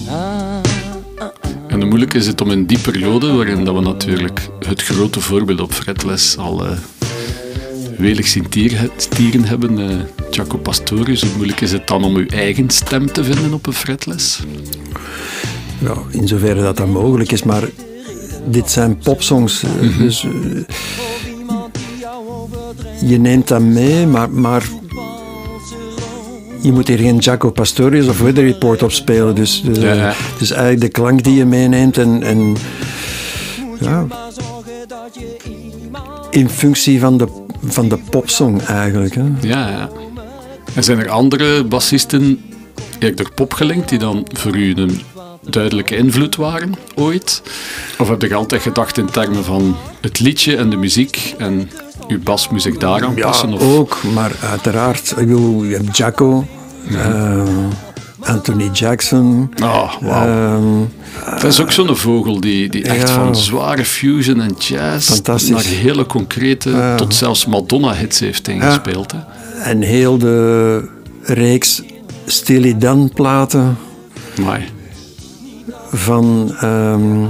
hou. 0.07 0.63
En 1.67 1.81
hoe 1.81 1.89
moeilijk 1.89 2.15
is 2.15 2.27
het 2.27 2.41
om 2.41 2.51
in 2.51 2.67
die 2.67 2.79
periode, 2.79 3.33
waarin 3.33 3.65
dat 3.65 3.75
we 3.75 3.81
natuurlijk 3.81 4.49
het 4.67 4.83
grote 4.83 5.21
voorbeeld 5.21 5.61
op 5.61 5.73
fretless 5.73 6.37
al 6.37 6.67
eh 6.67 6.71
welig 7.99 8.27
zien 8.29 8.49
tieren, 8.49 9.45
hebben, 9.45 9.79
eh 9.79 9.97
Jaco 10.31 10.57
Pastorius, 10.59 11.23
hoe 11.23 11.31
moeilijk 11.37 11.61
is 11.61 11.73
het 11.73 11.87
dan 11.89 12.05
om 12.05 12.17
uw 12.17 12.27
eigen 12.27 12.71
stem 12.71 13.13
te 13.13 13.25
vinden 13.25 13.53
op 13.53 13.67
een 13.67 13.73
fretless? 13.73 14.41
In 16.11 16.29
zoverre 16.29 16.63
dat 16.63 16.77
dat 16.77 16.87
mogelijk 16.89 17.33
is, 17.33 17.43
maar 17.43 17.63
dit 18.47 18.71
zijn 18.71 18.99
popsongs. 18.99 19.63
eh, 19.63 19.71
Mhm. 19.81 19.99
Dus 20.03 20.25
eh, 20.25 20.31
je 23.11 23.19
neemt 23.19 23.49
dat 23.49 23.61
mee, 23.63 24.07
maar, 24.07 24.31
maar 24.31 24.69
je 26.63 26.73
moet 26.73 26.89
hier 26.89 26.99
geen 26.99 27.19
Jaco 27.19 27.51
Pastorius 27.51 28.07
of 28.09 28.21
Weather 28.21 28.45
Report 28.45 28.83
op 28.83 28.93
spelen. 28.93 29.35
Dus, 29.35 29.63
dus, 29.65 29.79
Ja, 29.79 29.93
ja. 29.93 30.15
dus 30.39 30.51
eigenlijk 30.51 30.81
de 30.81 30.89
klank 30.89 31.23
die 31.23 31.35
je 31.35 31.45
meeneemt 31.45 31.99
en, 31.99 32.23
en 32.23 32.57
ja, 33.81 34.07
in 36.31 36.49
functie 36.49 37.01
van 37.01 37.19
de, 37.19 37.27
van 37.65 37.89
de 37.89 37.99
popsong 38.11 38.63
eigenlijk. 38.63 39.15
Hè. 39.15 39.25
Ja, 39.41 39.69
ja. 39.69 39.89
En 40.75 40.85
zijn 40.85 40.99
er 40.99 41.09
andere 41.09 41.65
bassisten 41.65 42.41
eerder 42.99 43.31
pop 43.35 43.55
gelinkt 43.55 43.89
die 43.89 43.99
dan 43.99 44.27
voor 44.33 44.57
u 44.57 44.75
een 44.77 45.01
duidelijke 45.43 45.97
invloed 45.97 46.37
waren 46.37 46.75
ooit? 46.95 47.43
Of 47.99 48.09
heb 48.09 48.23
je 48.23 48.35
altijd 48.35 48.63
gedacht 48.63 48.99
in 48.99 49.11
termen 49.11 49.45
van 49.45 49.77
het 50.01 50.21
liedje 50.21 50.57
en 50.57 50.71
de 50.71 50.77
muziek 50.77 51.35
en 51.39 51.71
uw 52.09 52.23
bas 52.23 52.49
moet 52.49 52.63
zich 52.63 52.77
daaraan 52.77 53.17
Ja, 53.17 53.23
passen? 53.23 53.53
Of... 53.53 53.63
ook, 53.63 54.03
maar 54.15 54.33
uiteraard. 54.43 55.11
Ik 55.11 55.17
bedoel, 55.17 55.65
je 55.65 55.77
hebt 55.77 55.97
Jaco, 55.97 56.47
eh, 56.91 57.43
Anthony 58.29 58.71
Jackson. 58.73 59.51
Oh, 59.63 59.93
wauw. 60.01 60.27
ehm, 60.27 60.65
Dat 61.31 61.45
is 61.45 61.61
ook 61.61 61.73
zo'n 61.73 61.97
vogel 61.97 62.41
die, 62.41 62.69
die 62.69 62.85
echt 62.85 63.09
Ja. 63.09 63.15
van 63.15 63.37
zware 63.37 63.85
fusion 63.85 64.41
en 64.41 64.55
jazz 64.59 65.21
naar 65.51 65.63
hele 65.65 66.07
concrete, 66.07 66.93
tot 66.97 67.15
zelfs 67.15 67.47
Madonna-hits 67.47 68.21
heeft 68.21 68.49
ingespeeld. 68.49 69.13
Hè? 69.13 69.19
en 69.63 69.83
heel 69.83 70.19
de 70.19 70.89
reeks 71.23 71.83
Steely 72.27 72.79
Dan 72.79 73.11
platen 73.15 73.77
Amai. 74.39 74.65
van... 75.93 76.55
ehm, 76.61 77.23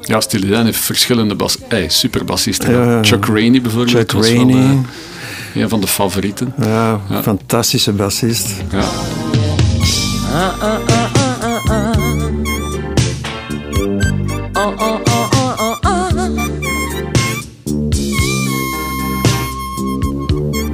Ja, 0.00 0.20
Steely 0.20 0.48
Dan 0.50 0.64
heeft 0.64 0.78
verschillende 0.78 1.34
bas 1.34 1.56
hey, 1.68 1.88
superbassisten. 1.88 2.72
Ja. 2.72 3.02
Chuck 3.02 3.26
Rainey 3.26 3.60
bijvoorbeeld 3.60 3.96
Chuck 3.96 4.12
was 4.12 4.26
Rainey. 4.30 4.56
eh, 5.54 5.62
een 5.62 5.68
van 5.68 5.80
de 5.80 5.86
favorieten. 5.86 6.52
ja, 6.60 7.00
Ja. 7.10 7.22
fantastische 7.22 7.92
bassist. 7.92 8.48
Ja. 8.72 8.84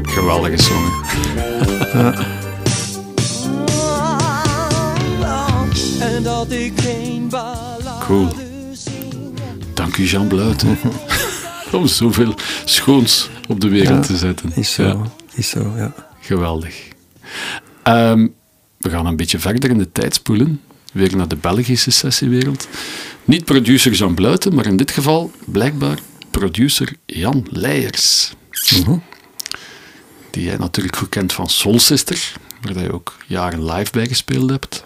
Geweldige 0.03 0.63
song. 0.63 0.85
hè. 1.93 2.11
En 6.01 6.23
dat 6.23 6.51
ik 6.53 6.73
geen 6.81 7.29
ballade 7.29 8.05
Cool. 8.05 8.29
Dank 9.75 9.97
u, 9.97 10.05
Jean 10.05 10.27
Bluiten. 10.27 10.79
Om 11.73 11.87
zoveel 11.87 12.35
schoons 12.65 13.29
op 13.49 13.61
de 13.61 13.69
wereld 13.69 14.07
te 14.07 14.17
zetten. 14.17 14.53
Is 14.55 14.73
zo, 14.73 14.83
Ja, 14.83 14.97
is 15.35 15.49
zo, 15.49 15.73
ja. 15.77 15.93
geweldig. 16.21 16.75
Ehm, 17.83 18.27
we 18.81 18.91
gaan 18.91 19.07
een 19.07 19.17
beetje 19.17 19.39
verder 19.39 19.71
in 19.71 19.79
de 19.79 19.93
tijd 19.93 20.15
spoelen. 20.15 20.61
Weer 20.93 21.17
naar 21.17 21.29
de 21.29 21.37
Belgische 21.37 21.91
sessiewereld. 21.91 22.69
Niet 23.25 23.45
producer 23.45 23.93
Jean 23.93 24.15
Bluiten, 24.15 24.55
maar 24.55 24.67
in 24.67 24.77
dit 24.77 24.91
geval 24.91 25.31
blijkbaar 25.45 25.99
producer 26.31 26.93
Jan 27.07 27.47
Leijers. 27.51 28.33
Die 30.31 30.45
jij 30.45 30.57
natuurlijk 30.57 30.97
goed 30.97 31.09
kent 31.09 31.33
van 31.33 31.49
Soul 31.49 31.79
Sister, 31.79 32.33
waar 32.61 32.83
je 32.83 32.93
ook 32.93 33.17
jaren 33.27 33.65
live 33.65 33.93
bij 33.93 34.07
gespeeld 34.07 34.51
hebt. 34.51 34.83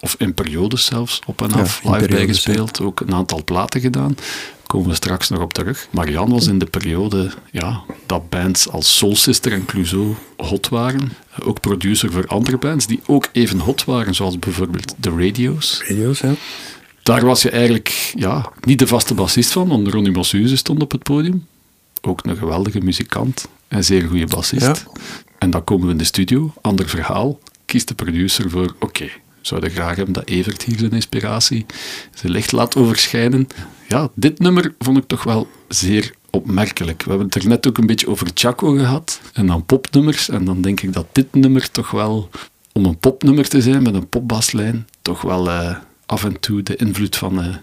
Of 0.00 0.14
in 0.18 0.34
periodes 0.34 0.84
zelfs, 0.84 1.20
op 1.26 1.42
en 1.42 1.52
af 1.52 1.84
live 1.84 2.08
bij 2.08 2.26
gespeeld. 2.26 2.80
Ook 2.80 3.00
een 3.00 3.14
aantal 3.14 3.44
platen 3.44 3.80
gedaan. 3.80 4.14
Daar 4.14 4.66
komen 4.66 4.88
we 4.88 4.94
straks 4.94 5.28
nog 5.28 5.40
op 5.40 5.52
terug. 5.52 5.88
Maar 5.90 6.10
Jan 6.10 6.30
was 6.30 6.46
in 6.46 6.58
de 6.58 6.66
periode 6.66 7.30
ja, 7.50 7.82
dat 8.06 8.28
bands 8.28 8.68
als 8.68 8.96
Soul 8.96 9.16
Sister 9.16 9.52
en 9.52 9.64
Clouseau 9.64 10.14
hot 10.36 10.68
waren. 10.68 11.12
Ook 11.42 11.60
producer 11.60 12.12
voor 12.12 12.26
andere 12.26 12.58
bands 12.58 12.86
die 12.86 13.00
ook 13.06 13.28
even 13.32 13.58
hot 13.58 13.84
waren, 13.84 14.14
zoals 14.14 14.38
bijvoorbeeld 14.38 14.94
The 15.00 15.10
Radios. 15.10 15.80
Video's, 15.84 16.20
ja. 16.20 16.34
Daar 17.02 17.24
was 17.24 17.42
je 17.42 17.50
eigenlijk 17.50 18.12
ja, 18.16 18.52
niet 18.60 18.78
de 18.78 18.86
vaste 18.86 19.14
bassist 19.14 19.52
van, 19.52 19.68
want 19.68 19.88
Ronnie 19.88 20.12
Mossuze 20.12 20.56
stond 20.56 20.82
op 20.82 20.90
het 20.92 21.02
podium. 21.02 21.46
Ook 22.00 22.20
een 22.24 22.36
geweldige 22.36 22.80
muzikant 22.80 23.48
en 23.68 23.84
zeer 23.84 24.02
goede 24.02 24.26
bassist. 24.26 24.64
Ja. 24.64 24.76
En 25.38 25.50
dan 25.50 25.64
komen 25.64 25.86
we 25.86 25.92
in 25.92 25.98
de 25.98 26.04
studio, 26.04 26.52
ander 26.60 26.88
verhaal. 26.88 27.38
Kiest 27.64 27.88
de 27.88 27.94
producer 27.94 28.50
voor, 28.50 28.74
oké, 28.78 29.04
we 29.04 29.10
zouden 29.40 29.70
graag 29.70 29.96
hebben 29.96 30.14
dat 30.14 30.28
Evert 30.28 30.62
hier 30.62 30.78
zijn 30.78 30.90
inspiratie, 30.90 31.66
zijn 32.14 32.32
licht 32.32 32.52
laat 32.52 32.76
overschijnen. 32.76 33.48
Ja, 33.88 34.10
dit 34.14 34.38
nummer 34.38 34.74
vond 34.78 34.98
ik 34.98 35.06
toch 35.06 35.22
wel 35.22 35.48
zeer 35.68 36.14
opmerkelijk. 36.34 37.02
We 37.02 37.08
hebben 37.08 37.26
het 37.26 37.34
er 37.34 37.48
net 37.48 37.68
ook 37.68 37.78
een 37.78 37.86
beetje 37.86 38.08
over 38.08 38.30
Chaco 38.34 38.70
gehad 38.70 39.20
en 39.32 39.46
dan 39.46 39.64
popnummers. 39.64 40.28
En 40.28 40.44
dan 40.44 40.60
denk 40.60 40.80
ik 40.80 40.92
dat 40.92 41.06
dit 41.12 41.34
nummer 41.34 41.70
toch 41.70 41.90
wel, 41.90 42.30
om 42.72 42.84
een 42.84 42.98
popnummer 42.98 43.48
te 43.48 43.62
zijn 43.62 43.82
met 43.82 43.94
een 43.94 44.08
popbaslijn, 44.08 44.88
toch 45.02 45.22
wel 45.22 45.50
eh, 45.50 45.76
af 46.06 46.24
en 46.24 46.40
toe 46.40 46.62
de 46.62 46.76
invloed 46.76 47.16
van 47.16 47.42
eh 47.42 47.54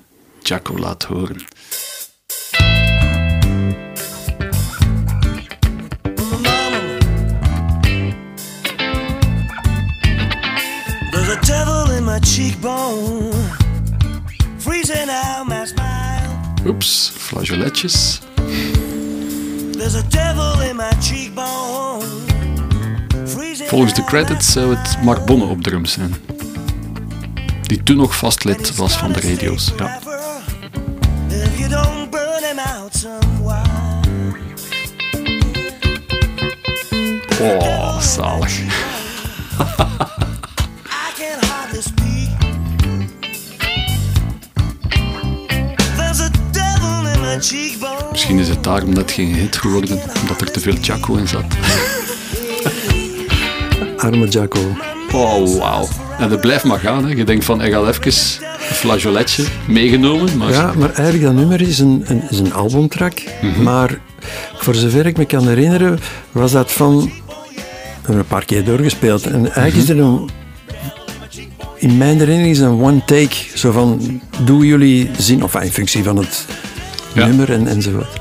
Chaco 0.44 0.78
laat 0.78 1.04
horen. 1.04 1.38
There's 11.12 11.30
a 11.30 11.40
devil 11.42 11.92
in 11.98 12.04
my 12.04 12.20
cheekbone, 12.20 13.32
freezing 14.58 15.10
out 15.10 15.48
my 15.48 15.66
smile. 15.66 16.12
Oeps, 16.66 17.14
flageoletjes. 17.32 18.20
Volgens 23.68 23.94
de 23.94 24.04
credits 24.04 24.52
zou 24.52 24.76
het 24.76 25.02
Mark 25.02 25.26
Bonne 25.26 25.46
op 25.46 25.64
drums 25.64 25.92
zijn. 25.92 26.16
Die 27.62 27.84
toen 27.84 27.98
nog 27.98 28.18
vastlid 28.18 28.76
was 28.76 28.98
van 28.98 29.12
de 29.12 29.20
radio's. 29.20 29.72
Ja. 29.78 30.00
If 31.30 31.60
you 31.60 31.70
Misschien 48.12 48.40
is 48.40 48.48
het 48.50 48.64
daarom 48.64 48.94
net 48.94 49.12
geen 49.12 49.34
hit 49.34 49.58
geworden, 49.58 50.00
omdat 50.22 50.42
er 50.42 50.52
te 50.52 50.60
veel 50.60 50.76
Chaco 50.82 51.16
in 51.16 51.28
zat. 51.28 51.44
Arme 53.98 54.28
Jaco. 54.28 54.60
Oh, 55.14 55.58
wauw. 55.58 55.88
En 56.20 56.30
dat 56.30 56.42
blijft 56.42 56.64
maar 56.64 56.80
gaan. 56.80 57.06
Hè. 57.06 57.14
Je 57.16 57.24
denkt 57.24 57.46
van, 57.46 57.62
ik 57.64 57.72
ga 57.74 57.80
even 57.88 58.06
een 58.06 58.14
flageoletje 58.76 59.44
meegenomen, 59.68 60.38
maar 60.38 60.52
Ja, 60.52 60.74
maar 60.78 60.90
eigenlijk 60.94 61.24
dat 61.24 61.34
nummer 61.34 61.62
is 61.62 61.80
een, 61.80 62.04
een, 62.06 62.22
is 62.30 62.40
een 62.40 62.54
albumtrack. 62.54 63.22
Mhm. 63.42 63.64
Maar 63.64 64.00
voor 64.56 64.76
zover 64.76 65.06
ik 65.06 65.18
me 65.18 65.26
kan 65.26 65.48
herinneren, 65.48 66.00
was 66.32 66.52
dat 66.52 66.72
van... 66.72 67.00
We 67.00 68.08
hebben 68.08 68.18
een 68.18 68.26
paar 68.26 68.46
keer 68.46 68.64
doorgespeeld. 68.64 69.26
En 69.26 69.44
eigenlijk 69.54 69.76
is 69.76 69.84
Mhm. 69.88 69.92
er 69.98 70.04
een... 70.06 70.30
In 71.76 71.98
mijn 71.98 72.18
herinnering 72.20 72.52
is 72.56 72.60
een 72.60 72.82
one 72.82 73.02
take. 73.06 73.36
Zo 73.56 73.72
van, 73.72 74.22
doen 74.44 74.66
jullie 74.66 75.10
zin... 75.18 75.44
Of 75.44 75.56
in 75.56 75.72
functie 75.72 76.04
van 76.04 76.18
het 76.18 76.46
Ja. 77.14 77.26
nummer 77.26 77.52
en, 77.52 77.68
enzovoort. 77.68 78.20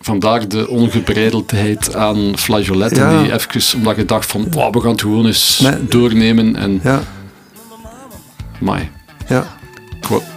vandaar 0.00 0.48
de 0.48 0.68
ongebreideldheid 0.68 1.94
aan 1.94 2.38
flageoletten. 2.38 3.10
Ja. 3.10 3.22
Die 3.22 3.32
even, 3.32 3.78
omdat 3.78 3.96
je 3.96 4.04
dacht 4.04 4.26
van, 4.26 4.46
wow, 4.50 4.74
we 4.74 4.80
gaan 4.80 4.90
het 4.90 5.00
gewoon 5.00 5.26
eens 5.26 5.64
doornemen. 5.88 6.56
En, 6.56 6.80
Ja, 6.84 7.02
Mai, 8.60 8.88
ja. 9.28 9.56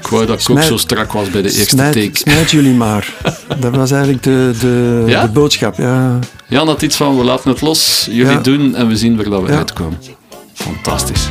ik 0.01 0.07
wou, 0.09 0.25
dat 0.25 0.41
ik 0.41 0.49
ook 0.49 0.61
zo 0.61 0.77
strak 0.77 1.11
was 1.11 1.29
bij 1.29 1.41
de 1.41 1.53
eerste 1.53 1.75
take. 1.75 2.09
smijt 2.13 2.51
jullie 2.51 2.73
maar. 2.73 3.13
Dat 3.59 3.75
was 3.75 3.91
eigenlijk 3.91 4.23
de, 4.23 4.53
de, 4.59 5.03
Ja? 5.07 5.21
de 5.21 5.31
boodschap. 5.31 5.77
Ja. 5.77 6.19
Jan 6.47 6.67
had 6.67 6.81
iets 6.81 6.95
van, 6.95 7.17
we 7.17 7.23
laten 7.23 7.49
het 7.49 7.61
los, 7.61 8.07
jullie 8.11 8.41
doen 8.41 8.75
en 8.75 8.87
we 8.87 8.97
zien 8.97 9.15
waar 9.15 9.29
dat 9.29 9.41
we 9.41 9.51
uitkomen. 9.51 9.99
Fantastisch. 10.53 11.29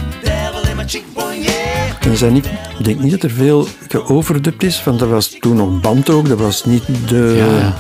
En 2.03 2.17
zijn 2.17 2.33
niet, 2.33 2.47
ik 2.79 2.85
denk 2.85 3.01
niet 3.01 3.11
dat 3.11 3.23
er 3.23 3.31
veel 3.31 3.69
geoverdubt 3.89 4.63
is, 4.63 4.85
want 4.85 4.99
dat 4.99 5.09
was 5.09 5.37
toen 5.41 5.57
nog 5.57 5.81
band 5.81 6.11
ook. 6.11 6.29
Dat 6.29 6.39
was 6.39 6.65
niet 6.65 6.83
de, 7.09 7.35
Ja, 7.37 7.59
ja. 7.59 7.77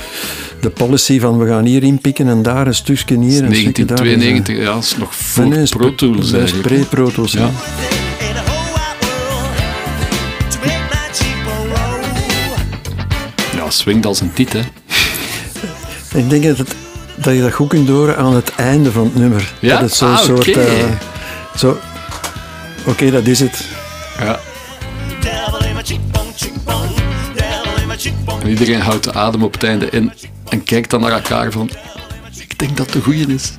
de 0.60 0.70
policy 0.70 1.20
van 1.20 1.38
we 1.38 1.46
gaan 1.46 1.64
hier 1.64 1.82
inpikken 1.82 2.28
en 2.28 2.42
daar 2.42 2.66
een 2.66 2.74
stukje 2.74 3.18
hier 3.18 3.42
en 3.42 3.50
een 3.50 3.54
stukje 3.56 3.84
daar. 3.84 3.96
1992, 3.96 4.56
ja, 4.56 4.74
dat 4.74 4.82
is 4.82 4.96
nog 4.96 5.14
voor 5.14 5.46
Nee, 5.48 5.68
Pro 5.68 5.94
Tools 5.94 6.30
dat 6.30 6.40
is 6.40 6.52
pre-Pro 6.52 7.10
Tools. 7.10 7.32
Ja. 7.32 7.40
Ja. 7.40 7.50
swingt 13.72 14.06
als 14.06 14.20
een 14.20 14.32
tiet, 14.32 14.52
hè. 14.52 14.60
Ik 16.18 16.30
denk 16.30 16.44
dat, 16.44 16.58
het, 16.58 16.74
dat 17.14 17.34
je 17.34 17.40
dat 17.40 17.52
goed 17.52 17.68
kunt 17.68 17.88
horen 17.88 18.16
aan 18.16 18.34
het 18.34 18.54
einde 18.54 18.92
van 18.92 19.04
het 19.04 19.14
nummer. 19.14 19.52
Ja? 19.60 19.70
Dat 19.72 19.80
het 19.80 19.92
zo'n 19.94 20.08
Ah, 20.08 20.18
soort... 20.18 20.48
eh, 20.48 20.64
zo, 21.56 21.78
Oké, 22.86 23.10
dat 23.10 23.26
is 23.26 23.40
het. 23.40 23.64
Ja. 24.22 24.40
En 28.40 28.48
iedereen 28.48 28.80
houdt 28.80 29.04
de 29.04 29.12
adem 29.12 29.42
op 29.42 29.52
het 29.52 29.62
einde 29.62 29.90
in 29.90 30.12
en 30.48 30.64
kijkt 30.64 30.90
dan 30.90 31.00
naar 31.00 31.12
elkaar 31.12 31.52
van... 31.52 31.70
Ik 32.36 32.58
denk 32.58 32.76
dat 32.76 32.86
het 32.86 32.94
de 32.94 33.00
goeie 33.00 33.26
is. 33.26 33.52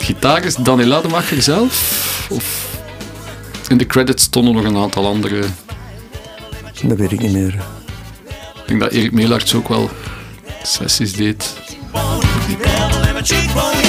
Gitaar 0.00 0.44
is 0.44 0.54
Danny 0.54 0.84
Lademacher 0.84 1.42
zelf? 1.42 2.26
Of 2.30 2.66
in 3.68 3.76
de 3.76 3.86
credits 3.86 4.22
stonden 4.22 4.54
nog 4.54 4.64
een 4.64 4.76
aantal 4.76 5.06
andere... 5.06 5.44
Dat 6.82 6.98
weet 6.98 7.12
ik 7.12 7.20
niet 7.20 7.32
meer. 7.32 7.54
Ik 8.54 8.66
denk 8.66 8.80
dat 8.80 8.92
Erik 8.92 9.12
Meelarts 9.12 9.54
ook 9.54 9.68
wel 9.68 9.90
sessies 10.62 11.12
deed. 11.12 11.54
Cheekbone. 13.26 13.86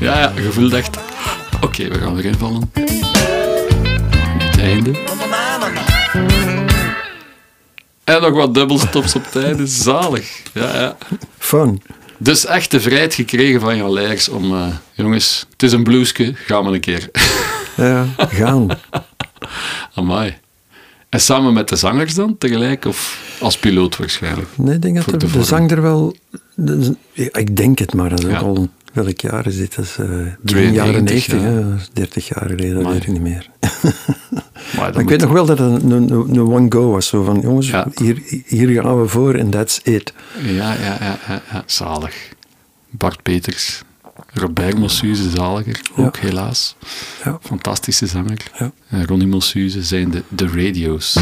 Ja, 0.00 0.18
ja, 0.18 0.32
je 0.36 0.52
voelt 0.52 0.72
echt... 0.72 0.98
Oké, 1.60 1.88
we 1.88 1.98
gaan 1.98 2.14
weer 2.14 2.24
invallen. 2.24 2.70
Het 4.38 4.58
einde. 4.60 4.90
En 8.04 8.20
nog 8.20 8.32
wat 8.32 8.54
dubbelstops 8.54 9.14
op 9.14 9.24
het 9.24 9.44
einde. 9.44 9.66
Zalig. 9.66 10.42
Ja, 10.52 10.80
ja. 10.80 10.96
Fun. 11.38 11.82
Dus 12.18 12.46
echt 12.46 12.70
de 12.70 12.80
vrijheid 12.80 13.14
gekregen 13.14 13.60
van 13.60 13.76
Jan 13.76 13.92
Leijers 13.92 14.28
om... 14.28 14.54
eh, 14.54 14.66
jongens, 14.92 15.46
het 15.50 15.62
is 15.62 15.72
een 15.72 15.82
blueske, 15.82 16.32
gaan 16.34 16.64
we 16.64 16.72
een 16.72 16.80
keer. 16.80 17.08
Ja, 17.76 18.06
gaan. 18.16 18.66
Amai. 19.94 20.34
En 21.08 21.20
samen 21.20 21.52
met 21.52 21.68
de 21.68 21.76
zangers 21.76 22.14
dan, 22.14 22.38
tegelijk? 22.38 22.84
Of 22.84 23.20
als 23.40 23.58
piloot 23.58 23.96
waarschijnlijk? 23.96 24.48
Nee, 24.56 24.74
ik 24.74 24.82
denk 24.82 25.04
dat 25.10 25.20
de, 25.20 25.30
de 25.30 25.44
zang 25.44 25.70
er 25.70 25.82
wel... 25.82 26.16
de- 26.54 26.96
ik 27.32 27.56
denk 27.56 27.78
het, 27.78 27.94
maar 27.94 28.08
dat 28.10 28.24
is 28.24 28.30
Ja. 28.30 28.38
ook 28.38 28.56
al... 28.56 28.68
Welk 28.94 29.20
jaar 29.20 29.46
is 29.46 29.56
dit? 29.56 29.74
Dat 29.76 29.84
is 29.84 29.96
eh, 29.98 30.06
begin 30.06 30.36
92, 30.44 30.74
jaren 30.84 31.04
90, 31.04 31.40
ja. 31.40 31.44
hè. 31.46 31.70
Dat 31.70 31.80
is 31.80 31.90
30 31.92 32.28
jaar 32.28 32.48
geleden, 32.48 32.82
dat 32.82 32.92
weet 32.92 33.02
ik 33.02 33.08
niet 33.08 33.20
meer. 33.20 33.50
Maar, 34.76 34.98
ik 34.98 35.08
weet 35.08 35.20
nog 35.20 35.32
wel 35.32 35.46
dat 35.46 35.58
het 35.58 35.82
een, 35.82 35.90
een, 35.90 36.10
een 36.10 36.40
one-go 36.40 36.90
was. 36.90 37.06
Zo 37.06 37.22
van, 37.22 37.40
jongens, 37.40 37.68
Ja. 37.68 37.86
hier, 37.94 38.42
hier 38.46 38.82
gaan 38.82 39.00
we 39.00 39.08
voor 39.08 39.34
en 39.34 39.50
that's 39.50 39.80
it. 39.82 40.12
Ja, 40.42 40.72
ja, 40.72 40.96
ja, 41.00 41.18
ja, 41.28 41.42
ja. 41.52 41.62
zalig. 41.66 42.32
Bart 42.90 43.22
Peters. 43.22 43.82
Robert 44.32 44.78
Mossuze, 44.78 45.30
zaliger, 45.30 45.80
ook 45.96 46.16
helaas. 46.16 46.76
Ja. 47.24 47.38
Fantastische 47.42 48.06
zanger. 48.06 48.40
En 48.88 49.06
Ronnie 49.06 49.26
Mossuze 49.26 49.82
zijn 49.82 50.10
de, 50.10 50.22
de 50.28 50.46
radio's. 50.46 51.16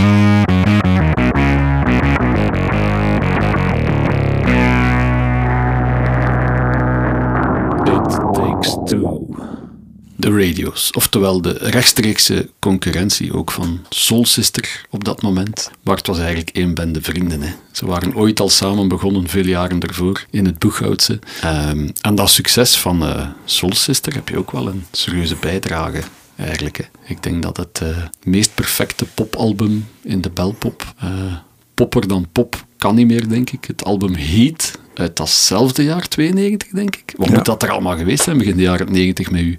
De 10.23 10.31
radio's, 10.31 10.91
oftewel 10.91 11.41
de 11.41 11.53
rechtstreekse 11.61 12.51
concurrentie 12.59 13.35
ook 13.35 13.51
van 13.51 13.81
Soul 13.89 14.27
Sister 14.27 14.87
op 14.91 15.05
dat 15.05 15.23
moment. 15.23 15.71
Bart 15.83 16.07
was 16.07 16.19
eigenlijk 16.19 16.51
één 16.51 16.75
bende 16.75 17.03
vrienden. 17.03 17.43
Hè. 17.43 17.53
Ze 17.73 17.87
waren 17.87 18.17
ooit 18.17 18.41
al 18.41 18.49
samen 18.49 18.89
begonnen, 18.89 19.29
veel 19.29 19.47
jaren 19.47 19.79
daarvoor, 19.79 20.25
in 20.31 20.45
het 20.45 20.59
Boeghoutse. 20.59 21.19
Ehm 21.41 21.89
aan 22.01 22.15
dat 22.15 22.31
succes 22.31 22.77
van 22.77 23.05
eh 23.05 23.27
Soul 23.45 23.75
Sister 23.75 24.15
heb 24.15 24.29
je 24.29 24.39
ook 24.39 24.51
wel 24.51 24.69
een 24.69 24.85
serieuze 24.93 25.37
bijdrage. 25.41 26.03
Eigenlijk, 26.37 26.77
hè. 26.77 26.85
Ik 27.15 27.23
denk 27.23 27.43
dat 27.43 27.57
het 27.57 27.81
eh, 27.83 27.89
meest 28.23 28.55
perfecte 28.55 29.05
popalbum 29.05 29.89
in 30.03 30.21
de 30.21 30.31
belpop, 30.31 30.95
eh, 30.99 31.35
popper 31.75 32.09
dan 32.09 32.27
pop, 32.33 32.65
kan 32.79 32.95
niet 32.95 33.07
meer, 33.07 33.29
denk 33.29 33.51
ik. 33.51 33.65
Het 33.65 33.85
album 33.85 34.15
Heat 34.15 34.79
uit 34.95 35.17
datzelfde 35.17 35.85
jaar, 35.85 36.09
92, 36.09 36.69
denk 36.69 36.97
ik. 36.97 37.13
Wat 37.17 37.29
Ja. 37.29 37.35
moet 37.35 37.45
dat 37.45 37.63
er 37.63 37.71
allemaal 37.71 37.97
geweest 37.97 38.23
zijn, 38.25 38.39
begin 38.39 38.57
de 38.57 38.63
jaren 38.63 38.93
90 38.93 39.31
met 39.31 39.41
u? 39.41 39.57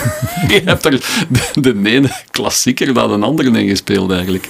je 0.52 0.62
hebt 0.64 0.84
er 0.84 0.90
de, 1.28 1.60
de 1.60 1.90
ene 1.90 2.10
klassieker 2.30 2.94
dan 2.94 3.10
een 3.12 3.22
andere 3.22 3.58
in 3.60 3.68
gespeeld, 3.68 4.10
eigenlijk. 4.10 4.48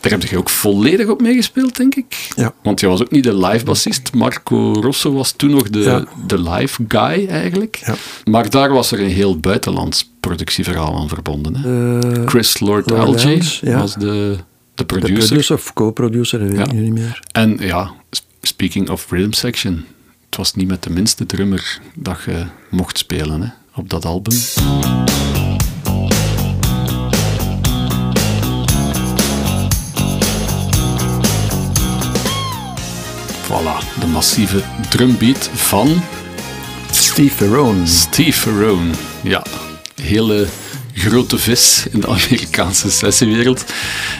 Daar 0.00 0.12
heb 0.12 0.22
je 0.22 0.36
ook 0.38 0.48
volledig 0.50 1.08
op 1.08 1.20
meegespeeld, 1.20 1.76
denk 1.76 1.94
ik. 1.94 2.28
Ja. 2.36 2.52
Want 2.62 2.80
je 2.80 2.86
was 2.86 3.00
ook 3.02 3.10
niet 3.10 3.24
de 3.24 3.36
live 3.46 3.64
bassist. 3.64 4.14
Marco 4.14 4.72
Rosso 4.72 5.12
was 5.12 5.32
toen 5.32 5.50
nog 5.50 5.70
de, 5.70 5.78
Ja. 5.80 6.04
de 6.26 6.40
live 6.50 6.84
guy, 6.88 7.26
eigenlijk. 7.28 7.82
Ja. 7.86 7.94
Maar 8.24 8.50
daar 8.50 8.72
was 8.72 8.92
er 8.92 9.00
een 9.00 9.10
heel 9.10 9.38
buitenlands 9.38 10.10
productieverhaal 10.20 10.96
aan 10.96 11.08
verbonden. 11.08 11.56
Hè? 11.56 11.98
Eh, 12.00 12.26
Chris 12.28 12.60
Lord, 12.60 12.90
Lord 12.90 13.02
Alge 13.02 13.38
was 13.62 13.94
de, 13.94 14.00
de 14.00 14.38
de 14.74 14.84
producer. 14.84 15.26
producer 15.26 15.54
of 15.56 15.72
co-producer, 15.72 16.38
dat 16.38 16.48
weet 16.56 16.66
ik 16.66 16.72
niet 16.72 16.92
meer. 16.92 17.22
En 17.32 17.56
ja, 17.60 17.90
speaking 18.42 18.90
of 18.90 19.10
rhythm 19.10 19.32
section, 19.32 19.86
het 20.26 20.36
was 20.36 20.54
niet 20.54 20.68
met 20.68 20.82
de 20.82 20.90
minste 20.90 21.26
drummer 21.26 21.80
dat 21.94 22.22
je 22.24 22.46
mocht 22.70 22.98
spelen 22.98 23.40
hè, 23.40 23.48
op 23.74 23.90
dat 23.90 24.04
album. 24.04 24.38
Voilà, 33.42 34.00
de 34.00 34.06
massieve 34.06 34.62
drumbeat 34.90 35.50
van 35.52 36.02
Steve 36.90 37.34
Ferrone. 37.34 37.86
Steve 37.86 38.32
Ferrone. 38.40 38.90
Ja, 39.22 39.44
hele 40.02 40.48
grote 40.94 41.38
vis 41.38 41.86
in 41.90 42.00
de 42.00 42.06
Amerikaanse 42.08 42.90
sessiewereld. 42.90 43.64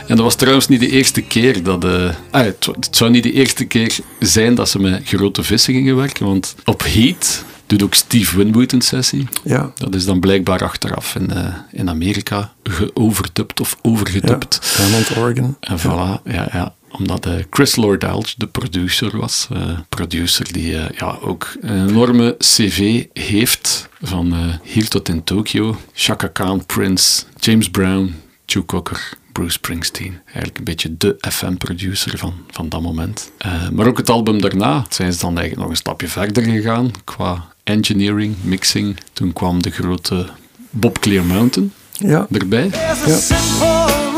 En 0.07 0.17
dat 0.17 0.25
was 0.25 0.35
trouwens 0.35 0.69
niet 0.69 0.81
de 0.81 0.89
eerste 0.91 1.21
keer 1.21 1.63
dat... 1.63 1.85
eh, 1.85 2.11
ah, 2.31 2.45
het, 2.45 2.67
het 2.81 2.97
zou 2.97 3.11
niet 3.11 3.23
de 3.23 3.33
eerste 3.33 3.65
keer 3.65 3.99
zijn 4.21 4.55
dat 4.55 4.69
ze 4.69 4.79
met 4.79 5.03
grote 5.05 5.43
vissen 5.43 5.75
gingen 5.75 5.97
werken, 5.97 6.27
want 6.27 6.55
op 6.65 6.83
Heat 6.85 7.45
doet 7.67 7.83
ook 7.83 7.95
Steve 7.95 8.37
Winwood 8.37 8.73
een 8.73 8.81
sessie. 8.83 9.27
Ja. 9.45 9.73
Dat 9.75 9.95
is 9.95 10.05
dan 10.05 10.21
blijkbaar 10.21 10.63
achteraf 10.65 11.15
in, 11.15 11.31
eh, 11.33 11.47
in 11.73 11.89
Amerika 11.89 12.53
geoverdubt 12.63 13.61
of 13.61 13.71
Ja. 13.83 13.91
overgedubt. 13.91 14.61
Hammond 14.77 15.17
Organ. 15.17 15.57
En 15.61 15.79
voilà, 15.79 16.23
ja, 16.33 16.49
ja. 16.53 16.75
Omdat 16.99 17.27
eh, 17.27 17.33
Chris 17.51 17.77
Lord 17.77 18.35
de 18.37 18.47
producer 18.47 19.19
was. 19.19 19.49
eh, 19.53 19.79
producer 19.89 20.53
die 20.53 20.77
eh, 20.79 20.99
ja, 20.99 21.19
ook 21.21 21.53
een 21.61 21.89
enorme 21.89 22.35
cv 22.39 23.05
heeft. 23.13 23.89
Van 24.03 24.33
eh, 24.33 24.39
hier 24.63 24.89
tot 24.89 25.09
in 25.09 25.25
Tokio. 25.25 25.77
Chaka 25.93 26.27
Khan, 26.27 26.67
Prince, 26.67 27.23
James 27.41 27.71
Brown, 27.71 28.15
Joe 28.47 28.65
Cocker, 28.65 29.11
Bruce 29.33 29.53
Springsteen. 29.53 30.21
Eigenlijk 30.25 30.59
een 30.59 30.65
beetje 30.65 30.97
de 30.97 31.17
FM-producer 31.21 32.19
van, 32.19 32.35
van 32.51 32.69
dat 32.69 32.83
moment. 32.83 33.31
Eh, 33.39 33.69
maar 33.69 33.87
ook 33.87 33.97
het 33.97 34.11
album 34.11 34.41
daarna 34.41 34.87
zijn 34.89 35.13
ze 35.13 35.19
dan 35.19 35.31
eigenlijk 35.39 35.61
nog 35.61 35.71
een 35.71 35.77
stapje 35.77 36.09
verder 36.09 36.43
gegaan. 36.43 36.91
Qua 37.05 37.49
engineering, 37.65 38.35
mixing. 38.43 38.97
Toen 39.13 39.33
kwam 39.33 39.63
de 39.63 39.71
grote 39.71 40.27
Bob 40.71 40.99
Clear 40.99 41.25
Mountain 41.25 41.73
Ja. 41.93 42.27
erbij. 42.31 42.71
Ja. 43.07 44.12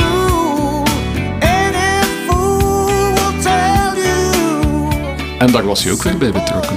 En 5.45 5.53
daar 5.53 5.65
was 5.65 5.83
hij 5.85 5.93
ook 5.93 6.03
weer 6.03 6.19
bij 6.19 6.33
betrokken. 6.33 6.77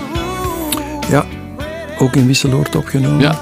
ja. 1.09 1.25
Ook 1.99 2.15
in 2.15 2.27
Wisseloord 2.27 2.75
opgenomen. 2.75 3.19
Ja, 3.19 3.41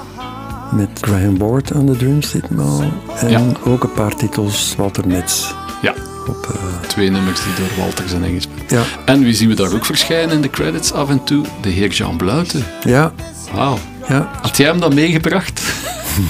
Met 0.72 0.88
Graham 1.00 1.38
Ward 1.38 1.72
aan 1.74 1.86
de 1.86 1.96
drums 1.96 2.30
ditmaal. 2.30 2.82
En 3.16 3.30
Ja. 3.30 3.42
ook 3.64 3.82
een 3.82 3.92
paar 3.92 4.14
titels 4.16 4.74
Walter 4.76 5.06
Metz. 5.06 5.52
ja. 5.82 5.94
Op, 6.28 6.46
eh, 6.54 6.88
Twee 6.88 7.10
nummers 7.10 7.40
die 7.44 7.52
door 7.66 7.84
Walter 7.84 8.08
zijn 8.08 8.22
ingespeeld. 8.24 8.70
ja. 8.70 8.82
En 9.04 9.20
wie 9.22 9.34
zien 9.34 9.48
we 9.48 9.54
daar 9.54 9.72
ook 9.72 9.84
verschijnen 9.84 10.34
in 10.34 10.40
de 10.40 10.50
credits 10.50 10.92
af 10.92 11.08
en 11.08 11.24
toe? 11.24 11.44
De 11.60 11.68
heer 11.68 11.88
Jean 11.90 12.16
Bluiten. 12.16 12.64
Ja. 12.84 13.12
Wauw. 13.54 13.78
Ja. 14.08 14.30
Had 14.42 14.56
jij 14.56 14.66
hem 14.66 14.80
dan 14.80 14.94
meegebracht? 14.94 15.60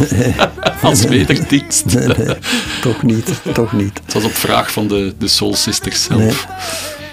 Als 0.83 1.03
wederdienst. 1.05 1.85
Nee, 1.95 2.07
nee, 2.07 2.37
toch 2.81 3.03
niet. 3.03 3.31
Toch 3.55 3.73
niet. 3.73 4.01
Het 4.05 4.15
was 4.15 4.25
op 4.25 4.35
vraag 4.35 4.71
van 4.73 4.89
de, 4.89 5.15
de 5.19 5.29
Soul 5.29 5.55
Sisters 5.55 6.03
zelf. 6.03 6.19
Nee. 6.21 6.35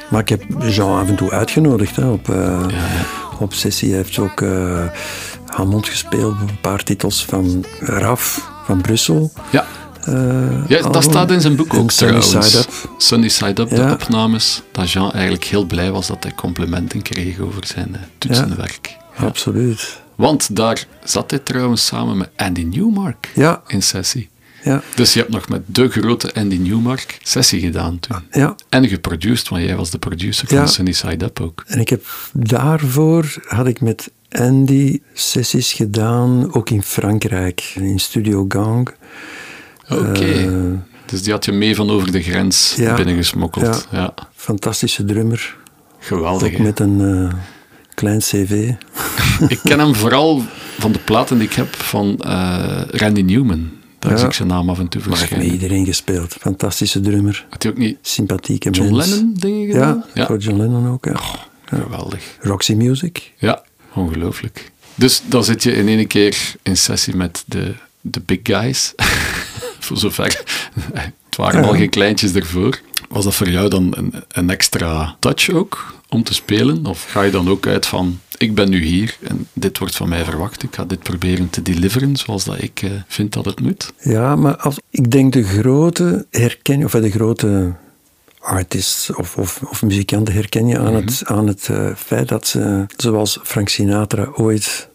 Maar 0.10 0.22
ik 0.22 0.30
heb 0.30 0.44
Jean 0.60 1.00
af 1.00 1.08
en 1.08 1.16
toe 1.16 1.32
uitgenodigd 1.32 1.96
hè, 1.96 2.08
op, 2.08 2.30
eh, 2.30 2.66
Ja, 2.68 3.06
op 3.40 3.54
sessie. 3.54 3.90
Hij 3.90 3.98
heeft 3.98 4.20
ook 4.20 4.42
eh, 4.42 4.86
Hammond 5.46 5.88
gespeeld, 5.88 6.36
een 6.40 6.60
paar 6.62 6.84
titels 6.84 7.26
van 7.26 7.66
Raf 7.80 8.52
van 8.66 8.82
Brussel. 8.82 9.32
Ja, 9.50 9.66
eh, 10.02 10.68
ja 10.68 10.90
dat 10.90 11.04
staat 11.04 11.32
in 11.32 11.42
zijn 11.42 11.56
boek 11.56 11.74
ook 11.74 11.92
Sunny. 11.92 12.22
Side 12.22 12.58
Up. 12.58 12.90
Sunny 12.98 13.30
Side 13.30 13.62
Up, 13.62 13.70
de 13.70 13.92
opnames. 13.92 14.62
Dat 14.72 14.92
Jean 14.92 15.12
eigenlijk 15.12 15.44
heel 15.44 15.66
blij 15.66 15.92
was 15.92 16.08
dat 16.08 16.24
hij 16.24 16.34
complimenten 16.36 17.02
kreeg 17.02 17.40
over 17.40 17.68
zijn 17.68 17.96
toetsenwerk. 18.18 18.98
Ja. 19.18 19.26
Absoluut. 19.26 20.02
Want 20.16 20.56
daar 20.56 20.86
zat 21.04 21.30
hij 21.30 21.40
trouwens 21.40 21.86
samen 21.86 22.18
met 22.18 22.30
Andy 22.36 22.64
Newmark 22.64 23.32
Ja, 23.36 23.62
in 23.68 23.84
sessie. 23.84 24.30
Ja, 24.64 24.82
Dus 24.96 25.14
je 25.14 25.20
hebt 25.20 25.32
nog 25.32 25.50
met 25.50 25.62
de 25.66 25.90
grote 25.90 26.34
Andy 26.34 26.56
Newmark 26.58 27.18
sessie 27.24 27.60
gedaan 27.60 28.00
toen. 28.00 28.18
ja. 28.32 28.56
En 28.70 28.88
geproduced, 28.88 29.48
want 29.50 29.64
jij 29.64 29.76
was 29.76 29.90
de 29.90 29.98
producer 30.00 30.48
van 30.48 30.58
Ja. 30.58 30.66
Sunny 30.66 30.92
Side 30.92 31.26
Up 31.26 31.40
ook. 31.42 31.64
En 31.68 31.80
ik 31.80 31.90
heb 31.90 32.06
daarvoor, 32.34 33.36
had 33.48 33.68
ik 33.68 33.82
met 33.82 34.12
Andy 34.32 35.00
sessies 35.14 35.74
gedaan, 35.74 36.54
ook 36.54 36.70
in 36.70 36.84
Frankrijk, 36.84 37.72
in 37.76 38.00
Studio 38.00 38.46
Gang. 38.48 38.90
Oké. 39.90 40.26
Eh, 40.26 40.52
dus 41.06 41.24
die 41.24 41.32
had 41.34 41.46
je 41.46 41.52
mee 41.52 41.76
van 41.76 41.90
over 41.90 42.12
de 42.12 42.22
grens 42.22 42.74
Ja. 42.78 42.96
binnengesmokkeld. 42.96 43.88
Ja. 43.92 44.14
fantastische 44.36 45.06
drummer, 45.06 45.56
Geweldig. 46.00 46.54
ook 46.54 46.58
met 46.60 46.80
een 46.80 47.02
eh, 47.30 47.34
klein 47.94 48.20
cv. 48.20 48.72
Ik 49.48 49.60
ken 49.64 49.80
hem 49.80 49.96
vooral 49.96 50.44
van 50.80 50.92
de 50.92 51.00
platen 51.00 51.38
die 51.38 51.48
ik 51.48 51.54
heb 51.54 51.76
van 51.76 52.18
eh, 52.20 52.82
Randy 52.88 53.22
Newman. 53.22 53.72
Daar 54.04 54.12
Ja. 54.12 54.18
zie 54.18 54.28
ik 54.28 54.34
zijn 54.34 54.48
naam 54.48 54.70
af 54.70 54.80
en 54.80 54.88
toe 54.88 55.02
Maar 55.02 55.10
heeft 55.10 55.22
met 55.22 55.30
verschijnen. 55.30 55.62
iedereen 55.62 55.86
gespeeld. 55.86 56.36
Fantastische 56.40 57.00
drummer, 57.02 57.46
Had 57.50 57.64
hij 57.64 57.72
ook 57.72 57.78
niet 57.78 57.98
sympathieke 58.02 58.70
John 58.70 58.96
mens. 58.96 59.10
Lennon 59.10 59.34
dingen 59.34 59.72
gedaan? 59.72 60.06
Ja, 60.14 60.26
voor 60.26 60.38
John 60.38 60.58
Lennon 60.58 60.88
ook. 60.90 61.06
Geweldig. 61.66 62.38
Roxy 62.40 62.74
Music. 62.74 63.32
Ja, 63.38 63.64
ongelooflijk. 63.94 64.72
Dus 64.96 65.22
dan 65.26 65.44
zit 65.44 65.64
je 65.64 65.72
in 65.76 65.88
één 65.88 66.08
keer 66.08 66.54
in 66.64 66.78
sessie 66.78 67.16
met 67.16 67.44
de, 67.48 67.74
de 68.02 68.20
big 68.20 68.40
guys. 68.44 68.94
voor 69.80 69.98
zover. 69.98 70.42
Het 70.94 71.36
waren 71.38 71.64
al 71.64 71.74
geen 71.74 71.90
kleintjes 71.90 72.34
ervoor. 72.34 72.80
Was 73.10 73.24
dat 73.24 73.36
voor 73.36 73.50
jou 73.50 73.70
dan 73.70 73.94
een, 73.98 74.14
een 74.28 74.50
extra 74.50 75.16
touch 75.20 75.50
ook 75.50 75.94
om 76.10 76.24
te 76.24 76.34
spelen? 76.34 76.86
Of 76.86 77.06
ga 77.10 77.22
je 77.22 77.32
dan 77.32 77.50
ook 77.50 77.68
uit 77.68 77.86
van, 77.86 78.20
ik 78.38 78.56
ben 78.56 78.70
nu 78.70 78.84
hier 78.84 79.18
en 79.22 79.48
dit 79.54 79.78
wordt 79.78 79.96
van 79.96 80.10
mij 80.10 80.24
verwacht. 80.24 80.64
Ik 80.64 80.76
ga 80.76 80.86
dit 80.86 81.00
proberen 81.04 81.50
te 81.50 81.62
deliveren 81.62 82.16
zoals 82.18 82.44
dat 82.44 82.62
ik 82.62 82.82
eh, 82.82 82.92
vind 83.08 83.34
dat 83.34 83.46
het 83.46 83.60
moet. 83.62 83.94
Ja, 84.02 84.36
maar 84.36 84.56
als, 84.58 84.80
ik 84.90 85.12
denk 85.12 85.34
de 85.34 85.44
grote 85.44 86.26
herken, 86.32 86.84
of 86.84 86.92
de 86.92 87.12
grote 87.12 87.74
artists 88.40 89.14
of, 89.16 89.38
of, 89.38 89.62
of 89.70 89.82
muzikanten 89.82 90.34
herken 90.34 90.68
je 90.68 90.80
aan 90.80 90.96
het, 90.96 91.22
aan 91.26 91.48
het 91.48 91.68
eh, 91.72 91.96
feit 91.96 92.28
dat 92.28 92.48
ze, 92.48 92.86
zoals 92.98 93.40
Frank 93.44 93.70
Sinatra 93.70 94.30
ooit 94.36 94.90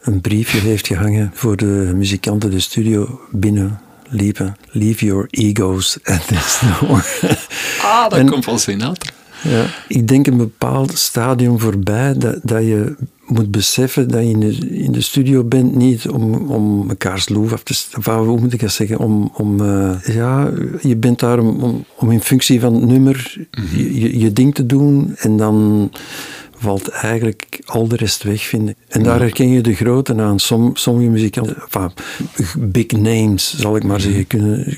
een 0.00 0.20
briefje 0.20 0.58
heeft 0.60 0.86
gehangen 0.86 1.30
voor 1.34 1.56
de 1.56 1.92
muzikanten 1.94 2.50
de 2.50 2.60
studio 2.60 3.20
binnenliepen. 3.30 4.56
Leave 4.70 5.04
your 5.04 5.26
egos 5.30 5.98
at 6.04 6.26
this 6.28 6.60
door. 6.80 7.06
Ah, 7.82 8.02
dat 8.10 8.18
En- 8.18 8.28
komt 8.30 8.44
van 8.44 8.58
Sinatra. 8.58 9.12
Ja, 9.42 9.64
ik 9.88 10.08
denk 10.08 10.26
een 10.26 10.36
bepaald 10.36 10.98
stadium 10.98 11.60
voorbij 11.60 12.14
dat, 12.14 12.40
dat 12.42 12.62
je 12.62 12.94
moet 13.30 13.50
beseffen 13.50 14.08
dat 14.08 14.22
je 14.22 14.30
in 14.30 14.40
de, 14.40 14.68
in 14.70 14.92
de 14.92 15.00
studio 15.00 15.44
bent 15.44 15.74
niet 15.74 16.08
om, 16.08 16.34
om 16.34 16.86
mekaars 16.86 17.28
loef 17.28 17.52
af 17.52 17.62
te 17.62 17.84
of 17.96 18.04
hoe 18.06 18.40
moet 18.40 18.52
ik 18.52 18.60
dat 18.60 18.72
zeggen? 18.72 18.98
Om, 18.98 19.30
om, 19.34 19.60
eh, 19.60 20.14
ja, 20.14 20.50
je 20.80 20.96
bent 20.96 21.18
daar 21.18 21.38
om, 21.38 21.60
om, 21.60 21.84
om 21.96 22.10
in 22.10 22.20
functie 22.20 22.60
van 22.60 22.74
het 22.74 22.84
nummer 22.84 23.46
je, 23.74 24.00
je, 24.00 24.18
je 24.18 24.32
ding 24.32 24.54
te 24.54 24.66
doen 24.66 25.14
en 25.16 25.36
dan 25.36 25.90
valt 26.60 26.88
eigenlijk 26.88 27.60
al 27.64 27.88
de 27.88 27.96
rest 27.96 28.22
weg, 28.22 28.42
vind 28.42 28.68
ik. 28.68 28.76
En 28.88 29.02
daar 29.02 29.20
herken 29.20 29.48
je 29.48 29.60
de 29.60 29.74
grote 29.74 30.14
aan. 30.14 30.38
Som, 30.38 30.76
sommige 30.76 31.08
muzikanten, 31.08 31.56
enfin, 31.56 31.90
big 32.58 32.90
names, 32.90 33.56
zal 33.56 33.76
ik 33.76 33.84
maar 33.84 34.00
zeggen, 34.00 34.26
kunnen, 34.26 34.74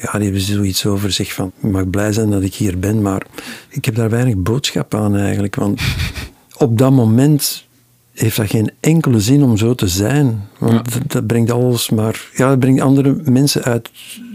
ja, 0.00 0.12
die 0.12 0.22
hebben 0.22 0.40
zoiets 0.40 0.86
over 0.86 1.12
zich 1.12 1.32
van, 1.32 1.52
ik 1.62 1.70
mag 1.70 1.90
blij 1.90 2.12
zijn 2.12 2.30
dat 2.30 2.42
ik 2.42 2.54
hier 2.54 2.78
ben, 2.78 3.02
maar 3.02 3.22
ik 3.68 3.84
heb 3.84 3.94
daar 3.94 4.10
weinig 4.10 4.36
boodschap 4.36 4.94
aan 4.94 5.16
eigenlijk, 5.16 5.54
want 5.54 5.80
op 6.56 6.78
dat 6.78 6.92
moment 6.92 7.66
heeft 8.12 8.36
dat 8.36 8.50
geen 8.50 8.70
enkele 8.80 9.20
zin 9.20 9.42
om 9.42 9.56
zo 9.56 9.74
te 9.74 9.88
zijn. 9.88 10.48
Want 10.58 10.92
dat, 10.92 11.12
dat 11.12 11.26
brengt 11.26 11.50
alles 11.50 11.90
maar... 11.90 12.28
Ja, 12.34 12.48
dat 12.48 12.58
brengt 12.58 12.80
andere 12.80 13.20
mensen 13.24 13.62
uit 13.62 13.90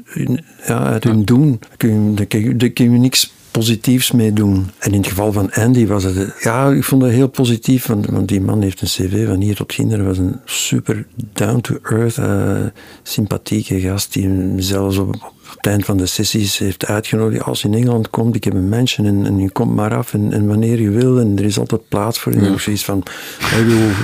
hun, 0.06 0.44
ja, 0.68 0.84
uit 0.84 1.04
hun 1.04 1.24
doen. 1.24 1.60
Daar 1.60 1.78
kun, 2.26 2.58
je, 2.58 2.70
kun 2.70 2.92
je 2.92 3.00
niks 3.00 3.34
positiefs 3.54 4.12
mee 4.12 4.34
doen. 4.34 4.70
En 4.80 4.92
in 4.92 4.98
het 4.98 5.08
geval 5.08 5.32
van 5.32 5.52
Andy 5.52 5.86
was 5.86 6.04
het... 6.04 6.36
Ja, 6.42 6.70
ik 6.70 6.84
vond 6.84 7.02
dat 7.02 7.12
heel 7.12 7.28
positief, 7.28 7.86
want, 7.86 8.06
want 8.06 8.28
die 8.28 8.42
man 8.42 8.62
heeft 8.62 8.82
een 8.82 8.88
cv 8.88 9.28
van 9.28 9.42
hier 9.42 9.56
tot 9.56 9.68
kinder. 9.68 10.04
was 10.04 10.18
een 10.18 10.40
super 10.46 11.08
down-to-earth, 11.34 12.18
eh, 12.18 12.66
sympathieke 13.04 13.80
gast 13.80 14.14
die 14.14 14.24
hem 14.24 14.60
zelfs 14.60 14.98
op, 14.98 15.33
op 15.50 15.56
het 15.56 15.68
eind 15.68 15.86
van 15.86 15.98
de 15.98 16.06
sessies 16.06 16.58
heeft 16.58 16.86
uitgenodigd. 16.86 17.44
Als 17.44 17.62
je 17.62 17.68
in 17.68 17.74
Engeland 17.74 18.10
komt, 18.10 18.36
ik 18.36 18.44
heb 18.44 18.54
een 18.54 18.70
mansion 18.70 19.08
en, 19.08 19.26
en 19.26 19.40
je 19.40 19.52
komt 19.52 19.76
maar 19.76 19.96
af 19.96 20.14
en, 20.14 20.34
en 20.34 20.48
wanneer 20.48 20.82
je 20.82 20.90
wil 20.90 21.20
en 21.20 21.38
er 21.38 21.44
is 21.44 21.60
altijd 21.60 21.88
plaats 21.88 22.20
voor 22.20 22.34
je. 22.34 22.40
En 22.40 22.62
zoiets 22.62 22.86
van, 22.86 23.04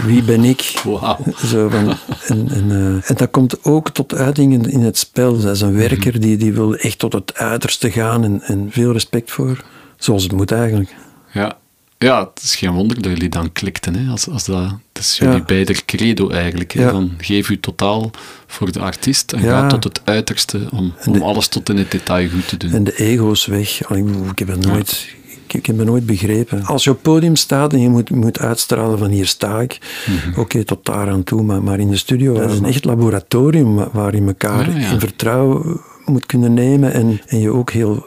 wie 0.05 0.23
ben 0.23 0.43
ik? 0.43 0.81
Wauw. 0.83 1.17
Zo 1.45 1.69
van, 1.69 1.95
en, 2.27 2.49
en, 2.49 2.71
eh, 2.71 3.09
en 3.09 3.15
dat 3.15 3.31
komt 3.31 3.63
ook 3.63 3.89
tot 3.89 4.15
uiting 4.15 4.53
in, 4.53 4.69
in 4.69 4.81
het 4.81 4.97
spel. 4.97 5.39
Dat 5.39 5.55
is 5.55 5.61
een 5.61 5.75
werker 5.75 6.19
die, 6.19 6.37
die 6.37 6.53
wil 6.53 6.75
echt 6.75 6.99
tot 6.99 7.13
het 7.13 7.35
uiterste 7.35 7.91
gaan 7.91 8.23
en, 8.23 8.41
en 8.41 8.67
veel 8.71 8.91
respect 8.91 9.31
voor. 9.31 9.63
Zoals 9.97 10.23
het 10.23 10.31
moet 10.31 10.51
eigenlijk. 10.51 10.95
Ja. 11.31 11.57
Ja, 11.99 12.19
het 12.33 12.43
is 12.43 12.55
geen 12.55 12.71
wonder 12.71 13.01
dat 13.01 13.11
jullie 13.11 13.29
dan 13.29 13.51
klikten. 13.51 13.95
Hè? 13.95 14.11
Als, 14.11 14.29
als 14.29 14.45
dat, 14.45 14.69
dat 14.91 15.03
is 15.03 15.17
jullie 15.17 15.35
Ja. 15.37 15.43
beider 15.43 15.85
credo 15.85 16.29
eigenlijk. 16.29 16.73
Ja. 16.73 16.91
Dan 16.91 17.11
geef 17.17 17.49
u 17.49 17.59
totaal 17.59 18.11
voor 18.47 18.71
de 18.71 18.79
artiest 18.79 19.31
en 19.33 19.41
Ja. 19.43 19.59
ga 19.61 19.67
tot 19.67 19.83
het 19.83 20.01
uiterste 20.03 20.67
om, 20.71 20.93
om 21.05 21.21
alles 21.21 21.47
tot 21.47 21.69
in 21.69 21.77
het 21.77 21.91
detail 21.91 22.29
goed 22.29 22.47
te 22.47 22.57
doen. 22.57 22.71
En 22.71 22.83
de 22.83 22.95
ego's 22.99 23.45
weg. 23.45 23.81
Ik, 23.89 24.05
ik 24.31 24.39
heb 24.39 24.47
het 24.47 24.65
nooit... 24.65 25.17
Ik, 25.51 25.65
heb 25.65 25.77
het 25.77 25.85
nooit 25.87 26.05
begrepen. 26.05 26.63
Als 26.65 26.83
je 26.83 26.89
op 26.89 26.95
het 26.95 27.05
podium 27.05 27.35
staat 27.35 27.73
en 27.73 27.79
je 27.81 27.89
moet, 27.89 28.09
moet 28.09 28.39
uitstralen 28.39 28.97
van 28.99 29.09
hier 29.09 29.25
sta 29.27 29.61
ik, 29.61 29.77
Mhm. 30.07 30.39
oké, 30.39 30.63
tot 30.63 30.85
daar 30.85 31.09
aan 31.09 31.23
toe, 31.23 31.43
maar, 31.43 31.63
maar 31.63 31.79
in 31.79 31.89
de 31.89 31.97
studio 31.97 32.33
dat 32.33 32.51
is 32.51 32.57
een 32.59 32.65
echt 32.65 32.85
laboratorium 32.85 33.75
wa- 33.75 33.89
waar 33.93 34.15
je 34.15 34.21
elkaar 34.21 34.69
Ja, 34.71 34.77
ja. 34.77 34.91
in 34.91 34.99
vertrouwen 34.99 35.79
moet 36.05 36.25
kunnen 36.25 36.53
nemen 36.53 36.93
en, 36.93 37.21
en 37.27 37.39
je 37.39 37.49
ook 37.53 37.71
heel... 37.71 38.05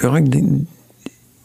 Ja, 0.00 0.16
ik 0.16 0.32
denk, 0.32 0.48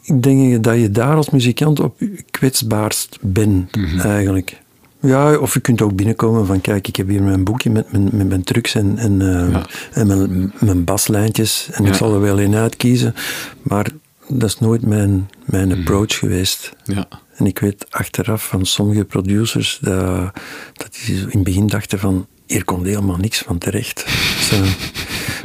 ik 0.02 0.22
denk 0.22 0.64
dat 0.64 0.76
je 0.78 0.90
daar 0.90 1.16
als 1.16 1.30
muzikant 1.30 1.80
op 1.80 2.00
kwetsbaarst 2.30 3.18
bent, 3.20 3.76
Mhm. 3.76 3.98
eigenlijk. 4.00 4.58
Ja, 5.00 5.36
of 5.38 5.54
je 5.54 5.60
kunt 5.60 5.82
ook 5.82 5.94
binnenkomen 5.96 6.46
van, 6.46 6.60
kijk, 6.60 6.88
ik 6.88 6.96
heb 6.96 7.08
hier 7.08 7.22
mijn 7.22 7.44
boekje 7.44 7.70
met 7.70 7.92
mijn, 7.92 8.08
met 8.12 8.28
mijn 8.28 8.42
trucs 8.42 8.74
en, 8.74 8.98
en, 8.98 9.20
eh, 9.20 9.50
Ja. 9.52 9.66
en 9.92 10.06
mijn, 10.06 10.52
mijn 10.60 10.84
baslijntjes. 10.84 11.68
En 11.72 11.84
ik 11.84 11.94
zal 11.94 12.14
er 12.14 12.20
wel 12.20 12.40
een 12.40 12.54
uitkiezen. 12.54 13.14
Maar 13.62 13.86
dat 14.28 14.48
is 14.48 14.58
nooit 14.58 14.86
mijn, 14.86 15.28
mijn 15.44 15.68
Mhm. 15.68 15.78
approach 15.78 16.18
geweest. 16.18 16.72
Ja. 16.84 17.08
En 17.36 17.46
ik 17.46 17.58
weet 17.58 17.86
achteraf 17.90 18.46
van 18.46 18.66
sommige 18.66 19.04
producers 19.04 19.78
dat, 19.82 20.30
dat 20.72 20.98
die 21.06 21.16
in 21.16 21.28
het 21.30 21.42
begin 21.42 21.66
dachten 21.66 21.98
van 21.98 22.26
hier 22.50 22.64
komt 22.64 22.86
helemaal 22.86 23.16
niks 23.16 23.38
van 23.38 23.58
terecht. 23.58 24.04
Zo. 24.40 24.56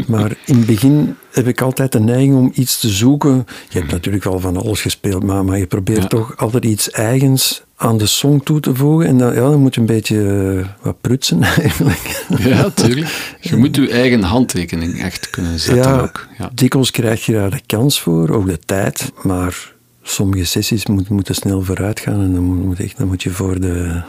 Maar 0.08 0.36
in 0.46 0.56
het 0.58 0.66
begin 0.66 1.16
heb 1.32 1.48
ik 1.48 1.62
altijd 1.62 1.92
de 1.92 2.00
neiging 2.00 2.36
om 2.36 2.52
iets 2.54 2.80
te 2.80 2.90
zoeken. 2.90 3.46
Je 3.70 3.80
hebt 3.80 3.92
natuurlijk 3.92 4.24
wel 4.24 4.40
van 4.40 4.58
alles 4.58 4.82
gespeeld, 4.82 5.24
maar, 5.24 5.46
maar 5.46 5.58
je 5.58 5.66
probeert 5.68 6.02
Ja. 6.02 6.08
toch 6.08 6.38
altijd 6.38 6.66
iets 6.66 6.92
eigens 6.92 7.64
aan 7.76 7.98
de 7.98 8.06
song 8.06 8.40
toe 8.44 8.60
te 8.60 8.76
voegen. 8.76 9.08
En 9.08 9.18
dan, 9.18 9.34
ja, 9.34 9.40
dan 9.50 9.60
moet 9.60 9.74
je 9.76 9.80
een 9.82 9.88
beetje 9.88 10.56
eh, 10.60 10.68
wat 10.82 11.02
prutsen 11.02 11.44
eigenlijk. 11.62 12.24
ja, 12.40 12.70
tuurlijk. 12.70 13.38
Je 13.42 13.56
moet 13.56 13.76
je 13.76 13.90
eigen 13.90 14.24
handtekening 14.24 15.02
echt 15.02 15.30
kunnen 15.30 15.60
zetten 15.60 15.92
ja, 15.94 16.00
ook. 16.00 16.28
Ja. 16.38 16.50
dikwijls 16.54 16.92
krijg 16.92 17.26
je 17.26 17.32
daar 17.34 17.50
de 17.52 17.62
kans 17.66 18.02
voor, 18.02 18.30
ook 18.30 18.46
de 18.48 18.60
tijd. 18.60 19.12
Maar 19.24 19.74
sommige 20.04 20.46
sessies 20.46 20.86
moet, 20.86 21.10
moeten 21.10 21.36
snel 21.36 21.62
vooruit 21.62 22.00
gaan 22.00 22.22
en 22.22 22.34
dan 22.34 22.44
moet, 22.44 22.66
moet 22.66 22.80
echt, 22.80 22.98
dan 22.98 23.08
moet 23.08 23.24
je 23.24 23.30
voor 23.30 23.60
de, 23.60 24.02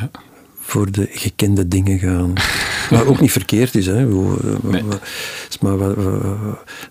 Ja. 0.00 0.10
Voor 0.64 0.90
de 0.92 1.08
gekende 1.10 1.68
dingen 1.68 1.98
gaan. 1.98 2.32
maar 2.90 3.06
ook 3.06 3.20
niet 3.20 3.32
verkeerd 3.32 3.74
is, 3.74 3.86
hè. 3.86 4.06
We- 4.06 4.36
we- 4.62 4.70
Nee. 4.70 4.82
we- 4.84 4.98
is 5.48 5.58
maar 5.58 5.78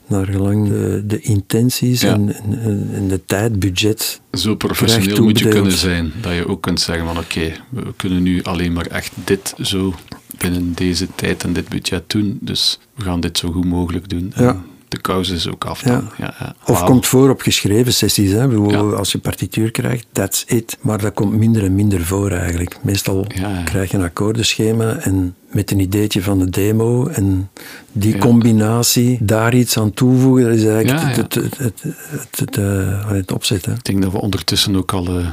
naar 0.08 0.26
gelang 0.26 0.68
de, 0.68 1.04
de 1.06 1.20
intenties 1.20 2.02
Ja. 2.02 2.14
en, 2.14 2.36
en, 2.36 2.90
en 2.94 3.08
de 3.08 3.22
tijd, 3.26 3.60
budget. 3.60 4.22
Zo 4.32 4.56
professioneel 4.56 5.24
moet 5.24 5.40
je 5.40 5.48
kunnen 5.48 5.72
zijn. 5.72 6.12
Dat 6.22 6.34
je 6.34 6.48
ook 6.48 6.62
kunt 6.62 6.82
zeggen 6.82 7.06
van 7.06 7.18
oké, 7.18 7.52
we 7.70 7.94
kunnen 7.96 8.24
nu 8.24 8.44
alleen 8.44 8.74
maar 8.74 8.86
echt 8.86 9.12
dit 9.24 9.54
zo 9.62 9.94
binnen 10.38 10.74
deze 10.74 11.08
tijd 11.16 11.44
en 11.44 11.54
dit 11.54 11.70
budget 11.70 12.04
doen. 12.08 12.38
Dus 12.42 12.80
we 12.96 13.04
gaan 13.04 13.20
dit 13.20 13.38
zo 13.38 13.52
goed 13.52 13.66
mogelijk 13.66 14.10
doen. 14.10 14.32
En 14.36 14.44
Ja. 14.44 14.62
De 15.00 15.34
is 15.34 15.50
ook 15.50 15.66
af 15.66 15.82
dan. 15.82 16.10
Ja, 16.18 16.34
ja. 16.40 16.56
Of 16.66 16.84
komt 16.84 17.08
voor 17.08 17.30
op 17.30 17.42
geschreven 17.42 17.94
sessies. 17.94 18.32
Hè. 18.32 18.48
Als 18.96 19.12
je 19.12 19.18
partituur 19.18 19.72
krijgt, 19.72 20.06
that's 20.12 20.44
it. 20.48 20.78
Maar 20.82 20.98
dat 20.98 21.14
komt 21.14 21.34
minder 21.34 21.64
en 21.64 21.76
minder 21.76 22.06
voor 22.06 22.32
eigenlijk. 22.32 22.78
Meestal 22.82 23.28
krijg 23.66 23.92
je 23.92 23.98
een 23.98 24.04
akkoordenschema 24.04 24.96
en 24.96 25.36
met 25.52 25.72
een 25.72 25.80
ideetje 25.80 26.22
van 26.22 26.40
de 26.40 26.50
demo 26.50 27.08
en 27.08 27.50
die 27.92 28.18
combinatie, 28.18 29.18
daar 29.22 29.54
iets 29.54 29.78
aan 29.78 29.94
toevoegen, 29.94 30.44
dat 30.44 30.54
is 30.54 30.66
eigenlijk. 30.66 31.16
Het, 31.16 31.34
het, 31.34 31.58
het, 31.58 31.84
het, 31.84 32.40
het, 32.40 32.58
eh, 32.58 33.10
het 33.10 33.32
opzet. 33.32 33.66
Hè. 33.66 33.74
Ik 33.74 33.84
denk 33.84 34.02
dat 34.02 34.12
we 34.12 34.22
ondertussen 34.22 34.76
ook 34.76 34.94
al 34.94 35.08
eh, 35.08 35.28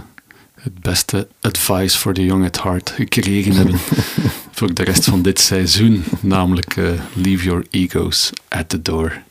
het 0.54 0.80
beste 0.80 1.28
advice 1.40 1.98
for 1.98 2.14
the 2.14 2.24
young 2.24 2.44
at 2.44 2.62
heart 2.62 2.90
gekregen 2.96 3.52
hebben 3.52 3.78
voor 4.58 4.74
de 4.74 4.84
rest 4.84 5.04
van 5.04 5.22
dit 5.22 5.40
seizoen. 5.40 6.04
Namelijk 6.20 6.76
eh, 6.76 6.90
Leave 7.14 7.44
Your 7.44 7.66
Egos 7.70 8.30
at 8.48 8.68
the 8.68 8.82
Door. 8.82 9.22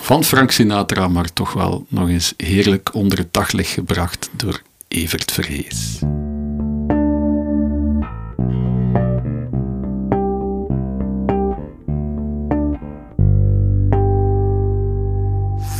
Van 0.00 0.24
Frank 0.24 0.50
Sinatra, 0.50 1.08
maar 1.08 1.32
toch 1.32 1.52
wel 1.52 1.86
nog 1.88 2.08
eens 2.08 2.34
heerlijk 2.36 2.94
onder 2.94 3.18
het 3.18 3.32
daglicht 3.32 3.70
gebracht 3.70 4.30
door 4.36 4.62
Evert 4.88 5.32
Verhees. 5.32 5.98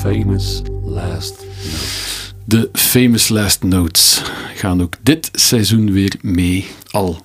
Famous 0.01 0.63
Last 0.85 1.45
Notes. 1.65 2.35
De 2.45 2.69
Famous 2.73 3.29
Last 3.29 3.63
Notes 3.63 4.23
gaan 4.55 4.83
ook 4.83 4.95
dit 5.01 5.29
seizoen 5.33 5.93
weer 5.93 6.15
mee. 6.21 6.67
Al 6.91 7.25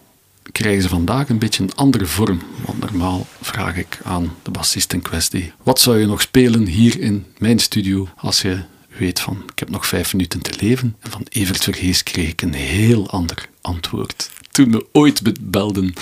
krijgen 0.57 0.81
ze 0.81 0.89
vandaag 0.89 1.29
een 1.29 1.39
beetje 1.39 1.63
een 1.63 1.75
andere 1.75 2.05
vorm. 2.05 2.41
Want 2.65 2.79
normaal 2.79 3.27
vraag 3.41 3.77
ik 3.77 3.99
aan 4.03 4.35
de 4.43 4.51
bassist 4.51 4.93
in 4.93 5.01
kwestie: 5.01 5.51
wat 5.63 5.79
zou 5.79 5.99
je 5.99 6.05
nog 6.05 6.21
spelen 6.21 6.65
hier 6.65 6.99
in 6.99 7.25
mijn 7.37 7.59
studio 7.59 8.07
als 8.15 8.41
je 8.41 8.63
weet 8.97 9.19
van 9.19 9.43
ik 9.51 9.59
heb 9.59 9.69
nog 9.69 9.87
vijf 9.87 10.13
minuten 10.13 10.41
te 10.41 10.53
leven? 10.59 10.95
En 10.99 11.11
van 11.11 11.25
Evert 11.29 11.63
Vergees 11.63 12.03
kreeg 12.03 12.29
ik 12.29 12.41
een 12.41 12.53
heel 12.53 13.09
ander 13.09 13.49
antwoord. 13.61 14.31
Toen 14.51 14.71
we 14.71 14.85
ooit 14.91 15.21
belden 15.41 15.93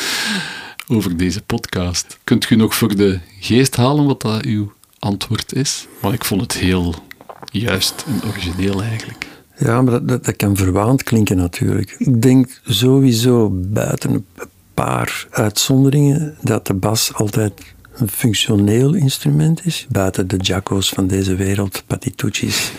over 0.88 1.18
deze 1.18 1.41
podcast. 1.41 2.18
Kunt 2.23 2.49
u 2.49 2.56
nog 2.56 2.76
voor 2.76 2.95
de 2.95 3.19
geest 3.40 3.76
halen 3.76 4.06
wat 4.06 4.22
dat 4.22 4.45
uw 4.45 4.73
antwoord 4.99 5.53
is? 5.53 5.88
Want 6.02 6.14
ik 6.14 6.26
vond 6.26 6.41
het 6.41 6.53
heel 6.53 6.95
juist 7.52 8.03
en 8.07 8.30
origineel 8.30 8.84
eigenlijk. 8.84 9.27
Ja, 9.57 9.82
maar 9.82 9.91
dat, 9.94 10.07
dat, 10.07 10.26
dat 10.26 10.36
kan 10.36 10.56
verwaand 10.56 11.03
klinken 11.03 11.38
natuurlijk. 11.38 11.95
Ik 11.98 12.22
denk 12.22 12.60
sowieso 12.65 13.49
buiten 13.53 14.11
een 14.14 14.26
paar 14.73 15.27
uitzonderingen 15.32 16.36
dat 16.41 16.68
de 16.68 16.73
bas 16.73 17.14
altijd 17.14 17.73
een 17.95 18.10
functioneel 18.10 18.94
instrument 18.94 19.65
is. 19.65 19.86
Buiten 19.90 20.27
de 20.27 20.38
Jacco's 20.38 20.90
van 20.90 21.07
deze 21.07 21.36
wereld, 21.36 21.84
Patitucci's. 21.88 22.72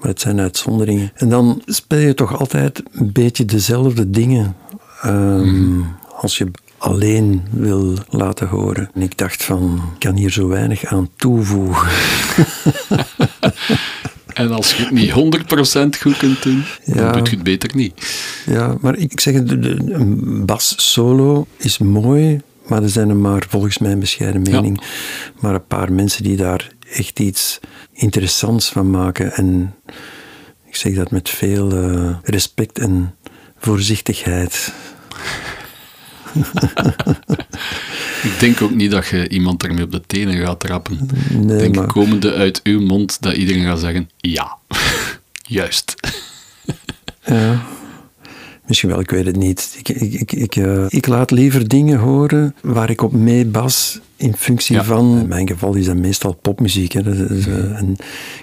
Maar 0.00 0.08
het 0.08 0.20
zijn 0.20 0.40
uitzonderingen. 0.40 1.10
En 1.14 1.28
dan 1.28 1.62
speel 1.66 1.98
je 1.98 2.14
toch 2.14 2.38
altijd 2.38 2.82
een 2.92 3.12
beetje 3.12 3.44
dezelfde 3.44 4.10
dingen. 4.10 4.56
ehm, 5.02 5.80
Als 6.16 6.38
je 6.38 6.50
alleen 6.78 7.42
wil 7.50 7.94
laten 8.08 8.48
horen. 8.48 8.90
En 8.94 9.02
ik 9.02 9.18
dacht 9.18 9.44
van, 9.44 9.74
ik 9.94 9.98
kan 9.98 10.16
hier 10.16 10.30
zo 10.30 10.48
weinig 10.48 10.84
aan 10.84 11.08
toevoegen. 11.16 11.88
En 14.34 14.52
als 14.52 14.74
je 14.74 14.82
het 14.82 14.90
niet 14.90 15.10
100% 15.10 16.00
goed 16.00 16.16
kunt 16.16 16.42
doen, 16.42 16.64
Ja. 16.84 16.94
dan 16.94 17.12
doe 17.12 17.22
je 17.30 17.30
het 17.34 17.42
beter 17.42 17.70
niet. 17.74 17.92
Ja, 18.46 18.76
maar 18.80 18.96
ik 18.96 19.20
zeg 19.20 19.34
het, 19.34 19.50
een 19.50 20.42
bas 20.46 20.74
solo 20.76 21.46
is 21.56 21.78
mooi, 21.78 22.40
maar 22.68 22.82
er 22.82 22.88
zijn 22.88 23.08
er 23.08 23.16
maar, 23.16 23.46
volgens 23.48 23.78
mijn 23.78 23.98
bescheiden 23.98 24.42
mening, 24.42 24.80
maar 25.40 25.54
een 25.54 25.66
paar 25.66 25.92
mensen 25.92 26.22
die 26.22 26.36
daar 26.36 26.70
echt 26.92 27.20
iets 27.20 27.60
interessants 27.92 28.68
van 28.68 28.90
maken. 28.90 29.32
En 29.32 29.74
ik 30.66 30.76
zeg 30.76 30.94
dat 30.94 31.10
met 31.10 31.28
veel 31.30 31.72
eh, 31.72 32.16
respect 32.22 32.78
en 32.78 33.14
voorzichtigheid. 33.58 34.72
Ik 38.22 38.36
denk 38.38 38.62
ook 38.62 38.74
niet 38.74 38.90
dat 38.90 39.06
je 39.06 39.28
iemand 39.28 39.62
ermee 39.62 39.84
op 39.84 39.92
de 39.92 40.00
tenen 40.06 40.36
gaat 40.46 40.60
trappen. 40.60 40.98
ik 41.30 41.36
Nee, 41.44 41.58
denk 41.58 41.74
maar- 41.76 41.86
komende 41.86 42.32
uit 42.32 42.60
uw 42.62 42.80
mond 42.80 43.22
dat 43.22 43.32
iedereen 43.36 43.64
gaat 43.64 43.80
zeggen, 43.80 44.10
ja, 44.16 44.56
juist. 45.58 45.94
Ja. 47.26 47.62
Misschien 48.66 48.88
wel, 48.88 49.00
ik 49.00 49.10
weet 49.10 49.26
het 49.26 49.36
niet. 49.36 49.74
Ik, 49.78 49.88
ik, 49.88 50.12
ik, 50.20 50.32
ik, 50.32 50.56
eh, 50.56 50.84
ik 50.88 51.06
laat 51.06 51.30
liever 51.30 51.68
dingen 51.68 51.98
horen 51.98 52.54
waar 52.62 52.90
ik 52.90 53.02
op 53.02 53.12
meebas 53.12 54.00
in 54.16 54.34
functie 54.36 54.74
Ja. 54.76 54.84
van... 54.84 55.18
In 55.18 55.28
mijn 55.28 55.48
geval 55.48 55.74
is 55.74 55.84
dat 55.84 55.96
meestal 55.96 56.32
popmuziek. 56.34 56.92
Hè. 56.92 57.02
Dat 57.02 57.30
is, 57.30 57.46
eh, 57.46 57.80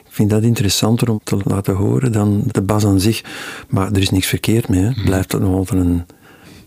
ik 0.05 0.09
vind 0.09 0.29
dat 0.29 0.43
interessanter 0.43 1.09
om 1.09 1.19
te 1.23 1.37
laten 1.43 1.75
horen 1.75 2.11
dan 2.11 2.43
de 2.45 2.61
bas 2.61 2.85
aan 2.85 2.99
zich. 2.99 3.21
Maar 3.69 3.91
er 3.91 3.97
is 4.01 4.09
niks 4.09 4.27
verkeerd 4.27 4.69
mee. 4.69 4.79
Hè. 4.81 4.87
Het 4.87 5.03
blijft 5.03 5.29
toch 5.29 5.41
nog 5.41 5.55
altijd 5.55 5.81
een 5.81 6.03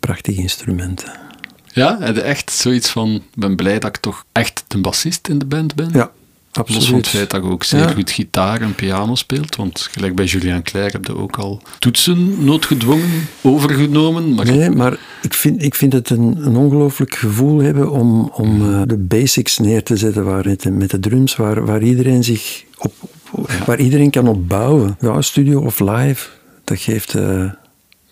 prachtig 0.06 0.36
instrument. 0.36 1.05
hè. 1.05 1.10
Ja, 1.81 1.97
heb 2.01 2.14
je 2.14 2.20
echt 2.22 2.51
zoiets 2.52 2.90
van, 2.90 3.09
ik 3.14 3.22
ben 3.35 3.56
blij 3.56 3.78
dat 3.78 3.97
ik 3.97 4.02
toch 4.02 4.24
echt 4.32 4.64
de 4.68 4.78
bassist 4.81 5.28
in 5.28 5.39
de 5.39 5.44
band 5.44 5.74
ben? 5.74 5.90
Ja, 5.93 6.10
Los 6.52 6.64
van 6.64 6.74
het 6.74 6.76
absoluut. 6.76 7.09
feit 7.09 7.31
dat 7.31 7.43
je 7.44 7.51
ook 7.51 7.64
zeer 7.64 7.81
Ja. 7.81 7.93
goed 7.93 8.10
gitaar 8.10 8.60
en 8.60 8.74
piano 8.74 9.14
speelt. 9.14 9.56
Want 9.56 9.89
gelijk 9.90 10.14
bij 10.14 10.24
Julien 10.24 10.62
Clerc 10.62 10.93
heb 10.93 11.05
je 11.06 11.16
ook 11.16 11.36
al 11.36 11.62
toetsen 11.78 12.44
noodgedwongen 12.44 13.26
overgenomen. 13.43 14.35
Maar 14.35 14.47
Nee, 14.47 14.70
maar 14.70 14.97
ik 15.22 15.35
vind, 15.35 15.62
ik 15.62 15.74
vind 15.74 15.93
het 15.93 16.10
een, 16.10 16.36
een 16.47 16.56
ongelooflijk 16.56 17.14
gevoel 17.14 17.59
hebben 17.60 17.90
om, 17.90 18.31
om 18.32 18.72
eh, 18.74 18.82
de 18.86 18.97
basics 18.97 19.59
neer 19.59 19.82
te 19.82 19.97
zetten 19.97 20.24
waar 20.24 20.44
met, 20.47 20.62
de, 20.62 20.70
met 20.70 20.90
de 20.90 20.98
drums, 21.01 21.36
waar, 21.36 21.64
waar 21.64 21.82
iedereen 21.82 22.24
zich 22.24 22.64
op, 22.78 22.93
op- 23.31 23.51
waar 23.66 23.81
iedereen 23.81 24.10
kan 24.10 24.28
opbouwen. 24.28 24.97
Ja, 25.01 25.20
studio 25.22 25.60
of 25.60 25.81
live, 25.81 26.28
dat 26.64 26.78
geeft, 26.81 27.14
eh, 27.14 27.51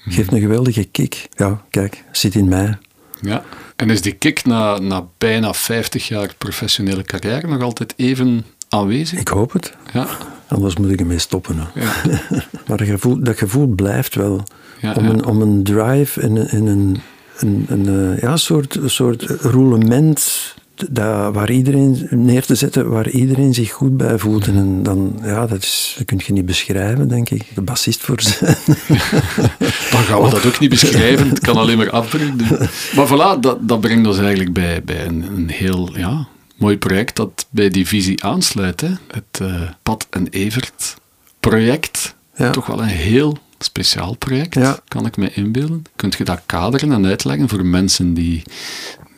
geeft 0.09 0.33
een 0.33 0.41
geweldige 0.41 0.85
kick. 0.85 1.29
Ja, 1.37 1.63
kijk, 1.71 2.05
zit 2.13 2.35
in 2.35 2.49
mij. 2.49 2.79
Ja. 3.21 3.45
En 3.77 3.91
is 3.91 4.03
die 4.03 4.13
kick 4.13 4.45
na, 4.45 4.79
na 4.79 5.07
bijna 5.19 5.55
50 5.55 6.09
jaar 6.09 6.35
professionele 6.39 7.03
carrière 7.03 7.47
nog 7.47 7.63
altijd 7.63 7.95
even 7.97 8.45
aanwezig? 8.69 9.19
Ik 9.19 9.29
hoop 9.29 9.53
het. 9.53 9.77
Ja. 9.93 10.07
Anders 10.49 10.77
moet 10.77 10.91
ik 10.91 11.01
ermee 11.01 11.19
stoppen. 11.19 11.57
Ja. 11.75 11.93
Maar 12.67 12.77
dat 12.77 12.87
gevoel, 12.87 13.23
dat 13.23 13.39
gevoel 13.39 13.67
blijft 13.67 14.15
wel. 14.15 14.45
Ja, 14.81 14.93
om, 14.93 15.05
ja. 15.05 15.11
Een, 15.11 15.25
om 15.25 15.41
een 15.41 15.63
drive 15.63 16.21
en 16.21 16.37
een, 16.37 16.49
en 16.49 16.67
een, 16.67 17.01
een, 17.39 17.67
een, 17.69 18.15
eh, 18.15 18.23
ja, 18.23 18.37
soort, 18.37 18.75
een 18.75 18.91
soort 18.91 19.23
roulement 19.23 20.55
dat, 20.91 21.35
waar 21.35 21.51
iedereen 21.51 22.07
neer 22.11 22.45
te 22.45 22.55
zetten, 22.55 22.91
waar 22.91 23.09
iedereen 23.09 23.55
zich 23.55 23.71
goed 23.71 23.97
bij 23.97 24.19
voelt. 24.19 24.47
En 24.47 24.83
dan, 24.83 25.21
ja, 25.23 25.47
dat, 25.47 25.63
is, 25.63 25.95
dat 25.99 26.07
kun 26.07 26.21
je 26.27 26.33
niet 26.33 26.47
beschrijven, 26.47 27.09
denk 27.09 27.31
ik. 27.31 27.45
De 27.55 27.63
bassist 27.63 28.01
voor 28.01 28.21
zijn. 28.21 28.57
Dan 29.93 30.03
gaan 30.03 30.23
we 30.23 30.31
dat 30.31 30.47
ook 30.47 30.59
niet 30.59 30.71
beschrijven. 30.71 31.29
Het 31.29 31.41
kan 31.41 31.57
alleen 31.57 31.77
maar 31.77 31.91
afbreuk 31.91 32.39
doen. 32.39 32.59
Maar 32.97 33.07
voilà, 33.09 33.41
dat, 33.41 33.69
dat 33.69 33.81
brengt 33.81 34.07
ons 34.07 34.19
eigenlijk 34.19 34.53
bij, 34.53 34.83
bij 34.85 35.07
een, 35.07 35.23
een 35.23 35.49
heel 35.51 35.91
ja, 35.99 36.27
mooi 36.57 36.79
project 36.79 37.17
dat 37.17 37.47
bij 37.51 37.69
die 37.69 37.87
visie 37.87 38.25
aansluit. 38.25 38.81
Hè. 38.81 38.91
Het 39.11 39.41
eh, 39.41 39.63
Pat 39.83 40.07
en 40.11 40.27
Evert 40.31 40.95
project. 41.41 42.15
Ja. 42.37 42.51
Toch 42.51 42.67
wel 42.67 42.83
een 42.83 42.89
heel 42.89 43.39
speciaal 43.59 44.15
project, 44.17 44.55
Ja. 44.55 44.79
kan 44.89 45.07
ik 45.07 45.17
me 45.17 45.33
inbeelden. 45.33 45.83
Kunt 45.97 46.15
je 46.15 46.25
dat 46.25 46.41
kaderen 46.47 46.93
en 46.93 47.07
uitleggen 47.07 47.49
voor 47.49 47.67
mensen 47.67 48.15
die 48.15 48.43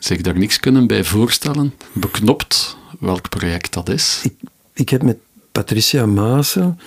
zich 0.05 0.21
daar 0.21 0.37
niks 0.37 0.59
kunnen 0.59 0.87
bij 0.87 1.03
voorstellen? 1.03 1.73
Beknopt 1.93 2.77
welk 2.99 3.29
project 3.29 3.73
dat 3.73 3.89
is. 3.89 4.19
ik, 4.23 4.33
ik 4.73 4.89
heb 4.89 5.03
met 5.03 5.17
Patricia 5.51 6.05
Maassen, 6.05 6.79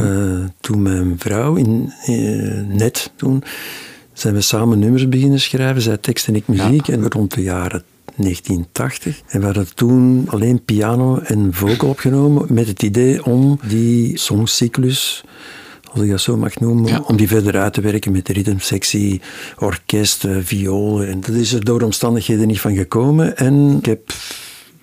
eh, 0.00 0.44
toen 0.60 0.82
mijn 0.82 1.14
vrouw, 1.18 1.54
in, 1.54 1.92
eh, 2.04 2.76
net 2.76 3.12
toen, 3.16 3.44
zijn 4.12 4.34
we 4.34 4.40
samen 4.40 4.78
nummers 4.78 5.08
beginnen 5.08 5.40
schrijven. 5.40 5.82
Zij 5.82 5.96
tekst 5.96 6.28
en 6.28 6.34
ik 6.34 6.48
muziek. 6.48 6.88
En 6.88 7.10
rond 7.10 7.34
de 7.34 7.42
jaren 7.42 7.84
1980. 8.16 9.20
En 9.26 9.40
we 9.40 9.46
hadden 9.46 9.74
toen 9.74 10.26
alleen 10.28 10.64
piano 10.64 11.18
en 11.18 11.54
vocal 11.54 11.88
opgenomen 11.88 12.46
met 12.48 12.66
het 12.66 12.82
idee 12.82 13.24
om 13.24 13.60
die 13.68 14.18
songcyclus, 14.18 15.24
als 15.92 16.00
ik 16.02 16.10
dat 16.10 16.20
zo 16.20 16.36
mag 16.36 16.58
noemen, 16.60 16.86
Ja. 16.86 17.00
om 17.06 17.16
die 17.16 17.28
verder 17.28 17.56
uit 17.56 17.72
te 17.72 17.80
werken 17.80 18.12
met 18.12 18.26
de 18.26 18.32
ritmesectie, 18.32 19.20
orkest, 19.58 20.24
eh, 20.24 20.36
violen. 20.40 21.08
En 21.08 21.20
dat 21.20 21.34
is 21.34 21.52
er 21.52 21.64
door 21.64 21.82
omstandigheden 21.82 22.46
niet 22.46 22.60
van 22.60 22.74
gekomen. 22.76 23.36
En 23.36 23.76
ik 23.78 23.86
heb 23.86 24.12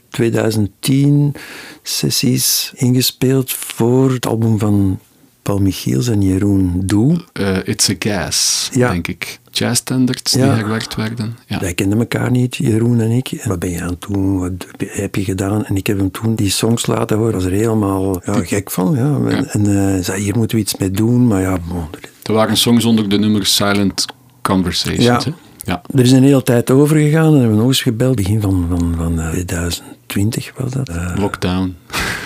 2010 0.10 1.36
sessies 1.84 2.72
ingespeeld 2.76 3.52
voor 3.52 4.12
het 4.12 4.26
album 4.28 4.60
van 4.60 5.00
Paul 5.44 5.60
Michiels 5.60 6.08
en 6.08 6.22
Jeroen 6.22 6.82
Doe. 6.86 7.18
Eh, 7.34 7.58
It's 7.64 7.90
a 7.90 7.94
Gas, 8.00 8.70
denk 8.74 9.08
ik. 9.08 9.40
Jazzstandards 9.52 10.34
ja. 10.34 10.44
die 10.44 10.52
herwerkt 10.52 10.96
werden. 10.96 11.38
Ja. 11.48 11.60
Wij 11.60 11.74
kenden 11.74 12.00
elkaar 12.00 12.32
niet, 12.32 12.56
Jeroen 12.56 13.02
en 13.02 13.12
ik. 13.12 13.42
Wat 13.44 13.60
ben 13.60 13.70
je 13.70 13.82
aan 13.82 13.90
het 13.90 14.02
doen? 14.02 14.40
Wat 14.40 14.52
heb 14.78 15.16
je 15.16 15.24
gedaan? 15.24 15.66
En 15.66 15.76
ik 15.76 15.88
heb 15.88 15.98
hem 15.98 16.12
toen 16.12 16.36
die 16.36 16.50
songs 16.50 16.86
laten 16.86 17.18
horen. 17.18 17.34
was 17.34 17.44
er 17.44 17.52
helemaal 17.52 18.22
ja, 18.26 18.44
gek 18.44 18.72
van. 18.72 18.96
Ja. 18.96 19.32
En, 19.52 19.96
eh, 19.96 20.04
zei, 20.04 20.22
hier 20.22 20.38
moeten 20.38 20.58
we 20.58 20.64
iets 20.64 20.78
mee 20.78 20.92
doen. 20.92 21.28
Maar 21.28 21.42
ja, 21.42 21.58
bon. 21.68 21.86
Er 22.24 22.34
waren 22.34 22.58
songs 22.58 22.86
onder 22.86 23.10
de 23.10 23.18
nummer 23.18 23.46
Silent 23.46 24.06
Conversations. 24.42 25.26
Ja. 25.26 25.34
Ja. 25.66 25.82
Er 25.94 26.00
is 26.00 26.12
een 26.12 26.24
hele 26.24 26.44
tijd 26.44 26.72
overgegaan 26.72 27.34
en 27.34 27.40
hebben 27.40 27.52
we 27.52 27.58
nog 27.58 27.68
eens 27.68 27.82
gebeld, 27.82 28.16
begin 28.16 28.42
van, 28.42 28.66
van, 28.70 28.94
van 28.98 29.20
eh, 29.20 29.30
2000. 29.30 29.88
20 30.14 30.52
was 30.58 30.72
dat. 30.72 30.90
Eh, 30.90 30.96
eh, 30.96 31.18
lockdown. 31.18 31.76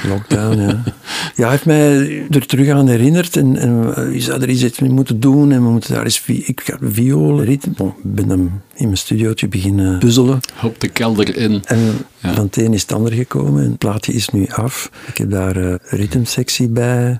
Lockdown, 0.07 0.59
ja. 0.59 0.83
Ja, 1.35 1.43
hij 1.43 1.51
heeft 1.51 1.65
mij 1.65 2.25
er 2.29 2.45
terug 2.45 2.69
aan 2.69 2.87
herinnerd 2.87 3.37
en, 3.37 3.57
en 3.57 3.93
je 4.13 4.19
zou 4.19 4.41
er 4.41 4.49
iets 4.49 4.79
mee 4.79 4.89
moeten 4.89 5.19
doen 5.19 5.51
en 5.51 5.63
we 5.63 5.69
moeten 5.69 5.93
daar 5.93 6.03
eens... 6.03 6.23
Ik 6.25 6.61
ga 6.63 6.77
violen 6.81 7.45
ritme... 7.45 7.93
Ben 8.03 8.29
hem 8.29 8.61
in 8.75 8.85
mijn 8.85 8.97
studiootje 8.97 9.47
beginnen 9.47 9.99
puzzelen. 9.99 10.39
Op 10.63 10.79
de 10.79 10.87
kelder 10.87 11.37
in. 11.37 11.61
En 11.65 11.79
ja. 12.19 12.33
van 12.33 12.45
het 12.45 12.57
een 12.57 12.73
is 12.73 12.81
het 12.81 12.91
ander 12.91 13.13
gekomen 13.13 13.63
het 13.63 13.77
plaatje 13.77 14.13
is 14.13 14.29
nu 14.29 14.47
af. 14.47 14.91
Ik 15.07 15.17
heb 15.17 15.31
daar 15.31 15.55
eh, 15.55 15.63
uh, 15.63 15.75
ritmesectie 15.81 16.67
bij... 16.67 17.19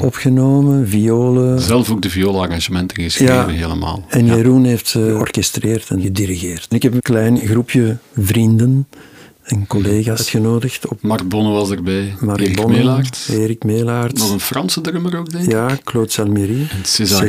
Opgenomen, 0.00 0.88
violen. 0.88 1.60
Zelf 1.60 1.90
ook 1.90 2.02
de 2.02 2.10
violarrangementen 2.10 3.02
geschreven 3.02 3.50
helemaal. 3.50 4.04
En 4.08 4.26
Jeroen 4.26 4.62
ja. 4.62 4.68
heeft 4.68 4.90
georchestreerd 4.90 5.88
en 5.88 6.00
gedirigeerd. 6.00 6.66
Ik 6.70 6.82
heb 6.82 6.94
een 6.94 7.00
klein 7.00 7.38
groepje 7.38 7.96
vrienden 8.16 8.86
en 9.48 9.66
collega's 9.66 10.18
uitgenodigd 10.18 10.88
op 10.88 11.02
Mark 11.02 11.28
Bonne 11.28 11.50
was 11.50 11.70
erbij, 11.70 12.14
Marie 12.20 12.44
Erik 12.46 12.56
Bonne, 12.56 12.76
Meelaert, 12.76 13.28
Erik 13.30 13.64
Meelaert. 13.64 14.18
nog 14.18 14.30
een 14.32 14.40
Franse 14.40 14.80
drummer 14.80 15.18
ook, 15.18 15.30
denk 15.30 15.44
ik. 15.44 15.50
Ja, 15.50 15.78
Claude 15.84 16.10
Salmery. 16.10 16.60
En 16.70 16.84
César 16.84 17.28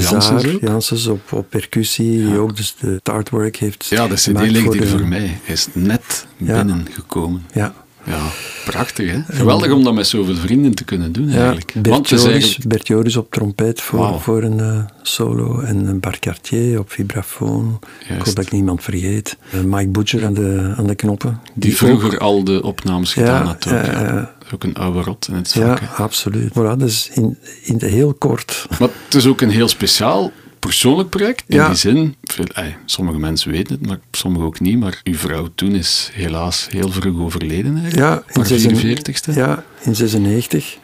Janssens 0.62 1.08
op, 1.08 1.32
op 1.32 1.50
percussie, 1.50 2.26
die 2.26 2.38
ook 2.38 2.56
dus 2.58 2.76
de 2.80 2.88
het 2.88 3.10
artwork 3.10 3.56
heeft 3.56 3.86
Ja, 3.86 4.08
de 4.08 4.14
cd 4.16 4.28
ligt 4.28 4.74
hier 4.74 4.82
de- 4.82 4.88
voor 4.88 5.08
mij. 5.08 5.40
Hij 5.44 5.54
is 5.54 5.68
net 5.74 6.26
Ja. 6.38 6.64
binnengekomen. 6.64 7.46
Ja, 7.54 7.74
Ja, 8.06 8.28
prachtig 8.66 9.12
hè. 9.12 9.20
Geweldig 9.28 9.72
om 9.72 9.84
dat 9.84 9.94
met 9.94 10.08
zoveel 10.08 10.36
vrienden 10.36 10.74
te 10.76 10.84
kunnen 10.84 11.12
doen 11.12 11.30
ja 11.30 11.38
eigenlijk. 11.38 11.74
Bert, 11.74 11.88
Want 11.88 12.10
het 12.10 12.20
is 12.20 12.26
Joris, 12.26 12.42
eigenlijk... 12.44 12.70
Bert 12.70 12.88
Joris 12.88 13.16
op 13.16 13.32
trompet 13.32 13.82
voor, 13.82 14.20
voor 14.22 14.44
een 14.44 14.60
eh, 14.60 14.80
solo 15.02 15.60
en 15.60 15.86
een 15.88 16.00
Bart 16.00 16.20
Cartier 16.20 16.80
op 16.80 16.92
vibrafoon. 16.92 17.80
Ik 18.10 18.22
hoop 18.26 18.36
dat 18.36 18.46
ik 18.46 18.52
niemand 18.52 18.84
vergeet. 18.84 19.38
Eh, 19.52 19.60
Mike 19.62 19.90
Butcher 19.90 20.26
aan 20.26 20.34
de, 20.34 20.74
aan 20.78 20.88
de 20.88 20.96
knoppen. 20.96 21.40
Die 21.54 21.76
vroeger 21.78 22.18
al 22.20 22.44
de 22.44 22.64
opnames 22.64 23.14
gedaan 23.14 23.42
Ja, 23.42 23.48
had 23.48 23.68
ook. 23.68 23.74
ja, 23.74 23.92
ja. 23.92 24.04
ja. 24.04 24.34
Is 24.46 24.54
Ook 24.56 24.64
een 24.64 24.76
oude 24.76 25.02
rot 25.02 25.28
in 25.28 25.36
het 25.36 25.54
Ja, 25.54 25.68
vak. 25.68 25.80
hè. 25.80 26.04
absoluut. 26.04 26.52
Voilà, 26.52 26.78
dus 26.78 27.10
in, 27.14 27.38
in 27.64 27.78
de 27.78 27.86
heel 27.88 28.14
kort. 28.14 28.66
Maar 28.80 28.90
het 29.06 29.16
is 29.16 29.26
ook 29.28 29.42
een 29.42 29.50
heel 29.50 29.68
speciaal 29.68 30.32
persoonlijk 30.60 31.10
project. 31.10 31.44
In 31.48 31.56
Ja. 31.58 31.68
die 31.68 31.76
zin, 31.78 32.16
veel, 32.24 32.46
ey, 32.54 32.78
sommige 32.86 33.20
mensen 33.20 33.52
weten 33.52 33.76
het, 33.78 33.88
maar 33.88 34.00
sommigen 34.12 34.46
ook 34.48 34.60
niet. 34.60 34.80
Maar 34.80 35.02
uw 35.04 35.16
vrouw 35.16 35.48
toen 35.56 35.72
is 35.72 36.10
helaas 36.14 36.68
heel 36.70 36.90
vroeg 36.92 37.20
overleden 37.20 37.78
eigenlijk. 37.78 37.96
Ja, 37.96 38.24
haar 38.34 38.46
zesen- 38.46 38.76
44ste. 38.78 39.34
Ja, 39.34 39.64
in 39.82 39.96
96. 39.96 40.78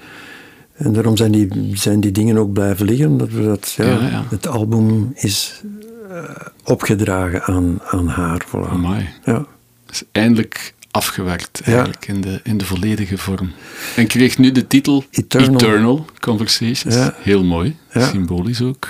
En 0.75 0.93
daarom 0.93 1.17
zijn 1.17 1.31
die, 1.31 1.47
zijn 1.73 1.99
die 1.99 2.11
dingen 2.11 2.37
ook 2.37 2.53
blijven 2.53 2.85
liggen. 2.85 3.07
Omdat 3.07 3.29
we 3.31 3.43
dat, 3.43 3.73
ja, 3.77 3.85
Ja, 3.85 4.07
ja. 4.09 4.25
Het 4.29 4.47
album 4.47 5.11
is 5.15 5.61
eh, 6.09 6.23
opgedragen 6.63 7.43
aan, 7.43 7.79
aan 7.89 8.07
haar. 8.07 8.45
Voilà. 8.47 9.23
Ja. 9.25 9.45
is 9.89 10.03
eindelijk 10.11 10.73
afgewerkt 10.91 11.59
Ja. 11.65 11.71
eigenlijk 11.71 12.07
in, 12.07 12.21
de, 12.21 12.39
in 12.43 12.57
de 12.57 12.65
volledige 12.65 13.17
vorm. 13.17 13.51
En 13.95 14.07
kreeg 14.07 14.37
nu 14.37 14.51
de 14.51 14.67
titel 14.67 15.03
Eternal. 15.11 16.05
Conversations. 16.19 16.95
Ja. 16.95 17.15
Heel 17.17 17.43
mooi, 17.43 17.75
Ja. 17.93 18.07
symbolisch 18.09 18.61
ook. 18.61 18.87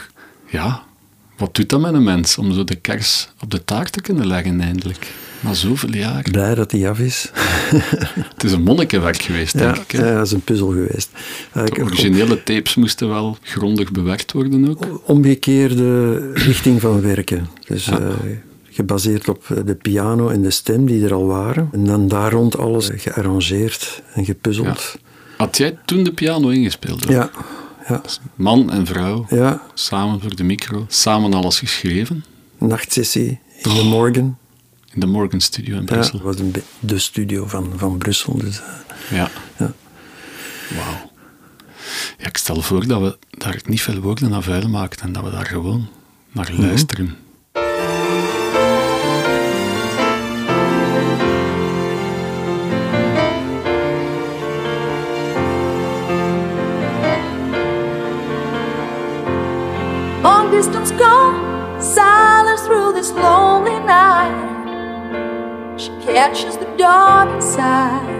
Ja, 0.49 0.83
wat 1.37 1.55
doet 1.55 1.69
dat 1.69 1.79
met 1.81 1.93
een 1.93 2.03
mens 2.03 2.37
om 2.37 2.53
zo 2.53 2.63
de 2.63 2.75
kers 2.75 3.29
op 3.41 3.51
de 3.51 3.63
taart 3.63 3.91
te 3.91 4.01
kunnen 4.01 4.27
leggen 4.27 4.61
eindelijk? 4.61 5.11
Na 5.39 5.53
zoveel 5.53 5.93
jaren. 5.95 6.31
Blij 6.31 6.55
dat 6.55 6.69
die 6.69 6.87
af 6.89 6.99
is. 6.99 7.31
Het 8.33 8.43
is 8.43 8.51
een 8.51 8.63
monnikenwerk 8.63 9.21
geweest, 9.21 9.57
denk 9.57 9.75
ik. 9.77 9.91
hè? 9.91 10.07
ja, 10.09 10.15
dat 10.15 10.25
is 10.25 10.31
een 10.31 10.41
puzzel 10.41 10.67
geweest. 10.67 11.09
Eh, 11.51 11.65
De 11.65 11.81
originele 11.83 12.43
tapes 12.43 12.75
moesten 12.75 13.07
wel 13.09 13.37
grondig 13.41 13.91
bewerkt 13.91 14.31
worden 14.31 14.69
ook. 14.69 15.01
omgekeerde 15.09 16.31
richting 16.33 16.81
van 16.81 17.01
werken. 17.01 17.47
Dus 17.67 17.85
Ja. 17.85 17.99
eh, 17.99 18.09
gebaseerd 18.69 19.29
op 19.29 19.43
eh, 19.49 19.57
de 19.65 19.75
piano 19.75 20.29
en 20.29 20.41
de 20.41 20.51
stem 20.51 20.85
die 20.85 21.05
er 21.05 21.13
al 21.13 21.25
waren. 21.25 21.69
En 21.71 21.85
dan 21.85 22.07
daar 22.07 22.31
rond 22.31 22.57
alles 22.57 22.89
gearrangeerd 22.95 24.01
en 24.13 24.25
gepuzzeld. 24.25 24.97
Had 25.37 25.57
jij 25.57 25.77
toen 25.85 26.03
de 26.03 26.13
piano 26.13 26.49
ingespeeld? 26.49 27.03
ook? 27.05 27.11
Ja, 27.11 27.29
ja, 27.87 28.01
Man 28.35 28.71
en 28.71 28.85
vrouw, 28.85 29.25
ja. 29.29 29.61
samen 29.73 30.21
voor 30.21 30.35
de 30.35 30.43
micro, 30.43 30.85
samen 30.87 31.33
alles 31.33 31.59
geschreven. 31.59 32.25
nachtsessie 32.57 33.39
in 33.61 33.73
de 33.75 33.83
morgen. 33.83 34.37
In 34.93 34.99
de 34.99 35.05
Morgan 35.05 35.41
Studio 35.41 35.75
in 35.75 35.81
Ja, 35.81 35.85
Brussel. 35.93 36.19
dat 36.21 36.39
was 36.39 36.47
de 36.79 36.99
studio 36.99 37.47
van, 37.47 37.71
van 37.75 37.97
Brussel. 37.97 38.37
Dus, 38.37 38.59
eh, 38.59 39.17
Ja. 39.17 39.29
Ja. 39.57 39.73
Wauw. 40.75 41.11
Ja, 42.17 42.25
ik 42.27 42.37
stel 42.37 42.61
voor 42.61 42.87
dat 42.87 43.01
we 43.01 43.17
daar 43.37 43.61
niet 43.65 43.81
veel 43.81 43.99
woorden 43.99 44.33
aan 44.33 44.43
vuil 44.43 44.69
maken 44.69 44.99
en 45.01 45.11
dat 45.13 45.23
we 45.23 45.31
daar 45.31 45.45
gewoon 45.45 45.87
naar 46.31 46.51
Mhm. 46.53 46.61
luisteren. 46.61 47.15
Distance 60.55 60.91
gone, 60.91 61.81
silence 61.81 62.61
through 62.61 62.93
this 62.93 63.11
lonely 63.11 63.77
night. 63.79 64.37
She 65.75 65.89
catches 66.07 66.55
the 66.55 66.69
dog 66.77 67.25
inside. 67.35 68.15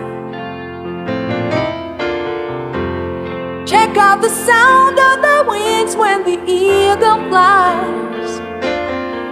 Check 3.65 3.95
out 3.95 4.21
the 4.21 4.33
sound 4.47 4.97
of 5.09 5.15
the 5.27 5.37
wings 5.51 5.95
when 5.95 6.25
the 6.29 6.37
eagle 6.45 7.19
flies. 7.29 8.31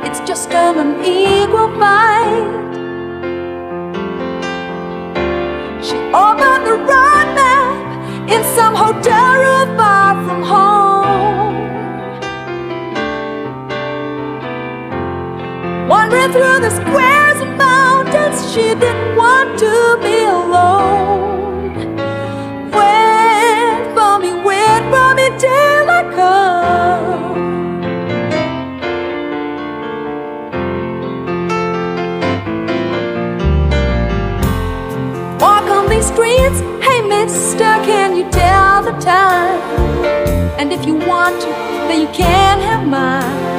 It's 0.06 0.22
just 0.30 0.50
an 0.52 0.76
unequal 0.84 1.70
fight. 1.82 2.64
She 5.88 5.98
opened 6.26 6.64
the 6.70 6.78
road 6.92 7.28
map 7.40 8.30
in 8.34 8.42
some 8.56 8.76
hotel 8.76 9.32
room 9.44 9.68
far 9.78 10.14
from 10.26 10.42
home. 10.42 10.73
Wandering 15.94 16.32
through 16.32 16.60
the 16.60 16.72
squares 16.72 17.40
and 17.40 17.56
mountains, 17.56 18.52
she 18.52 18.74
didn't 18.74 19.16
want 19.16 19.60
to 19.60 20.00
be 20.02 20.24
alone. 20.24 21.76
Wait 22.78 23.94
for 23.94 24.18
me, 24.18 24.34
wait 24.50 24.84
for 24.92 25.14
me 25.14 25.30
till 25.38 25.86
I 26.00 26.02
come. 26.18 27.22
Walk 35.38 35.66
on 35.70 35.88
these 35.92 36.08
streets, 36.08 36.60
hey 36.84 37.02
mister, 37.08 37.72
can 37.86 38.16
you 38.18 38.28
tell 38.32 38.82
the 38.82 38.94
time? 39.00 39.62
And 40.58 40.74
if 40.74 40.88
you 40.88 40.96
want 40.96 41.40
to, 41.40 41.50
then 41.88 42.02
you 42.02 42.08
can 42.08 42.60
have 42.62 42.88
mine. 42.88 43.53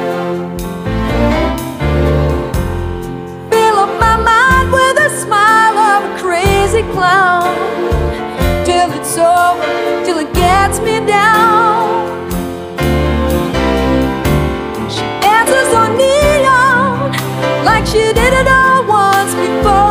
Crazy 6.75 6.91
clown. 6.91 7.55
Till 8.65 8.91
it's 8.91 9.17
over, 9.17 10.05
till 10.05 10.17
it 10.19 10.33
gets 10.33 10.79
me 10.79 10.99
down. 11.05 12.29
She 14.89 15.01
dances 15.21 15.73
on 15.73 15.97
neon 15.97 17.11
like 17.63 17.85
she 17.85 18.13
did 18.13 18.33
it 18.33 18.47
all 18.47 18.83
once 18.87 19.33
before. 19.35 19.84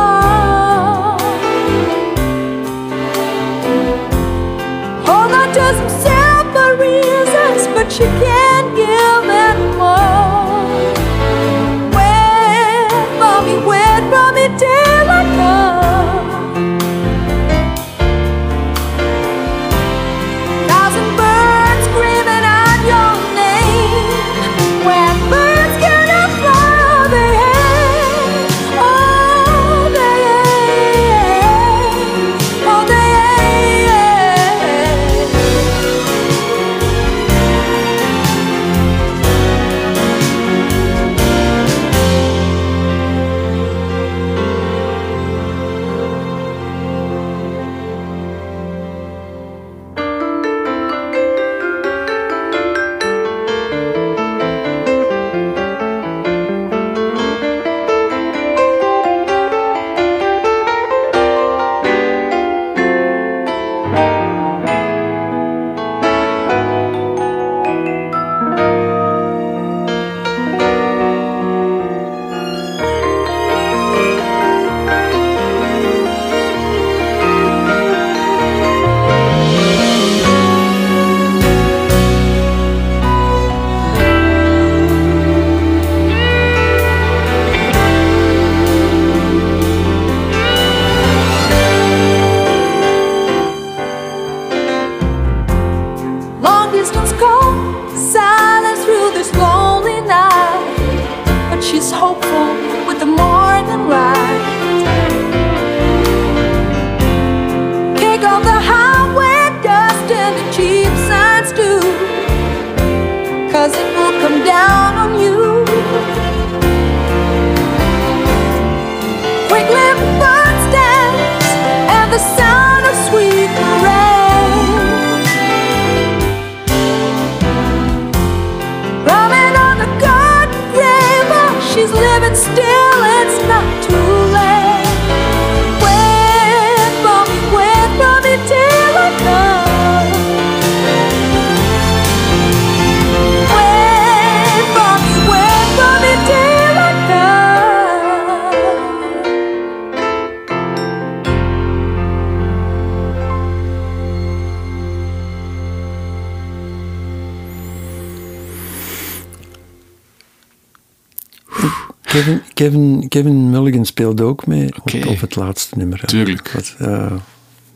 Kevin, 162.55 163.49
Mulligan 163.49 163.85
speelde 163.85 164.23
ook 164.23 164.47
mee 164.47 164.73
op, 165.07 165.19
het 165.19 165.35
laatste 165.35 165.77
nummer. 165.77 166.05
Tuurlijk. 166.05 166.51
Wat, 166.51 166.75
ja, 166.79 167.11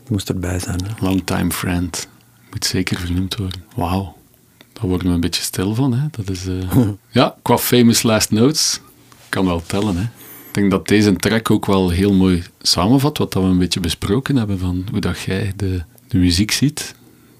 moest 0.08 0.28
erbij 0.28 0.58
zijn. 0.58 0.80
Hè. 0.84 1.06
Longtime 1.06 1.50
friend. 1.50 2.08
Moet 2.50 2.64
zeker 2.64 2.98
vernoemd 2.98 3.36
worden. 3.36 3.64
Wauw. 3.74 4.16
Daar 4.72 4.86
worden 4.86 5.08
we 5.08 5.14
een 5.14 5.20
beetje 5.20 5.42
stil 5.42 5.74
van. 5.74 5.94
Hè? 5.94 6.06
Dat 6.10 6.30
is, 6.30 6.46
eh, 6.46 6.88
ja, 7.10 7.36
qua 7.42 7.58
famous 7.58 8.02
last 8.02 8.30
notes 8.30 8.80
kan 9.28 9.44
wel 9.44 9.62
tellen. 9.66 9.96
Hè? 9.96 10.02
Ik 10.48 10.56
denk 10.56 10.70
dat 10.70 10.88
deze 10.88 11.16
track 11.16 11.50
ook 11.50 11.66
wel 11.66 11.90
heel 11.90 12.12
mooi 12.12 12.42
samenvat 12.60 13.18
wat 13.18 13.32
dat 13.32 13.42
we 13.42 13.48
een 13.48 13.58
beetje 13.58 13.80
besproken 13.80 14.36
hebben 14.36 14.58
van 14.58 14.84
hoe 14.90 15.00
dat 15.00 15.20
jij 15.20 15.52
de, 15.56 15.82
de 16.08 16.18
muziek 16.18 16.50
ziet. 16.50 16.94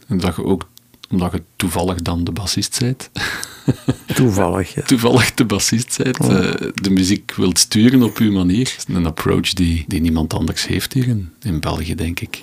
En 0.07 0.19
dat 0.19 0.37
je 0.37 0.45
ook, 0.45 0.69
omdat 1.11 1.33
je 1.33 1.43
toevallig 1.57 2.03
dan 2.03 2.25
de 2.25 2.33
bassist 2.33 2.79
bent, 2.81 3.11
Toevallig. 4.15 4.75
Ja. 4.75 4.83
toevallig 4.83 5.35
de 5.35 5.45
bassist 5.45 5.99
bent, 6.03 6.19
eh, 6.19 6.51
de 6.75 6.91
muziek 6.91 7.33
wilt 7.37 7.59
sturen 7.59 8.03
op 8.03 8.17
uw 8.19 8.33
manier. 8.33 8.65
Dat 8.65 8.85
is 8.89 8.95
een 8.95 9.07
approach 9.07 9.53
die, 9.53 9.85
die 9.89 10.01
niemand 10.01 10.35
anders 10.35 10.67
heeft 10.67 10.93
hier 10.93 11.09
in, 11.09 11.33
in 11.43 11.61
België, 11.61 11.95
denk 11.95 12.21
ik. 12.21 12.43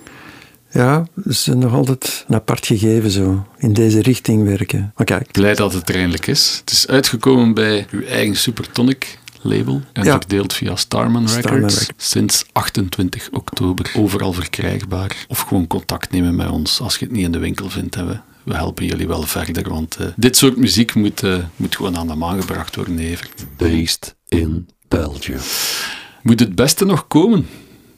Ja, 0.72 1.08
het 1.16 1.26
is 1.26 1.46
nog 1.46 1.74
altijd 1.74 2.26
een 2.28 2.36
apart 2.36 2.66
gegeven 2.66 3.12
zo. 3.12 3.48
In 3.58 3.74
deze 3.74 4.02
richting 4.02 4.44
werken. 4.44 4.92
Maar 4.96 5.06
kijk, 5.06 5.32
Blij 5.32 5.56
dat 5.56 5.74
het 5.74 5.90
er 5.90 5.96
eindelijk 5.96 6.28
is. 6.28 6.58
Het 6.60 6.72
is 6.72 6.88
uitgekomen 6.88 7.54
bij 7.54 7.88
uw 7.92 8.04
eigen 8.06 8.36
Supertonic 8.36 9.18
label 9.42 9.82
en 9.94 10.04
Ja. 10.04 10.12
verdeeld 10.20 10.54
via 10.54 10.76
Starman 10.76 11.28
Starman 11.30 11.52
Records. 11.54 11.80
Records. 11.80 12.10
Sinds 12.10 12.46
28 12.52 13.30
oktober 13.32 13.92
overal 13.96 14.34
verkrijgbaar. 14.34 15.26
Of 15.28 15.40
gewoon 15.40 15.68
contact 15.68 16.12
nemen 16.12 16.36
met 16.36 16.50
ons 16.50 16.80
als 16.82 16.98
je 16.98 17.06
het 17.06 17.14
niet 17.14 17.24
in 17.26 17.32
de 17.32 17.40
winkel 17.40 17.70
vindt. 17.70 17.96
Hè. 17.96 18.04
We, 18.48 18.54
helpen 18.56 18.86
jullie 18.86 19.08
wel 19.08 19.22
verder, 19.22 19.70
want 19.70 19.96
eh, 19.96 20.08
dit 20.16 20.38
soort 20.38 20.58
muziek 20.58 20.94
moet, 20.96 21.24
eh, 21.24 21.38
moet 21.56 21.76
gewoon 21.76 21.98
aan 21.98 22.08
de 22.08 22.16
maan 22.16 22.40
gebracht 22.42 22.76
worden, 22.76 23.00
Evert. 23.00 23.46
Based 23.58 24.16
in 24.28 24.70
Belgium. 24.88 25.40
Moet 26.24 26.40
het 26.40 26.56
beste 26.56 26.86
nog 26.86 27.08
komen? 27.08 27.48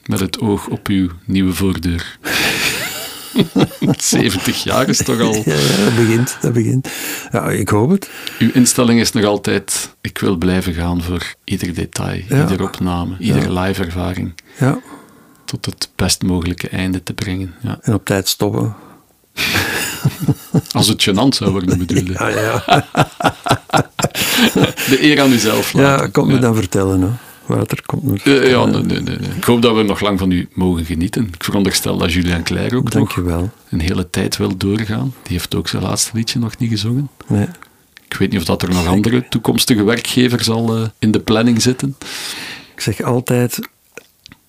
Met 0.06 0.20
het 0.20 0.40
oog 0.40 0.68
op 0.68 0.88
uw 0.88 1.08
nieuwe 1.24 1.52
voordeur. 1.52 2.18
70 3.96 4.62
jaar 4.62 4.88
is 4.88 4.96
toch 5.04 5.20
al... 5.20 5.34
ja, 5.34 5.42
dat 5.84 5.96
begint. 5.96 6.36
Dat 6.40 6.52
begint. 6.52 6.88
Ja, 7.32 7.50
ik 7.50 7.68
hoop 7.68 7.90
het. 7.90 8.10
Uw 8.38 8.50
instelling 8.52 9.00
is 9.00 9.12
nog 9.12 9.24
altijd, 9.24 9.94
ik 10.00 10.18
wil 10.18 10.36
blijven 10.36 10.72
gaan 10.74 11.02
voor 11.02 11.34
ieder 11.44 11.74
detail, 11.74 12.22
Ja. 12.28 12.40
iedere 12.40 12.62
opname, 12.62 13.16
iedere 13.18 13.60
live 13.60 13.84
ervaring, 13.84 14.34
Ja, 14.58 14.80
tot 15.44 15.66
het 15.66 15.88
best 15.96 16.22
mogelijke 16.22 16.68
einde 16.68 17.02
te 17.02 17.12
brengen. 17.14 17.54
Ja. 17.62 17.78
en 17.82 17.94
op 17.94 18.04
tijd 18.04 18.28
stoppen. 18.28 18.74
Als 20.72 20.88
het 20.88 21.08
gênant 21.10 21.28
zou 21.36 21.50
worden, 21.50 21.78
bedoel 21.78 22.02
je. 22.04 22.12
Ja, 22.12 22.28
ja. 22.28 22.62
De 24.90 24.98
eer 25.02 25.20
aan 25.20 25.32
uzelf 25.32 25.72
ja 25.72 25.80
laten. 25.80 26.10
kom 26.10 26.26
me 26.26 26.32
Ja. 26.34 26.38
dan 26.40 26.54
vertellen. 26.54 27.00
Hè. 27.00 27.08
Wouter, 27.46 27.82
komt 27.86 28.02
me 28.02 28.12
Eh, 28.14 28.20
vertellen. 28.20 28.48
ja, 28.50 28.64
nee, 28.64 28.82
nee, 28.82 29.00
nee. 29.00 29.28
Ik 29.36 29.44
hoop 29.44 29.62
dat 29.62 29.74
we 29.76 29.82
nog 29.82 30.00
lang 30.00 30.18
van 30.18 30.30
u 30.30 30.48
mogen 30.52 30.84
genieten. 30.84 31.30
Ik 31.34 31.44
veronderstel 31.44 31.96
dat 31.96 32.12
Julien 32.12 32.42
Clerc 32.42 32.74
ook 32.74 32.90
Dank 32.90 33.16
nog 33.16 33.48
een 33.70 33.80
hele 33.80 34.10
tijd 34.10 34.36
wil 34.36 34.56
doorgaan. 34.56 35.14
Die 35.22 35.32
heeft 35.32 35.54
ook 35.54 35.68
zijn 35.68 35.82
laatste 35.82 36.10
liedje 36.14 36.38
nog 36.38 36.58
niet 36.58 36.70
gezongen. 36.70 37.10
Nee. 37.26 37.46
Ik 38.08 38.16
weet 38.16 38.30
niet 38.30 38.40
of 38.40 38.46
dat 38.46 38.62
er 38.62 38.68
nog 38.68 38.86
andere 38.86 39.28
toekomstige 39.28 39.84
werkgevers 39.84 40.48
al 40.48 40.76
eh, 40.76 40.82
in 40.98 41.10
de 41.10 41.20
planning 41.20 41.62
zitten. 41.62 41.96
Ik 42.74 42.80
zeg 42.80 43.00
altijd, 43.02 43.58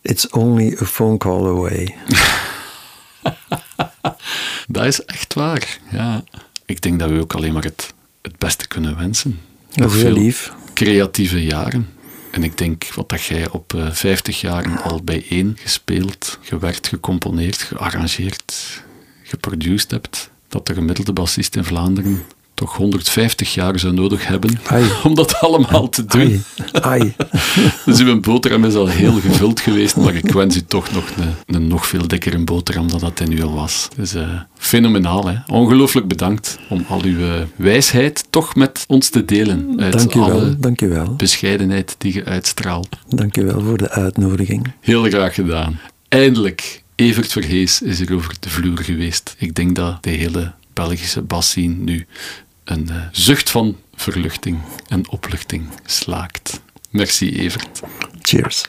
it's 0.01 0.29
only 0.29 0.77
a 0.81 0.85
phone 0.85 1.17
call 1.17 1.45
away. 1.47 1.95
Dat 4.67 4.85
is 4.85 5.05
echt 5.05 5.33
waar. 5.33 5.77
Ja. 5.91 6.23
Ik 6.65 6.81
denk 6.81 6.99
dat 6.99 7.09
we 7.09 7.19
ook 7.19 7.33
alleen 7.33 7.53
maar 7.53 7.63
het, 7.63 7.93
het 8.21 8.37
beste 8.37 8.67
kunnen 8.67 8.97
wensen. 8.97 9.39
Nog 9.73 9.95
veel 9.95 10.13
lief. 10.13 10.53
creatieve 10.73 11.43
jaren. 11.43 11.89
En 12.31 12.43
ik 12.43 12.57
denk 12.57 12.93
wat 12.93 13.09
dat 13.09 13.23
jij 13.23 13.49
op 13.49 13.73
eh 13.73 13.91
50 13.91 14.41
jaren 14.41 14.83
al 14.83 15.03
bijeen 15.03 15.57
gespeeld, 15.61 16.37
gewerkt, 16.41 16.87
gecomponeerd, 16.87 17.61
gearrangeerd, 17.61 18.81
geproduced 19.23 19.91
hebt, 19.91 20.29
dat 20.47 20.67
de 20.67 20.73
gemiddelde 20.73 21.13
bassist 21.13 21.55
in 21.55 21.63
Vlaanderen 21.63 22.23
toch 22.61 22.75
150 22.75 23.53
jaar 23.53 23.79
zou 23.79 23.93
nodig 23.93 24.27
hebben 24.27 24.59
Ai. 24.65 24.83
om 25.03 25.15
dat 25.15 25.39
allemaal 25.39 25.89
te 25.89 26.05
doen. 26.05 26.43
Ai, 26.71 26.81
ai. 26.81 27.13
Dus 27.85 27.99
uw 27.99 28.19
boterham 28.19 28.65
is 28.65 28.75
al 28.75 28.87
heel 28.87 29.19
gevuld 29.19 29.59
geweest, 29.59 29.95
maar 29.95 30.15
ik 30.15 30.31
wens 30.31 30.55
u 30.55 30.61
toch 30.61 30.91
nog 30.91 31.03
een, 31.17 31.55
een 31.55 31.67
nog 31.67 31.87
veel 31.87 32.07
dikkere 32.07 32.37
boterham 32.37 32.87
dan 32.87 32.99
dat 32.99 33.19
hij 33.19 33.27
nu 33.27 33.43
al 33.43 33.53
was. 33.53 33.87
Dus 33.95 34.13
eh, 34.13 34.29
fenomenaal, 34.57 35.27
hè. 35.27 35.35
Ongelooflijk 35.47 36.07
bedankt 36.07 36.59
om 36.69 36.85
al 36.89 37.01
uw 37.03 37.19
eh, 37.19 37.41
wijsheid 37.55 38.25
toch 38.29 38.55
met 38.55 38.83
ons 38.87 39.09
te 39.09 39.25
delen. 39.25 39.73
Uit 39.77 39.93
Dank 39.93 40.15
alle 40.15 40.41
wel. 40.41 40.55
Dank 40.59 40.79
wel. 40.79 41.15
bescheidenheid 41.15 41.95
die 41.97 42.13
je 42.13 42.25
uitstraalt. 42.25 42.89
Dank 43.07 43.37
u 43.37 43.45
wel 43.45 43.61
voor 43.61 43.77
de 43.77 43.89
uitnodiging. 43.89 44.73
Heel 44.79 45.03
graag 45.03 45.33
gedaan. 45.33 45.79
Eindelijk, 46.07 46.83
Evert 46.95 47.31
Verhees 47.31 47.81
is 47.81 47.99
er 47.99 48.15
over 48.15 48.33
de 48.39 48.49
vloer 48.49 48.77
geweest. 48.77 49.35
Ik 49.37 49.55
denk 49.55 49.75
dat 49.75 50.03
de 50.03 50.09
hele 50.09 50.51
Belgische 50.73 51.21
basscene 51.21 51.73
nu 51.73 52.05
een 52.63 52.89
eh, 52.89 53.07
zucht 53.11 53.49
van 53.49 53.77
verluchting 53.93 54.59
en 54.87 55.09
opluchting 55.09 55.65
slaakt. 55.85 56.61
Merci, 56.89 57.39
Evert. 57.39 57.81
Cheers. 58.21 58.67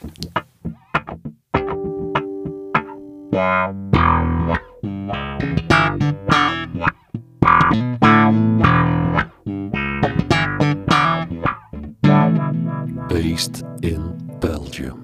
Based 13.09 13.63
in 13.81 14.17
Belgium. 14.41 15.02